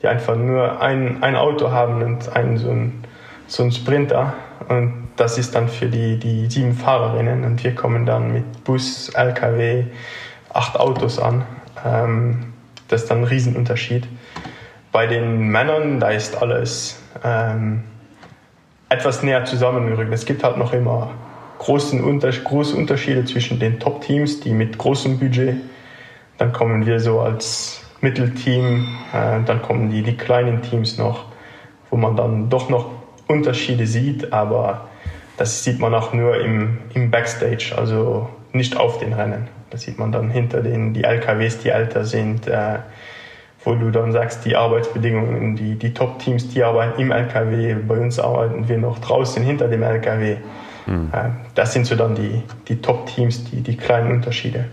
die 0.00 0.06
einfach 0.06 0.36
nur 0.36 0.80
ein, 0.80 1.24
ein 1.24 1.34
Auto 1.34 1.72
haben 1.72 2.02
und 2.02 2.36
einen 2.36 2.56
so 2.56 2.70
einen, 2.70 3.04
so 3.48 3.64
einen 3.64 3.72
Sprinter. 3.72 4.34
Und 4.68 5.08
das 5.16 5.36
ist 5.36 5.56
dann 5.56 5.68
für 5.68 5.86
die, 5.86 6.20
die 6.20 6.48
sieben 6.48 6.72
Fahrerinnen 6.72 7.42
und 7.42 7.64
wir 7.64 7.74
kommen 7.74 8.06
dann 8.06 8.32
mit 8.32 8.62
Bus, 8.62 9.08
LKW, 9.08 9.86
acht 10.54 10.78
Autos 10.78 11.18
an. 11.18 11.44
Ähm, 11.84 12.52
das 12.86 13.02
ist 13.02 13.10
dann 13.10 13.22
ein 13.22 13.24
Riesenunterschied. 13.24 14.06
Bei 14.92 15.08
den 15.08 15.48
Männern, 15.48 15.98
da 15.98 16.10
ist 16.10 16.40
alles 16.40 17.02
ähm, 17.24 17.82
etwas 18.88 19.24
näher 19.24 19.44
zusammengerückt. 19.46 20.12
Es 20.12 20.26
gibt 20.26 20.44
halt 20.44 20.58
noch 20.58 20.72
immer 20.72 21.10
großen 21.58 22.04
Unter 22.04 22.30
große 22.30 22.76
Unterschiede 22.76 23.24
zwischen 23.24 23.58
den 23.58 23.80
Top-Teams, 23.80 24.38
die 24.38 24.52
mit 24.52 24.78
großem 24.78 25.18
Budget, 25.18 25.56
dann 26.40 26.52
kommen 26.54 26.86
wir 26.86 27.00
so 27.00 27.20
als 27.20 27.82
Mittelteam, 28.00 28.88
äh, 29.12 29.44
dann 29.44 29.60
kommen 29.60 29.90
die, 29.90 30.02
die 30.02 30.16
kleinen 30.16 30.62
Teams 30.62 30.96
noch, 30.96 31.26
wo 31.90 31.96
man 31.96 32.16
dann 32.16 32.48
doch 32.48 32.70
noch 32.70 32.86
Unterschiede 33.28 33.86
sieht, 33.86 34.32
aber 34.32 34.88
das 35.36 35.64
sieht 35.64 35.80
man 35.80 35.94
auch 35.94 36.14
nur 36.14 36.40
im, 36.40 36.78
im 36.94 37.10
Backstage, 37.10 37.74
also 37.76 38.30
nicht 38.52 38.78
auf 38.78 38.98
den 38.98 39.12
Rennen. 39.12 39.48
Das 39.68 39.82
sieht 39.82 39.98
man 39.98 40.12
dann 40.12 40.30
hinter 40.30 40.62
den 40.62 40.94
die 40.94 41.04
LKWs, 41.04 41.58
die 41.58 41.68
älter 41.68 42.06
sind, 42.06 42.48
äh, 42.48 42.78
wo 43.62 43.74
du 43.74 43.90
dann 43.90 44.10
sagst, 44.10 44.46
die 44.46 44.56
Arbeitsbedingungen, 44.56 45.56
die, 45.56 45.74
die 45.74 45.92
Top-Teams, 45.92 46.48
die 46.48 46.62
arbeiten 46.62 47.02
im 47.02 47.10
LKW, 47.10 47.74
bei 47.86 47.98
uns 47.98 48.18
arbeiten 48.18 48.66
wir 48.66 48.78
noch 48.78 48.98
draußen 48.98 49.42
hinter 49.42 49.68
dem 49.68 49.82
LKW. 49.82 50.36
Mhm. 50.86 51.10
Äh, 51.12 51.28
das 51.54 51.74
sind 51.74 51.86
so 51.86 51.96
dann 51.96 52.14
die, 52.14 52.42
die 52.66 52.80
Top-Teams, 52.80 53.44
die, 53.50 53.60
die 53.60 53.76
kleinen 53.76 54.10
Unterschiede. 54.10 54.64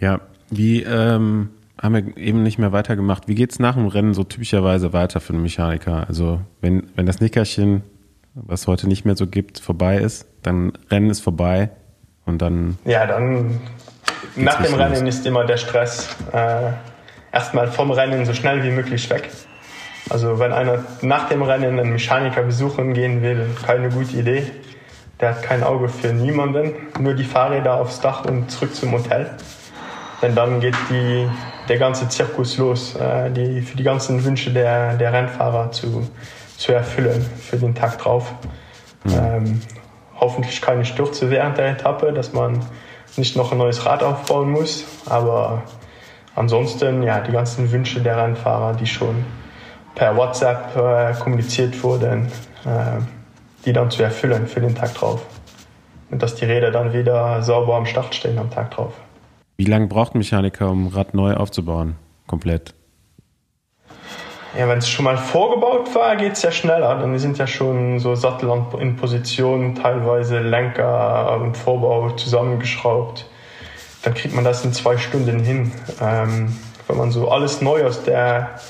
Ja, 0.00 0.20
wie 0.50 0.82
ähm, 0.82 1.50
haben 1.80 1.94
wir 1.94 2.16
eben 2.16 2.42
nicht 2.42 2.58
mehr 2.58 2.72
weitergemacht. 2.72 3.28
Wie 3.28 3.34
geht 3.34 3.52
es 3.52 3.58
nach 3.58 3.74
dem 3.74 3.86
Rennen 3.86 4.14
so 4.14 4.24
typischerweise 4.24 4.92
weiter 4.92 5.20
für 5.20 5.32
einen 5.32 5.42
Mechaniker? 5.42 6.06
Also 6.08 6.40
wenn, 6.60 6.90
wenn 6.96 7.06
das 7.06 7.20
Nickerchen 7.20 7.82
was 8.46 8.66
heute 8.66 8.88
nicht 8.88 9.04
mehr 9.04 9.16
so 9.16 9.26
gibt, 9.26 9.58
vorbei 9.58 9.98
ist, 9.98 10.26
dann 10.42 10.72
Rennen 10.90 11.10
ist 11.10 11.20
vorbei 11.20 11.70
und 12.24 12.42
dann. 12.42 12.78
Ja, 12.84 13.06
dann 13.06 13.60
nach 14.36 14.62
dem 14.62 14.74
Rennen 14.74 15.06
ist 15.06 15.26
immer 15.26 15.44
der 15.44 15.56
Stress 15.56 16.16
äh, 16.32 16.72
erstmal 17.32 17.68
vom 17.68 17.90
Rennen 17.90 18.24
so 18.26 18.34
schnell 18.34 18.62
wie 18.62 18.70
möglich 18.70 19.08
weg. 19.10 19.28
Also 20.10 20.38
wenn 20.38 20.52
einer 20.52 20.84
nach 21.02 21.28
dem 21.28 21.42
Rennen 21.42 21.78
einen 21.78 21.92
Mechaniker 21.92 22.42
besuchen 22.42 22.94
gehen 22.94 23.22
will, 23.22 23.46
keine 23.66 23.90
gute 23.90 24.16
Idee. 24.16 24.44
Der 25.20 25.30
hat 25.30 25.42
kein 25.42 25.64
Auge 25.64 25.88
für 25.88 26.12
niemanden, 26.12 26.74
nur 27.00 27.12
die 27.14 27.24
Fahrräder 27.24 27.74
aufs 27.80 28.00
Dach 28.00 28.24
und 28.24 28.50
zurück 28.52 28.74
zum 28.74 28.92
Hotel. 28.92 29.28
Denn 30.20 30.34
dann 30.34 30.60
geht 30.60 30.74
die, 30.90 31.28
der 31.68 31.78
ganze 31.78 32.08
Zirkus 32.08 32.56
los, 32.56 32.96
äh, 32.96 33.30
die, 33.30 33.62
für 33.62 33.76
die 33.76 33.84
ganzen 33.84 34.24
Wünsche 34.24 34.50
der, 34.50 34.94
der 34.94 35.12
Rennfahrer 35.12 35.70
zu, 35.70 36.08
zu 36.56 36.72
erfüllen 36.72 37.24
für 37.40 37.56
den 37.56 37.74
Tag 37.74 37.98
drauf. 37.98 38.32
Mhm. 39.04 39.12
Ähm, 39.12 39.62
hoffentlich 40.18 40.60
keine 40.60 40.84
Stürze 40.84 41.30
während 41.30 41.58
der 41.58 41.70
Etappe, 41.70 42.12
dass 42.12 42.32
man 42.32 42.60
nicht 43.16 43.36
noch 43.36 43.52
ein 43.52 43.58
neues 43.58 43.86
Rad 43.86 44.02
aufbauen 44.02 44.50
muss. 44.50 44.84
Aber 45.06 45.62
ansonsten, 46.34 47.02
ja, 47.02 47.20
die 47.20 47.32
ganzen 47.32 47.70
Wünsche 47.70 48.00
der 48.00 48.16
Rennfahrer, 48.16 48.74
die 48.74 48.86
schon 48.86 49.24
per 49.94 50.16
WhatsApp 50.16 50.76
äh, 50.76 51.14
kommuniziert 51.20 51.80
wurden, 51.82 52.26
äh, 52.64 53.00
die 53.64 53.72
dann 53.72 53.90
zu 53.90 54.02
erfüllen 54.02 54.46
für 54.46 54.60
den 54.60 54.74
Tag 54.74 54.94
drauf. 54.94 55.22
Und 56.10 56.22
dass 56.22 56.34
die 56.34 56.44
Räder 56.44 56.70
dann 56.70 56.92
wieder 56.92 57.42
sauber 57.42 57.76
am 57.76 57.86
Start 57.86 58.14
stehen 58.14 58.38
am 58.38 58.50
Tag 58.50 58.70
drauf. 58.72 58.92
Wie 59.58 59.64
lange 59.64 59.88
braucht 59.88 60.14
ein 60.14 60.18
Mechaniker, 60.18 60.70
um 60.70 60.86
ein 60.86 60.92
Rad 60.92 61.14
neu 61.14 61.34
aufzubauen? 61.34 61.96
Komplett? 62.28 62.74
Ja, 64.56 64.68
wenn 64.68 64.78
es 64.78 64.88
schon 64.88 65.04
mal 65.04 65.18
vorgebaut 65.18 65.94
war, 65.94 66.16
geht 66.16 66.32
es 66.32 66.42
ja 66.42 66.52
schneller. 66.52 66.98
Dann 66.98 67.18
sind 67.18 67.38
ja 67.38 67.46
schon 67.46 67.98
so 67.98 68.14
Sattel 68.14 68.50
in 68.78 68.96
Position, 68.96 69.74
teilweise 69.74 70.38
Lenker 70.38 71.40
und 71.40 71.56
Vorbau 71.56 72.10
zusammengeschraubt. 72.10 73.26
Dann 74.02 74.14
kriegt 74.14 74.34
man 74.34 74.44
das 74.44 74.64
in 74.64 74.72
zwei 74.72 74.96
Stunden 74.96 75.40
hin. 75.40 75.72
Ähm, 76.00 76.56
wenn 76.86 76.96
man 76.96 77.10
so 77.10 77.28
alles 77.28 77.60
neu 77.60 77.84
aus 77.84 78.04
der 78.04 78.60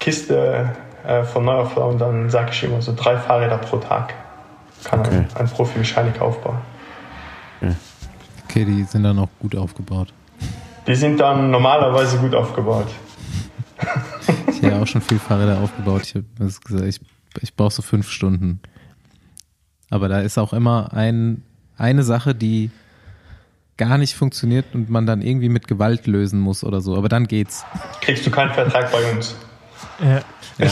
Kiste 0.00 0.74
äh, 1.06 1.22
von 1.22 1.44
Neuauflauen, 1.44 1.96
dann 1.96 2.28
sage 2.28 2.50
ich 2.52 2.64
immer 2.64 2.82
so 2.82 2.92
drei 2.94 3.16
Fahrräder 3.16 3.58
pro 3.58 3.76
Tag 3.76 4.14
kann 4.84 5.00
okay. 5.00 5.10
ein, 5.10 5.28
ein 5.36 5.48
Profi-Mechaniker 5.48 6.22
aufbauen. 6.22 6.58
Okay. 8.48 8.64
die 8.64 8.84
sind 8.84 9.02
dann 9.02 9.18
auch 9.18 9.28
gut 9.40 9.54
aufgebaut. 9.54 10.12
Die 10.86 10.94
sind 10.94 11.20
dann 11.20 11.50
normalerweise 11.50 12.18
gut 12.18 12.34
aufgebaut. 12.34 12.88
ich 14.48 14.56
habe 14.62 14.68
ja 14.68 14.82
auch 14.82 14.86
schon 14.86 15.02
viel 15.02 15.18
Fahrräder 15.18 15.60
aufgebaut. 15.60 16.02
Ich 16.02 16.14
habe 16.14 16.24
gesagt, 16.38 16.86
ich, 16.86 17.00
ich 17.42 17.54
brauche 17.54 17.72
so 17.72 17.82
fünf 17.82 18.10
Stunden. 18.10 18.60
Aber 19.90 20.08
da 20.08 20.20
ist 20.20 20.38
auch 20.38 20.52
immer 20.52 20.92
ein, 20.92 21.42
eine 21.76 22.02
Sache, 22.02 22.34
die 22.34 22.70
gar 23.76 23.98
nicht 23.98 24.14
funktioniert 24.14 24.66
und 24.74 24.90
man 24.90 25.06
dann 25.06 25.22
irgendwie 25.22 25.48
mit 25.48 25.68
Gewalt 25.68 26.06
lösen 26.06 26.40
muss 26.40 26.64
oder 26.64 26.80
so. 26.80 26.96
Aber 26.96 27.08
dann 27.08 27.26
geht's. 27.26 27.64
Kriegst 28.00 28.26
du 28.26 28.30
keinen 28.30 28.52
Vertrag 28.52 28.90
bei 28.90 29.12
uns. 29.12 29.36
Ja. 30.00 30.22
ja. 30.58 30.70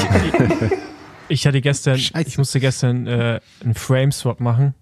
Ich 1.29 1.47
hatte 1.47 1.61
gestern, 1.61 1.99
Scheiße. 1.99 2.29
ich 2.29 2.39
musste 2.39 2.61
gestern 2.61 3.07
äh, 3.07 3.41
einen 3.63 3.75
Frame-Swap 3.75 4.41
machen. 4.41 4.75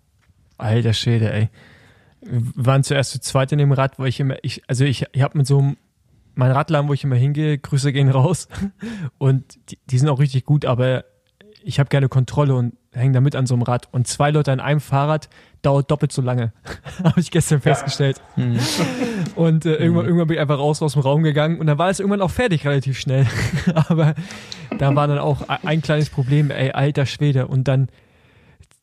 Alter 0.59 0.93
Schäde, 0.93 1.33
ey. 1.33 1.49
Wir 2.25 2.67
waren 2.67 2.85
zuerst 2.85 3.13
zu 3.13 3.21
zweit 3.21 3.53
in 3.53 3.59
dem 3.59 3.73
Rad, 3.73 3.99
wo 3.99 4.05
ich 4.05 4.21
immer, 4.21 4.37
ich, 4.43 4.63
also 4.67 4.85
ich, 4.85 5.07
ich 5.13 5.23
habe 5.23 5.39
mit 5.39 5.47
so 5.47 5.59
einem, 5.59 5.77
mein 6.35 6.51
Radladen, 6.51 6.89
wo 6.89 6.95
ich 6.95 7.05
immer 7.05 7.17
hingehe, 7.17 7.59
Grüße 7.59 7.93
gehen 7.93 8.11
raus. 8.11 8.49
Und 9.19 9.59
die, 9.71 9.79
die 9.91 9.99
sind 9.99 10.09
auch 10.09 10.19
richtig 10.19 10.45
gut, 10.45 10.65
aber 10.65 11.05
ich 11.65 11.79
habe 11.79 11.89
gerne 11.89 12.09
Kontrolle 12.09 12.55
und 12.55 12.75
hänge 12.93 13.15
da 13.15 13.21
mit 13.21 13.35
an 13.35 13.47
so 13.47 13.55
einem 13.55 13.63
Rad. 13.63 13.89
Und 13.91 14.07
zwei 14.07 14.31
Leute 14.31 14.53
an 14.53 14.61
einem 14.61 14.81
Fahrrad 14.81 15.29
dauert 15.63 15.91
doppelt 15.91 16.13
so 16.13 16.23
lange. 16.23 16.53
habe 17.05 17.19
ich 17.19 17.31
gestern 17.31 17.61
festgestellt. 17.61 18.21
Ja. 18.37 18.45
Hm. 18.45 18.59
Und 19.35 19.67
äh, 19.67 19.77
irgendwann, 19.77 20.05
mhm. 20.05 20.09
irgendwann 20.09 20.29
bin 20.29 20.35
ich 20.37 20.41
einfach 20.41 20.59
raus 20.59 20.83
aus 20.83 20.93
dem 20.93 21.03
Raum 21.03 21.25
gegangen 21.25 21.59
und 21.59 21.67
dann 21.67 21.77
war 21.77 21.91
es 21.91 21.99
irgendwann 21.99 22.21
auch 22.21 22.31
fertig, 22.31 22.65
relativ 22.65 23.01
schnell. 23.01 23.27
Aber 23.75 24.15
da 24.79 24.95
war 24.95 25.09
dann 25.09 25.19
auch 25.19 25.49
ein 25.49 25.83
kleines 25.83 26.09
Problem, 26.09 26.53
ey, 26.53 26.71
alter 26.71 27.05
Schwede. 27.05 27.49
Und 27.49 27.67
dann 27.67 27.89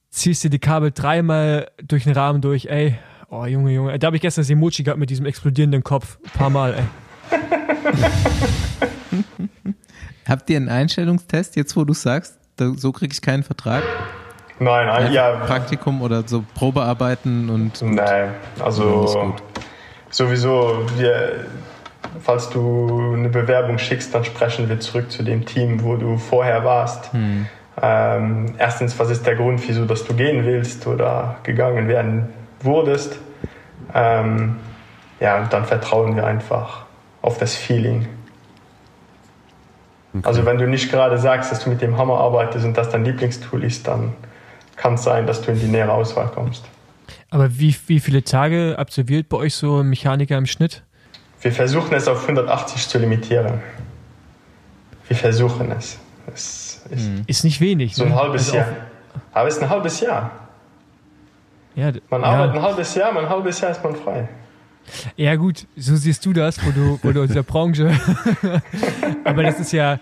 ziehst 0.10 0.44
du 0.44 0.50
die 0.50 0.60
Kabel 0.60 0.92
dreimal 0.92 1.72
durch 1.88 2.04
den 2.04 2.14
Rahmen 2.14 2.42
durch, 2.42 2.66
ey. 2.66 2.98
Oh, 3.34 3.46
Junge, 3.46 3.72
Junge. 3.72 3.98
Da 3.98 4.08
habe 4.08 4.18
ich 4.18 4.22
gestern 4.22 4.42
das 4.42 4.50
Emoji 4.50 4.84
gehabt 4.84 5.00
mit 5.00 5.10
diesem 5.10 5.26
explodierenden 5.26 5.86
Kopf. 5.86 6.18
Ein 6.22 6.30
paar 6.38 6.50
Mal, 6.50 6.74
ey. 6.74 6.84
Habt 10.28 10.50
ihr 10.50 10.58
einen 10.58 10.68
Einstellungstest, 10.68 11.56
jetzt 11.56 11.78
wo 11.78 11.86
du 11.86 11.94
sagst, 11.94 12.38
so 12.76 12.92
kriege 12.92 13.14
ich 13.14 13.22
keinen 13.22 13.44
Vertrag? 13.44 13.84
Nein, 14.60 14.86
nein, 14.86 15.14
ja. 15.14 15.38
Praktikum 15.46 16.02
oder 16.02 16.28
so 16.28 16.44
Probearbeiten 16.56 17.50
und. 17.50 17.82
Nein, 17.82 18.34
also 18.60 19.34
sowieso, 20.10 20.86
wir, 20.98 21.46
falls 22.20 22.50
du 22.50 23.14
eine 23.16 23.30
Bewerbung 23.30 23.78
schickst, 23.78 24.14
dann 24.14 24.26
sprechen 24.26 24.68
wir 24.68 24.82
zurück 24.82 25.10
zu 25.10 25.24
dem 25.24 25.46
Team, 25.46 25.82
wo 25.84 25.96
du 25.96 26.18
vorher 26.18 26.66
warst. 26.66 27.14
Hm. 27.14 27.48
Ähm, 27.82 28.56
erstens, 28.58 29.00
was 29.00 29.10
ist 29.10 29.26
der 29.26 29.38
Grund, 29.38 29.66
wieso 29.66 29.86
dass 29.86 30.04
du 30.04 30.14
gehen 30.14 30.46
willst 30.46 30.86
oder 30.86 31.38
gegangen 31.44 31.88
werden 31.88 32.28
wurdest? 32.64 33.18
Ähm, 33.94 34.58
ja, 35.20 35.40
und 35.42 35.54
dann 35.54 35.66
vertrauen 35.66 36.16
wir 36.16 36.26
einfach 36.26 36.86
auf 37.22 37.38
das 37.38 37.56
Feeling. 37.56 38.08
Okay. 40.14 40.28
Also 40.28 40.46
wenn 40.46 40.58
du 40.58 40.68
nicht 40.68 40.92
gerade 40.92 41.18
sagst, 41.18 41.52
dass 41.52 41.64
du 41.64 41.70
mit 41.70 41.82
dem 41.82 41.98
Hammer 41.98 42.20
arbeitest 42.20 42.66
und 42.66 42.76
das 42.76 42.90
dein 42.90 43.06
Lieblingstool 43.06 43.64
ist, 43.64 43.88
dann 43.88 44.14
kann 44.76 44.96
es 44.96 45.04
sein, 45.04 45.28
dass 45.28 45.42
du 45.42 45.52
in 45.52 45.60
die 45.60 45.68
nähere 45.68 45.94
Auswahl 45.94 46.28
kommst. 46.28 46.66
Aber 47.30 47.58
wie, 47.60 47.76
wie 47.88 48.00
viele 48.00 48.24
Tage 48.24 48.76
absolviert 48.78 49.30
bei 49.30 49.38
euch 49.38 49.56
so 49.56 49.80
ein 49.80 49.90
Mechaniker 49.90 50.38
im 50.38 50.46
Schnitt? 50.46 50.84
Wir 51.42 51.52
versuchen 51.52 51.94
es 51.94 52.08
auf 52.08 52.22
180 52.24 52.88
zu 52.88 52.98
limitieren. 53.00 53.62
Wir 55.08 55.16
versuchen 55.16 55.72
es. 55.72 55.98
es 56.34 56.82
ist, 56.90 57.10
ist, 57.28 57.44
nicht 57.44 57.62
wenig. 57.62 57.96
So 57.96 58.04
ein 58.04 58.10
ne? 58.10 58.16
halbes 58.16 58.48
also 58.48 58.58
Jahr. 58.58 58.68
Aber 59.34 59.48
es 59.48 59.58
ist 59.58 59.64
ein 59.64 59.70
halbes 59.70 60.00
Jahr. 60.02 60.32
Ja, 61.76 61.92
man 62.10 62.24
arbeitet 62.24 62.56
ja. 62.56 62.62
ein 62.62 62.68
halbes 62.68 62.96
Jahr, 62.96 63.18
ein 63.18 63.30
halbes 63.30 63.62
Jahr 63.62 63.72
ist 63.72 63.84
man 63.84 63.96
frei. 63.96 64.30
Ja, 65.16 65.36
gut, 65.36 65.68
so 65.76 65.96
siehst 65.96 66.26
du 66.26 66.34
das, 66.34 66.64
wo 66.66 66.72
du, 66.72 67.00
wo 67.02 67.12
du 67.12 67.24
aus 67.24 67.30
der 67.30 67.44
Branche. 67.44 67.92
Aber 69.24 69.44
das 69.44 69.60
ist 69.60 69.72
ja, 69.72 70.00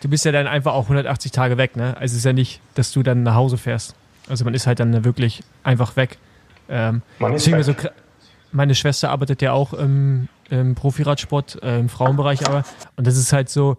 du 0.00 0.08
bist 0.08 0.24
ja 0.24 0.32
dann 0.32 0.46
einfach 0.46 0.72
auch 0.72 0.84
180 0.84 1.30
Tage 1.30 1.56
weg, 1.56 1.76
ne? 1.76 1.96
Also 1.96 2.12
es 2.12 2.18
ist 2.18 2.24
ja 2.24 2.32
nicht, 2.32 2.60
dass 2.74 2.92
du 2.92 3.02
dann 3.02 3.22
nach 3.22 3.34
Hause 3.34 3.58
fährst. 3.58 3.94
Also 4.28 4.44
man 4.44 4.54
ist 4.54 4.66
halt 4.66 4.80
dann 4.80 5.04
wirklich 5.04 5.42
einfach 5.62 5.96
weg. 5.96 6.18
Ähm, 6.68 7.02
man 7.18 7.34
ist 7.34 7.50
weg. 7.50 7.62
So, 7.62 7.74
meine 8.52 8.74
Schwester 8.74 9.10
arbeitet 9.10 9.42
ja 9.42 9.52
auch 9.52 9.72
im, 9.74 10.28
im 10.48 10.74
Profiradsport, 10.74 11.62
äh, 11.62 11.78
im 11.78 11.88
Frauenbereich 11.88 12.46
aber. 12.46 12.64
Und 12.96 13.06
das 13.06 13.16
ist 13.16 13.32
halt 13.32 13.50
so, 13.50 13.76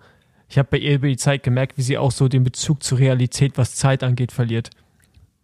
ich 0.48 0.58
habe 0.58 0.68
bei 0.70 0.78
ihr 0.78 0.96
über 0.96 1.08
die 1.08 1.18
Zeit 1.18 1.44
gemerkt, 1.44 1.78
wie 1.78 1.82
sie 1.82 1.98
auch 1.98 2.12
so 2.12 2.28
den 2.28 2.44
Bezug 2.44 2.84
zur 2.84 3.00
Realität, 3.00 3.58
was 3.58 3.76
Zeit 3.76 4.04
angeht, 4.04 4.32
verliert. 4.32 4.70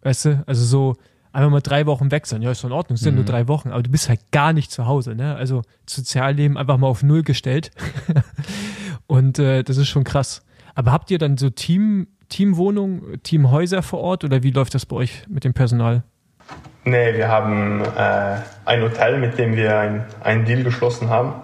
Weißt 0.02 0.26
du? 0.26 0.44
Also 0.46 0.64
so 0.64 0.96
einfach 1.32 1.50
mal 1.50 1.60
drei 1.60 1.86
Wochen 1.86 2.10
weg 2.10 2.26
sein. 2.26 2.42
Ja, 2.42 2.50
ist 2.50 2.64
in 2.64 2.72
Ordnung, 2.72 2.94
es 2.94 3.00
sind 3.00 3.14
mhm. 3.14 3.20
nur 3.20 3.24
drei 3.24 3.48
Wochen, 3.48 3.70
aber 3.70 3.82
du 3.82 3.90
bist 3.90 4.08
halt 4.08 4.20
gar 4.30 4.52
nicht 4.52 4.70
zu 4.70 4.86
Hause. 4.86 5.14
Ne? 5.14 5.34
Also 5.34 5.62
Sozialleben 5.88 6.56
einfach 6.56 6.76
mal 6.76 6.86
auf 6.86 7.02
Null 7.02 7.22
gestellt. 7.22 7.70
Und 9.06 9.38
äh, 9.38 9.62
das 9.62 9.76
ist 9.76 9.88
schon 9.88 10.04
krass. 10.04 10.42
Aber 10.74 10.92
habt 10.92 11.10
ihr 11.10 11.18
dann 11.18 11.36
so 11.36 11.50
Team, 11.50 12.08
Teamwohnungen, 12.28 13.22
Teamhäuser 13.22 13.82
vor 13.82 14.00
Ort 14.00 14.24
oder 14.24 14.42
wie 14.42 14.50
läuft 14.50 14.74
das 14.74 14.86
bei 14.86 14.96
euch 14.96 15.24
mit 15.28 15.44
dem 15.44 15.54
Personal? 15.54 16.02
Nee, 16.84 17.14
wir 17.14 17.28
haben 17.28 17.82
äh, 17.84 18.36
ein 18.64 18.82
Hotel, 18.82 19.18
mit 19.18 19.38
dem 19.38 19.54
wir 19.54 19.78
ein, 19.78 20.04
einen 20.22 20.44
Deal 20.44 20.64
geschlossen 20.64 21.10
haben. 21.10 21.34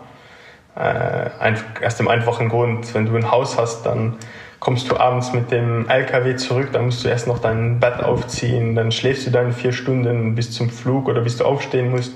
Äh, 0.75 1.31
ein, 1.39 1.57
aus 1.85 1.97
dem 1.97 2.09
einfachen 2.09 2.49
Grund, 2.49 2.93
wenn 2.95 3.07
du 3.07 3.17
ein 3.17 3.31
Haus 3.31 3.59
hast, 3.59 3.85
dann 3.85 4.17
kommst 4.61 4.91
du 4.91 4.97
abends 4.97 5.33
mit 5.33 5.51
dem 5.51 5.89
LKW 5.89 6.37
zurück, 6.37 6.71
dann 6.73 6.87
musst 6.87 7.05
du 7.05 7.09
erst 7.09 7.27
noch 7.27 7.39
dein 7.39 7.81
Bett 7.81 8.03
aufziehen, 8.03 8.75
dann 8.75 8.91
schläfst 8.93 9.27
du 9.27 9.31
dann 9.31 9.53
vier 9.53 9.73
Stunden 9.73 10.35
bis 10.35 10.51
zum 10.51 10.71
Flug 10.71 11.09
oder 11.09 11.21
bis 11.21 11.37
du 11.37 11.45
aufstehen 11.45 11.91
musst. 11.91 12.13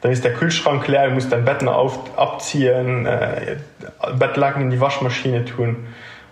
Dann 0.00 0.12
ist 0.12 0.24
der 0.24 0.34
Kühlschrank 0.34 0.86
leer, 0.88 1.08
du 1.08 1.14
musst 1.14 1.32
dein 1.32 1.44
Bett 1.44 1.62
noch 1.62 1.74
auf, 1.74 2.18
abziehen, 2.18 3.06
äh, 3.06 3.56
Bettlaken 4.18 4.62
in 4.62 4.70
die 4.70 4.80
Waschmaschine 4.80 5.44
tun 5.44 5.86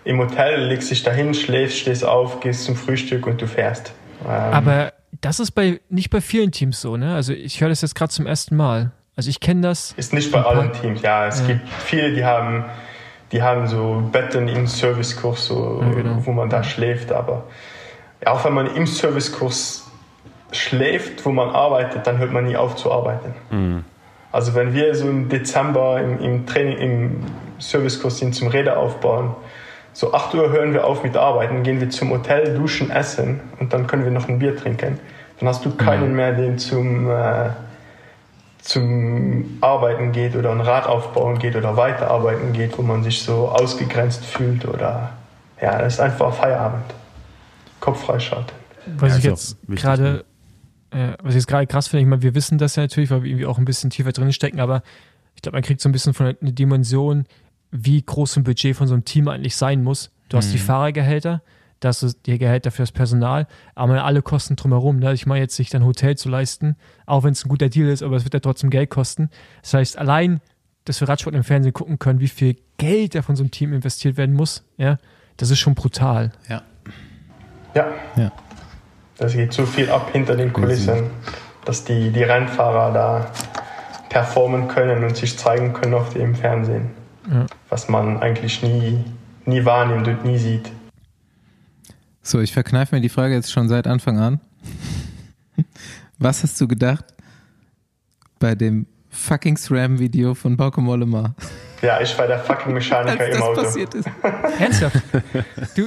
im 0.05 0.19
Hotel, 0.19 0.67
legst 0.67 0.91
dich 0.91 1.03
dahin, 1.03 1.33
schläfst, 1.33 1.79
stehst 1.79 2.05
auf, 2.05 2.39
gehst 2.39 2.63
zum 2.63 2.75
Frühstück 2.75 3.25
und 3.25 3.41
du 3.41 3.47
fährst. 3.47 3.91
Ähm, 4.23 4.29
Aber 4.29 4.93
das 5.21 5.39
ist 5.39 5.51
bei 5.51 5.81
nicht 5.89 6.11
bei 6.11 6.21
vielen 6.21 6.51
Teams 6.51 6.79
so, 6.79 6.95
ne? 6.95 7.15
Also 7.15 7.33
ich 7.33 7.59
höre 7.59 7.69
das 7.69 7.81
jetzt 7.81 7.95
gerade 7.95 8.11
zum 8.11 8.27
ersten 8.27 8.55
Mal. 8.55 8.91
Also 9.15 9.29
ich 9.29 9.39
kenne 9.39 9.61
das. 9.61 9.93
Ist 9.97 10.13
nicht 10.13 10.31
bei 10.31 10.41
allen 10.41 10.71
Teams, 10.73 11.01
ja. 11.01 11.25
Es 11.25 11.39
ja. 11.41 11.47
gibt 11.47 11.67
viele, 11.85 12.13
die 12.13 12.23
haben, 12.23 12.65
die 13.35 13.43
haben 13.43 13.67
so 13.67 14.01
Betten 14.13 14.47
im 14.47 14.65
Servicekurs, 14.65 15.47
so, 15.47 15.81
ja, 15.81 15.93
genau. 15.93 16.21
wo 16.23 16.31
man 16.31 16.49
da 16.49 16.63
schläft. 16.63 17.11
Aber 17.11 17.43
auch 18.25 18.45
wenn 18.45 18.53
man 18.53 18.73
im 18.73 18.87
Servicekurs 18.87 19.91
schläft, 20.53 21.25
wo 21.25 21.31
man 21.31 21.49
arbeitet, 21.49 22.07
dann 22.07 22.17
hört 22.17 22.31
man 22.31 22.45
nie 22.45 22.55
auf 22.55 22.77
zu 22.77 22.93
arbeiten. 22.93 23.33
Mhm. 23.51 23.83
Also 24.31 24.55
wenn 24.55 24.73
wir 24.73 24.95
so 24.95 25.09
im 25.09 25.27
Dezember 25.27 25.99
im, 25.99 26.19
im 26.19 26.45
Training, 26.45 26.77
im 26.77 27.25
Servicekurs 27.59 28.19
sind 28.19 28.35
zum 28.35 28.47
Räder 28.47 28.77
aufbauen, 28.77 29.35
so 29.91 30.13
8 30.13 30.33
Uhr 30.35 30.49
hören 30.51 30.73
wir 30.73 30.85
auf 30.85 31.03
mit 31.03 31.17
Arbeiten, 31.17 31.63
gehen 31.63 31.81
wir 31.81 31.89
zum 31.89 32.11
Hotel, 32.11 32.55
duschen, 32.55 32.89
essen 32.89 33.41
und 33.59 33.73
dann 33.73 33.85
können 33.85 34.05
wir 34.05 34.11
noch 34.11 34.29
ein 34.29 34.39
Bier 34.39 34.55
trinken. 34.55 34.97
Dann 35.41 35.49
hast 35.49 35.65
du 35.65 35.75
keinen 35.75 36.11
mhm. 36.11 36.15
mehr, 36.15 36.31
der 36.31 36.55
zum, 36.55 37.09
äh, 37.09 37.49
zum 38.65 39.59
Arbeiten 39.61 40.11
geht 40.11 40.35
oder 40.35 40.51
ein 40.51 40.59
Rad 40.59 40.87
aufbauen 40.87 41.37
geht 41.37 41.55
oder 41.55 41.77
weiterarbeiten 41.77 42.51
geht, 42.51 42.77
wo 42.77 42.81
man 42.81 43.03
sich 43.03 43.21
so 43.21 43.47
ausgegrenzt 43.49 44.25
fühlt 44.25 44.65
oder 44.65 45.11
ja, 45.61 45.77
das 45.79 45.93
ist 45.93 45.99
einfach 45.99 46.33
Feierabend. 46.33 46.83
Kopf 47.79 48.03
freischalten. 48.03 48.55
Was 48.97 49.13
ja, 49.13 49.17
ich 49.19 49.23
jetzt 49.23 49.57
gerade 49.67 50.25
äh, 50.89 51.13
was 51.21 51.29
ich 51.29 51.41
jetzt 51.41 51.47
gerade 51.47 51.67
krass 51.67 51.87
finde, 51.87 52.01
ich 52.01 52.07
meine, 52.07 52.23
wir 52.23 52.33
wissen 52.33 52.57
das 52.57 52.75
ja 52.75 52.83
natürlich, 52.83 53.11
weil 53.11 53.23
wir 53.23 53.29
irgendwie 53.29 53.45
auch 53.45 53.59
ein 53.59 53.65
bisschen 53.65 53.89
tiefer 53.91 54.11
drin 54.11 54.33
stecken, 54.33 54.59
aber 54.59 54.81
ich 55.35 55.41
glaube, 55.41 55.57
man 55.57 55.63
kriegt 55.63 55.81
so 55.81 55.89
ein 55.89 55.91
bisschen 55.91 56.13
von 56.13 56.27
einer 56.27 56.51
Dimension, 56.51 57.25
wie 57.71 58.01
groß 58.01 58.37
ein 58.37 58.43
Budget 58.43 58.75
von 58.75 58.87
so 58.87 58.93
einem 58.93 59.05
Team 59.05 59.27
eigentlich 59.27 59.55
sein 59.57 59.83
muss. 59.83 60.11
Du 60.29 60.37
hast 60.37 60.51
die 60.51 60.57
mhm. 60.57 60.63
Fahrergehälter, 60.63 61.43
das 61.79 62.03
ist 62.03 62.25
die 62.25 62.37
Gehälter 62.37 62.71
für 62.71 62.83
das 62.83 62.91
Personal, 62.91 63.47
aber 63.75 64.03
alle 64.03 64.21
Kosten 64.21 64.55
drumherum. 64.55 64.99
Ne? 64.99 65.13
Ich 65.13 65.25
meine 65.25 65.41
jetzt 65.41 65.55
sich 65.55 65.69
dein 65.69 65.85
Hotel 65.85 66.15
zu 66.17 66.29
leisten, 66.29 66.75
auch 67.05 67.23
wenn 67.23 67.33
es 67.33 67.45
ein 67.45 67.49
guter 67.49 67.69
Deal 67.69 67.89
ist, 67.89 68.03
aber 68.03 68.15
es 68.15 68.23
wird 68.23 68.33
ja 68.33 68.39
trotzdem 68.39 68.69
Geld 68.69 68.89
kosten. 68.89 69.29
Das 69.61 69.73
heißt, 69.73 69.97
allein, 69.97 70.41
dass 70.85 71.01
wir 71.01 71.09
Radsport 71.09 71.35
im 71.35 71.43
Fernsehen 71.43 71.73
gucken 71.73 71.99
können, 71.99 72.19
wie 72.19 72.27
viel 72.27 72.57
Geld 72.77 73.15
da 73.15 73.21
von 73.21 73.35
so 73.35 73.43
einem 73.43 73.51
Team 73.51 73.73
investiert 73.73 74.17
werden 74.17 74.35
muss, 74.35 74.63
ja, 74.77 74.97
das 75.37 75.49
ist 75.49 75.59
schon 75.59 75.75
brutal. 75.75 76.31
Ja. 76.49 76.61
Ja. 77.73 77.87
Ja. 78.15 78.31
Das 79.17 79.33
geht 79.33 79.53
so 79.53 79.65
viel 79.65 79.89
ab 79.89 80.09
hinter 80.11 80.35
den 80.35 80.51
Kulissen, 80.51 81.09
dass 81.65 81.83
die, 81.83 82.11
die 82.11 82.23
Rennfahrer 82.23 82.93
da 82.93 83.31
performen 84.09 84.67
können 84.67 85.03
und 85.03 85.15
sich 85.15 85.37
zeigen 85.37 85.73
können 85.73 85.93
auf 85.93 86.13
dem 86.13 86.35
Fernsehen. 86.35 86.91
Ja. 87.29 87.45
Was 87.69 87.89
man 87.89 88.21
eigentlich 88.21 88.61
nie, 88.61 89.03
nie 89.45 89.65
wahrnimmt 89.65 90.07
und 90.07 90.25
nie 90.25 90.37
sieht. 90.37 90.71
So, 92.27 92.39
ich 92.39 92.53
verkneife 92.53 92.95
mir 92.95 93.01
die 93.01 93.09
Frage 93.09 93.35
jetzt 93.35 93.51
schon 93.51 93.69
seit 93.69 93.85
Anfang 93.85 94.17
an. 94.17 94.39
Was 96.17 96.41
hast 96.41 96.59
du 96.59 96.67
gedacht 96.67 97.05
bei 98.39 98.55
dem 98.55 98.87
fucking 99.11 99.57
SRAM-Video 99.57 100.33
von 100.33 100.57
Bauke 100.57 100.81
Mollema? 100.81 101.35
Ja, 101.83 102.01
ich 102.01 102.17
war 102.17 102.25
der 102.25 102.39
fucking 102.39 102.73
Mechaniker 102.73 103.19
Als 103.19 103.27
im 103.27 103.39
das 103.39 103.41
Auto. 103.41 103.61
passiert 103.61 103.93
ist. 103.93 104.09
Ernsthaft? 104.59 105.03
Du, 105.75 105.85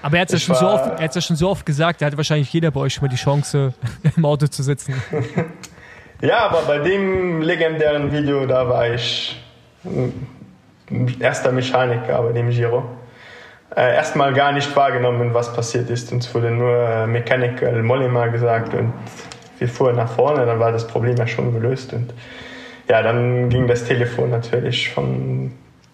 aber 0.00 0.16
er 0.16 0.20
hat 0.20 0.32
es 0.32 0.46
ja, 0.46 0.54
so 0.54 0.66
er 0.66 1.10
ja 1.12 1.20
schon 1.20 1.34
so 1.34 1.50
oft 1.50 1.66
gesagt, 1.66 2.00
da 2.00 2.06
hatte 2.06 2.16
wahrscheinlich 2.16 2.52
jeder 2.52 2.70
bei 2.70 2.78
euch 2.78 2.94
schon 2.94 3.02
mal 3.02 3.08
die 3.08 3.16
Chance, 3.16 3.74
im 4.16 4.24
Auto 4.24 4.46
zu 4.46 4.62
sitzen. 4.62 4.94
Ja, 6.20 6.48
aber 6.48 6.62
bei 6.62 6.78
dem 6.78 7.42
legendären 7.42 8.12
Video, 8.12 8.46
da 8.46 8.68
war 8.68 8.94
ich 8.94 9.42
äh, 9.84 11.14
erster 11.18 11.50
Mechaniker 11.50 12.22
bei 12.22 12.32
dem 12.32 12.50
Giro. 12.50 12.97
Äh, 13.78 13.94
Erstmal 13.94 14.34
gar 14.34 14.50
nicht 14.50 14.74
wahrgenommen, 14.74 15.32
was 15.34 15.52
passiert 15.52 15.88
ist. 15.88 16.10
Uns 16.10 16.34
wurde 16.34 16.50
nur 16.50 16.76
äh, 16.76 17.06
Mechanical 17.06 17.80
Mollema 17.84 18.26
gesagt 18.26 18.74
und 18.74 18.92
wir 19.60 19.68
fuhren 19.68 19.94
nach 19.94 20.10
vorne, 20.10 20.44
dann 20.46 20.58
war 20.58 20.72
das 20.72 20.84
Problem 20.86 21.16
ja 21.16 21.28
schon 21.28 21.52
gelöst. 21.52 21.92
Und 21.92 22.12
ja, 22.88 23.02
dann 23.02 23.48
ging 23.48 23.68
das 23.68 23.84
Telefon 23.84 24.30
natürlich 24.30 24.88
von 24.90 25.52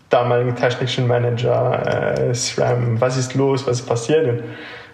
damaligen 0.09 0.57
technischen 0.57 1.07
Manager, 1.07 2.29
äh, 2.31 2.35
SRAM, 2.35 3.01
was 3.03 3.19
ist 3.19 3.35
los, 3.35 3.67
was 3.67 3.81
ist 3.81 3.87
passiert? 3.87 4.29
Und 4.29 4.45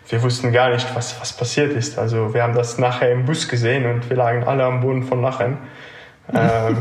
wir 0.09 0.23
wussten 0.25 0.51
gar 0.51 0.71
nicht, 0.71 0.89
was, 0.97 1.21
was 1.21 1.33
passiert 1.33 1.73
ist. 1.73 1.97
Also 1.97 2.35
wir 2.35 2.43
haben 2.43 2.55
das 2.55 2.79
nachher 2.79 3.13
im 3.13 3.25
Bus 3.25 3.49
gesehen 3.49 3.87
und 3.87 4.11
wir 4.11 4.17
lagen 4.17 4.43
alle 4.43 4.65
am 4.65 4.81
Boden 4.81 5.05
von 5.05 5.23
Lachen. 5.23 5.59
Ähm, 6.33 6.77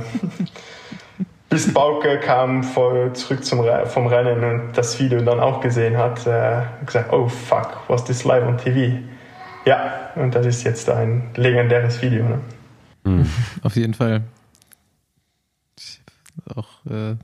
bis 1.50 1.74
Bauke 1.74 2.20
kam 2.20 2.64
vor, 2.64 3.14
zurück 3.14 3.44
zum, 3.44 3.62
Re- 3.62 3.86
vom 3.88 4.08
Rennen 4.08 4.44
und 4.44 4.78
das 4.78 5.00
Video 5.00 5.22
dann 5.22 5.40
auch 5.40 5.62
gesehen 5.62 5.98
hat, 5.98 6.26
äh, 6.28 6.62
gesagt, 6.86 7.12
oh 7.12 7.28
fuck, 7.28 7.80
was 7.88 8.04
this 8.06 8.24
live 8.24 8.44
on 8.48 8.58
TV? 8.58 8.98
Ja, 9.66 10.12
und 10.16 10.34
das 10.36 10.46
ist 10.46 10.64
jetzt 10.64 10.90
ein 10.90 11.32
legendäres 11.36 12.02
Video. 12.02 12.24
Ne? 12.26 12.40
Auf 13.64 13.76
jeden 13.76 13.94
Fall. 13.94 14.22
Auch 16.56 16.68
äh, 16.90 17.16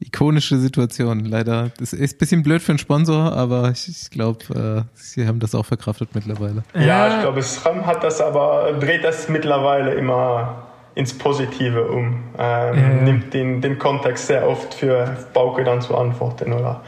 ikonische 0.00 0.58
Situation, 0.58 1.24
leider. 1.24 1.70
Das 1.78 1.92
ist 1.92 2.14
ein 2.14 2.18
bisschen 2.18 2.42
blöd 2.42 2.62
für 2.62 2.72
einen 2.72 2.78
Sponsor, 2.78 3.32
aber 3.32 3.70
ich, 3.70 3.88
ich 3.88 4.10
glaube, 4.10 4.86
äh, 4.94 4.98
sie 5.00 5.26
haben 5.26 5.40
das 5.40 5.54
auch 5.54 5.64
verkraftet 5.64 6.10
mittlerweile. 6.14 6.62
Ja, 6.74 7.14
ich 7.16 7.20
glaube, 7.22 7.42
SRAM 7.42 7.86
hat 7.86 8.04
das 8.04 8.20
aber, 8.20 8.72
dreht 8.78 9.04
das 9.04 9.28
mittlerweile 9.28 9.94
immer 9.94 10.65
ins 10.96 11.16
Positive 11.16 11.86
um. 11.88 12.24
Ähm, 12.36 12.74
Ja. 12.74 13.02
Nimmt 13.04 13.32
den, 13.32 13.60
den 13.60 13.78
Kontext 13.78 14.26
sehr 14.26 14.48
oft 14.48 14.74
für 14.74 15.16
Bauke 15.32 15.62
dann 15.62 15.80
zu 15.80 15.96
antworten. 15.96 16.52
Oder 16.52 16.82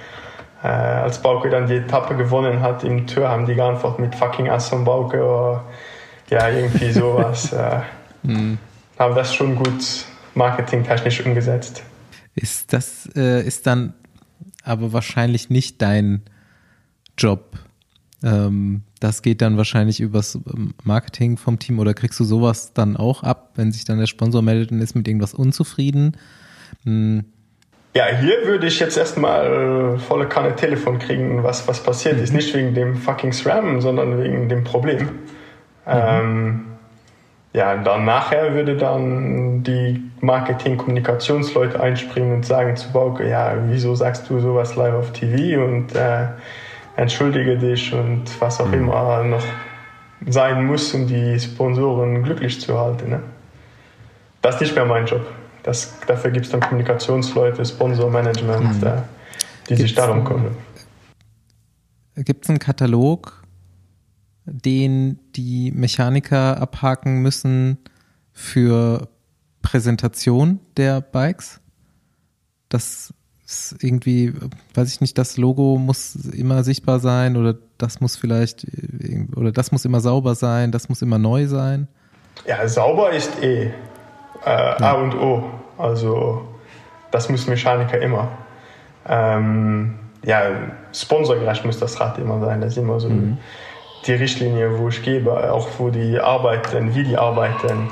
äh, 0.64 0.66
als 0.66 1.22
Bauke 1.22 1.50
dann 1.50 1.66
die 1.68 1.76
Etappe 1.76 2.16
gewonnen 2.16 2.60
hat 2.60 2.82
im 2.82 3.06
Tour, 3.06 3.28
haben 3.28 3.46
die 3.46 3.54
geantwortet 3.54 4.00
mit 4.00 4.14
fucking 4.16 4.48
Ass 4.48 4.70
von 4.70 4.82
Bauke 4.84 5.22
oder 5.22 5.64
ja, 6.30 6.48
irgendwie 6.48 6.90
sowas. 7.00 7.52
äh, 7.52 7.80
haben 8.98 9.14
das 9.14 9.34
schon 9.34 9.54
gut 9.54 10.04
marketingtechnisch 10.34 11.24
umgesetzt. 11.24 11.82
Ist 12.34 12.72
das 12.72 13.08
äh, 13.14 13.46
ist 13.46 13.66
dann 13.66 13.94
aber 14.64 14.92
wahrscheinlich 14.92 15.50
nicht 15.50 15.80
dein 15.82 16.22
Job. 17.16 17.58
Ähm, 18.22 18.82
das 19.00 19.22
geht 19.22 19.42
dann 19.42 19.56
wahrscheinlich 19.56 20.00
übers 20.00 20.34
ähm, 20.34 20.74
Marketing 20.84 21.36
vom 21.36 21.58
Team 21.58 21.78
oder 21.78 21.94
kriegst 21.94 22.18
du 22.20 22.24
sowas 22.24 22.72
dann 22.72 22.96
auch 22.96 23.22
ab, 23.22 23.52
wenn 23.54 23.72
sich 23.72 23.84
dann 23.84 23.98
der 23.98 24.06
Sponsor 24.06 24.42
meldet 24.42 24.72
und 24.72 24.80
ist 24.80 24.94
mit 24.94 25.08
irgendwas 25.08 25.34
unzufrieden? 25.34 26.16
Hm, 26.84 27.24
Ja, 27.94 28.06
hier 28.06 28.46
würde 28.46 28.66
ich 28.66 28.78
jetzt 28.80 28.96
erstmal 28.96 29.94
äh, 29.94 29.98
volle 29.98 30.28
Kanne 30.28 30.54
Telefon 30.54 30.98
kriegen, 30.98 31.42
was, 31.42 31.66
was 31.66 31.82
passiert 31.82 32.20
ist. 32.20 32.32
Nicht 32.32 32.54
wegen 32.54 32.74
dem 32.74 32.96
fucking 32.96 33.32
SRAM, 33.32 33.80
sondern 33.80 34.22
wegen 34.22 34.48
dem 34.48 34.64
Problem. 34.64 35.08
Ähm, 35.86 36.64
ja, 37.54 37.76
dann 37.76 38.04
nachher 38.04 38.54
würde 38.54 38.76
dann 38.76 39.62
die 39.62 40.02
Marketing-Kommunikationsleute 40.20 41.80
einspringen 41.80 42.34
und 42.34 42.46
sagen 42.46 42.76
zu 42.76 42.92
Bauke, 42.92 43.28
ja, 43.28 43.56
wieso 43.68 43.94
sagst 43.94 44.28
du 44.28 44.38
sowas 44.38 44.76
live 44.76 44.94
auf 44.94 45.12
TV 45.12 45.64
und 45.64 45.94
äh, 45.94 46.26
entschuldige 46.98 47.56
dich 47.56 47.92
und 47.94 48.24
was 48.40 48.60
auch 48.60 48.72
immer 48.72 49.22
noch 49.22 49.44
sein 50.26 50.66
muss, 50.66 50.92
um 50.94 51.06
die 51.06 51.38
Sponsoren 51.38 52.24
glücklich 52.24 52.60
zu 52.60 52.78
halten. 52.78 53.10
Ne? 53.10 53.22
Das 54.42 54.56
ist 54.56 54.60
nicht 54.62 54.74
mehr 54.74 54.84
mein 54.84 55.06
Job. 55.06 55.24
Das, 55.62 55.94
dafür 56.06 56.30
gibt 56.32 56.46
es 56.46 56.52
dann 56.52 56.60
Kommunikationsleute, 56.60 57.64
Sponsormanagement, 57.64 58.82
äh, 58.82 59.02
die 59.68 59.76
sich 59.76 59.86
Gibt's 59.86 59.94
darum 59.94 60.18
einen- 60.18 60.26
kümmern. 60.26 60.56
Gibt 62.16 62.44
es 62.44 62.50
einen 62.50 62.58
Katalog, 62.58 63.44
den 64.44 65.20
die 65.36 65.70
Mechaniker 65.70 66.60
abhaken 66.60 67.22
müssen 67.22 67.78
für 68.32 69.08
Präsentation 69.62 70.58
der 70.76 71.00
Bikes? 71.00 71.60
Das 72.68 73.14
irgendwie, 73.80 74.34
weiß 74.74 74.92
ich 74.92 75.00
nicht, 75.00 75.16
das 75.16 75.36
Logo 75.38 75.78
muss 75.78 76.14
immer 76.14 76.64
sichtbar 76.64 76.98
sein 77.00 77.36
oder 77.36 77.54
das 77.78 78.00
muss 78.00 78.16
vielleicht, 78.16 78.64
irgendwie- 78.64 79.36
oder 79.36 79.52
das 79.52 79.72
muss 79.72 79.84
immer 79.84 80.00
sauber 80.00 80.34
sein, 80.34 80.70
das 80.70 80.88
muss 80.88 81.00
immer 81.00 81.18
neu 81.18 81.46
sein. 81.46 81.88
Ja, 82.46 82.68
sauber 82.68 83.10
ist 83.10 83.42
eh 83.42 83.70
äh, 84.44 84.50
A 84.50 84.92
und 84.92 85.14
O. 85.14 85.44
Also 85.78 86.46
das 87.10 87.28
muss 87.28 87.46
Mechaniker 87.46 88.00
immer. 88.00 88.28
Ähm, 89.08 89.98
ja, 90.24 90.42
sponsorgerecht 90.92 91.64
muss 91.64 91.78
das 91.78 91.98
Rad 92.00 92.18
immer 92.18 92.40
sein. 92.40 92.60
Das 92.60 92.72
ist 92.72 92.78
immer 92.78 93.00
so 93.00 93.10
die 94.06 94.12
Richtlinie, 94.12 94.78
wo 94.78 94.88
ich 94.88 95.02
gebe, 95.02 95.52
auch 95.52 95.68
wo 95.78 95.90
die 95.90 96.18
arbeiten, 96.20 96.94
wie 96.94 97.04
die 97.04 97.16
arbeiten. 97.16 97.88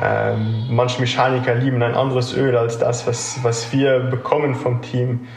Ähm, 0.00 0.66
manche 0.70 1.00
Mechaniker 1.00 1.54
lieben 1.54 1.82
ein 1.82 1.94
anderes 1.94 2.34
Öl 2.34 2.56
als 2.56 2.78
das, 2.78 3.06
was, 3.06 3.42
was 3.42 3.72
wir 3.72 4.00
bekommen 4.00 4.54
vom 4.54 4.80
Team. 4.82 5.28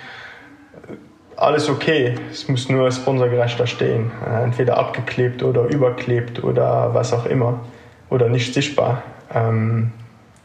Alles 1.36 1.70
okay, 1.70 2.16
es 2.32 2.48
muss 2.48 2.70
nur 2.70 2.90
sponsorgerecht 2.92 3.60
da 3.60 3.68
stehen. 3.68 4.12
Äh, 4.26 4.44
entweder 4.44 4.78
abgeklebt 4.78 5.44
oder 5.44 5.64
überklebt 5.66 6.44
oder 6.44 6.94
was 6.94 7.12
auch 7.12 7.26
immer. 7.26 7.60
Oder 8.10 8.30
nicht 8.30 8.54
sichtbar. 8.54 9.04
Ähm, 9.34 9.92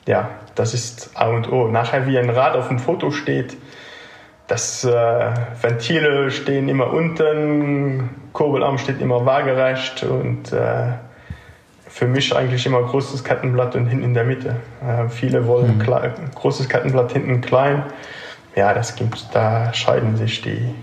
ja, 0.07 0.31
das 0.57 0.75
ist 0.75 1.13
A 1.15 1.29
und 1.29 1.51
O. 1.53 1.69
Nachher, 1.69 2.07
wie 2.07 2.19
ein 2.19 2.31
Rad 2.31 2.57
auf 2.57 2.69
dem 2.69 2.79
Foto 2.79 3.11
steht, 3.13 3.57
das 4.49 4.83
äh, 4.83 4.91
Ventile 5.61 6.33
stehen 6.33 6.69
immer 6.69 6.93
unten, 6.93 8.11
Kurbelarm 8.33 8.79
steht 8.79 9.01
immer 9.01 9.25
waagerecht 9.25 10.03
und 10.03 10.53
äh, 10.53 10.89
für 11.91 12.07
mich 12.07 12.35
eigentlich 12.35 12.65
immer 12.67 12.83
großes 12.83 13.25
Kettenblatt 13.25 13.75
und 13.77 13.87
hinten 13.87 14.05
in 14.05 14.15
der 14.15 14.25
Mitte. 14.25 14.57
Äh, 14.83 15.09
viele 15.09 15.47
wollen 15.47 15.79
klei- 15.83 16.13
großes 16.35 16.69
Kettenblatt 16.69 17.13
hinten 17.13 17.41
klein. 17.41 17.85
Ja, 18.57 18.73
das 18.75 18.95
gibt, 18.97 19.29
da 19.33 19.73
scheiden 19.75 20.17
sich 20.17 20.41
die, 20.43 20.75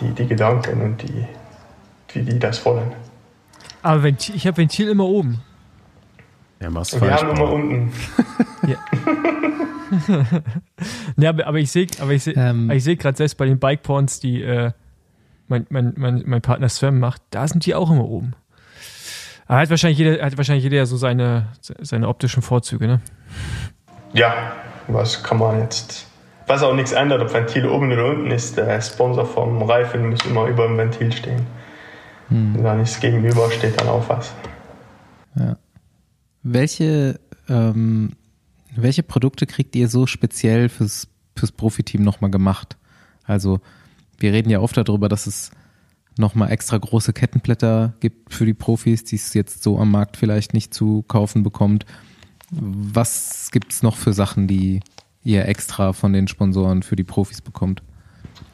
die, 0.00 0.10
die 0.14 0.26
Gedanken 0.26 0.80
und 0.82 1.02
die, 1.02 1.24
wie 2.12 2.22
die 2.22 2.38
das 2.38 2.64
wollen. 2.64 2.92
Aber 3.82 4.02
Ventil, 4.02 4.34
ich 4.36 4.46
habe 4.46 4.58
Ventil 4.58 4.88
immer 4.88 5.04
oben. 5.06 5.40
Ja, 6.60 6.68
machst 6.70 6.92
Und 6.94 7.00
wir 7.02 7.08
falsch. 7.08 7.22
haben 7.22 7.36
immer 7.36 7.50
unten. 7.52 7.92
Ja, 11.16 11.30
aber, 11.30 11.46
aber 11.46 11.58
ich 11.58 11.70
sehe 11.72 11.86
aber 12.00 12.12
ich 12.12 12.22
seh, 12.22 12.32
Ähm. 12.36 12.70
seh 12.78 12.94
gerade 12.96 13.16
selbst 13.16 13.36
bei 13.36 13.44
den 13.46 13.58
Bike 13.58 13.82
Porns, 13.82 14.20
die 14.20 14.40
äh, 14.42 14.70
mein, 15.48 15.66
mein, 15.70 15.94
mein, 15.96 16.22
mein 16.26 16.42
Partner 16.42 16.68
Sven 16.68 16.98
macht, 17.00 17.22
da 17.30 17.48
sind 17.48 17.66
die 17.66 17.74
auch 17.74 17.90
immer 17.90 18.04
oben. 18.08 18.34
Aber 19.50 19.62
hat 19.62 19.70
wahrscheinlich 19.70 19.98
jeder, 19.98 20.24
hat 20.24 20.36
wahrscheinlich 20.36 20.62
jeder 20.62 20.86
so 20.86 20.96
seine, 20.96 21.48
seine 21.60 22.06
optischen 22.06 22.40
Vorzüge, 22.40 22.86
ne? 22.86 23.00
Ja, 24.12 24.52
was 24.86 25.24
kann 25.24 25.38
man 25.38 25.58
jetzt. 25.58 26.06
Was 26.46 26.62
auch 26.62 26.72
nichts 26.72 26.92
ändert, 26.92 27.20
ob 27.20 27.34
Ventil 27.34 27.66
oben 27.66 27.90
oder 27.90 28.10
unten 28.10 28.30
ist, 28.30 28.56
der 28.56 28.80
Sponsor 28.80 29.26
vom 29.26 29.60
Reifen 29.62 30.10
muss 30.10 30.24
immer 30.24 30.46
über 30.46 30.68
dem 30.68 30.78
Ventil 30.78 31.10
stehen. 31.10 31.48
Wenn 32.28 32.62
da 32.62 32.76
nichts 32.76 33.00
gegenüber 33.00 33.50
steht, 33.50 33.80
dann 33.80 33.88
auch 33.88 34.08
was. 34.08 34.32
Welche, 36.44 37.18
ähm, 37.48 38.12
welche 38.76 39.02
Produkte 39.02 39.46
kriegt 39.46 39.74
ihr 39.74 39.88
so 39.88 40.06
speziell 40.06 40.68
fürs, 40.68 41.08
fürs 41.34 41.50
Profiteam 41.50 42.04
nochmal 42.04 42.30
gemacht? 42.30 42.76
Also, 43.24 43.58
wir 44.16 44.32
reden 44.32 44.48
ja 44.50 44.60
oft 44.60 44.76
darüber, 44.76 45.08
dass 45.08 45.26
es 45.26 45.50
nochmal 46.20 46.52
extra 46.52 46.78
große 46.78 47.12
Kettenblätter 47.12 47.94
gibt 48.00 48.32
für 48.32 48.46
die 48.46 48.54
Profis, 48.54 49.04
die 49.04 49.16
es 49.16 49.34
jetzt 49.34 49.62
so 49.62 49.78
am 49.78 49.90
Markt 49.90 50.16
vielleicht 50.16 50.54
nicht 50.54 50.72
zu 50.72 51.02
kaufen 51.02 51.42
bekommt. 51.42 51.86
Was 52.50 53.50
gibt's 53.52 53.82
noch 53.82 53.96
für 53.96 54.12
Sachen, 54.12 54.46
die 54.46 54.80
ihr 55.22 55.46
extra 55.46 55.92
von 55.92 56.12
den 56.12 56.28
Sponsoren 56.28 56.82
für 56.82 56.96
die 56.96 57.04
Profis 57.04 57.40
bekommt. 57.40 57.82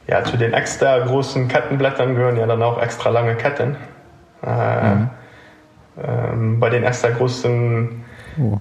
Ja, 0.07 0.23
zu 0.23 0.37
den 0.37 0.53
extra 0.53 0.99
großen 0.99 1.47
Kettenblättern 1.47 2.15
gehören 2.15 2.37
ja 2.37 2.45
dann 2.45 2.61
auch 2.61 2.81
extra 2.81 3.09
lange 3.09 3.35
Ketten. 3.35 3.75
Äh, 4.43 4.95
mhm. 4.95 5.09
ähm, 6.01 6.59
bei 6.59 6.69
den 6.69 6.83
extra 6.83 7.09
großen 7.09 8.03
oh. 8.39 8.59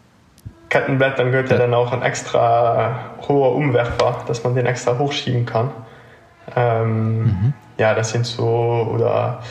Kettenblättern 0.68 1.30
gehört 1.30 1.50
ja. 1.50 1.56
ja 1.56 1.62
dann 1.62 1.74
auch 1.74 1.92
ein 1.92 2.02
extra 2.02 3.16
hoher 3.28 3.54
Umwerfer, 3.54 4.24
dass 4.26 4.42
man 4.42 4.54
den 4.54 4.66
extra 4.66 4.98
hochschieben 4.98 5.46
kann. 5.46 5.70
Ähm, 6.54 7.22
mhm. 7.22 7.54
Ja, 7.78 7.94
das 7.94 8.10
sind 8.10 8.26
so, 8.26 8.90
oder 8.92 9.42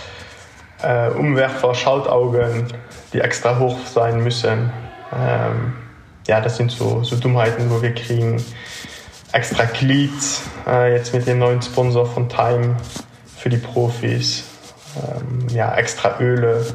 äh, 0.82 1.10
Umwerfer, 1.10 1.76
Schaltaugen, 1.76 2.68
die 3.14 3.20
extra 3.20 3.60
hoch 3.60 3.78
sein 3.86 4.24
müssen. 4.24 4.72
Ähm, 5.14 5.74
ja, 6.28 6.42
das 6.42 6.58
sind 6.58 6.72
so, 6.72 7.04
so 7.04 7.16
Dummheiten, 7.18 7.70
wo 7.70 7.82
wir 7.82 7.94
kriegen 7.94 8.44
extra 9.32 9.66
Glied, 9.66 10.12
äh, 10.66 10.94
jetzt 10.94 11.14
mit 11.14 11.28
dem 11.28 11.40
neuen 11.40 11.62
Sponsor 11.62 12.06
von 12.06 12.30
Time 12.30 12.78
für 13.38 13.50
die 13.50 13.58
Profis. 13.58 14.46
Ähm, 14.96 15.48
ja, 15.50 15.76
extra 15.76 16.20
Öle. 16.20 16.66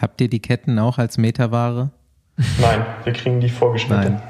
Habt 0.00 0.20
ihr 0.20 0.28
die 0.28 0.40
Ketten 0.40 0.78
auch 0.78 0.98
als 0.98 1.18
Metaware? 1.18 1.90
Nein, 2.60 2.84
wir 3.04 3.12
kriegen 3.12 3.40
die 3.40 3.48
vorgeschnitten. 3.48 4.14
Nein. 4.14 4.22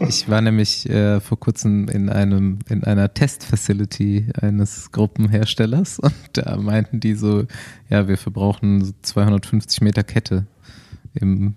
Ich 0.00 0.28
war 0.28 0.40
nämlich 0.40 0.88
äh, 0.88 1.20
vor 1.20 1.38
kurzem 1.38 1.88
in 1.88 2.08
einem 2.08 2.60
in 2.68 2.84
einer 2.84 3.12
Testfacility 3.12 4.28
eines 4.40 4.92
Gruppenherstellers 4.92 5.98
und 5.98 6.14
da 6.32 6.56
meinten 6.56 7.00
die 7.00 7.14
so, 7.14 7.44
ja, 7.88 8.08
wir 8.08 8.18
verbrauchen 8.18 8.84
so 8.84 8.92
250 9.02 9.80
Meter 9.80 10.02
Kette 10.04 10.46
im 11.14 11.54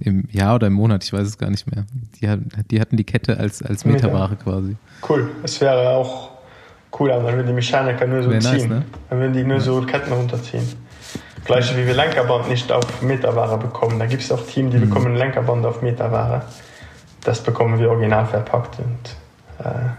im 0.00 0.28
Jahr 0.30 0.54
oder 0.54 0.68
im 0.68 0.74
Monat, 0.74 1.02
ich 1.04 1.12
weiß 1.12 1.26
es 1.26 1.38
gar 1.38 1.50
nicht 1.50 1.66
mehr. 1.74 1.84
Die, 2.20 2.64
die 2.70 2.80
hatten 2.80 2.96
die 2.96 3.04
Kette 3.04 3.38
als, 3.38 3.62
als 3.62 3.84
Meterware 3.84 4.36
quasi. 4.36 4.76
Cool. 5.08 5.28
Es 5.42 5.60
wäre 5.60 5.90
auch 5.90 6.30
cool, 6.98 7.08
dann 7.08 7.24
würden 7.24 7.46
die 7.46 7.52
Mechaniker 7.52 8.06
nur 8.06 8.22
so 8.22 8.30
Wäre 8.30 8.40
ziehen. 8.40 8.52
Nice, 8.52 8.68
ne? 8.68 8.84
Dann 9.10 9.18
würden 9.18 9.32
die 9.32 9.44
nur 9.44 9.56
ja. 9.56 9.60
so 9.60 9.80
Ketten 9.82 10.12
runterziehen. 10.12 10.64
Gleiche 11.44 11.76
wie 11.76 11.86
wir 11.86 11.94
Lenkerband 11.94 12.48
nicht 12.48 12.70
auf 12.70 13.02
Meterware 13.02 13.58
bekommen. 13.58 13.98
Da 13.98 14.06
gibt 14.06 14.22
es 14.22 14.30
auch 14.30 14.44
Teams, 14.46 14.70
die 14.72 14.78
mhm. 14.78 14.88
bekommen 14.88 15.16
Lenkerband 15.16 15.64
auf 15.66 15.82
Meterware. 15.82 16.44
Das 17.24 17.42
bekommen 17.42 17.78
wir 17.78 17.90
original 17.90 18.26
verpackt 18.26 18.78
und 18.78 19.64
äh, 19.64 19.90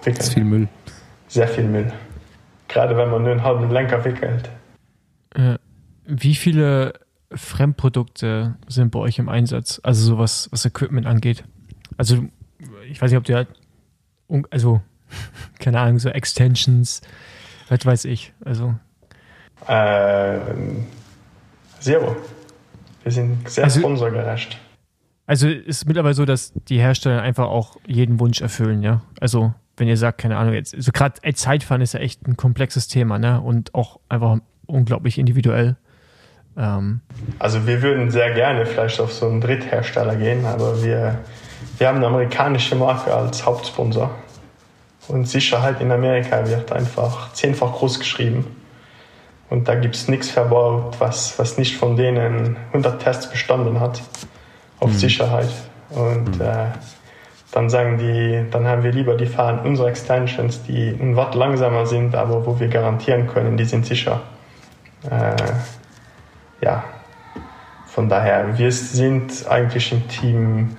wickeln. 0.00 0.16
Das 0.16 0.28
ist 0.28 0.34
viel 0.34 0.44
Müll. 0.44 0.68
Sehr 1.28 1.48
viel 1.48 1.64
Müll. 1.64 1.92
Gerade 2.68 2.96
wenn 2.96 3.10
man 3.10 3.22
nur 3.22 3.32
einen 3.32 3.42
halben 3.42 3.70
Lenker 3.70 4.04
wickelt. 4.04 4.50
Äh, 5.34 5.58
wie 6.04 6.34
viele 6.34 6.94
Fremdprodukte 7.32 8.56
sind 8.68 8.90
bei 8.90 8.98
euch 8.98 9.18
im 9.18 9.28
Einsatz? 9.28 9.80
Also 9.82 10.04
sowas, 10.04 10.48
was 10.52 10.64
Equipment 10.64 11.06
angeht. 11.06 11.44
Also 11.96 12.24
ich 12.88 13.00
weiß 13.00 13.10
nicht, 13.10 13.18
ob 13.18 13.24
du 13.24 13.34
halt, 13.34 13.48
also 14.50 14.80
keine 15.58 15.80
Ahnung, 15.80 15.98
so 15.98 16.08
Extensions, 16.08 17.02
was 17.68 17.84
weiß 17.84 18.04
ich. 18.04 18.32
Also 18.44 18.74
äh, 19.66 20.38
zero. 21.80 22.16
Wir 23.02 23.12
sind 23.12 23.48
sehr 23.48 23.64
also, 23.64 23.80
sponsorgerecht. 23.80 24.58
Also 25.26 25.48
ist 25.48 25.86
mittlerweile 25.86 26.14
so, 26.14 26.24
dass 26.24 26.52
die 26.68 26.78
Hersteller 26.78 27.20
einfach 27.20 27.46
auch 27.46 27.76
jeden 27.86 28.20
Wunsch 28.20 28.40
erfüllen, 28.40 28.82
ja. 28.82 29.02
Also 29.20 29.52
wenn 29.76 29.88
ihr 29.88 29.96
sagt, 29.96 30.18
keine 30.18 30.36
Ahnung, 30.36 30.54
jetzt, 30.54 30.74
also 30.74 30.92
gerade 30.92 31.20
Zeitfahren 31.34 31.82
ist 31.82 31.94
ja 31.94 32.00
echt 32.00 32.26
ein 32.26 32.36
komplexes 32.36 32.88
Thema, 32.88 33.18
ne? 33.18 33.40
Und 33.40 33.74
auch 33.74 33.98
einfach 34.08 34.38
unglaublich 34.66 35.18
individuell. 35.18 35.76
Ähm. 36.56 37.00
Also 37.38 37.66
wir 37.66 37.82
würden 37.82 38.10
sehr 38.10 38.32
gerne 38.34 38.64
vielleicht 38.66 39.00
auf 39.00 39.12
so 39.12 39.28
einen 39.28 39.40
Dritthersteller 39.40 40.14
gehen, 40.16 40.44
aber 40.46 40.82
wir, 40.82 41.18
wir 41.78 41.88
haben 41.88 41.96
eine 41.96 42.06
amerikanische 42.06 42.76
Marke 42.76 43.12
als 43.12 43.44
Hauptsponsor. 43.44 44.14
Und 45.08 45.28
Sicherheit 45.28 45.80
in 45.80 45.92
Amerika 45.92 46.48
wird 46.48 46.72
einfach 46.72 47.32
zehnfach 47.32 47.72
groß 47.72 47.98
geschrieben. 47.98 48.46
Und 49.50 49.68
da 49.68 49.76
gibt 49.76 49.94
es 49.94 50.08
nichts 50.08 50.30
verbaut, 50.30 50.96
was, 50.98 51.38
was 51.38 51.58
nicht 51.58 51.76
von 51.76 51.96
denen 51.96 52.56
100 52.72 53.02
Tests 53.02 53.30
bestanden 53.30 53.78
hat 53.78 54.02
auf 54.80 54.90
mhm. 54.90 54.96
Sicherheit. 54.96 55.50
Und 55.90 56.38
mhm. 56.38 56.44
äh, 56.44 56.66
dann 57.52 57.70
sagen 57.70 57.98
die, 57.98 58.44
dann 58.50 58.66
haben 58.66 58.82
wir 58.82 58.92
lieber, 58.92 59.16
die 59.16 59.26
fahren 59.26 59.60
unsere 59.64 59.88
Extensions, 59.88 60.62
die 60.64 60.88
ein 60.88 61.16
Watt 61.16 61.34
langsamer 61.34 61.86
sind, 61.86 62.14
aber 62.14 62.44
wo 62.44 62.58
wir 62.60 62.68
garantieren 62.68 63.28
können, 63.28 63.56
die 63.56 63.64
sind 63.64 63.86
sicher. 63.86 64.20
Äh, 65.10 65.36
ja, 66.60 66.84
von 67.86 68.08
daher, 68.08 68.58
wir 68.58 68.72
sind 68.72 69.46
eigentlich 69.48 69.92
im 69.92 70.06
Team 70.08 70.76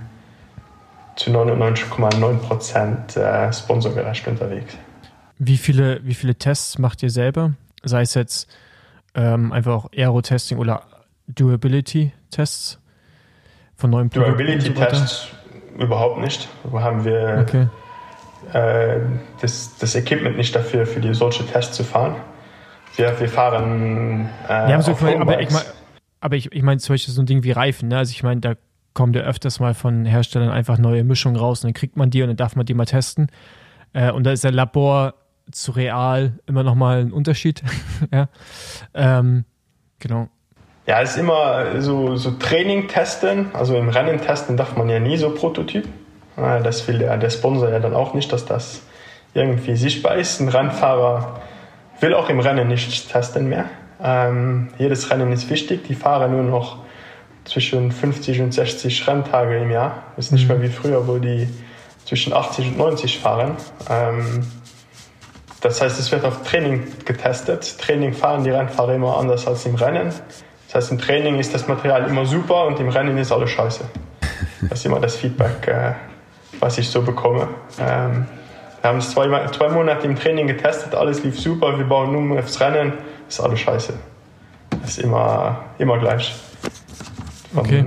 zu 1.15 1.31
99,9 1.31 2.37
Prozent 2.37 3.17
äh, 3.17 3.51
sponsorgerecht 3.51 4.27
unterwegs. 4.27 4.77
Wie 5.39 5.57
viele, 5.57 5.99
wie 6.03 6.13
viele 6.13 6.35
Tests 6.35 6.77
macht 6.77 7.01
ihr 7.01 7.09
selber? 7.09 7.53
Sei 7.83 8.01
es 8.01 8.13
jetzt 8.13 8.47
ähm, 9.15 9.51
einfach 9.51 9.73
auch 9.73 9.89
Aero-Testing 9.95 10.57
oder 10.59 10.83
Durability-Tests 11.27 12.79
von 13.77 13.89
neuen 13.91 14.09
Produkten? 14.09 14.37
Durability-Tests 14.37 15.27
so 15.77 15.83
überhaupt 15.83 16.19
nicht. 16.19 16.49
Wo 16.63 16.81
haben 16.81 17.05
wir 17.05 17.45
okay. 17.47 17.67
äh, 18.53 18.99
das, 19.41 19.77
das 19.77 19.95
Equipment 19.95 20.37
nicht 20.37 20.55
dafür, 20.55 20.85
für 20.85 20.99
die 20.99 21.13
solche 21.13 21.45
Tests 21.45 21.75
zu 21.75 21.83
fahren? 21.83 22.15
Wir, 22.95 23.19
wir 23.19 23.29
fahren. 23.29 24.29
Äh, 24.49 24.71
ja, 24.71 24.81
so 24.81 24.95
voll, 24.95 25.15
aber 25.15 25.39
ich 25.39 25.51
meine, 25.51 25.65
aber 26.19 26.35
ich, 26.35 26.51
ich 26.51 26.63
meine 26.63 26.79
zum 26.79 26.93
Beispiel 26.93 27.13
so 27.13 27.21
ein 27.21 27.27
Ding 27.27 27.43
wie 27.43 27.51
Reifen. 27.51 27.89
Ne? 27.89 27.97
Also 27.97 28.11
ich 28.11 28.23
meine, 28.23 28.41
da 28.41 28.55
kommt 28.93 29.15
ja 29.15 29.21
öfters 29.21 29.59
mal 29.59 29.75
von 29.75 30.05
Herstellern 30.05 30.49
einfach 30.49 30.79
neue 30.79 31.03
Mischungen 31.03 31.39
raus 31.39 31.63
und 31.63 31.67
dann 31.67 31.73
kriegt 31.73 31.95
man 31.95 32.09
die 32.09 32.23
und 32.23 32.29
dann 32.29 32.37
darf 32.37 32.55
man 32.55 32.65
die 32.65 32.73
mal 32.73 32.85
testen. 32.85 33.27
Äh, 33.93 34.11
und 34.11 34.23
da 34.23 34.31
ist 34.31 34.43
der 34.43 34.51
Labor 34.51 35.13
zu 35.51 35.71
real 35.71 36.39
immer 36.47 36.63
noch 36.63 36.75
mal 36.75 37.01
ein 37.01 37.11
Unterschied. 37.11 37.61
ja. 38.11 38.29
Ähm, 38.93 39.45
genau. 39.99 40.29
Ja, 40.87 41.01
es 41.01 41.11
ist 41.11 41.17
immer 41.17 41.81
so, 41.81 42.15
so 42.15 42.31
Training 42.31 42.87
testen. 42.87 43.49
Also 43.53 43.75
im 43.75 43.89
Rennen 43.89 44.21
testen 44.21 44.55
darf 44.55 44.77
man 44.77 44.87
ja 44.87 44.99
nie 44.99 45.17
so 45.17 45.31
Prototyp. 45.31 45.85
Das 46.37 46.87
will 46.87 46.99
der, 46.99 47.17
der 47.17 47.29
Sponsor 47.29 47.69
ja 47.69 47.79
dann 47.79 47.93
auch 47.93 48.13
nicht, 48.13 48.31
dass 48.31 48.45
das 48.45 48.83
irgendwie 49.33 49.75
sichtbar 49.75 50.15
ist. 50.15 50.39
Ein 50.39 50.47
Rennfahrer 50.47 51.41
will 51.99 52.13
auch 52.13 52.29
im 52.29 52.39
Rennen 52.39 52.69
nicht 52.69 53.11
testen 53.11 53.49
mehr. 53.49 53.65
Ähm, 54.01 54.69
jedes 54.77 55.11
Rennen 55.11 55.33
ist 55.33 55.49
wichtig. 55.49 55.83
Die 55.89 55.95
fahren 55.95 56.31
nur 56.31 56.43
noch 56.43 56.77
zwischen 57.43 57.91
50 57.91 58.39
und 58.41 58.53
60 58.53 59.07
Renntage 59.07 59.57
im 59.57 59.71
Jahr. 59.71 60.03
Das 60.15 60.27
ist 60.27 60.31
nicht 60.31 60.47
mhm. 60.47 60.59
mehr 60.59 60.69
wie 60.69 60.71
früher, 60.71 61.05
wo 61.05 61.17
die 61.17 61.49
zwischen 62.05 62.31
80 62.31 62.67
und 62.67 62.77
90 62.77 63.19
fahren. 63.19 63.57
Ähm, 63.89 64.47
das 65.59 65.81
heißt, 65.81 65.99
es 65.99 66.13
wird 66.13 66.23
auf 66.23 66.43
Training 66.43 66.87
getestet. 67.03 67.77
Training 67.77 68.13
fahren 68.13 68.45
die 68.45 68.51
Rennfahrer 68.51 68.93
immer 68.93 69.17
anders 69.17 69.47
als 69.47 69.65
im 69.65 69.75
Rennen. 69.75 70.13
Das 70.67 70.75
heißt, 70.75 70.91
im 70.91 70.99
Training 70.99 71.39
ist 71.39 71.53
das 71.53 71.67
Material 71.67 72.07
immer 72.07 72.25
super 72.25 72.67
und 72.67 72.79
im 72.79 72.89
Rennen 72.89 73.17
ist 73.17 73.31
alles 73.31 73.49
scheiße. 73.51 73.85
Das 74.69 74.79
ist 74.79 74.85
immer 74.85 74.99
das 74.99 75.15
Feedback, 75.15 75.67
äh, 75.67 75.93
was 76.59 76.77
ich 76.77 76.89
so 76.89 77.01
bekomme. 77.01 77.47
Ähm, 77.79 78.25
wir 78.81 78.89
haben 78.89 78.99
es 78.99 79.11
zwei, 79.11 79.47
zwei 79.47 79.69
Monate 79.69 80.05
im 80.05 80.15
Training 80.15 80.47
getestet, 80.47 80.93
alles 80.93 81.23
lief 81.23 81.39
super, 81.39 81.77
wir 81.77 81.85
bauen 81.85 82.11
nur 82.11 82.39
aufs 82.39 82.59
Rennen, 82.59 82.93
ist 83.27 83.39
alles 83.39 83.59
scheiße. 83.59 83.93
Das 84.81 84.91
ist 84.91 84.99
immer, 84.99 85.63
immer 85.77 85.97
gleich. 85.97 86.35
Okay. 87.55 87.85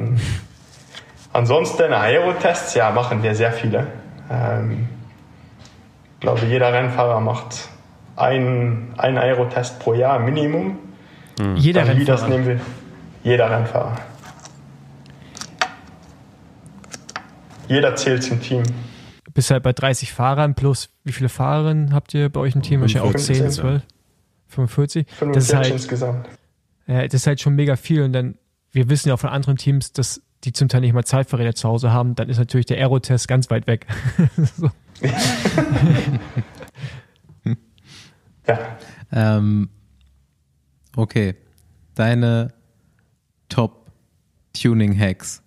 ansonsten 1.32 1.92
Aerotests, 1.92 2.74
ja, 2.74 2.90
machen 2.90 3.22
wir 3.22 3.34
sehr 3.34 3.52
viele. 3.52 3.86
Ähm, 4.30 4.88
ich 6.14 6.20
glaube, 6.20 6.40
jeder 6.46 6.72
Rennfahrer 6.72 7.20
macht 7.20 7.68
einen, 8.16 8.94
einen 8.98 9.18
Aerotest 9.18 9.78
pro 9.80 9.94
Jahr 9.94 10.18
Minimum. 10.18 10.78
Mhm. 11.40 11.56
Jeder 11.56 11.84
Dann, 11.84 11.96
Rennfahrer? 11.96 12.20
Das 12.20 12.28
nehmen 12.28 12.46
wir. 12.46 12.60
Jeder 13.22 13.50
Rennfahrer. 13.50 13.96
Jeder 17.68 17.94
zählt 17.94 18.22
zum 18.22 18.40
Team. 18.40 18.62
Bist 19.32 19.50
halt 19.50 19.62
bei 19.62 19.72
30 19.72 20.12
Fahrern 20.12 20.54
plus 20.54 20.90
wie 21.04 21.12
viele 21.12 21.28
Fahrerinnen 21.28 21.94
habt 21.94 22.14
ihr 22.14 22.28
bei 22.28 22.40
euch 22.40 22.56
im 22.56 22.62
Team? 22.62 22.80
Wahrscheinlich 22.80 23.14
auch 23.14 23.18
10, 23.18 23.50
12, 23.50 23.82
45. 24.48 25.06
45 25.08 25.34
das 25.34 25.44
ist 25.44 25.54
halt, 25.54 25.70
insgesamt. 25.70 26.28
Ja, 26.88 27.04
das 27.04 27.14
ist 27.14 27.26
halt 27.28 27.40
schon 27.40 27.54
mega 27.54 27.76
viel 27.76 28.02
und 28.02 28.12
dann 28.12 28.34
wir 28.72 28.88
wissen 28.88 29.08
ja 29.08 29.14
auch 29.14 29.20
von 29.20 29.30
anderen 29.30 29.56
Teams, 29.56 29.92
dass 29.92 30.22
die 30.44 30.52
zum 30.52 30.68
Teil 30.68 30.80
nicht 30.80 30.92
mal 30.92 31.04
Zeitverräter 31.04 31.54
zu 31.54 31.68
Hause 31.68 31.92
haben, 31.92 32.14
dann 32.14 32.28
ist 32.28 32.38
natürlich 32.38 32.66
der 32.66 32.78
Aerotest 32.78 33.28
ganz 33.28 33.50
weit 33.50 33.66
weg. 33.66 33.86
ja. 38.46 38.58
Ähm, 39.12 39.70
okay. 40.96 41.34
Deine 41.94 42.52
Top-Tuning-Hacks. 43.48 45.42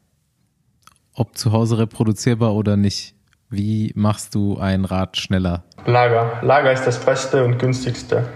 Ob 1.16 1.38
zu 1.38 1.52
Hause 1.52 1.78
reproduzierbar 1.78 2.54
oder 2.54 2.76
nicht. 2.76 3.16
Wie 3.50 3.92
machst 3.96 4.34
du 4.34 4.58
ein 4.58 4.84
Rad 4.84 5.18
schneller? 5.18 5.64
Lager. 5.86 6.40
Lager 6.42 6.72
ist 6.72 6.86
das 6.86 7.00
Beste 7.00 7.46
und 7.46 7.60
günstigste. 7.60 8.28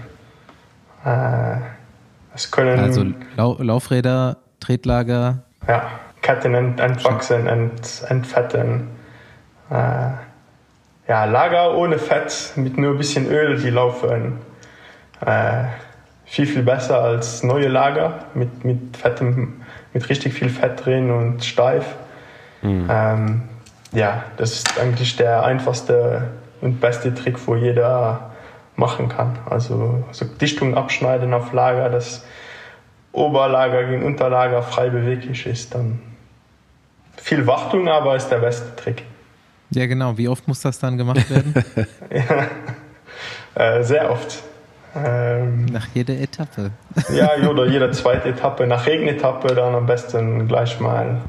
Äh, 1.03 1.57
es 2.35 2.51
können 2.51 2.79
also 2.79 3.03
Lau 3.35 3.57
Laufräder 3.59 4.38
Tretlager. 4.59 5.43
Ja, 5.67 5.89
Ketten 6.21 6.53
ent, 6.53 6.79
entwachsen, 6.79 7.47
ent, 7.47 8.03
entfetten. 8.07 8.89
Äh, 9.71 10.09
ja, 11.07 11.25
Lager 11.25 11.75
ohne 11.75 11.97
Fett 11.97 12.53
mit 12.55 12.77
nur 12.77 12.91
ein 12.91 12.97
bisschen 12.97 13.25
Öl, 13.27 13.59
die 13.59 13.69
laufen 13.69 14.34
äh, 15.25 15.63
viel, 16.27 16.45
viel 16.45 16.63
besser 16.63 17.01
als 17.01 17.41
neue 17.41 17.69
Lager 17.69 18.25
mit, 18.33 18.63
mit, 18.63 18.97
fettem, 18.97 19.61
mit 19.93 20.07
richtig 20.09 20.33
viel 20.33 20.49
Fett 20.49 20.85
drin 20.85 21.09
und 21.09 21.43
steif. 21.43 21.95
Mhm. 22.61 22.87
Ähm, 22.89 23.41
ja, 23.93 24.25
das 24.35 24.53
ist 24.53 24.79
eigentlich 24.79 25.15
der 25.15 25.43
einfachste 25.43 26.27
und 26.61 26.81
beste 26.81 27.13
Trick, 27.15 27.47
wo 27.47 27.55
jeder 27.55 28.31
machen 28.75 29.07
kann. 29.09 29.39
Also, 29.49 30.03
also 30.09 30.25
Dichtung 30.25 30.75
abschneiden 30.75 31.33
auf 31.33 31.53
Lager, 31.53 31.89
dass 31.89 32.25
Oberlager 33.13 33.85
gegen 33.85 34.03
Unterlager 34.03 34.61
frei 34.61 34.89
beweglich 34.89 35.47
ist. 35.47 35.73
Dann 35.73 35.99
viel 37.15 37.47
Wartung, 37.47 37.87
aber 37.87 38.15
ist 38.15 38.27
der 38.27 38.39
beste 38.39 38.75
Trick. 38.75 39.03
Ja, 39.71 39.85
genau. 39.85 40.17
Wie 40.17 40.27
oft 40.27 40.47
muss 40.47 40.61
das 40.61 40.77
dann 40.77 40.97
gemacht 40.97 41.29
werden? 41.29 41.53
ja, 42.11 43.79
äh, 43.79 43.83
sehr 43.83 44.11
oft. 44.11 44.43
Ähm, 45.06 45.65
nach 45.65 45.88
jeder 45.94 46.15
Etappe. 46.15 46.72
ja, 47.14 47.30
oder 47.49 47.65
jede 47.68 47.91
zweite 47.91 48.30
Etappe. 48.30 48.68
Nach 48.68 48.86
Regenetappe 48.86 49.53
dann 49.53 49.76
am 49.76 49.86
besten 49.86 50.48
gleich 50.48 50.80
mal 50.80 51.22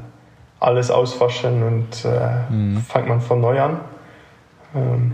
alles 0.59 0.91
auswaschen 0.91 1.63
und 1.63 2.05
äh, 2.05 2.51
mhm. 2.51 2.77
fängt 2.81 3.07
man 3.07 3.21
von 3.21 3.41
neu 3.41 3.61
an. 3.61 3.79
Ähm, 4.75 5.13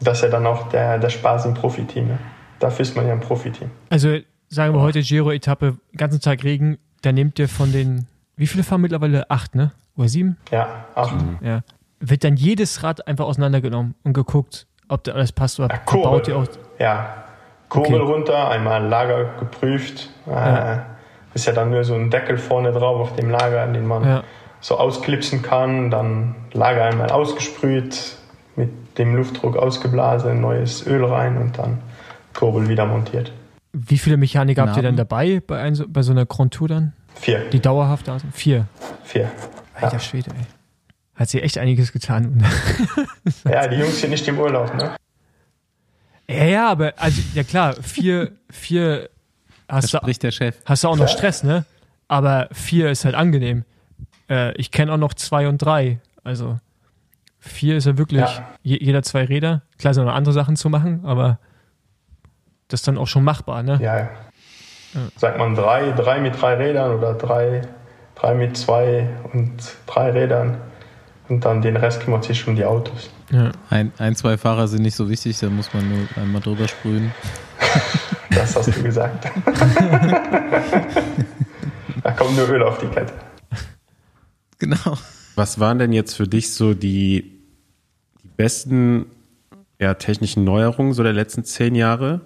das 0.00 0.18
ist 0.18 0.24
ja 0.24 0.28
dann 0.30 0.46
auch 0.46 0.68
der, 0.68 0.98
der 0.98 1.10
Spaß 1.10 1.46
im 1.46 1.54
Profiteam. 1.54 2.08
Ne? 2.08 2.18
Dafür 2.58 2.82
ist 2.82 2.96
man 2.96 3.06
ja 3.06 3.12
ein 3.12 3.20
Profiteam. 3.20 3.70
Also 3.90 4.18
sagen 4.48 4.74
wir 4.74 4.80
heute 4.80 5.00
Giro-Etappe, 5.00 5.76
ganzen 5.96 6.20
Tag 6.20 6.42
Regen, 6.44 6.78
da 7.02 7.12
nehmt 7.12 7.38
ihr 7.38 7.48
von 7.48 7.72
den, 7.72 8.06
wie 8.36 8.46
viele 8.46 8.64
fahren 8.64 8.80
mittlerweile? 8.80 9.30
Acht, 9.30 9.54
ne? 9.54 9.72
Oder 9.96 10.08
sieben? 10.08 10.36
Ja, 10.50 10.86
acht. 10.94 11.14
Mhm. 11.14 11.38
Ja. 11.42 11.60
Wird 12.00 12.24
dann 12.24 12.36
jedes 12.36 12.82
Rad 12.82 13.06
einfach 13.06 13.26
auseinandergenommen 13.26 13.94
und 14.02 14.14
geguckt, 14.14 14.66
ob 14.88 15.04
da 15.04 15.12
alles 15.12 15.32
passt 15.32 15.60
oder 15.60 15.74
ja, 15.74 15.80
baut 16.02 16.28
ihr 16.28 16.36
auch? 16.36 16.46
Ja, 16.78 17.19
Kurbel 17.70 18.02
okay. 18.02 18.12
runter, 18.12 18.50
einmal 18.50 18.84
Lager 18.86 19.24
geprüft. 19.38 20.10
Äh, 20.26 20.32
ja. 20.32 20.86
Ist 21.32 21.46
ja 21.46 21.52
dann 21.52 21.70
nur 21.70 21.84
so 21.84 21.94
ein 21.94 22.10
Deckel 22.10 22.36
vorne 22.36 22.72
drauf 22.72 23.00
auf 23.00 23.16
dem 23.16 23.30
Lager, 23.30 23.66
den 23.68 23.86
man 23.86 24.04
ja. 24.04 24.24
so 24.60 24.76
ausklipsen 24.76 25.40
kann. 25.40 25.90
Dann 25.90 26.34
Lager 26.52 26.84
einmal 26.84 27.10
ausgesprüht, 27.10 28.16
mit 28.56 28.98
dem 28.98 29.14
Luftdruck 29.14 29.56
ausgeblasen, 29.56 30.40
neues 30.40 30.86
Öl 30.86 31.04
rein 31.04 31.38
und 31.38 31.56
dann 31.56 31.78
Kurbel 32.34 32.68
wieder 32.68 32.86
montiert. 32.86 33.32
Wie 33.72 33.98
viele 33.98 34.16
Mechaniker 34.16 34.66
habt 34.66 34.76
ihr 34.76 34.82
denn 34.82 34.96
dabei 34.96 35.40
bei, 35.46 35.60
ein, 35.60 35.80
bei 35.88 36.02
so 36.02 36.10
einer 36.10 36.26
Grand 36.26 36.52
Tour 36.52 36.66
dann? 36.66 36.92
Vier. 37.14 37.48
Die 37.50 37.60
dauerhaft 37.60 38.08
da 38.08 38.18
sind? 38.18 38.34
Vier. 38.34 38.66
Vier. 39.04 39.30
Alter 39.74 39.92
ja. 39.92 40.00
Schwede, 40.00 40.30
ey. 40.30 40.44
Hat 41.14 41.28
sie 41.28 41.40
echt 41.40 41.58
einiges 41.58 41.92
getan. 41.92 42.42
ja, 43.44 43.68
die 43.68 43.76
Jungs 43.76 44.00
sind 44.00 44.10
nicht 44.10 44.26
im 44.26 44.38
Urlaub, 44.38 44.74
ne? 44.74 44.96
Ja, 46.30 46.44
ja, 46.44 46.70
aber, 46.70 46.92
also, 46.96 47.20
ja 47.34 47.42
klar, 47.42 47.74
vier, 47.82 48.30
vier 48.50 49.10
hast, 49.68 49.92
du, 49.92 49.98
der 49.98 50.30
Chef. 50.30 50.56
hast 50.64 50.84
du 50.84 50.88
auch 50.88 50.96
noch 50.96 51.08
Stress, 51.08 51.42
ne? 51.42 51.64
Aber 52.06 52.48
vier 52.52 52.90
ist 52.90 53.04
halt 53.04 53.14
angenehm. 53.14 53.64
Äh, 54.28 54.52
ich 54.54 54.70
kenne 54.70 54.92
auch 54.92 54.96
noch 54.96 55.14
zwei 55.14 55.48
und 55.48 55.58
drei. 55.58 55.98
Also, 56.22 56.58
vier 57.40 57.76
ist 57.76 57.86
ja 57.86 57.98
wirklich 57.98 58.20
ja. 58.20 58.52
jeder 58.62 59.02
zwei 59.02 59.24
Räder. 59.24 59.62
Klar 59.78 59.94
sind 59.94 60.04
noch 60.04 60.14
andere 60.14 60.32
Sachen 60.32 60.54
zu 60.54 60.68
machen, 60.68 61.04
aber 61.04 61.38
das 62.68 62.80
ist 62.80 62.88
dann 62.88 62.98
auch 62.98 63.08
schon 63.08 63.24
machbar, 63.24 63.62
ne? 63.64 63.78
Ja, 63.82 63.98
ja. 63.98 64.08
Sagt 65.16 65.38
man 65.38 65.54
drei, 65.54 65.90
drei 65.92 66.20
mit 66.20 66.40
drei 66.40 66.54
Rädern 66.54 66.96
oder 66.96 67.14
drei, 67.14 67.62
drei 68.14 68.34
mit 68.34 68.56
zwei 68.56 69.08
und 69.32 69.52
drei 69.86 70.10
Rädern 70.10 70.58
und 71.28 71.44
dann 71.44 71.62
den 71.62 71.76
Rest 71.76 72.02
kümmert 72.02 72.24
sich 72.24 72.46
um 72.46 72.56
die 72.56 72.64
Autos. 72.64 73.10
Ja. 73.30 73.52
Ein, 73.68 73.92
ein, 73.98 74.16
zwei 74.16 74.36
Fahrer 74.36 74.66
sind 74.68 74.82
nicht 74.82 74.96
so 74.96 75.08
wichtig, 75.08 75.38
da 75.38 75.48
muss 75.48 75.72
man 75.72 75.88
nur 75.88 76.00
einmal 76.16 76.42
drüber 76.42 76.68
sprühen. 76.68 77.12
Das 78.32 78.54
hast 78.54 78.68
du 78.68 78.82
gesagt. 78.84 79.24
da 82.04 82.12
kommt 82.12 82.36
nur 82.36 82.48
Öl 82.48 82.62
auf 82.62 82.78
die 82.78 82.86
Kette. 82.86 83.12
Genau. 84.60 84.96
Was 85.34 85.58
waren 85.58 85.80
denn 85.80 85.92
jetzt 85.92 86.14
für 86.14 86.28
dich 86.28 86.54
so 86.54 86.72
die, 86.72 87.42
die 88.22 88.28
besten 88.28 89.06
ja, 89.80 89.94
technischen 89.94 90.44
Neuerungen 90.44 90.92
so 90.92 91.02
der 91.02 91.12
letzten 91.12 91.42
zehn 91.44 91.74
Jahre? 91.74 92.20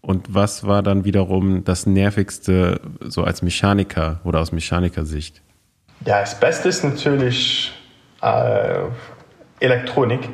Und 0.00 0.34
was 0.34 0.66
war 0.66 0.82
dann 0.82 1.04
wiederum 1.04 1.62
das 1.62 1.86
Nervigste 1.86 2.80
so 3.00 3.22
als 3.22 3.42
Mechaniker 3.42 4.18
oder 4.24 4.40
aus 4.40 4.50
Mechanikersicht? 4.50 5.40
Ja, 6.04 6.20
das 6.20 6.38
Beste 6.40 6.68
ist 6.68 6.82
natürlich 6.82 7.72
äh, 8.20 8.80
Elektronik. 9.64 10.28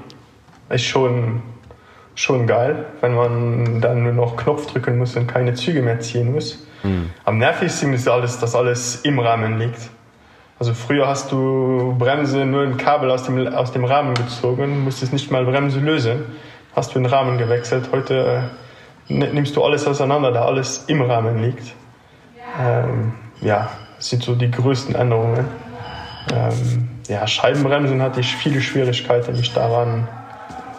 Ist 0.69 0.85
schon, 0.85 1.43
schon 2.15 2.47
geil, 2.47 2.85
wenn 3.01 3.15
man 3.15 3.81
dann 3.81 4.05
nur 4.05 4.13
noch 4.13 4.37
Knopf 4.37 4.67
drücken 4.67 4.99
muss 4.99 5.17
und 5.17 5.27
keine 5.27 5.55
Züge 5.55 5.83
mehr 5.83 6.01
ziehen 6.01 6.33
muss. 6.33 6.67
Mhm. 6.83 7.11
Am 7.25 7.39
nervigsten 7.39 7.93
ist 7.93 8.09
alles, 8.09 8.39
dass 8.39 8.55
alles 8.55 8.97
im 9.03 9.19
Rahmen 9.19 9.59
liegt. 9.59 9.91
Also 10.59 10.75
früher 10.75 11.09
hast 11.09 11.33
du 11.33 11.97
Bremse 11.99 12.45
nur 12.45 12.63
ein 12.63 12.77
Kabel 12.77 13.11
aus 13.11 13.25
dem, 13.25 13.49
aus 13.49 13.73
dem 13.73 13.85
Rahmen 13.85 14.15
gezogen, 14.15 14.85
musstest 14.85 15.13
nicht 15.13 15.31
mal 15.31 15.45
Bremse 15.45 15.81
lösen, 15.81 16.25
hast 16.77 16.95
du 16.95 16.99
den 16.99 17.07
Rahmen 17.07 17.39
gewechselt. 17.39 17.89
Heute 17.93 18.43
äh, 19.09 19.15
nimmst 19.15 19.57
du 19.57 19.65
alles 19.65 19.87
auseinander, 19.87 20.31
da 20.33 20.45
alles 20.45 20.85
im 20.87 21.01
Rahmen 21.01 21.43
liegt. 21.43 21.73
Ähm, 22.61 23.15
ja, 23.41 23.71
das 23.97 24.11
sind 24.11 24.23
so 24.23 24.35
die 24.35 24.51
größten 24.51 24.95
Änderungen. 24.95 25.47
Ähm, 26.31 26.89
ja, 27.11 27.27
Scheibenbremsen 27.27 28.01
hatte 28.01 28.21
ich 28.21 28.35
viele 28.37 28.61
Schwierigkeiten, 28.63 29.37
mich 29.37 29.53
daran, 29.53 30.09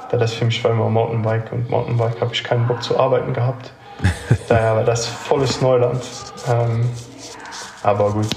da 0.09 0.17
das 0.17 0.33
für 0.33 0.45
mich 0.45 0.63
war 0.63 0.71
immer 0.71 0.89
Mountainbike 0.89 1.51
und 1.51 1.69
Mountainbike 1.69 2.19
habe 2.21 2.33
ich 2.33 2.43
keinen 2.43 2.67
Bock 2.67 2.81
zu 2.81 2.99
arbeiten 2.99 3.33
gehabt. 3.33 3.73
Daher 4.47 4.75
war 4.77 4.83
das 4.83 5.05
volles 5.05 5.61
Neuland. 5.61 6.01
Ähm, 6.49 6.89
aber 7.83 8.11
gut, 8.11 8.27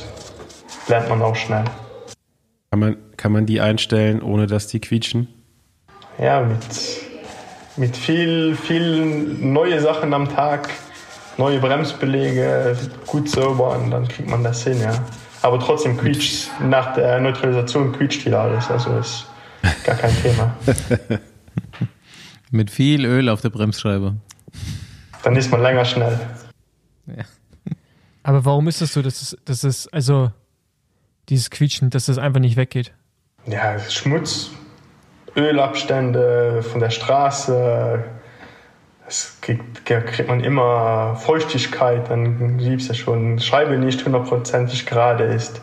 lernt 0.88 1.08
man 1.08 1.22
auch 1.22 1.36
schnell. 1.36 1.64
Kann 2.70 2.80
man, 2.80 2.96
kann 3.16 3.32
man 3.32 3.46
die 3.46 3.60
einstellen, 3.60 4.22
ohne 4.22 4.46
dass 4.46 4.66
die 4.66 4.80
quietschen? 4.80 5.28
Ja, 6.18 6.40
mit 6.40 6.58
mit 7.76 7.96
viel, 7.96 8.56
viel 8.56 9.04
neue 9.40 9.80
Sachen 9.80 10.14
am 10.14 10.32
Tag, 10.32 10.70
neue 11.36 11.58
Bremsbelege, 11.58 12.76
gut 13.06 13.28
sauber 13.28 13.76
und 13.76 13.90
dann 13.90 14.06
kriegt 14.06 14.28
man 14.28 14.44
das 14.44 14.62
hin, 14.64 14.80
ja. 14.80 14.92
Aber 15.44 15.58
trotzdem 15.58 15.98
quietscht, 15.98 16.48
nach 16.62 16.94
der 16.94 17.20
Neutralisation 17.20 17.92
quietscht 17.92 18.24
wieder 18.24 18.40
alles, 18.40 18.70
also 18.70 18.96
ist 18.96 19.26
gar 19.84 19.94
kein 19.94 20.10
Thema. 20.22 20.56
Mit 22.50 22.70
viel 22.70 23.04
Öl 23.04 23.28
auf 23.28 23.42
der 23.42 23.50
Bremsscheibe. 23.50 24.16
Dann 25.22 25.36
ist 25.36 25.50
man 25.50 25.60
länger 25.60 25.84
schnell. 25.84 26.18
Ja. 27.08 27.24
Aber 28.22 28.46
warum 28.46 28.68
ist 28.68 28.80
das 28.80 28.94
so, 28.94 29.02
dass 29.02 29.20
es, 29.20 29.36
dass 29.44 29.64
es 29.64 29.86
also 29.88 30.32
dieses 31.28 31.50
Quietschen, 31.50 31.90
dass 31.90 32.06
das 32.06 32.16
einfach 32.16 32.40
nicht 32.40 32.56
weggeht? 32.56 32.94
Ja, 33.44 33.78
Schmutz, 33.78 34.50
Ölabstände 35.36 36.62
von 36.62 36.80
der 36.80 36.88
Straße. 36.88 38.02
Es 39.06 39.38
kriegt, 39.40 39.84
kriegt 39.84 40.28
man 40.28 40.42
immer 40.42 41.16
Feuchtigkeit, 41.16 42.08
dann 42.08 42.58
siehst 42.58 42.88
du 42.88 42.92
ja 42.92 42.98
schon, 42.98 43.38
Scheibe 43.38 43.76
nicht 43.76 44.04
hundertprozentig 44.04 44.86
gerade 44.86 45.24
ist. 45.24 45.60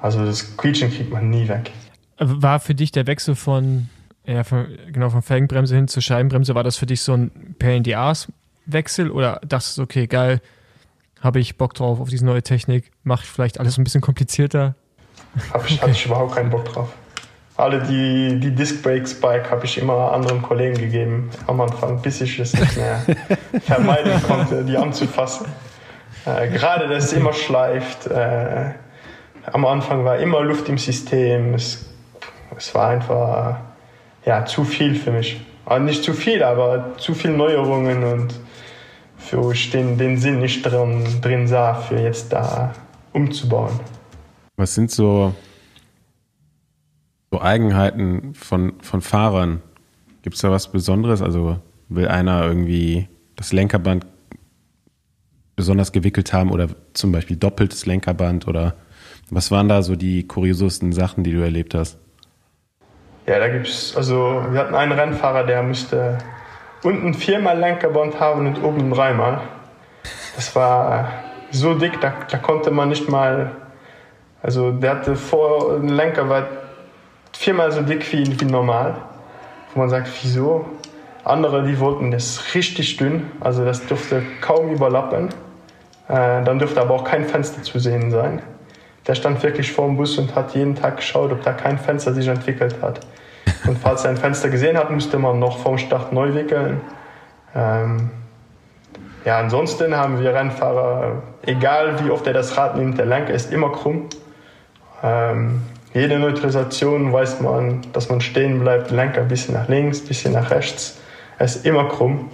Also 0.00 0.24
das 0.24 0.56
Quietschen 0.56 0.90
kriegt 0.90 1.12
man 1.12 1.28
nie 1.30 1.48
weg. 1.48 1.72
War 2.18 2.60
für 2.60 2.74
dich 2.74 2.90
der 2.90 3.06
Wechsel 3.06 3.34
von, 3.34 3.90
ja, 4.24 4.44
von, 4.44 4.66
genau, 4.92 5.10
von 5.10 5.22
Felgenbremse 5.22 5.74
hin 5.74 5.88
zur 5.88 6.02
Scheibenbremse, 6.02 6.54
war 6.54 6.64
das 6.64 6.76
für 6.76 6.86
dich 6.86 7.02
so 7.02 7.14
ein 7.14 7.56
PNDAs-Wechsel 7.58 9.10
oder 9.10 9.40
dachtest 9.46 9.78
du, 9.78 9.82
okay, 9.82 10.06
geil, 10.06 10.40
habe 11.20 11.40
ich 11.40 11.58
Bock 11.58 11.74
drauf 11.74 12.00
auf 12.00 12.08
diese 12.08 12.24
neue 12.24 12.42
Technik, 12.42 12.92
mache 13.02 13.24
ich 13.24 13.30
vielleicht 13.30 13.60
alles 13.60 13.76
ein 13.76 13.84
bisschen 13.84 14.00
komplizierter? 14.00 14.74
Hab 15.52 15.68
ich, 15.68 15.82
hatte 15.82 15.90
ich 15.90 16.06
überhaupt 16.06 16.34
keinen 16.34 16.50
Bock 16.50 16.64
drauf 16.66 16.94
alle 17.56 17.80
die, 17.82 18.40
die 18.40 18.50
Disc 18.50 18.82
Brakes 18.82 19.20
Bike 19.20 19.50
habe 19.50 19.64
ich 19.64 19.78
immer 19.78 20.12
anderen 20.12 20.42
Kollegen 20.42 20.76
gegeben 20.76 21.30
am 21.46 21.60
Anfang, 21.60 22.00
bis 22.02 22.20
ich 22.20 22.38
es 22.38 22.52
nicht 22.52 22.76
mehr 22.76 23.00
vermeiden 23.62 24.20
konnte, 24.26 24.64
die 24.64 24.76
anzufassen. 24.76 25.46
Äh, 26.26 26.48
gerade, 26.48 26.88
dass 26.88 27.04
es 27.04 27.12
immer 27.12 27.32
schleift. 27.32 28.06
Äh, 28.06 28.70
am 29.52 29.64
Anfang 29.64 30.04
war 30.04 30.18
immer 30.18 30.40
Luft 30.40 30.68
im 30.68 30.78
System. 30.78 31.54
Es, 31.54 31.86
es 32.56 32.74
war 32.74 32.88
einfach 32.88 33.58
ja, 34.24 34.44
zu 34.44 34.64
viel 34.64 34.94
für 34.94 35.12
mich. 35.12 35.40
Also 35.66 35.84
nicht 35.84 36.02
zu 36.02 36.12
viel, 36.12 36.42
aber 36.42 36.96
zu 36.98 37.14
viele 37.14 37.34
Neuerungen 37.34 38.04
und 38.04 38.34
für 39.16 39.52
ich 39.52 39.70
den, 39.70 39.96
den 39.96 40.18
Sinn 40.18 40.40
nicht 40.40 40.62
drin, 40.62 41.04
drin 41.22 41.46
sah, 41.46 41.74
für 41.74 41.98
jetzt 41.98 42.32
da 42.32 42.74
umzubauen. 43.12 43.80
Was 44.56 44.74
sind 44.74 44.90
so 44.90 45.32
so 47.34 47.40
Eigenheiten 47.40 48.32
von, 48.34 48.74
von 48.80 49.00
Fahrern, 49.00 49.60
gibt 50.22 50.36
es 50.36 50.42
da 50.42 50.52
was 50.52 50.70
Besonderes? 50.70 51.20
Also 51.20 51.58
will 51.88 52.06
einer 52.06 52.44
irgendwie 52.44 53.08
das 53.34 53.52
Lenkerband 53.52 54.06
besonders 55.56 55.90
gewickelt 55.90 56.32
haben 56.32 56.52
oder 56.52 56.68
zum 56.92 57.10
Beispiel 57.10 57.36
doppeltes 57.36 57.86
Lenkerband 57.86 58.46
oder 58.46 58.74
was 59.30 59.50
waren 59.50 59.68
da 59.68 59.82
so 59.82 59.96
die 59.96 60.28
kuriosesten 60.28 60.92
Sachen, 60.92 61.24
die 61.24 61.32
du 61.32 61.40
erlebt 61.40 61.74
hast? 61.74 61.98
Ja, 63.26 63.40
da 63.40 63.48
gibt's, 63.48 63.96
also 63.96 64.44
wir 64.50 64.60
hatten 64.60 64.76
einen 64.76 64.92
Rennfahrer, 64.92 65.44
der 65.44 65.64
musste 65.64 66.18
unten 66.84 67.14
viermal 67.14 67.58
Lenkerband 67.58 68.20
haben 68.20 68.46
und 68.46 68.62
oben 68.62 68.92
dreimal. 68.92 69.40
Das 70.36 70.54
war 70.54 71.08
so 71.50 71.74
dick, 71.74 72.00
da, 72.00 72.12
da 72.30 72.38
konnte 72.38 72.70
man 72.70 72.90
nicht 72.90 73.08
mal, 73.08 73.50
also 74.40 74.70
der 74.70 74.90
hatte 74.90 75.16
vor, 75.16 75.74
ein 75.74 75.88
Lenker 75.88 76.28
war 76.28 76.63
viermal 77.36 77.72
so 77.72 77.82
dick 77.82 78.10
wie, 78.12 78.40
wie 78.40 78.44
normal. 78.44 78.96
Wo 79.72 79.80
man 79.80 79.88
sagt, 79.88 80.08
wieso? 80.22 80.66
Andere, 81.24 81.64
die 81.64 81.78
wollten 81.80 82.10
das 82.10 82.54
richtig 82.54 82.96
dünn, 82.98 83.30
also 83.40 83.64
das 83.64 83.86
dürfte 83.86 84.22
kaum 84.40 84.70
überlappen. 84.70 85.28
Äh, 86.08 86.44
dann 86.44 86.58
dürfte 86.58 86.80
aber 86.80 86.94
auch 86.94 87.04
kein 87.04 87.24
Fenster 87.24 87.62
zu 87.62 87.78
sehen 87.78 88.10
sein. 88.10 88.42
Der 89.06 89.14
stand 89.14 89.42
wirklich 89.42 89.72
vor 89.72 89.86
dem 89.86 89.96
Bus 89.96 90.18
und 90.18 90.34
hat 90.34 90.54
jeden 90.54 90.74
Tag 90.74 90.98
geschaut, 90.98 91.32
ob 91.32 91.42
da 91.42 91.52
kein 91.52 91.78
Fenster 91.78 92.12
sich 92.12 92.28
entwickelt 92.28 92.76
hat. 92.82 93.00
Und 93.66 93.78
falls 93.78 94.04
er 94.04 94.10
ein 94.10 94.16
Fenster 94.16 94.50
gesehen 94.50 94.76
hat, 94.76 94.90
musste 94.90 95.18
man 95.18 95.38
noch 95.38 95.58
vorm 95.58 95.78
Start 95.78 96.12
neu 96.12 96.34
wickeln. 96.34 96.80
Ähm, 97.54 98.10
ja, 99.24 99.38
ansonsten 99.38 99.96
haben 99.96 100.20
wir 100.20 100.34
Rennfahrer, 100.34 101.22
egal 101.42 102.04
wie 102.04 102.10
oft 102.10 102.26
er 102.26 102.34
das 102.34 102.56
Rad 102.58 102.76
nimmt, 102.76 102.98
der 102.98 103.06
Lenker 103.06 103.32
ist 103.32 103.50
immer 103.52 103.72
krumm. 103.72 104.08
Ähm, 105.02 105.62
jede 105.94 106.18
Neutralisation 106.18 107.12
weiß 107.12 107.40
man, 107.40 107.82
dass 107.92 108.08
man 108.08 108.20
stehen 108.20 108.58
bleibt, 108.58 108.90
Lenker 108.90 109.22
ein 109.22 109.28
bisschen 109.28 109.54
nach 109.54 109.68
links, 109.68 110.02
ein 110.02 110.08
bisschen 110.08 110.32
nach 110.32 110.50
rechts. 110.50 110.98
Er 111.38 111.46
ist 111.46 111.64
immer 111.64 111.88
krumm. 111.88 112.30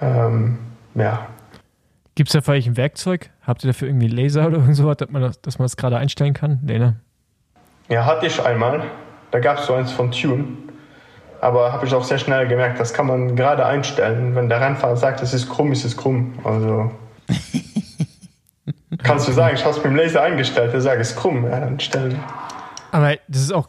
Ähm, 0.00 0.58
ja. 0.94 1.26
Gibt 2.14 2.30
es 2.30 2.32
da 2.32 2.40
vielleicht 2.40 2.66
ein 2.66 2.76
Werkzeug? 2.76 3.30
Habt 3.42 3.62
ihr 3.62 3.68
dafür 3.68 3.88
irgendwie 3.88 4.08
Laser 4.08 4.46
oder 4.46 4.56
irgend 4.56 4.74
sowas, 4.74 4.96
dass 4.96 5.10
man 5.10 5.22
das, 5.22 5.40
dass 5.42 5.58
man 5.58 5.66
das 5.66 5.76
gerade 5.76 5.98
einstellen 5.98 6.32
kann? 6.32 6.60
Nee, 6.62 6.78
ne? 6.78 6.96
Ja, 7.90 8.06
hatte 8.06 8.26
ich 8.26 8.42
einmal. 8.42 8.82
Da 9.30 9.38
gab 9.38 9.58
es 9.58 9.66
so 9.66 9.74
eins 9.74 9.92
von 9.92 10.10
Tune. 10.10 10.44
Aber 11.40 11.72
habe 11.72 11.86
ich 11.86 11.94
auch 11.94 12.04
sehr 12.04 12.18
schnell 12.18 12.48
gemerkt, 12.48 12.80
das 12.80 12.92
kann 12.92 13.06
man 13.06 13.36
gerade 13.36 13.64
einstellen. 13.64 14.34
Wenn 14.34 14.48
der 14.48 14.60
Rennfahrer 14.60 14.96
sagt, 14.96 15.22
es 15.22 15.34
ist 15.34 15.48
krumm, 15.48 15.72
ist 15.72 15.84
es 15.84 15.96
krumm. 15.96 16.38
Also 16.42 16.90
kannst 19.02 19.28
du 19.28 19.32
sagen, 19.32 19.54
ich 19.54 19.64
habe 19.64 19.72
es 19.72 19.76
mit 19.76 19.86
dem 19.86 19.96
Laser 19.96 20.22
eingestellt, 20.22 20.72
der 20.72 20.80
sagt, 20.80 21.00
es 21.00 21.10
ist 21.10 21.16
krumm. 21.16 21.44
Ja, 21.44 21.60
dann 21.60 21.78
stellen. 21.78 22.18
Aber 22.90 23.16
das 23.28 23.42
ist 23.42 23.52
auch, 23.52 23.68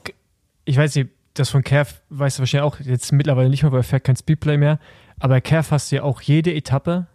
ich 0.66 0.78
weiß 0.78 0.96
nicht, 0.96 1.10
das 1.34 1.50
von 1.50 1.64
Kev 1.64 1.96
weißt 2.10 2.38
du 2.38 2.42
wahrscheinlich 2.42 2.72
auch 2.72 2.80
jetzt 2.80 3.12
mittlerweile 3.12 3.50
nicht 3.50 3.64
mehr, 3.64 3.72
weil 3.72 3.80
er 3.80 3.84
fährt 3.84 4.04
kein 4.04 4.16
Speedplay 4.16 4.58
mehr. 4.58 4.80
Aber 5.20 5.42
Kev 5.42 5.72
hast 5.72 5.92
du 5.92 5.98
ja 5.98 6.04
auch 6.04 6.22
jede 6.22 6.54
Etappe, 6.54 7.08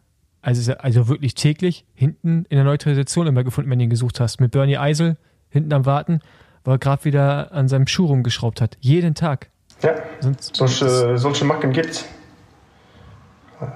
also, 0.43 0.75
also 0.75 1.09
wirklich 1.09 1.35
täglich, 1.35 1.85
hinten 1.95 2.45
in 2.49 2.57
der 2.57 2.65
Neutralisation 2.65 3.27
immer 3.27 3.45
gefunden, 3.45 3.71
wenn 3.71 3.79
du 3.79 3.85
ihn 3.85 3.91
gesucht 3.91 4.21
hast. 4.21 4.41
Mit 4.41 4.53
Bernie 4.53 4.79
Eisel 4.79 5.17
hinten 5.49 5.73
am 5.73 5.87
Warten, 5.87 6.21
weil 6.65 6.75
er 6.75 6.79
gerade 6.79 7.05
wieder 7.05 7.53
an 7.53 7.69
seinem 7.69 7.87
Schuh 7.87 8.07
rumgeschraubt 8.07 8.61
hat. 8.61 8.77
Jeden 8.81 9.15
Tag. 9.15 9.51
Ja, 9.83 9.95
solche, 10.39 11.19
solche 11.19 11.45
Macken 11.45 11.73
gibt's. 11.73 12.07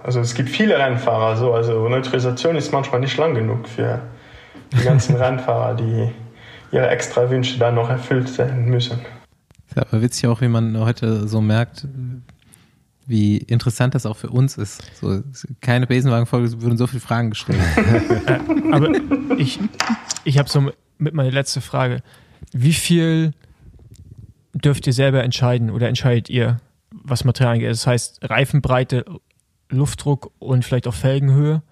Also 0.02 0.20
es 0.20 0.34
gibt 0.34 0.48
viele 0.48 0.78
Rennfahrer 0.78 1.36
so, 1.36 1.52
also 1.54 1.88
Neutralisation 1.88 2.56
ist 2.56 2.72
manchmal 2.72 3.00
nicht 3.00 3.16
lang 3.16 3.34
genug 3.34 3.68
für 3.68 4.00
die 4.72 4.84
ganzen 4.84 5.16
Rennfahrer, 5.16 5.74
die 5.74 6.10
ihre 6.72 6.88
extra 6.88 7.30
Wünsche 7.30 7.58
dann 7.58 7.74
noch 7.74 7.88
erfüllt 7.88 8.36
werden 8.38 8.66
müssen. 8.66 8.98
Ist 9.68 9.78
aber 9.78 10.02
witzig 10.02 10.26
auch, 10.26 10.40
wie 10.40 10.48
man 10.48 10.78
heute 10.78 11.28
so 11.28 11.40
merkt, 11.40 11.86
wie 13.06 13.38
interessant 13.38 13.94
das 13.94 14.04
auch 14.04 14.16
für 14.16 14.28
uns 14.28 14.58
ist. 14.58 14.82
So, 15.00 15.22
keine 15.60 15.86
Besenwagen-Folge 15.86 16.60
würden 16.60 16.76
so 16.76 16.86
viele 16.86 17.00
Fragen 17.00 17.30
gestellt. 17.30 17.60
aber 18.72 18.90
ich, 19.38 19.58
ich 20.24 20.38
habe 20.38 20.48
so 20.48 20.70
mit 20.98 21.14
meiner 21.14 21.30
letzte 21.30 21.60
Frage. 21.60 22.02
Wie 22.52 22.74
viel 22.74 23.32
dürft 24.52 24.86
ihr 24.86 24.92
selber 24.92 25.24
entscheiden 25.24 25.70
oder 25.70 25.88
entscheidet 25.88 26.28
ihr, 26.28 26.58
was 26.90 27.24
Material 27.24 27.54
angeht? 27.54 27.70
Das 27.70 27.86
heißt, 27.86 28.28
Reifenbreite, 28.28 29.04
Luftdruck 29.70 30.30
und 30.38 30.64
vielleicht 30.64 30.86
auch 30.86 30.94
Felgenhöhe. 30.94 31.62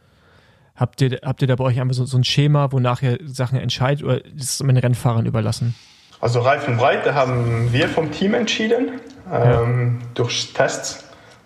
Habt 0.76 1.00
ihr, 1.00 1.18
habt 1.24 1.40
ihr 1.42 1.48
da 1.48 1.56
bei 1.56 1.64
euch 1.64 1.80
einfach 1.80 1.94
so, 1.94 2.04
so 2.04 2.18
ein 2.18 2.24
Schema, 2.24 2.70
wonach 2.70 3.02
ihr 3.02 3.18
Sachen 3.24 3.58
entscheidet 3.58 4.04
oder 4.04 4.24
ist 4.24 4.50
es 4.50 4.58
den 4.58 4.76
Rennfahrern 4.76 5.26
überlassen? 5.26 5.74
Also 6.20 6.40
Reifenbreite 6.40 7.14
haben 7.14 7.72
wir 7.72 7.88
vom 7.88 8.10
Team 8.10 8.34
entschieden. 8.34 9.00
Ja. 9.30 9.62
Ähm, 9.62 10.00
durch 10.14 10.52
Tests 10.52 11.04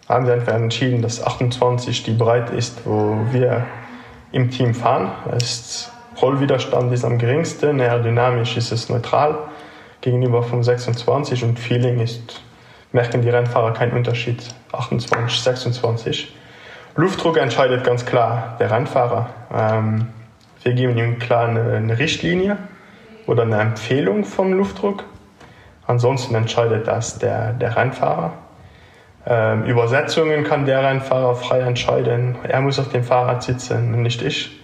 haben 0.09 0.27
wir 0.27 0.35
einfach 0.35 0.55
entschieden, 0.55 1.02
dass 1.02 1.24
28 1.24 2.02
die 2.02 2.12
Breite 2.12 2.55
ist, 2.55 2.85
wo 2.85 3.19
wir 3.31 3.66
im 4.32 4.51
Team 4.51 4.74
fahren. 4.74 5.12
Das 5.31 5.90
Rollwiderstand 6.20 6.93
ist 6.93 7.05
am 7.05 7.19
geringsten, 7.19 7.81
aerodynamisch 7.81 8.57
ist 8.57 8.73
es 8.73 8.89
neutral 8.89 9.39
gegenüber 10.01 10.43
vom 10.43 10.62
26 10.62 11.44
und 11.44 11.59
Feeling 11.59 12.01
ist, 12.01 12.40
merken 12.93 13.23
die 13.23 13.31
Rennfahrer 13.31 13.73
keinen 13.73 13.93
Unterschied. 13.93 14.43
28, 14.73 15.40
26. 15.40 16.35
Luftdruck 17.01 17.39
entscheidet 17.39 17.83
ganz 17.83 18.05
klar 18.05 18.57
der 18.61 18.71
Rennfahrer. 18.71 19.31
Ähm, 19.55 20.09
wir 20.63 20.75
geben 20.75 20.99
ihm 20.99 21.19
klar 21.19 21.49
eine, 21.49 21.73
eine, 21.75 21.99
Richtlinie 21.99 22.59
oder 23.27 23.43
eine 23.43 23.59
Empfehlung 23.61 24.25
vom 24.25 24.53
Luftdruck. 24.53 25.05
Ansonsten 25.87 26.35
entscheidet 26.35 26.87
das 26.87 27.19
der, 27.19 27.55
der 27.55 27.77
Rennfahrer. 27.77 28.33
Ähm, 29.27 29.65
Übersetzungen 29.65 30.45
kann 30.45 30.67
der 30.67 30.83
Rennfahrer 30.83 31.35
frei 31.37 31.61
entscheiden. 31.61 32.37
Er 32.43 32.61
muss 32.61 32.79
auf 32.79 32.91
dem 32.91 33.03
Fahrrad 33.03 33.43
sitzen, 33.43 34.03
nicht 34.03 34.21
ich. 34.21 34.61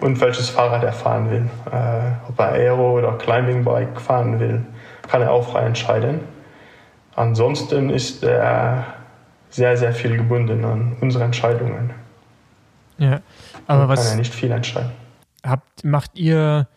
Und 0.00 0.20
welches 0.20 0.48
Fahrrad 0.48 0.84
er 0.84 0.92
fahren 0.92 1.30
will. 1.30 1.50
Äh, 1.72 2.28
ob 2.28 2.38
er 2.38 2.52
Aero 2.52 2.98
oder 2.98 3.12
Climbing 3.18 3.64
Bike 3.64 4.00
fahren 4.00 4.38
will 4.38 4.64
kann 5.10 5.22
er 5.22 5.32
auch 5.32 5.50
frei 5.50 5.62
entscheiden. 5.62 6.20
Ansonsten 7.16 7.90
ist 7.90 8.22
er 8.22 8.86
sehr, 9.50 9.76
sehr 9.76 9.92
viel 9.92 10.16
gebunden 10.16 10.64
an 10.64 10.96
unsere 11.00 11.24
Entscheidungen. 11.24 11.90
Ja, 12.98 13.20
aber 13.66 13.88
was. 13.88 14.00
Kann 14.00 14.12
er 14.12 14.18
nicht 14.18 14.34
viel 14.34 14.50
entscheiden. 14.50 14.90
Habt, 15.44 15.84
macht 15.84 16.18
ihr 16.18 16.68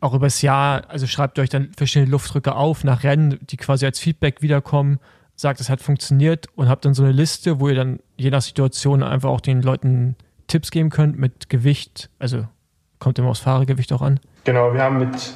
auch 0.00 0.14
übers 0.14 0.42
Jahr, 0.42 0.82
also 0.88 1.06
schreibt 1.06 1.38
euch 1.38 1.48
dann 1.48 1.72
verschiedene 1.76 2.10
Luftdrücke 2.10 2.54
auf 2.54 2.84
nach 2.84 3.04
Rennen, 3.04 3.38
die 3.42 3.56
quasi 3.56 3.86
als 3.86 3.98
Feedback 3.98 4.42
wiederkommen, 4.42 4.98
sagt, 5.36 5.60
es 5.60 5.70
hat 5.70 5.80
funktioniert 5.80 6.46
und 6.56 6.68
habt 6.68 6.84
dann 6.84 6.92
so 6.92 7.04
eine 7.04 7.12
Liste, 7.12 7.60
wo 7.60 7.68
ihr 7.68 7.76
dann 7.76 8.00
je 8.16 8.30
nach 8.30 8.42
Situation 8.42 9.02
einfach 9.02 9.30
auch 9.30 9.40
den 9.40 9.62
Leuten 9.62 10.16
Tipps 10.48 10.70
geben 10.70 10.90
könnt 10.90 11.18
mit 11.18 11.48
Gewicht, 11.48 12.10
also 12.18 12.46
kommt 12.98 13.18
immer 13.18 13.28
aufs 13.28 13.40
Fahrergewicht 13.40 13.92
auch 13.92 14.02
an. 14.02 14.20
Genau, 14.44 14.74
wir 14.74 14.82
haben 14.82 14.98
mit 14.98 15.32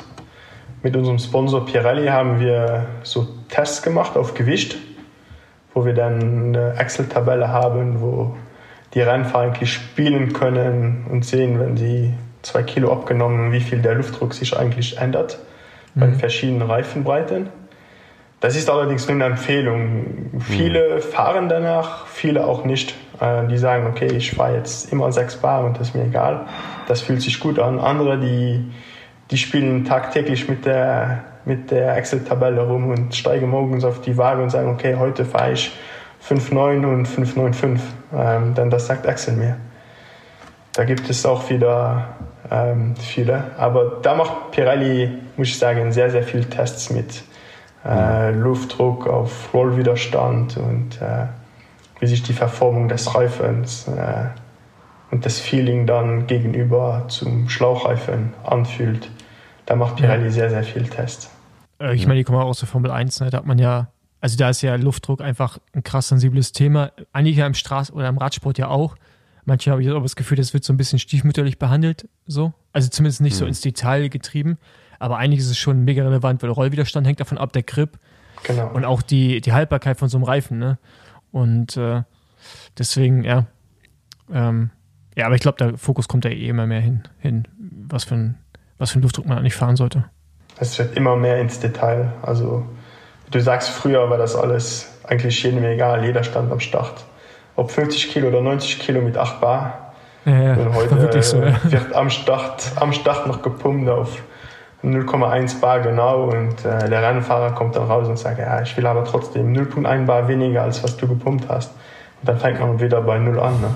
mit 0.86 0.96
unserem 0.96 1.18
Sponsor 1.18 1.66
Pirelli 1.66 2.06
haben 2.06 2.38
wir 2.38 2.86
so 3.02 3.26
Tests 3.48 3.82
gemacht 3.82 4.16
auf 4.16 4.34
Gewicht, 4.34 4.76
wo 5.76 5.84
wir 5.84 5.92
dann 5.92 6.54
eine 6.56 6.74
Excel-Tabelle 6.78 7.48
haben, 7.48 8.00
wo 8.00 8.34
die 8.94 9.02
Rennfahrer 9.02 9.44
eigentlich 9.44 9.70
spielen 9.70 10.32
können 10.32 11.04
und 11.10 11.22
sehen, 11.26 11.60
wenn 11.60 11.76
sie 11.76 12.14
zwei 12.40 12.62
Kilo 12.62 12.90
abgenommen, 12.90 13.52
wie 13.52 13.60
viel 13.60 13.82
der 13.82 13.94
Luftdruck 13.94 14.32
sich 14.32 14.56
eigentlich 14.56 14.96
ändert 14.96 15.38
mhm. 15.94 16.00
bei 16.00 16.12
verschiedenen 16.12 16.62
Reifenbreiten. 16.62 17.50
Das 18.40 18.56
ist 18.56 18.70
allerdings 18.70 19.06
nur 19.06 19.16
eine 19.16 19.26
Empfehlung. 19.26 20.40
Viele 20.40 20.96
mhm. 20.96 21.00
fahren 21.02 21.50
danach, 21.50 22.06
viele 22.06 22.46
auch 22.46 22.64
nicht. 22.64 22.94
Äh, 23.20 23.46
die 23.48 23.58
sagen, 23.58 23.86
okay, 23.86 24.06
ich 24.06 24.32
fahre 24.32 24.56
jetzt 24.56 24.90
immer 24.90 25.12
sechs 25.12 25.36
Bar 25.36 25.66
und 25.66 25.78
das 25.78 25.88
ist 25.88 25.94
mir 25.94 26.04
egal. 26.04 26.46
Das 26.88 27.02
fühlt 27.02 27.20
sich 27.20 27.38
gut 27.38 27.58
an. 27.58 27.78
Andere, 27.78 28.18
die 28.18 28.64
die 29.30 29.36
spielen 29.36 29.84
tagtäglich 29.84 30.48
mit 30.48 30.64
der, 30.64 31.24
mit 31.46 31.70
der 31.70 31.96
Excel-Tabelle 31.96 32.60
rum 32.60 32.90
und 32.90 33.14
steigen 33.14 33.48
morgens 33.48 33.84
auf 33.84 34.00
die 34.00 34.16
Waage 34.18 34.42
und 34.42 34.50
sagen, 34.50 34.68
okay, 34.68 34.96
heute 34.98 35.24
fahre 35.24 35.52
ich 35.52 35.72
5,9 36.28 36.84
und 36.84 37.08
5,95. 37.08 37.78
Ähm, 38.14 38.54
denn 38.54 38.68
das 38.68 38.86
sagt 38.86 39.06
Excel 39.06 39.34
mir. 39.34 39.56
Da 40.72 40.84
gibt 40.84 41.08
es 41.08 41.24
auch 41.24 41.48
wieder 41.48 42.16
ähm, 42.50 42.94
viele. 42.96 43.44
Aber 43.56 44.00
da 44.02 44.14
macht 44.14 44.50
Pirelli, 44.50 45.10
muss 45.36 45.48
ich 45.48 45.58
sagen, 45.58 45.92
sehr, 45.92 46.10
sehr 46.10 46.22
viele 46.22 46.44
Tests 46.50 46.90
mit 46.90 47.22
äh. 47.84 48.32
Luftdruck 48.32 49.06
auf 49.06 49.54
Rollwiderstand 49.54 50.56
und 50.56 51.00
äh, 51.00 51.26
wie 52.00 52.06
sich 52.06 52.22
die 52.22 52.32
Verformung 52.32 52.88
des 52.88 53.14
Reifens 53.14 53.88
äh, 53.88 54.26
und 55.10 55.24
das 55.24 55.38
Feeling 55.38 55.86
dann 55.86 56.26
gegenüber 56.26 57.04
zum 57.08 57.48
Schlauchreifen 57.48 58.34
anfühlt. 58.44 59.08
Da 59.64 59.76
macht 59.76 59.96
Pirelli 59.96 60.24
ja. 60.24 60.30
sehr, 60.30 60.50
sehr 60.50 60.64
viel 60.64 60.88
Test. 60.88 61.30
Äh, 61.80 61.94
ich 61.94 62.06
meine, 62.06 62.18
die 62.18 62.24
kommen 62.24 62.38
auch 62.38 62.46
aus 62.46 62.58
der 62.58 62.68
Formel 62.68 62.90
1, 62.90 63.20
ne? 63.20 63.30
da 63.30 63.38
hat 63.38 63.46
man 63.46 63.58
ja, 63.58 63.88
also 64.20 64.36
da 64.36 64.50
ist 64.50 64.62
ja 64.62 64.76
Luftdruck 64.76 65.20
einfach 65.20 65.58
ein 65.72 65.82
krass 65.82 66.08
sensibles 66.08 66.52
Thema. 66.52 66.92
Ja 67.14 67.46
im 67.46 67.52
Straß- 67.52 67.92
oder 67.92 68.08
im 68.08 68.18
Radsport 68.18 68.58
ja 68.58 68.68
auch. 68.68 68.96
Manche 69.44 69.70
habe 69.70 69.82
ich 69.82 69.90
auch 69.90 70.02
das 70.02 70.16
Gefühl, 70.16 70.36
das 70.36 70.54
wird 70.54 70.64
so 70.64 70.72
ein 70.72 70.76
bisschen 70.76 70.98
stiefmütterlich 70.98 71.58
behandelt, 71.58 72.08
so. 72.26 72.52
Also 72.72 72.88
zumindest 72.88 73.20
nicht 73.20 73.34
mhm. 73.34 73.38
so 73.38 73.46
ins 73.46 73.60
Detail 73.60 74.08
getrieben. 74.08 74.58
Aber 74.98 75.18
eigentlich 75.18 75.40
ist 75.40 75.50
es 75.50 75.58
schon 75.58 75.84
mega 75.84 76.02
relevant, 76.02 76.42
weil 76.42 76.48
der 76.48 76.54
Rollwiderstand 76.54 77.06
hängt 77.06 77.20
davon 77.20 77.38
ab, 77.38 77.52
der 77.52 77.62
Grip. 77.62 77.98
Genau. 78.42 78.72
Und 78.72 78.84
auch 78.84 79.02
die, 79.02 79.40
die 79.40 79.52
Haltbarkeit 79.52 79.98
von 79.98 80.08
so 80.08 80.16
einem 80.16 80.24
Reifen, 80.24 80.58
ne? 80.58 80.78
Und 81.30 81.76
äh, 81.76 82.02
deswegen, 82.78 83.22
ja. 83.24 83.46
Ähm, 84.32 84.70
ja, 85.16 85.26
aber 85.26 85.34
ich 85.34 85.40
glaube, 85.40 85.58
der 85.58 85.78
Fokus 85.78 86.08
kommt 86.08 86.24
da 86.24 86.28
eh 86.28 86.48
immer 86.48 86.66
mehr 86.66 86.80
hin, 86.80 87.02
hin 87.18 87.46
was 87.58 88.04
für 88.04 88.14
ein 88.14 88.38
was 88.78 88.90
für 88.90 88.96
einen 88.96 89.02
Luftdruck 89.02 89.26
man 89.26 89.38
eigentlich 89.38 89.54
fahren 89.54 89.76
sollte. 89.76 90.04
Es 90.58 90.78
wird 90.78 90.96
immer 90.96 91.16
mehr 91.16 91.38
ins 91.38 91.60
Detail. 91.60 92.12
Also 92.22 92.64
du 93.30 93.40
sagst, 93.40 93.70
früher 93.70 94.08
war 94.08 94.18
das 94.18 94.34
alles 94.34 94.92
eigentlich 95.04 95.42
jedem 95.42 95.64
egal, 95.64 96.04
jeder 96.04 96.24
stand 96.24 96.50
am 96.50 96.60
Start. 96.60 97.04
Ob 97.54 97.70
50 97.70 98.10
Kilo 98.12 98.28
oder 98.28 98.40
90 98.40 98.80
Kilo 98.80 99.00
mit 99.00 99.16
8 99.16 99.40
Bar. 99.40 99.92
Ja, 100.24 100.56
heute 100.74 101.22
so, 101.22 101.40
ja. 101.40 101.54
wird 101.64 101.94
am 101.94 102.10
Start, 102.10 102.72
am 102.76 102.92
Start 102.92 103.26
noch 103.28 103.42
gepumpt 103.42 103.88
auf 103.88 104.22
0,1 104.82 105.60
Bar 105.60 105.80
genau 105.80 106.24
und 106.24 106.64
äh, 106.64 106.88
der 106.88 107.02
Rennfahrer 107.02 107.52
kommt 107.52 107.76
dann 107.76 107.84
raus 107.84 108.08
und 108.08 108.18
sagt, 108.18 108.38
ja, 108.38 108.60
ich 108.60 108.76
will 108.76 108.86
aber 108.86 109.04
trotzdem 109.04 109.52
0,1 109.52 110.04
Bar 110.04 110.28
weniger, 110.28 110.62
als 110.62 110.82
was 110.82 110.96
du 110.96 111.06
gepumpt 111.06 111.48
hast. 111.48 111.72
Und 112.20 112.28
dann 112.28 112.38
fängt 112.38 112.60
man 112.60 112.80
wieder 112.80 113.00
bei 113.02 113.18
0 113.18 113.38
an. 113.38 113.60
Ne? 113.60 113.68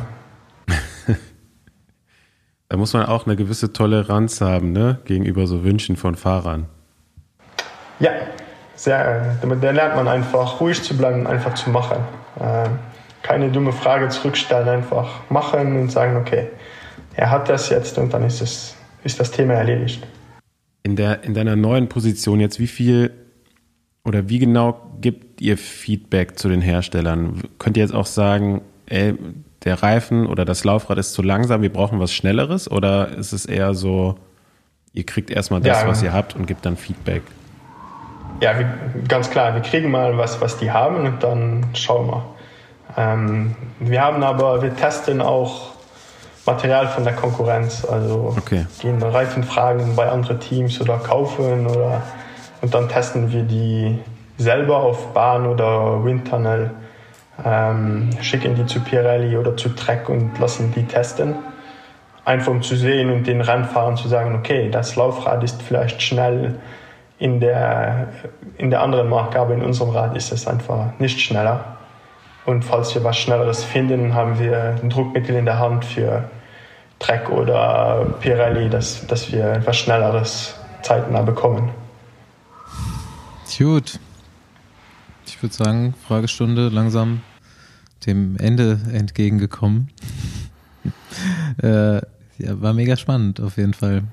Da 2.71 2.77
muss 2.77 2.93
man 2.93 3.05
auch 3.05 3.27
eine 3.27 3.35
gewisse 3.35 3.73
Toleranz 3.73 4.41
haben, 4.41 4.71
ne? 4.71 5.01
Gegenüber 5.05 5.49
so 5.49 5.65
Wünschen 5.65 5.97
von 5.97 6.15
Fahrern. 6.15 6.67
Ja, 7.99 8.13
sehr, 8.77 9.39
äh, 9.43 9.57
da 9.61 9.71
lernt 9.73 9.97
man 9.97 10.07
einfach 10.07 10.61
ruhig 10.61 10.81
zu 10.81 10.97
bleiben, 10.97 11.27
einfach 11.27 11.55
zu 11.55 11.69
machen. 11.69 11.99
Äh, 12.39 12.69
keine 13.23 13.51
dumme 13.51 13.73
Frage 13.73 14.09
zurückstellen, 14.09 14.69
einfach 14.69 15.29
machen 15.31 15.81
und 15.81 15.91
sagen, 15.91 16.17
okay, 16.17 16.47
er 17.17 17.33
hat 17.33 17.49
das 17.49 17.71
jetzt 17.71 17.99
und 17.99 18.15
dann 18.15 18.23
ist, 18.23 18.41
es, 18.41 18.77
ist 19.03 19.19
das 19.19 19.33
Thema 19.33 19.55
erledigt. 19.55 20.07
In, 20.85 20.95
der, 20.95 21.25
in 21.25 21.35
deiner 21.35 21.57
neuen 21.57 21.89
Position 21.89 22.39
jetzt, 22.39 22.61
wie 22.61 22.69
viel 22.69 23.11
oder 24.05 24.29
wie 24.29 24.39
genau 24.39 24.81
gibt 25.01 25.41
ihr 25.41 25.59
Feedback 25.59 26.39
zu 26.39 26.49
den 26.49 26.61
Herstellern? 26.61 27.43
Könnt 27.59 27.77
ihr 27.77 27.83
jetzt 27.83 27.95
auch 27.95 28.07
sagen, 28.07 28.63
ey, 28.87 29.15
der 29.65 29.82
Reifen 29.82 30.27
oder 30.27 30.45
das 30.45 30.65
Laufrad 30.65 30.99
ist 30.99 31.12
zu 31.12 31.23
langsam, 31.23 31.62
wir 31.62 31.73
brauchen 31.73 32.01
was 32.01 32.12
Schnelleres? 32.12 32.70
Oder 32.70 33.09
ist 33.09 33.32
es 33.32 33.45
eher 33.47 33.74
so, 33.74 34.16
ihr 34.93 35.05
kriegt 35.05 35.31
erstmal 35.31 35.61
das, 35.61 35.82
Ja. 35.82 35.89
was 35.89 36.03
ihr 36.03 36.12
habt 36.12 36.35
und 36.35 36.47
gebt 36.47 36.65
dann 36.65 36.77
Feedback? 36.77 37.23
Ja, 38.41 38.59
wir, 38.59 38.69
ganz 39.07 39.28
klar, 39.31 39.55
wir 39.55 39.61
kriegen 39.61 39.91
mal 39.91 40.16
was, 40.16 40.41
was 40.41 40.57
die 40.57 40.70
haben 40.70 41.05
und 41.07 41.23
dann 41.23 41.66
schauen 41.74 42.07
wir. 42.09 42.24
Ähm, 42.97 43.55
wir 43.81 44.01
haben 44.03 44.23
aber, 44.23 44.62
wir 44.62 44.74
testen 44.74 45.20
auch 45.20 45.70
Material 46.47 46.89
von 46.89 47.05
der 47.05 47.12
Konkurrenz. 47.12 47.85
Also 47.85 48.35
Okay. 48.39 48.65
gehen 48.81 49.03
Reifenfragen 49.03 49.95
bei 49.95 50.09
anderen 50.09 50.41
Teams 50.41 50.81
oder 50.81 50.97
kaufen 50.99 51.66
oder 51.66 52.03
und 52.62 52.74
dann 52.74 52.89
testen 52.89 53.31
wir 53.32 53.43
die 53.43 53.99
selber 54.39 54.78
auf 54.78 55.12
Bahn 55.12 55.47
oder 55.47 56.03
Windtunnel, 56.05 56.70
ähm, 57.45 58.11
schicken 58.21 58.55
die 58.55 58.67
zu 58.67 58.81
Pirelli 58.81 59.37
oder 59.37 59.57
zu 59.57 59.71
Trek 59.71 60.09
und 60.09 60.39
lassen 60.39 60.73
die 60.75 60.85
testen. 60.85 61.37
Einfach 62.25 62.53
um 62.53 62.62
zu 62.62 62.77
sehen 62.77 63.11
und 63.11 63.27
den 63.27 63.41
Rennfahrern 63.41 63.97
zu 63.97 64.09
sagen, 64.09 64.35
okay, 64.35 64.69
das 64.71 64.97
Laufrad 64.97 65.43
ist 65.43 65.62
vielleicht 65.62 66.03
schnell 66.03 66.59
in 67.19 67.41
der, 67.41 68.09
in 68.57 68.71
der 68.71 68.83
anderen 68.83 69.09
Marke, 69.09 69.41
aber 69.41 69.55
in 69.55 69.62
unserem 69.62 69.91
Rad 69.91 70.17
ist 70.17 70.33
es 70.33 70.47
einfach 70.47 70.87
nicht 70.99 71.21
schneller. 71.21 71.77
Und 72.47 72.65
falls 72.65 72.95
wir 72.95 73.05
was 73.05 73.19
Schnelleres 73.19 73.65
finden, 73.65 74.15
haben 74.15 74.39
wir 74.39 74.79
ein 74.83 74.89
Druckmittel 74.89 75.37
in 75.37 75.45
der 75.45 75.59
Hand 75.59 75.85
für 75.85 76.25
Trek 76.99 77.29
oder 77.31 78.07
Pirelli, 78.21 78.69
dass, 78.69 79.07
dass 79.07 79.31
wir 79.33 79.53
etwas 79.53 79.77
Schnelleres 79.77 80.59
zeitnah 80.83 81.23
bekommen. 81.23 81.71
Gut. 83.59 83.99
Ich 85.27 85.43
würde 85.43 85.55
sagen, 85.55 85.95
Fragestunde 86.07 86.69
langsam 86.69 87.21
dem 88.07 88.37
Ende 88.37 88.81
entgegengekommen. 88.93 89.89
äh, 91.63 91.97
ja, 91.97 92.61
war 92.61 92.73
mega 92.73 92.97
spannend 92.97 93.41
auf 93.41 93.57
jeden 93.57 93.75
Fall. 93.75 94.05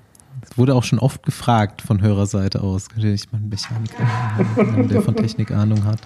Es 0.49 0.57
wurde 0.57 0.75
auch 0.75 0.83
schon 0.83 0.99
oft 0.99 1.23
gefragt 1.23 1.81
von 1.81 2.01
Hörerseite 2.01 2.61
aus. 2.61 2.89
Könnte 2.89 3.09
ich 3.09 3.31
mal 3.31 3.39
einen 3.39 3.49
Mechaniker 3.49 4.35
haben, 4.35 4.87
der 4.87 5.01
von 5.01 5.15
Technik 5.15 5.51
Ahnung 5.51 5.83
hat? 5.85 5.99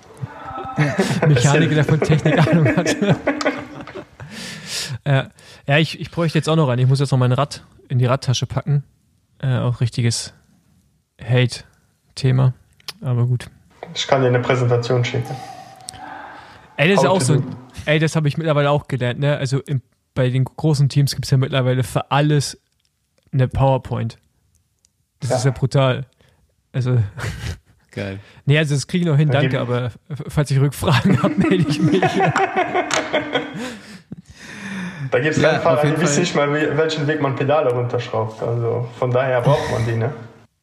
Mechaniker, 1.27 1.75
der 1.75 1.85
von 1.85 1.99
Technik 1.99 2.47
Ahnung 2.47 2.75
hat. 2.75 2.95
äh, 5.03 5.23
ja, 5.67 5.77
ich, 5.77 5.99
ich 5.99 6.11
bräuchte 6.11 6.37
jetzt 6.37 6.47
auch 6.47 6.55
noch 6.55 6.69
einen. 6.69 6.81
Ich 6.81 6.87
muss 6.87 6.99
jetzt 6.99 7.11
noch 7.11 7.19
mein 7.19 7.31
Rad 7.31 7.63
in 7.87 7.99
die 7.99 8.05
Radtasche 8.05 8.45
packen. 8.45 8.83
Äh, 9.39 9.57
auch 9.57 9.81
richtiges 9.81 10.33
Hate-Thema. 11.21 12.53
Aber 13.01 13.25
gut. 13.25 13.47
Ich 13.93 14.07
kann 14.07 14.21
dir 14.21 14.27
eine 14.27 14.39
Präsentation 14.39 15.03
schicken. 15.03 15.35
Ey, 16.77 16.89
das 16.89 16.97
ist 16.97 17.03
ja 17.03 17.09
auch 17.09 17.21
so. 17.21 17.35
do. 17.35 17.43
Ey, 17.85 17.99
das 17.99 18.15
habe 18.15 18.27
ich 18.27 18.37
mittlerweile 18.37 18.69
auch 18.69 18.87
gelernt. 18.87 19.19
Ne? 19.19 19.37
Also 19.37 19.59
im, 19.61 19.81
bei 20.13 20.29
den 20.29 20.43
großen 20.45 20.89
Teams 20.89 21.13
gibt 21.15 21.25
es 21.25 21.31
ja 21.31 21.37
mittlerweile 21.37 21.83
für 21.83 22.11
alles 22.11 22.59
eine 23.31 23.47
PowerPoint. 23.47 24.17
Das 25.19 25.29
Ja. 25.29 25.35
ist 25.37 25.45
ja 25.45 25.51
brutal. 25.51 26.05
Also, 26.73 26.97
Geil. 27.91 28.19
nee, 28.45 28.57
also 28.57 28.75
das 28.75 28.87
kriege 28.87 29.03
ich 29.03 29.07
noch 29.09 29.17
hin, 29.17 29.29
Da 29.29 29.41
danke, 29.41 29.59
aber 29.59 29.91
falls 30.27 30.49
ich 30.51 30.59
Rückfragen 30.59 31.21
habe, 31.23 31.35
melde 31.35 31.65
ich 31.69 31.81
mich. 31.81 32.01
Da 35.11 35.19
gibt 35.19 35.35
es 35.35 35.41
Ja, 35.41 35.49
Rennfahrer, 35.51 35.85
die 35.91 36.01
wissen 36.01 36.21
nicht 36.21 36.35
mal, 36.35 36.51
welchen 36.77 37.07
Weg 37.07 37.21
man 37.21 37.35
Pedale 37.35 37.71
runterschraubt. 37.73 38.41
Also 38.41 38.87
von 38.97 39.11
daher 39.11 39.41
braucht 39.41 39.69
man 39.71 39.85
die, 39.85 39.95
ne? 39.97 40.13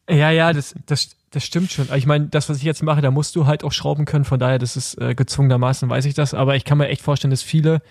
Ja, 0.09 0.31
ja, 0.31 0.53
das, 0.53 0.73
das, 0.87 1.11
das 1.31 1.43
stimmt 1.43 1.71
schon. 1.71 1.87
Aber 1.87 1.97
Ich 1.97 2.05
meine, 2.07 2.27
das, 2.27 2.49
was 2.49 2.57
ich 2.57 2.63
jetzt 2.63 2.81
mache, 2.83 3.01
da 3.01 3.11
musst 3.11 3.35
du 3.35 3.45
halt 3.45 3.63
auch 3.63 3.71
schrauben 3.71 4.05
können. 4.05 4.25
Von 4.25 4.39
daher, 4.39 4.57
das 4.59 4.75
ist 4.75 4.99
äh, 4.99 5.13
gezwungenermaßen, 5.15 5.89
weiß 5.89 6.05
ich 6.05 6.13
das. 6.15 6.33
Aber 6.33 6.55
ich 6.55 6.65
kann 6.65 6.77
mir 6.77 6.87
echt 6.87 7.01
vorstellen, 7.01 7.31
dass 7.31 7.43
viele, 7.43 7.81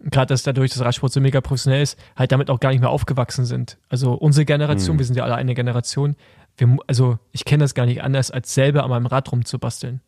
gerade 0.00 0.26
dass 0.32 0.42
dadurch 0.44 0.70
das 0.72 0.80
Radsport 0.84 1.12
so 1.12 1.20
mega 1.20 1.40
professionell 1.40 1.82
ist, 1.82 1.98
halt 2.16 2.30
damit 2.32 2.50
auch 2.50 2.60
gar 2.60 2.70
nicht 2.70 2.80
mehr 2.80 2.90
aufgewachsen 2.90 3.44
sind. 3.44 3.78
Also 3.88 4.12
unsere 4.12 4.44
Generation, 4.44 4.98
wir 4.98 5.04
sind 5.06 5.16
ja 5.16 5.24
alle 5.24 5.34
eine 5.34 5.54
Generation. 5.54 6.16
Wir, 6.56 6.76
also 6.86 7.18
ich 7.32 7.44
kenne 7.44 7.64
das 7.64 7.74
gar 7.74 7.86
nicht 7.86 8.02
anders, 8.02 8.30
als 8.30 8.54
selber 8.54 8.84
an 8.84 8.90
meinem 8.90 9.06
Rad 9.06 9.32
rumzubasteln. 9.32 10.00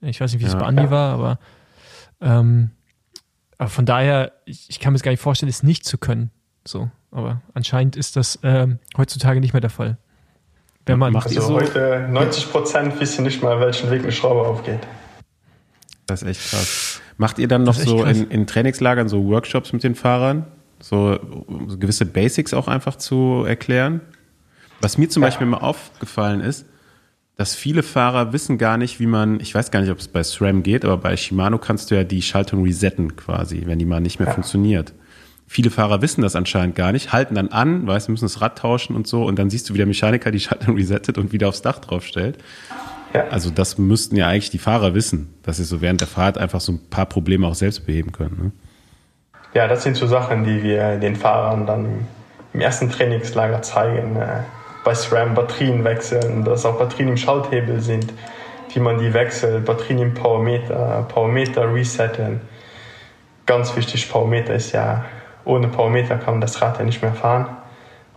Ich 0.00 0.20
weiß 0.20 0.32
nicht, 0.32 0.40
wie 0.42 0.46
es 0.46 0.52
Ja. 0.52 0.58
bei 0.60 0.66
Andi 0.66 0.90
war, 0.90 1.12
aber, 1.14 1.38
ähm, 2.20 2.70
aber 3.58 3.68
von 3.70 3.86
daher, 3.86 4.32
ich, 4.44 4.68
ich 4.68 4.80
kann 4.80 4.92
mir 4.92 4.96
das 4.98 5.02
gar 5.02 5.10
nicht 5.10 5.20
vorstellen, 5.20 5.48
es 5.50 5.62
nicht 5.62 5.84
zu 5.84 5.98
können. 5.98 6.30
So, 6.66 6.90
aber 7.10 7.42
anscheinend 7.54 7.96
ist 7.96 8.16
das 8.16 8.38
ähm, 8.42 8.78
heutzutage 8.96 9.40
nicht 9.40 9.52
mehr 9.52 9.60
der 9.60 9.70
Fall. 9.70 9.98
Wenn 10.86 10.98
man 10.98 11.14
Also 11.16 11.40
so? 11.40 11.54
heute 11.54 12.08
90 12.10 12.50
Prozent 12.50 13.00
wissen 13.00 13.24
nicht 13.24 13.42
mal, 13.42 13.58
welchen 13.60 13.90
Weg 13.90 14.02
eine 14.02 14.12
Schraube 14.12 14.42
aufgeht. 14.48 14.80
Das 16.06 16.22
ist 16.22 16.28
echt 16.28 16.50
krass. 16.50 17.00
Macht 17.18 17.38
ihr 17.38 17.48
dann 17.48 17.64
noch 17.64 17.74
so 17.74 18.04
in, 18.04 18.30
in 18.30 18.46
Trainingslagern 18.46 19.08
so 19.08 19.24
Workshops 19.26 19.72
mit 19.72 19.82
den 19.82 19.94
Fahrern? 19.96 20.46
So, 20.78 21.18
so 21.66 21.78
gewisse 21.78 22.06
Basics 22.06 22.54
auch 22.54 22.68
einfach 22.68 22.96
zu 22.96 23.44
erklären? 23.46 24.00
Was 24.80 24.98
mir 24.98 25.08
zum 25.08 25.22
Ja. 25.22 25.28
Beispiel 25.28 25.46
mal 25.46 25.58
aufgefallen 25.58 26.40
ist, 26.40 26.66
dass 27.36 27.54
viele 27.54 27.82
Fahrer 27.82 28.32
wissen 28.32 28.56
gar 28.56 28.76
nicht, 28.78 29.00
wie 29.00 29.06
man, 29.06 29.40
ich 29.40 29.54
weiß 29.54 29.70
gar 29.70 29.80
nicht, 29.80 29.90
ob 29.90 29.98
es 29.98 30.08
bei 30.08 30.22
SRAM 30.22 30.62
geht, 30.62 30.84
aber 30.84 30.98
bei 30.98 31.16
Shimano 31.16 31.58
kannst 31.58 31.90
du 31.90 31.94
ja 31.96 32.04
die 32.04 32.22
Schaltung 32.22 32.62
resetten 32.62 33.16
quasi, 33.16 33.62
wenn 33.66 33.78
die 33.78 33.84
mal 33.84 34.00
nicht 34.00 34.18
mehr 34.20 34.30
funktioniert. 34.32 34.92
Viele 35.46 35.70
Fahrer 35.70 36.02
wissen 36.02 36.22
das 36.22 36.34
anscheinend 36.34 36.74
gar 36.74 36.92
nicht, 36.92 37.12
halten 37.12 37.36
dann 37.36 37.48
an, 37.48 37.86
weißt, 37.86 38.08
müssen 38.08 38.24
das 38.24 38.40
Rad 38.40 38.58
tauschen 38.58 38.96
und 38.96 39.06
so 39.06 39.24
und 39.24 39.38
dann 39.38 39.48
siehst 39.48 39.68
du, 39.68 39.74
wie 39.74 39.78
der 39.78 39.86
Mechaniker 39.86 40.30
die 40.30 40.40
Schaltung 40.40 40.76
resettet 40.76 41.18
und 41.18 41.32
wieder 41.32 41.48
aufs 41.48 41.62
Dach 41.62 41.78
draufstellt. 41.78 42.38
Ja. 43.14 43.28
Also 43.28 43.50
das 43.50 43.78
müssten 43.78 44.16
ja 44.16 44.26
eigentlich 44.28 44.50
die 44.50 44.58
Fahrer 44.58 44.94
wissen, 44.94 45.34
dass 45.42 45.58
sie 45.58 45.64
so 45.64 45.80
während 45.80 46.00
der 46.00 46.08
Fahrt 46.08 46.36
einfach 46.36 46.60
so 46.60 46.72
ein 46.72 46.80
paar 46.90 47.06
Probleme 47.06 47.46
auch 47.46 47.54
selbst 47.54 47.86
beheben 47.86 48.12
können. 48.12 48.36
Ne? 48.42 48.52
Ja, 49.54 49.68
das 49.68 49.84
sind 49.84 49.96
so 49.96 50.06
Sachen, 50.06 50.44
die 50.44 50.62
wir 50.62 50.96
den 50.96 51.16
Fahrern 51.16 51.66
dann 51.66 52.06
im 52.52 52.60
ersten 52.60 52.90
Trainingslager 52.90 53.62
zeigen. 53.62 54.16
Äh, 54.16 54.42
bei 54.84 54.94
SRAM 54.94 55.34
Batterien 55.34 55.82
wechseln, 55.82 56.44
dass 56.44 56.64
auch 56.64 56.78
Batterien 56.78 57.08
im 57.08 57.16
Schalthebel 57.16 57.80
sind, 57.80 58.12
wie 58.72 58.80
man 58.80 58.98
die 58.98 59.12
wechselt, 59.12 59.64
Batterien 59.64 59.98
im 59.98 60.14
Powermeter, 60.14 61.04
Powermeter 61.08 61.72
resetten. 61.74 62.40
Ganz 63.46 63.74
wichtig, 63.74 64.08
Powermeter 64.08 64.54
ist 64.54 64.72
ja, 64.72 65.04
ohne 65.46 65.68
Powermeter 65.68 66.16
kann 66.18 66.34
man 66.34 66.40
das 66.42 66.60
Rad 66.60 66.78
ja 66.78 66.84
nicht 66.84 67.00
mehr 67.00 67.14
fahren. 67.14 67.46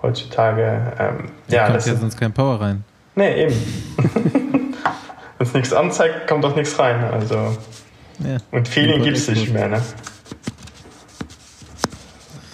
Heutzutage, 0.01 0.93
ähm, 0.99 1.31
Da 1.47 1.55
ja, 1.55 1.63
kommt 1.65 1.77
das 1.77 1.85
ja 1.87 1.95
sonst 1.95 2.19
kein 2.19 2.33
Power 2.33 2.59
rein. 2.59 2.83
nee, 3.15 3.45
eben. 3.45 3.55
Wenn 5.37 5.47
es 5.47 5.53
nichts 5.53 5.71
anzeigt, 5.73 6.27
kommt 6.27 6.43
auch 6.43 6.55
nichts 6.55 6.77
rein. 6.79 7.01
Also, 7.05 7.55
Ja. 8.19 8.37
und 8.51 8.67
Feeling 8.67 8.99
Ja, 8.99 9.05
gibt 9.05 9.17
es 9.17 9.29
nicht 9.29 9.53
mehr. 9.53 9.69
Ne? 9.69 9.81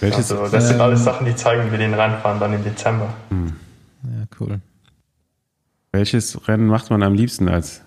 Welches, 0.00 0.30
Also, 0.30 0.48
das 0.48 0.66
sind 0.68 0.76
ähm, 0.76 0.82
alles 0.82 1.04
Sachen, 1.04 1.26
die 1.26 1.34
zeigen 1.34 1.70
wir 1.70 1.78
den 1.78 1.94
Rennfahren 1.94 2.38
dann 2.38 2.52
im 2.52 2.62
Dezember. 2.62 3.08
Ja, 3.30 4.24
cool. 4.40 4.60
welches 5.92 6.46
Rennen 6.48 6.66
macht 6.66 6.90
man 6.90 7.02
am 7.02 7.14
liebsten 7.14 7.48
als 7.48 7.82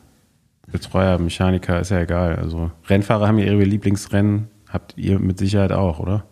Betreuer, 0.68 1.18
Mechaniker, 1.20 1.80
ist 1.80 1.92
ja 1.92 2.00
egal. 2.00 2.36
Also 2.36 2.72
Rennfahrer 2.88 3.28
haben 3.28 3.38
ja 3.38 3.46
ihre 3.46 3.64
Lieblingsrennen, 3.64 4.48
habt 4.68 4.98
ihr 4.98 5.20
mit 5.20 5.38
Sicherheit 5.38 5.72
auch, 5.72 6.00
oder? 6.00 6.24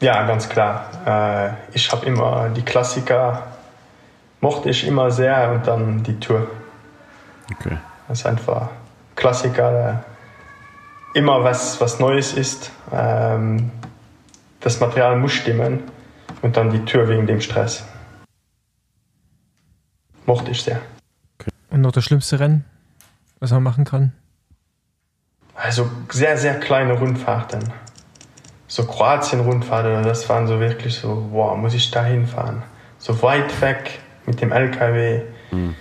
Ja, 0.00 0.26
ganz 0.26 0.48
klar. 0.48 0.90
Äh, 1.06 1.76
ich 1.76 1.90
habe 1.92 2.06
immer 2.06 2.48
die 2.48 2.62
Klassiker, 2.62 3.46
mochte 4.40 4.70
ich 4.70 4.86
immer 4.86 5.10
sehr 5.10 5.52
und 5.52 5.66
dann 5.66 6.02
die 6.02 6.18
Tour. 6.18 6.48
Okay. 7.52 7.76
Das 8.08 8.20
ist 8.20 8.26
einfach 8.26 8.68
Klassiker, 9.14 9.70
der 9.70 10.04
immer 11.14 11.44
was, 11.44 11.80
was 11.80 11.98
Neues 11.98 12.32
ist. 12.32 12.70
Ähm, 12.92 13.70
das 14.60 14.80
Material 14.80 15.16
muss 15.16 15.32
stimmen 15.32 15.84
und 16.42 16.56
dann 16.56 16.70
die 16.70 16.84
Tour 16.84 17.08
wegen 17.08 17.26
dem 17.26 17.40
Stress. 17.40 17.84
Mochte 20.26 20.50
ich 20.50 20.62
sehr. 20.62 20.80
Und 21.70 21.82
noch 21.82 21.92
das 21.92 22.04
schlimmste 22.04 22.40
Rennen? 22.40 22.64
was 23.40 23.50
man 23.50 23.62
machen 23.62 23.84
kann? 23.84 24.12
Also 25.54 25.90
sehr, 26.10 26.38
sehr 26.38 26.60
kleine 26.60 26.92
Rundfahrten. 26.92 27.60
So 28.70 28.84
Kroatien-Rundfahrten, 28.84 30.04
das 30.04 30.28
waren 30.28 30.46
so 30.46 30.60
wirklich 30.60 30.94
so, 30.94 31.26
wow, 31.32 31.56
muss 31.56 31.74
ich 31.74 31.90
da 31.90 32.04
hinfahren? 32.04 32.62
So 32.98 33.20
weit 33.20 33.60
weg 33.60 33.98
mit 34.26 34.40
dem 34.40 34.52
LKW. 34.52 35.22
Mhm. 35.50 35.74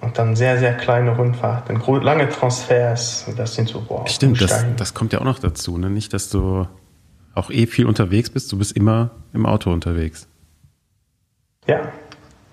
Und 0.00 0.16
dann 0.16 0.36
sehr, 0.36 0.60
sehr 0.60 0.74
kleine 0.74 1.16
Rundfahrten, 1.16 1.82
lange 2.02 2.28
Transfers, 2.28 3.26
das 3.36 3.56
sind 3.56 3.68
so, 3.68 3.80
boah. 3.80 4.06
Stimmt, 4.06 4.40
das, 4.40 4.64
das 4.76 4.94
kommt 4.94 5.12
ja 5.12 5.18
auch 5.18 5.24
noch 5.24 5.40
dazu, 5.40 5.76
ne? 5.76 5.90
Nicht, 5.90 6.12
dass 6.12 6.30
du 6.30 6.68
auch 7.34 7.50
eh 7.50 7.66
viel 7.66 7.86
unterwegs 7.86 8.30
bist, 8.30 8.52
du 8.52 8.58
bist 8.58 8.76
immer 8.76 9.10
im 9.32 9.44
Auto 9.44 9.72
unterwegs. 9.72 10.28
Ja, 11.66 11.80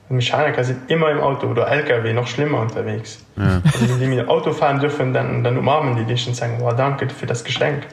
Mechaniker 0.09 0.63
sind 0.63 0.89
immer 0.89 1.11
im 1.11 1.19
Auto 1.19 1.45
oder 1.45 1.67
LKW 1.67 2.13
noch 2.13 2.25
schlimmer 2.25 2.61
unterwegs. 2.61 3.23
Ja. 3.37 3.61
Also 3.63 3.89
wenn 3.89 3.99
die 3.99 4.07
mit 4.07 4.17
dem 4.17 4.29
Auto 4.29 4.53
fahren 4.53 4.79
dürfen, 4.79 5.13
dann, 5.13 5.43
dann 5.43 5.55
umarmen 5.55 5.97
die 5.97 6.05
dich 6.05 6.27
und 6.27 6.33
sagen, 6.33 6.57
oh, 6.63 6.71
danke 6.71 7.07
für 7.09 7.27
das 7.27 7.43
Geschenk. 7.43 7.85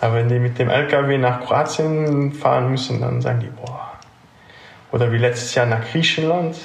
Aber 0.00 0.16
wenn 0.16 0.28
die 0.28 0.38
mit 0.38 0.58
dem 0.58 0.68
LKW 0.68 1.18
nach 1.18 1.40
Kroatien 1.42 2.32
fahren 2.32 2.70
müssen, 2.70 3.00
dann 3.00 3.20
sagen 3.20 3.40
die, 3.40 3.48
boah. 3.48 3.92
Oder 4.92 5.10
wie 5.12 5.18
letztes 5.18 5.54
Jahr 5.54 5.66
nach 5.66 5.84
Griechenland, 5.90 6.56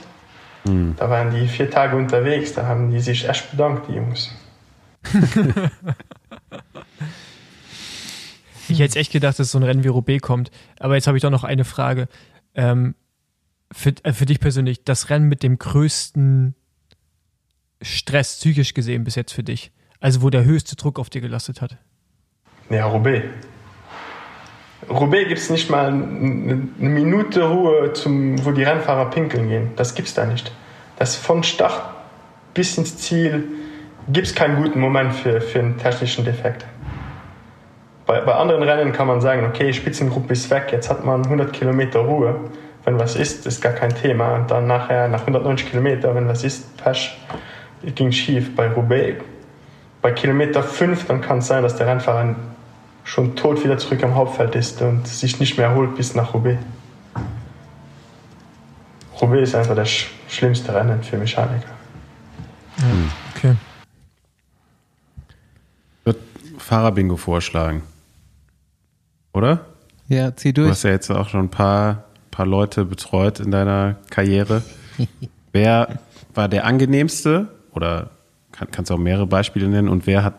mhm. 0.65 0.95
da 0.97 1.09
waren 1.09 1.33
die 1.33 1.47
vier 1.47 1.69
Tage 1.69 1.95
unterwegs, 1.95 2.53
da 2.53 2.65
haben 2.65 2.91
die 2.91 2.99
sich 2.99 3.27
echt 3.27 3.51
bedankt, 3.51 3.87
die 3.87 3.93
Jungs. 3.93 4.31
ich 8.67 8.79
hätte 8.79 8.99
echt 8.99 9.11
gedacht, 9.11 9.39
dass 9.39 9.51
so 9.51 9.57
ein 9.57 9.63
Rennen 9.63 9.83
wie 9.83 9.89
Roubaix 9.89 10.21
kommt. 10.21 10.51
Aber 10.79 10.95
jetzt 10.95 11.07
habe 11.07 11.17
ich 11.17 11.21
doch 11.21 11.31
noch 11.31 11.43
eine 11.43 11.65
Frage. 11.65 12.07
Ähm, 12.53 12.95
für, 13.71 13.93
äh, 14.03 14.13
für 14.13 14.25
dich 14.25 14.39
persönlich 14.39 14.83
das 14.83 15.09
Rennen 15.09 15.27
mit 15.27 15.43
dem 15.43 15.57
größten 15.57 16.55
Stress 17.81 18.37
psychisch 18.37 18.73
gesehen 18.73 19.03
bis 19.03 19.15
jetzt 19.15 19.33
für 19.33 19.43
dich? 19.43 19.71
Also 19.99 20.21
wo 20.21 20.29
der 20.29 20.43
höchste 20.43 20.75
Druck 20.75 20.99
auf 20.99 21.09
dir 21.09 21.21
gelastet 21.21 21.61
hat? 21.61 21.77
Ja, 22.71 22.85
Roubaix. 22.87 23.25
Roubaix 24.89 25.27
gibt 25.27 25.39
es 25.39 25.49
nicht 25.49 25.69
mal 25.69 25.87
eine 25.87 26.69
Minute 26.79 27.43
Ruhe, 27.43 27.93
zum, 27.93 28.43
wo 28.43 28.51
die 28.51 28.63
Rennfahrer 28.63 29.09
pinkeln 29.09 29.49
gehen. 29.49 29.71
Das 29.75 29.93
gibt 29.93 30.07
es 30.07 30.13
da 30.13 30.25
nicht. 30.25 30.51
Das 30.97 31.15
von 31.15 31.43
Start 31.43 31.81
bis 32.53 32.77
ins 32.77 32.97
Ziel 32.97 33.43
gibt 34.09 34.27
es 34.27 34.35
keinen 34.35 34.61
guten 34.61 34.79
Moment 34.79 35.13
für, 35.13 35.41
für 35.41 35.59
einen 35.59 35.77
technischen 35.77 36.25
Defekt. 36.25 36.65
Bei, 38.05 38.21
bei 38.21 38.33
anderen 38.33 38.63
Rennen 38.63 38.91
kann 38.91 39.07
man 39.07 39.21
sagen, 39.21 39.45
okay, 39.45 39.71
Spitzengruppe 39.71 40.33
ist 40.33 40.49
weg, 40.49 40.69
jetzt 40.71 40.89
hat 40.89 41.05
man 41.05 41.23
100 41.23 41.53
Kilometer 41.53 41.99
Ruhe 41.99 42.35
wenn 42.83 42.99
was 42.99 43.15
ist, 43.15 43.45
ist 43.45 43.61
gar 43.61 43.73
kein 43.73 43.93
Thema. 43.93 44.35
Und 44.35 44.51
dann 44.51 44.67
nachher, 44.67 45.07
nach 45.07 45.21
190 45.21 45.69
Kilometern, 45.69 46.15
wenn 46.15 46.27
was 46.27 46.43
ist, 46.43 46.77
Pech, 46.83 47.17
ging 47.83 48.11
schief 48.11 48.55
bei 48.55 48.67
Roubaix. 48.67 49.23
Bei 50.01 50.11
Kilometer 50.11 50.63
5, 50.63 51.05
dann 51.05 51.21
kann 51.21 51.39
es 51.39 51.47
sein, 51.47 51.61
dass 51.63 51.75
der 51.75 51.87
Rennfahrer 51.87 52.35
schon 53.03 53.35
tot 53.35 53.63
wieder 53.63 53.77
zurück 53.77 54.03
am 54.03 54.15
Hauptfeld 54.15 54.55
ist 54.55 54.81
und 54.81 55.07
sich 55.07 55.39
nicht 55.39 55.57
mehr 55.57 55.67
erholt 55.67 55.95
bis 55.95 56.15
nach 56.15 56.33
Roubaix. 56.33 56.59
Roubaix 59.19 59.49
ist 59.49 59.55
einfach 59.55 59.75
das 59.75 59.89
schlimmste 60.27 60.73
Rennen 60.73 61.03
für 61.03 61.17
Mechaniker. 61.17 61.69
Ja, 62.77 62.85
okay. 63.35 63.55
Wird 66.03 66.17
Fahrerbingo 66.57 67.17
vorschlagen. 67.17 67.83
Oder? 69.33 69.65
Ja, 70.07 70.35
zieh 70.35 70.53
durch. 70.53 70.67
Du 70.67 70.71
hast 70.71 70.83
ja 70.83 70.91
jetzt 70.91 71.09
auch 71.11 71.29
schon 71.29 71.41
ein 71.41 71.49
paar 71.49 72.03
paar 72.31 72.45
Leute 72.45 72.85
betreut 72.85 73.39
in 73.39 73.51
deiner 73.51 73.97
Karriere. 74.09 74.63
wer 75.51 75.99
war 76.33 76.47
der 76.47 76.65
angenehmste 76.65 77.49
oder 77.73 78.09
kann, 78.51 78.71
kannst 78.71 78.89
du 78.89 78.95
auch 78.95 78.99
mehrere 78.99 79.27
Beispiele 79.27 79.67
nennen 79.67 79.89
und 79.89 80.07
wer 80.07 80.23
hat 80.23 80.33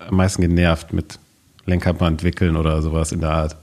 am 0.00 0.16
meisten 0.16 0.42
genervt 0.42 0.92
mit 0.92 1.18
Lenkerband 1.66 2.22
wickeln 2.22 2.56
oder 2.56 2.82
sowas 2.82 3.12
in 3.12 3.20
der 3.20 3.30
Art? 3.30 3.56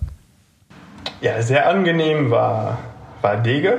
Ja, 1.22 1.42
sehr 1.42 1.70
angenehm 1.70 2.32
war, 2.32 2.80
war 3.22 3.38
Dege. 3.38 3.78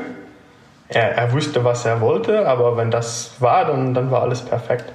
Er, 0.89 1.16
er 1.16 1.32
wusste, 1.32 1.65
was 1.65 1.85
er 1.85 2.01
wollte, 2.01 2.47
aber 2.47 2.77
wenn 2.77 2.90
das 2.90 3.40
war, 3.40 3.65
dann, 3.65 3.94
dann 3.94 4.11
war 4.11 4.23
alles 4.23 4.43
perfekt. 4.43 4.93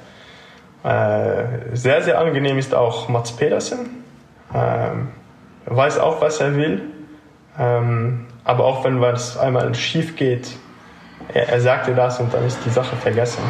Äh, 0.84 1.76
sehr, 1.76 2.02
sehr 2.04 2.20
angenehm 2.20 2.58
ist 2.58 2.74
auch 2.74 3.10
Mats 3.10 3.36
Pedersen. 3.36 4.04
Ähm, 4.54 5.10
weiß 5.66 6.00
auch, 6.00 6.22
was 6.22 6.40
er 6.40 6.56
will. 6.56 6.82
Ähm, 7.60 8.28
aber 8.44 8.64
auch 8.64 8.86
wenn 8.86 9.02
was 9.02 9.38
einmal 9.38 9.74
schief 9.76 10.16
geht, 10.16 10.52
er, 11.34 11.50
er 11.50 11.60
sagte 11.60 11.94
das 11.94 12.20
und 12.20 12.34
dann 12.34 12.46
ist 12.46 12.60
die 12.64 12.70
Sache 12.70 12.96
vergessen. 12.96 13.42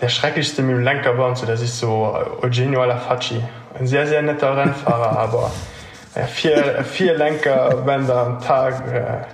Der 0.00 0.08
schrecklichste 0.08 0.62
mit 0.62 0.76
dem 0.76 0.84
Lenkerband, 0.84 1.42
das 1.48 1.60
ist 1.60 1.78
so 1.78 2.16
Eugenio 2.42 2.82
Alafacci. 2.82 3.42
Ein 3.78 3.86
sehr, 3.86 4.06
sehr 4.06 4.22
netter 4.22 4.56
Rennfahrer, 4.56 5.18
aber 5.18 5.50
ja, 6.14 6.24
vier, 6.24 6.84
vier 6.84 7.16
Lenkerbänder 7.16 8.26
am 8.26 8.40
Tag, 8.40 8.86
äh, 8.92 9.24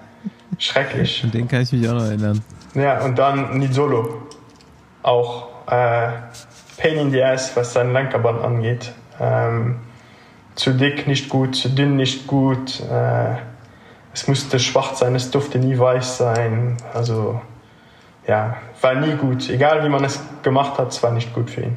schrecklich. 0.58 1.22
An 1.24 1.30
den 1.30 1.48
kann 1.48 1.62
ich 1.62 1.72
mich 1.72 1.88
auch 1.88 1.94
noch 1.94 2.04
erinnern. 2.04 2.42
Ja, 2.74 3.00
und 3.00 3.18
dann 3.18 3.58
Nizolo. 3.58 4.22
Auch 5.02 5.48
äh, 5.68 6.08
Pain 6.76 6.98
in 6.98 7.10
the 7.10 7.22
Ass, 7.22 7.56
was 7.56 7.72
sein 7.72 7.92
Lenkerband 7.92 8.42
angeht. 8.42 8.92
Ähm, 9.18 9.76
zu 10.54 10.72
dick 10.72 11.06
nicht 11.06 11.28
gut, 11.28 11.56
zu 11.56 11.70
dünn 11.70 11.96
nicht 11.96 12.26
gut. 12.26 12.80
Äh, 12.80 13.36
es 14.12 14.28
musste 14.28 14.58
schwarz 14.58 14.98
sein, 14.98 15.14
es 15.14 15.30
durfte 15.30 15.58
nie 15.58 15.78
weiß 15.78 16.18
sein. 16.18 16.76
Also 16.92 17.40
ja, 18.26 18.56
war 18.80 18.94
nie 18.94 19.14
gut. 19.14 19.48
Egal 19.48 19.84
wie 19.84 19.88
man 19.88 20.04
es 20.04 20.20
gemacht 20.42 20.78
hat, 20.78 20.88
es 20.88 21.02
war 21.02 21.12
nicht 21.12 21.34
gut 21.34 21.50
für 21.50 21.62
ihn. 21.62 21.76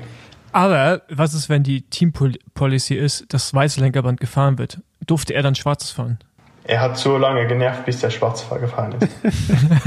Aber 0.52 1.02
was 1.10 1.34
ist, 1.34 1.50
wenn 1.50 1.64
die 1.64 1.82
Team 1.82 2.14
Policy 2.54 2.96
ist, 2.96 3.32
dass 3.34 3.54
weiße 3.54 3.80
Lenkerband 3.80 4.20
gefahren 4.20 4.58
wird? 4.58 4.80
Durfte 5.06 5.34
er 5.34 5.44
dann 5.44 5.56
schwarzes 5.56 5.92
fahren? 5.92 6.20
Er 6.64 6.82
hat 6.82 6.98
so 6.98 7.18
lange 7.18 7.48
genervt, 7.48 7.86
bis 7.86 8.00
der 8.00 8.10
schwarz 8.10 8.46
gefahren 8.50 8.96
ist. 9.00 9.10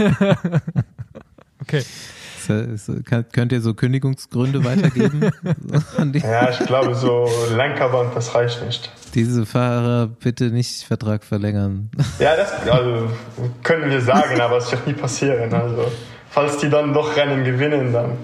okay. 1.63 1.85
Könnt 3.33 3.53
ihr 3.53 3.61
so 3.61 3.75
Kündigungsgründe 3.75 4.65
weitergeben? 4.65 5.31
ja, 6.15 6.51
ich 6.51 6.59
glaube, 6.67 6.97
so 6.97 7.29
Lenkerband, 7.55 8.17
das 8.17 8.35
reicht 8.35 8.65
nicht. 8.65 8.91
Diese 9.15 9.47
Fahrer 9.47 10.09
bitte 10.09 10.47
nicht 10.47 10.83
Vertrag 10.83 11.23
verlängern. 11.23 11.91
Ja, 12.19 12.35
das 12.35 12.53
also, 12.69 13.11
können 13.63 13.91
wir 13.91 14.01
sagen, 14.01 14.41
aber 14.41 14.57
es 14.57 14.73
wird 14.73 14.87
nie 14.87 14.95
passieren. 14.95 15.55
Also, 15.55 15.91
falls 16.31 16.59
die 16.59 16.69
dann 16.69 16.93
doch 16.93 17.17
Rennen 17.17 17.45
gewinnen, 17.45 17.93
dann 17.93 18.17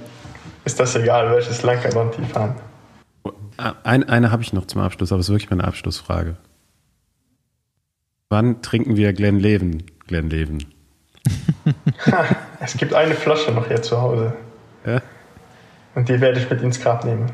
ist 0.69 0.79
das 0.79 0.95
egal, 0.97 1.31
welches 1.33 1.63
Lenkerband 1.63 2.15
die 2.19 2.25
fahren. 2.25 2.55
Eine, 3.83 4.07
eine 4.07 4.31
habe 4.31 4.43
ich 4.43 4.53
noch 4.53 4.67
zum 4.67 4.83
Abschluss, 4.83 5.11
aber 5.11 5.21
es 5.21 5.27
ist 5.27 5.33
wirklich 5.33 5.49
meine 5.49 5.65
Abschlussfrage. 5.65 6.37
Wann 8.29 8.61
trinken 8.61 8.97
wir 8.97 9.15
Glenn 9.15 9.41
Leven? 9.41 9.85
Glenn 10.07 10.29
Leven. 10.29 10.67
es 12.61 12.77
gibt 12.77 12.93
eine 12.93 13.15
Flasche 13.15 13.51
noch 13.51 13.67
hier 13.67 13.81
zu 13.81 14.01
Hause. 14.01 14.35
Ja? 14.85 15.01
Und 15.95 16.11
die 16.11 16.21
werde 16.21 16.39
ich 16.39 16.51
mit 16.51 16.61
ins 16.61 16.79
Grab 16.81 17.05
nehmen. 17.07 17.31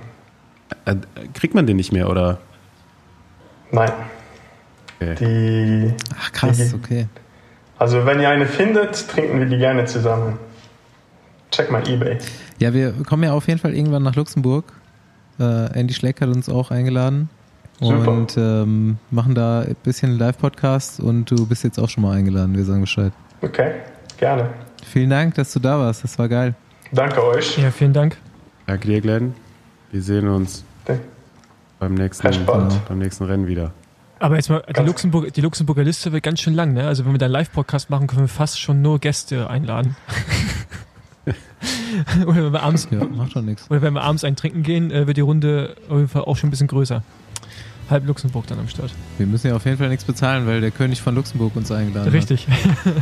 Äh, 0.84 0.94
kriegt 1.34 1.54
man 1.54 1.66
den 1.66 1.76
nicht 1.76 1.92
mehr, 1.92 2.08
oder? 2.08 2.38
Nein. 3.72 3.92
Okay. 5.00 5.16
Die, 5.18 5.94
Ach 6.20 6.32
krass, 6.32 6.56
die, 6.56 6.74
okay. 6.74 7.08
Also 7.78 8.06
wenn 8.06 8.20
ihr 8.20 8.28
eine 8.28 8.46
findet, 8.46 9.08
trinken 9.08 9.40
wir 9.40 9.46
die 9.46 9.58
gerne 9.58 9.86
zusammen. 9.86 10.38
Check 11.54 11.70
mal 11.70 11.88
Ebay. 11.88 12.18
Ja, 12.58 12.74
wir 12.74 12.92
kommen 13.06 13.22
ja 13.22 13.32
auf 13.32 13.46
jeden 13.46 13.60
Fall 13.60 13.74
irgendwann 13.74 14.02
nach 14.02 14.16
Luxemburg. 14.16 14.72
Äh, 15.38 15.78
Andy 15.78 15.94
Schleck 15.94 16.20
hat 16.20 16.28
uns 16.28 16.48
auch 16.48 16.72
eingeladen. 16.72 17.28
Super. 17.80 18.10
Und 18.10 18.36
ähm, 18.36 18.98
machen 19.12 19.36
da 19.36 19.60
ein 19.60 19.76
bisschen 19.84 20.18
Live-Podcast 20.18 20.98
und 20.98 21.30
du 21.30 21.46
bist 21.46 21.62
jetzt 21.62 21.78
auch 21.78 21.88
schon 21.88 22.02
mal 22.02 22.16
eingeladen, 22.16 22.56
wir 22.56 22.64
sagen 22.64 22.80
Bescheid. 22.80 23.12
Okay, 23.40 23.72
gerne. 24.16 24.48
Vielen 24.84 25.10
Dank, 25.10 25.34
dass 25.34 25.52
du 25.52 25.60
da 25.60 25.78
warst. 25.78 26.02
Das 26.02 26.18
war 26.18 26.28
geil. 26.28 26.56
Danke 26.90 27.22
euch. 27.24 27.56
Ja, 27.56 27.70
vielen 27.70 27.92
Dank. 27.92 28.16
Danke 28.66 28.88
dir, 28.88 29.00
Glenn. 29.00 29.34
Wir 29.92 30.02
sehen 30.02 30.26
uns 30.26 30.64
beim 31.78 31.94
nächsten, 31.94 32.46
beim 32.88 32.98
nächsten 32.98 33.24
Rennen 33.24 33.46
wieder. 33.46 33.72
Aber 34.18 34.34
jetzt 34.34 34.50
mal, 34.50 34.64
die, 34.76 34.82
Luxemburg, 34.82 35.32
die 35.32 35.40
Luxemburger 35.40 35.84
Liste 35.84 36.10
wird 36.10 36.24
ganz 36.24 36.40
schön 36.40 36.54
lang, 36.54 36.72
ne? 36.72 36.88
Also 36.88 37.04
wenn 37.04 37.12
wir 37.12 37.18
da 37.18 37.26
einen 37.26 37.32
Live-Podcast 37.32 37.90
machen, 37.90 38.08
können 38.08 38.22
wir 38.22 38.28
fast 38.28 38.58
schon 38.58 38.82
nur 38.82 38.98
Gäste 38.98 39.48
einladen. 39.48 39.96
oder 42.26 42.44
wenn 42.44 42.52
wir 42.52 42.62
abends, 42.62 42.88
ja, 42.90 43.04
macht 43.04 43.36
doch 43.36 43.42
nichts. 43.42 43.70
Oder 43.70 43.82
wenn 43.82 43.94
wir 43.94 44.02
abends 44.02 44.24
ein 44.24 44.36
Trinken 44.36 44.62
gehen, 44.62 44.90
äh, 44.90 45.06
wird 45.06 45.16
die 45.16 45.22
Runde 45.22 45.76
auf 45.88 45.96
jeden 45.96 46.08
Fall 46.08 46.22
auch 46.22 46.36
schon 46.36 46.48
ein 46.48 46.50
bisschen 46.50 46.66
größer 46.66 47.02
halb 47.90 48.06
Luxemburg 48.06 48.46
dann 48.46 48.58
am 48.58 48.68
Start. 48.68 48.92
Wir 49.18 49.26
müssen 49.26 49.48
ja 49.48 49.56
auf 49.56 49.64
jeden 49.64 49.78
Fall 49.78 49.88
nichts 49.88 50.04
bezahlen, 50.04 50.46
weil 50.46 50.60
der 50.60 50.70
König 50.70 51.00
von 51.00 51.14
Luxemburg 51.14 51.54
uns 51.56 51.70
eingeladen 51.70 52.10
Richtig. 52.10 52.46
hat. 52.48 52.86
Richtig. 52.86 52.94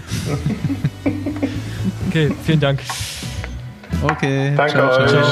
okay, 2.08 2.34
vielen 2.44 2.60
Dank. 2.60 2.80
Okay. 4.02 4.54
Danke 4.56 4.72
ciao, 4.72 4.98
euch. 4.98 5.10
Ciao. 5.10 5.24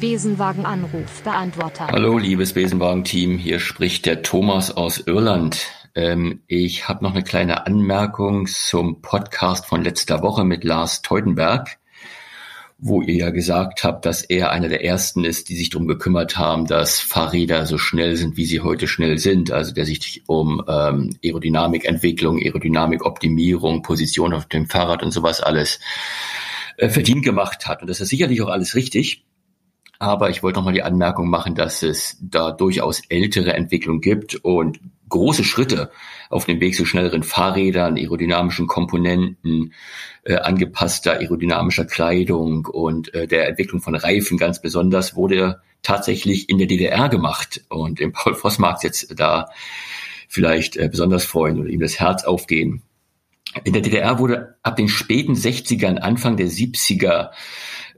Besenwagen-Anruf, 0.00 1.22
Beantworter. 1.22 1.88
Hallo, 1.88 2.18
liebes 2.18 2.52
Besenwagen-Team. 2.52 3.36
Hier 3.36 3.58
spricht 3.58 4.06
der 4.06 4.22
Thomas 4.22 4.70
aus 4.70 4.98
Irland. 4.98 5.66
Ähm, 5.96 6.42
ich 6.46 6.88
habe 6.88 7.02
noch 7.02 7.12
eine 7.12 7.24
kleine 7.24 7.66
Anmerkung 7.66 8.46
zum 8.46 9.02
Podcast 9.02 9.66
von 9.66 9.82
letzter 9.82 10.22
Woche 10.22 10.44
mit 10.44 10.62
Lars 10.62 11.02
Teutenberg. 11.02 11.78
Wo 12.80 13.02
ihr 13.02 13.14
ja 13.14 13.30
gesagt 13.30 13.82
habt, 13.82 14.06
dass 14.06 14.22
er 14.22 14.52
einer 14.52 14.68
der 14.68 14.84
ersten 14.84 15.24
ist, 15.24 15.48
die 15.48 15.56
sich 15.56 15.68
darum 15.68 15.88
gekümmert 15.88 16.38
haben, 16.38 16.66
dass 16.66 17.00
Fahrräder 17.00 17.66
so 17.66 17.76
schnell 17.76 18.14
sind, 18.16 18.36
wie 18.36 18.44
sie 18.44 18.60
heute 18.60 18.86
schnell 18.86 19.18
sind. 19.18 19.50
Also 19.50 19.74
der 19.74 19.84
sich 19.84 20.22
um 20.28 20.62
ähm, 20.68 21.16
Aerodynamikentwicklung, 21.24 22.38
Aerodynamikoptimierung, 22.38 23.82
Position 23.82 24.32
auf 24.32 24.46
dem 24.46 24.66
Fahrrad 24.66 25.02
und 25.02 25.10
sowas 25.10 25.40
alles 25.40 25.80
äh, 26.76 26.88
verdient 26.88 27.24
gemacht 27.24 27.66
hat. 27.66 27.82
Und 27.82 27.90
das 27.90 28.00
ist 28.00 28.10
sicherlich 28.10 28.40
auch 28.42 28.48
alles 28.48 28.76
richtig. 28.76 29.24
Aber 29.98 30.30
ich 30.30 30.44
wollte 30.44 30.60
noch 30.60 30.64
mal 30.64 30.72
die 30.72 30.84
Anmerkung 30.84 31.28
machen, 31.28 31.56
dass 31.56 31.82
es 31.82 32.16
da 32.20 32.52
durchaus 32.52 33.02
ältere 33.08 33.54
Entwicklung 33.54 34.00
gibt 34.00 34.36
und 34.36 34.78
große 35.08 35.44
Schritte 35.44 35.90
auf 36.30 36.44
dem 36.44 36.60
Weg 36.60 36.74
zu 36.74 36.84
schnelleren 36.84 37.22
Fahrrädern, 37.22 37.96
aerodynamischen 37.96 38.66
Komponenten, 38.66 39.72
äh, 40.24 40.36
angepasster 40.36 41.18
aerodynamischer 41.18 41.84
Kleidung 41.84 42.66
und 42.66 43.14
äh, 43.14 43.26
der 43.26 43.48
Entwicklung 43.48 43.80
von 43.80 43.94
Reifen 43.94 44.38
ganz 44.38 44.60
besonders 44.60 45.16
wurde 45.16 45.60
tatsächlich 45.82 46.48
in 46.48 46.58
der 46.58 46.66
DDR 46.66 47.08
gemacht. 47.08 47.62
Und 47.68 48.00
dem 48.00 48.12
Paul 48.12 48.34
Voss 48.34 48.58
mag 48.58 48.82
jetzt 48.82 49.18
da 49.18 49.48
vielleicht 50.28 50.76
äh, 50.76 50.88
besonders 50.88 51.24
freuen 51.24 51.58
oder 51.58 51.70
ihm 51.70 51.80
das 51.80 51.98
Herz 51.98 52.24
aufgehen. 52.24 52.82
In 53.64 53.72
der 53.72 53.82
DDR 53.82 54.18
wurde 54.18 54.56
ab 54.62 54.76
den 54.76 54.88
späten 54.88 55.32
60ern, 55.32 55.98
Anfang 55.98 56.36
der 56.36 56.48
70er 56.48 57.30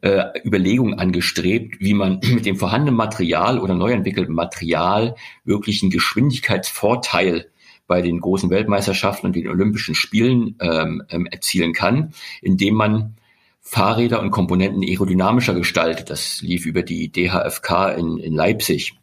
äh, 0.02 0.24
Überlegungen 0.44 0.98
angestrebt, 0.98 1.81
wie 1.81 1.94
man 1.94 2.20
mit 2.35 2.47
dem 2.47 2.56
vorhandenen 2.56 2.97
Material 2.97 3.59
oder 3.59 3.74
neu 3.74 3.93
entwickelten 3.93 4.35
Material 4.35 5.14
wirklich 5.44 5.82
einen 5.82 5.90
Geschwindigkeitsvorteil 5.90 7.51
bei 7.86 8.02
den 8.02 8.20
großen 8.20 8.51
Weltmeisterschaften 8.51 9.27
und 9.27 9.36
den 9.36 9.48
Olympischen 9.48 9.94
Spielen 9.94 10.56
ähm, 10.60 11.02
ähm, 11.10 11.27
erzielen 11.27 11.72
kann, 11.72 12.14
indem 12.40 12.74
man 12.74 13.16
Fahrräder 13.60 14.20
und 14.20 14.31
Komponenten 14.31 14.82
aerodynamischer 14.82 15.55
gestaltet. 15.55 16.09
Das 16.09 16.40
lief 16.40 16.66
über 16.66 16.82
die 16.82 17.10
DHFK 17.10 17.97
in, 17.97 18.18
in 18.18 18.35
Leipzig. 18.35 18.94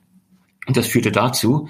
Und 0.67 0.77
das 0.77 0.87
führte 0.87 1.11
dazu, 1.11 1.69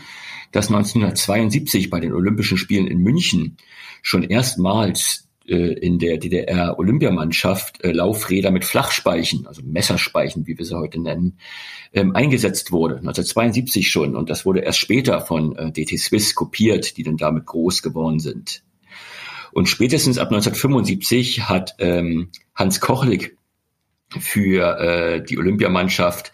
dass 0.51 0.67
1972 0.67 1.89
bei 1.89 1.99
den 1.99 2.13
Olympischen 2.13 2.57
Spielen 2.57 2.87
in 2.87 2.99
München 2.99 3.57
schon 4.01 4.23
erstmals 4.23 5.26
in 5.55 5.97
der 5.97 6.17
DDR-Olympiamannschaft 6.17 7.83
äh, 7.83 7.91
Laufräder 7.91 8.51
mit 8.51 8.65
Flachspeichen, 8.65 9.47
also 9.47 9.61
Messerspeichen, 9.63 10.45
wie 10.45 10.57
wir 10.57 10.65
sie 10.65 10.77
heute 10.77 11.01
nennen, 11.01 11.37
ähm, 11.93 12.15
eingesetzt 12.15 12.71
wurde. 12.71 12.97
1972 12.97 13.89
schon. 13.89 14.15
Und 14.15 14.29
das 14.29 14.45
wurde 14.45 14.59
erst 14.59 14.79
später 14.79 15.21
von 15.21 15.55
äh, 15.55 15.71
DT 15.71 15.97
Swiss 15.97 16.35
kopiert, 16.35 16.97
die 16.97 17.03
dann 17.03 17.17
damit 17.17 17.45
groß 17.45 17.81
geworden 17.81 18.19
sind. 18.19 18.63
Und 19.53 19.69
spätestens 19.69 20.17
ab 20.17 20.27
1975 20.27 21.49
hat 21.49 21.75
ähm, 21.79 22.29
Hans 22.53 22.79
Kochlik 22.79 23.37
für 24.19 24.79
äh, 24.79 25.23
die 25.23 25.37
Olympiamannschaft 25.37 26.31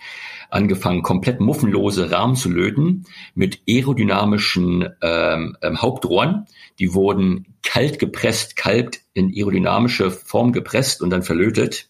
angefangen, 0.53 1.01
komplett 1.01 1.39
muffenlose 1.39 2.11
Rahmen 2.11 2.35
zu 2.35 2.49
löten 2.49 3.05
mit 3.35 3.61
aerodynamischen 3.67 4.89
ähm, 5.01 5.57
ähm, 5.61 5.81
Hauptrohren. 5.81 6.45
Die 6.79 6.93
wurden 6.93 7.45
kalt 7.63 7.99
gepresst, 7.99 8.55
kalt 8.55 9.01
in 9.13 9.33
aerodynamische 9.35 10.11
Form 10.11 10.51
gepresst 10.51 11.01
und 11.01 11.09
dann 11.09 11.23
verlötet, 11.23 11.89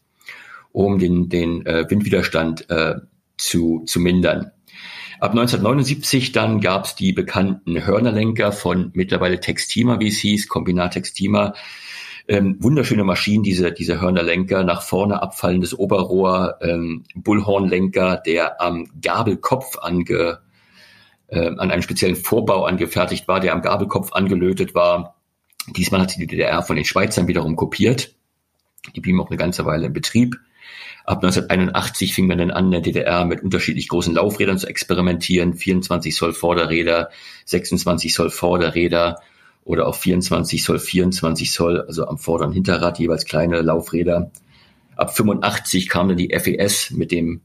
um 0.71 0.99
den, 0.99 1.29
den 1.29 1.65
äh, 1.65 1.89
Windwiderstand 1.89 2.69
äh, 2.69 2.95
zu, 3.37 3.83
zu 3.85 3.99
mindern. 3.99 4.51
Ab 5.19 5.31
1979 5.31 6.31
dann 6.33 6.59
gab 6.59 6.85
es 6.85 6.95
die 6.95 7.13
bekannten 7.13 7.85
Hörnerlenker 7.85 8.51
von 8.51 8.91
mittlerweile 8.93 9.39
Textima, 9.39 9.99
wie 9.99 10.09
es 10.09 10.17
hieß, 10.17 10.49
Kombinat 10.49 10.93
Textima, 10.93 11.53
ähm, 12.27 12.57
wunderschöne 12.59 13.03
Maschinen, 13.03 13.43
diese, 13.43 13.71
diese 13.71 13.99
Hörnerlenker, 13.99 14.63
nach 14.63 14.81
vorne 14.81 15.21
abfallendes 15.21 15.77
Oberrohr, 15.77 16.57
ähm, 16.61 17.03
Bullhornlenker, 17.15 18.17
der 18.17 18.61
am 18.61 18.89
Gabelkopf 19.01 19.77
ange, 19.79 20.39
äh, 21.27 21.47
an 21.47 21.71
einem 21.71 21.81
speziellen 21.81 22.15
Vorbau 22.15 22.65
angefertigt 22.65 23.27
war, 23.27 23.39
der 23.39 23.53
am 23.53 23.61
Gabelkopf 23.61 24.13
angelötet 24.13 24.73
war. 24.73 25.15
Diesmal 25.75 26.01
hat 26.01 26.15
die 26.15 26.27
DDR 26.27 26.61
von 26.63 26.75
den 26.75 26.85
Schweizern 26.85 27.27
wiederum 27.27 27.55
kopiert. 27.55 28.15
Die 28.95 29.01
blieben 29.01 29.21
auch 29.21 29.29
eine 29.29 29.37
ganze 29.37 29.65
Weile 29.65 29.87
in 29.87 29.93
Betrieb. 29.93 30.35
Ab 31.05 31.17
1981 31.17 32.13
fing 32.13 32.27
man 32.27 32.37
dann 32.37 32.51
an, 32.51 32.65
in 32.65 32.71
der 32.71 32.81
DDR 32.81 33.25
mit 33.25 33.43
unterschiedlich 33.43 33.89
großen 33.89 34.13
Laufrädern 34.13 34.57
zu 34.57 34.67
experimentieren. 34.67 35.53
24 35.53 36.15
Zoll 36.15 36.33
Vorderräder, 36.33 37.09
26 37.45 38.13
Zoll 38.13 38.29
Vorderräder 38.29 39.19
oder 39.65 39.87
auch 39.87 39.95
24 39.95 40.63
Zoll, 40.63 40.79
24 40.79 41.51
Zoll, 41.51 41.81
also 41.81 42.07
am 42.07 42.17
Vorder- 42.17 42.47
und 42.47 42.53
Hinterrad 42.53 42.99
jeweils 42.99 43.25
kleine 43.25 43.61
Laufräder. 43.61 44.31
Ab 44.95 45.15
85 45.15 45.89
kam 45.89 46.09
dann 46.09 46.17
die 46.17 46.37
FES 46.37 46.91
mit 46.91 47.11
dem 47.11 47.41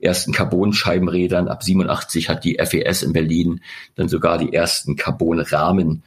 ersten 0.00 0.32
Carbon-Scheibenrädern. 0.32 1.48
Ab 1.48 1.62
87 1.62 2.28
hat 2.28 2.44
die 2.44 2.58
FES 2.58 3.02
in 3.02 3.12
Berlin 3.12 3.60
dann 3.94 4.08
sogar 4.08 4.38
die 4.38 4.52
ersten 4.52 4.96
Carbon-Rahmen 4.96 6.02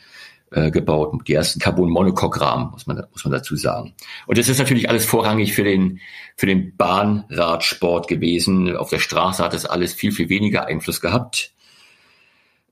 äh, 0.52 0.72
gebaut, 0.72 1.28
die 1.28 1.34
ersten 1.34 1.60
Carbon-Monocoque-Rahmen, 1.60 2.72
muss 2.72 2.86
man, 2.86 3.04
muss 3.12 3.24
man 3.24 3.32
dazu 3.32 3.56
sagen. 3.56 3.94
Und 4.28 4.38
das 4.38 4.50
ist 4.50 4.60
natürlich 4.60 4.90
alles 4.90 5.06
vorrangig 5.06 5.54
für 5.54 5.64
den, 5.64 6.00
für 6.36 6.46
den 6.46 6.76
Bahnradsport 6.76 8.08
gewesen. 8.08 8.76
Auf 8.76 8.90
der 8.90 9.00
Straße 9.00 9.44
hat 9.44 9.54
das 9.54 9.66
alles 9.66 9.94
viel, 9.94 10.12
viel 10.12 10.30
weniger 10.30 10.66
Einfluss 10.66 11.02
gehabt. 11.02 11.54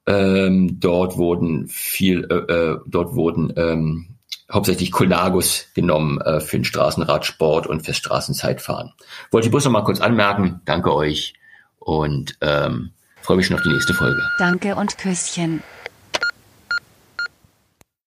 Ähm, 0.07 0.79
dort 0.79 1.17
wurden 1.17 1.67
viel, 1.67 2.27
äh, 2.29 2.53
äh, 2.53 2.79
dort 2.87 3.13
wurden 3.13 3.53
ähm, 3.55 4.17
hauptsächlich 4.51 4.91
Colnagus 4.91 5.67
genommen 5.73 6.19
äh, 6.21 6.39
für 6.39 6.57
den 6.57 6.65
Straßenradsport 6.65 7.67
und 7.67 7.85
fürs 7.85 7.97
Straßenzeitfahren. 7.97 8.93
Wollte 9.31 9.47
ich 9.47 9.51
bloß 9.51 9.65
noch 9.65 9.71
mal 9.71 9.83
kurz 9.83 10.01
anmerken. 10.01 10.61
Danke 10.65 10.93
euch 10.93 11.33
und 11.79 12.35
ähm, 12.41 12.91
freue 13.21 13.37
mich 13.37 13.47
schon 13.47 13.57
auf 13.57 13.63
die 13.63 13.69
nächste 13.69 13.93
Folge. 13.93 14.21
Danke 14.39 14.75
und 14.75 14.97
Küsschen. 14.97 15.61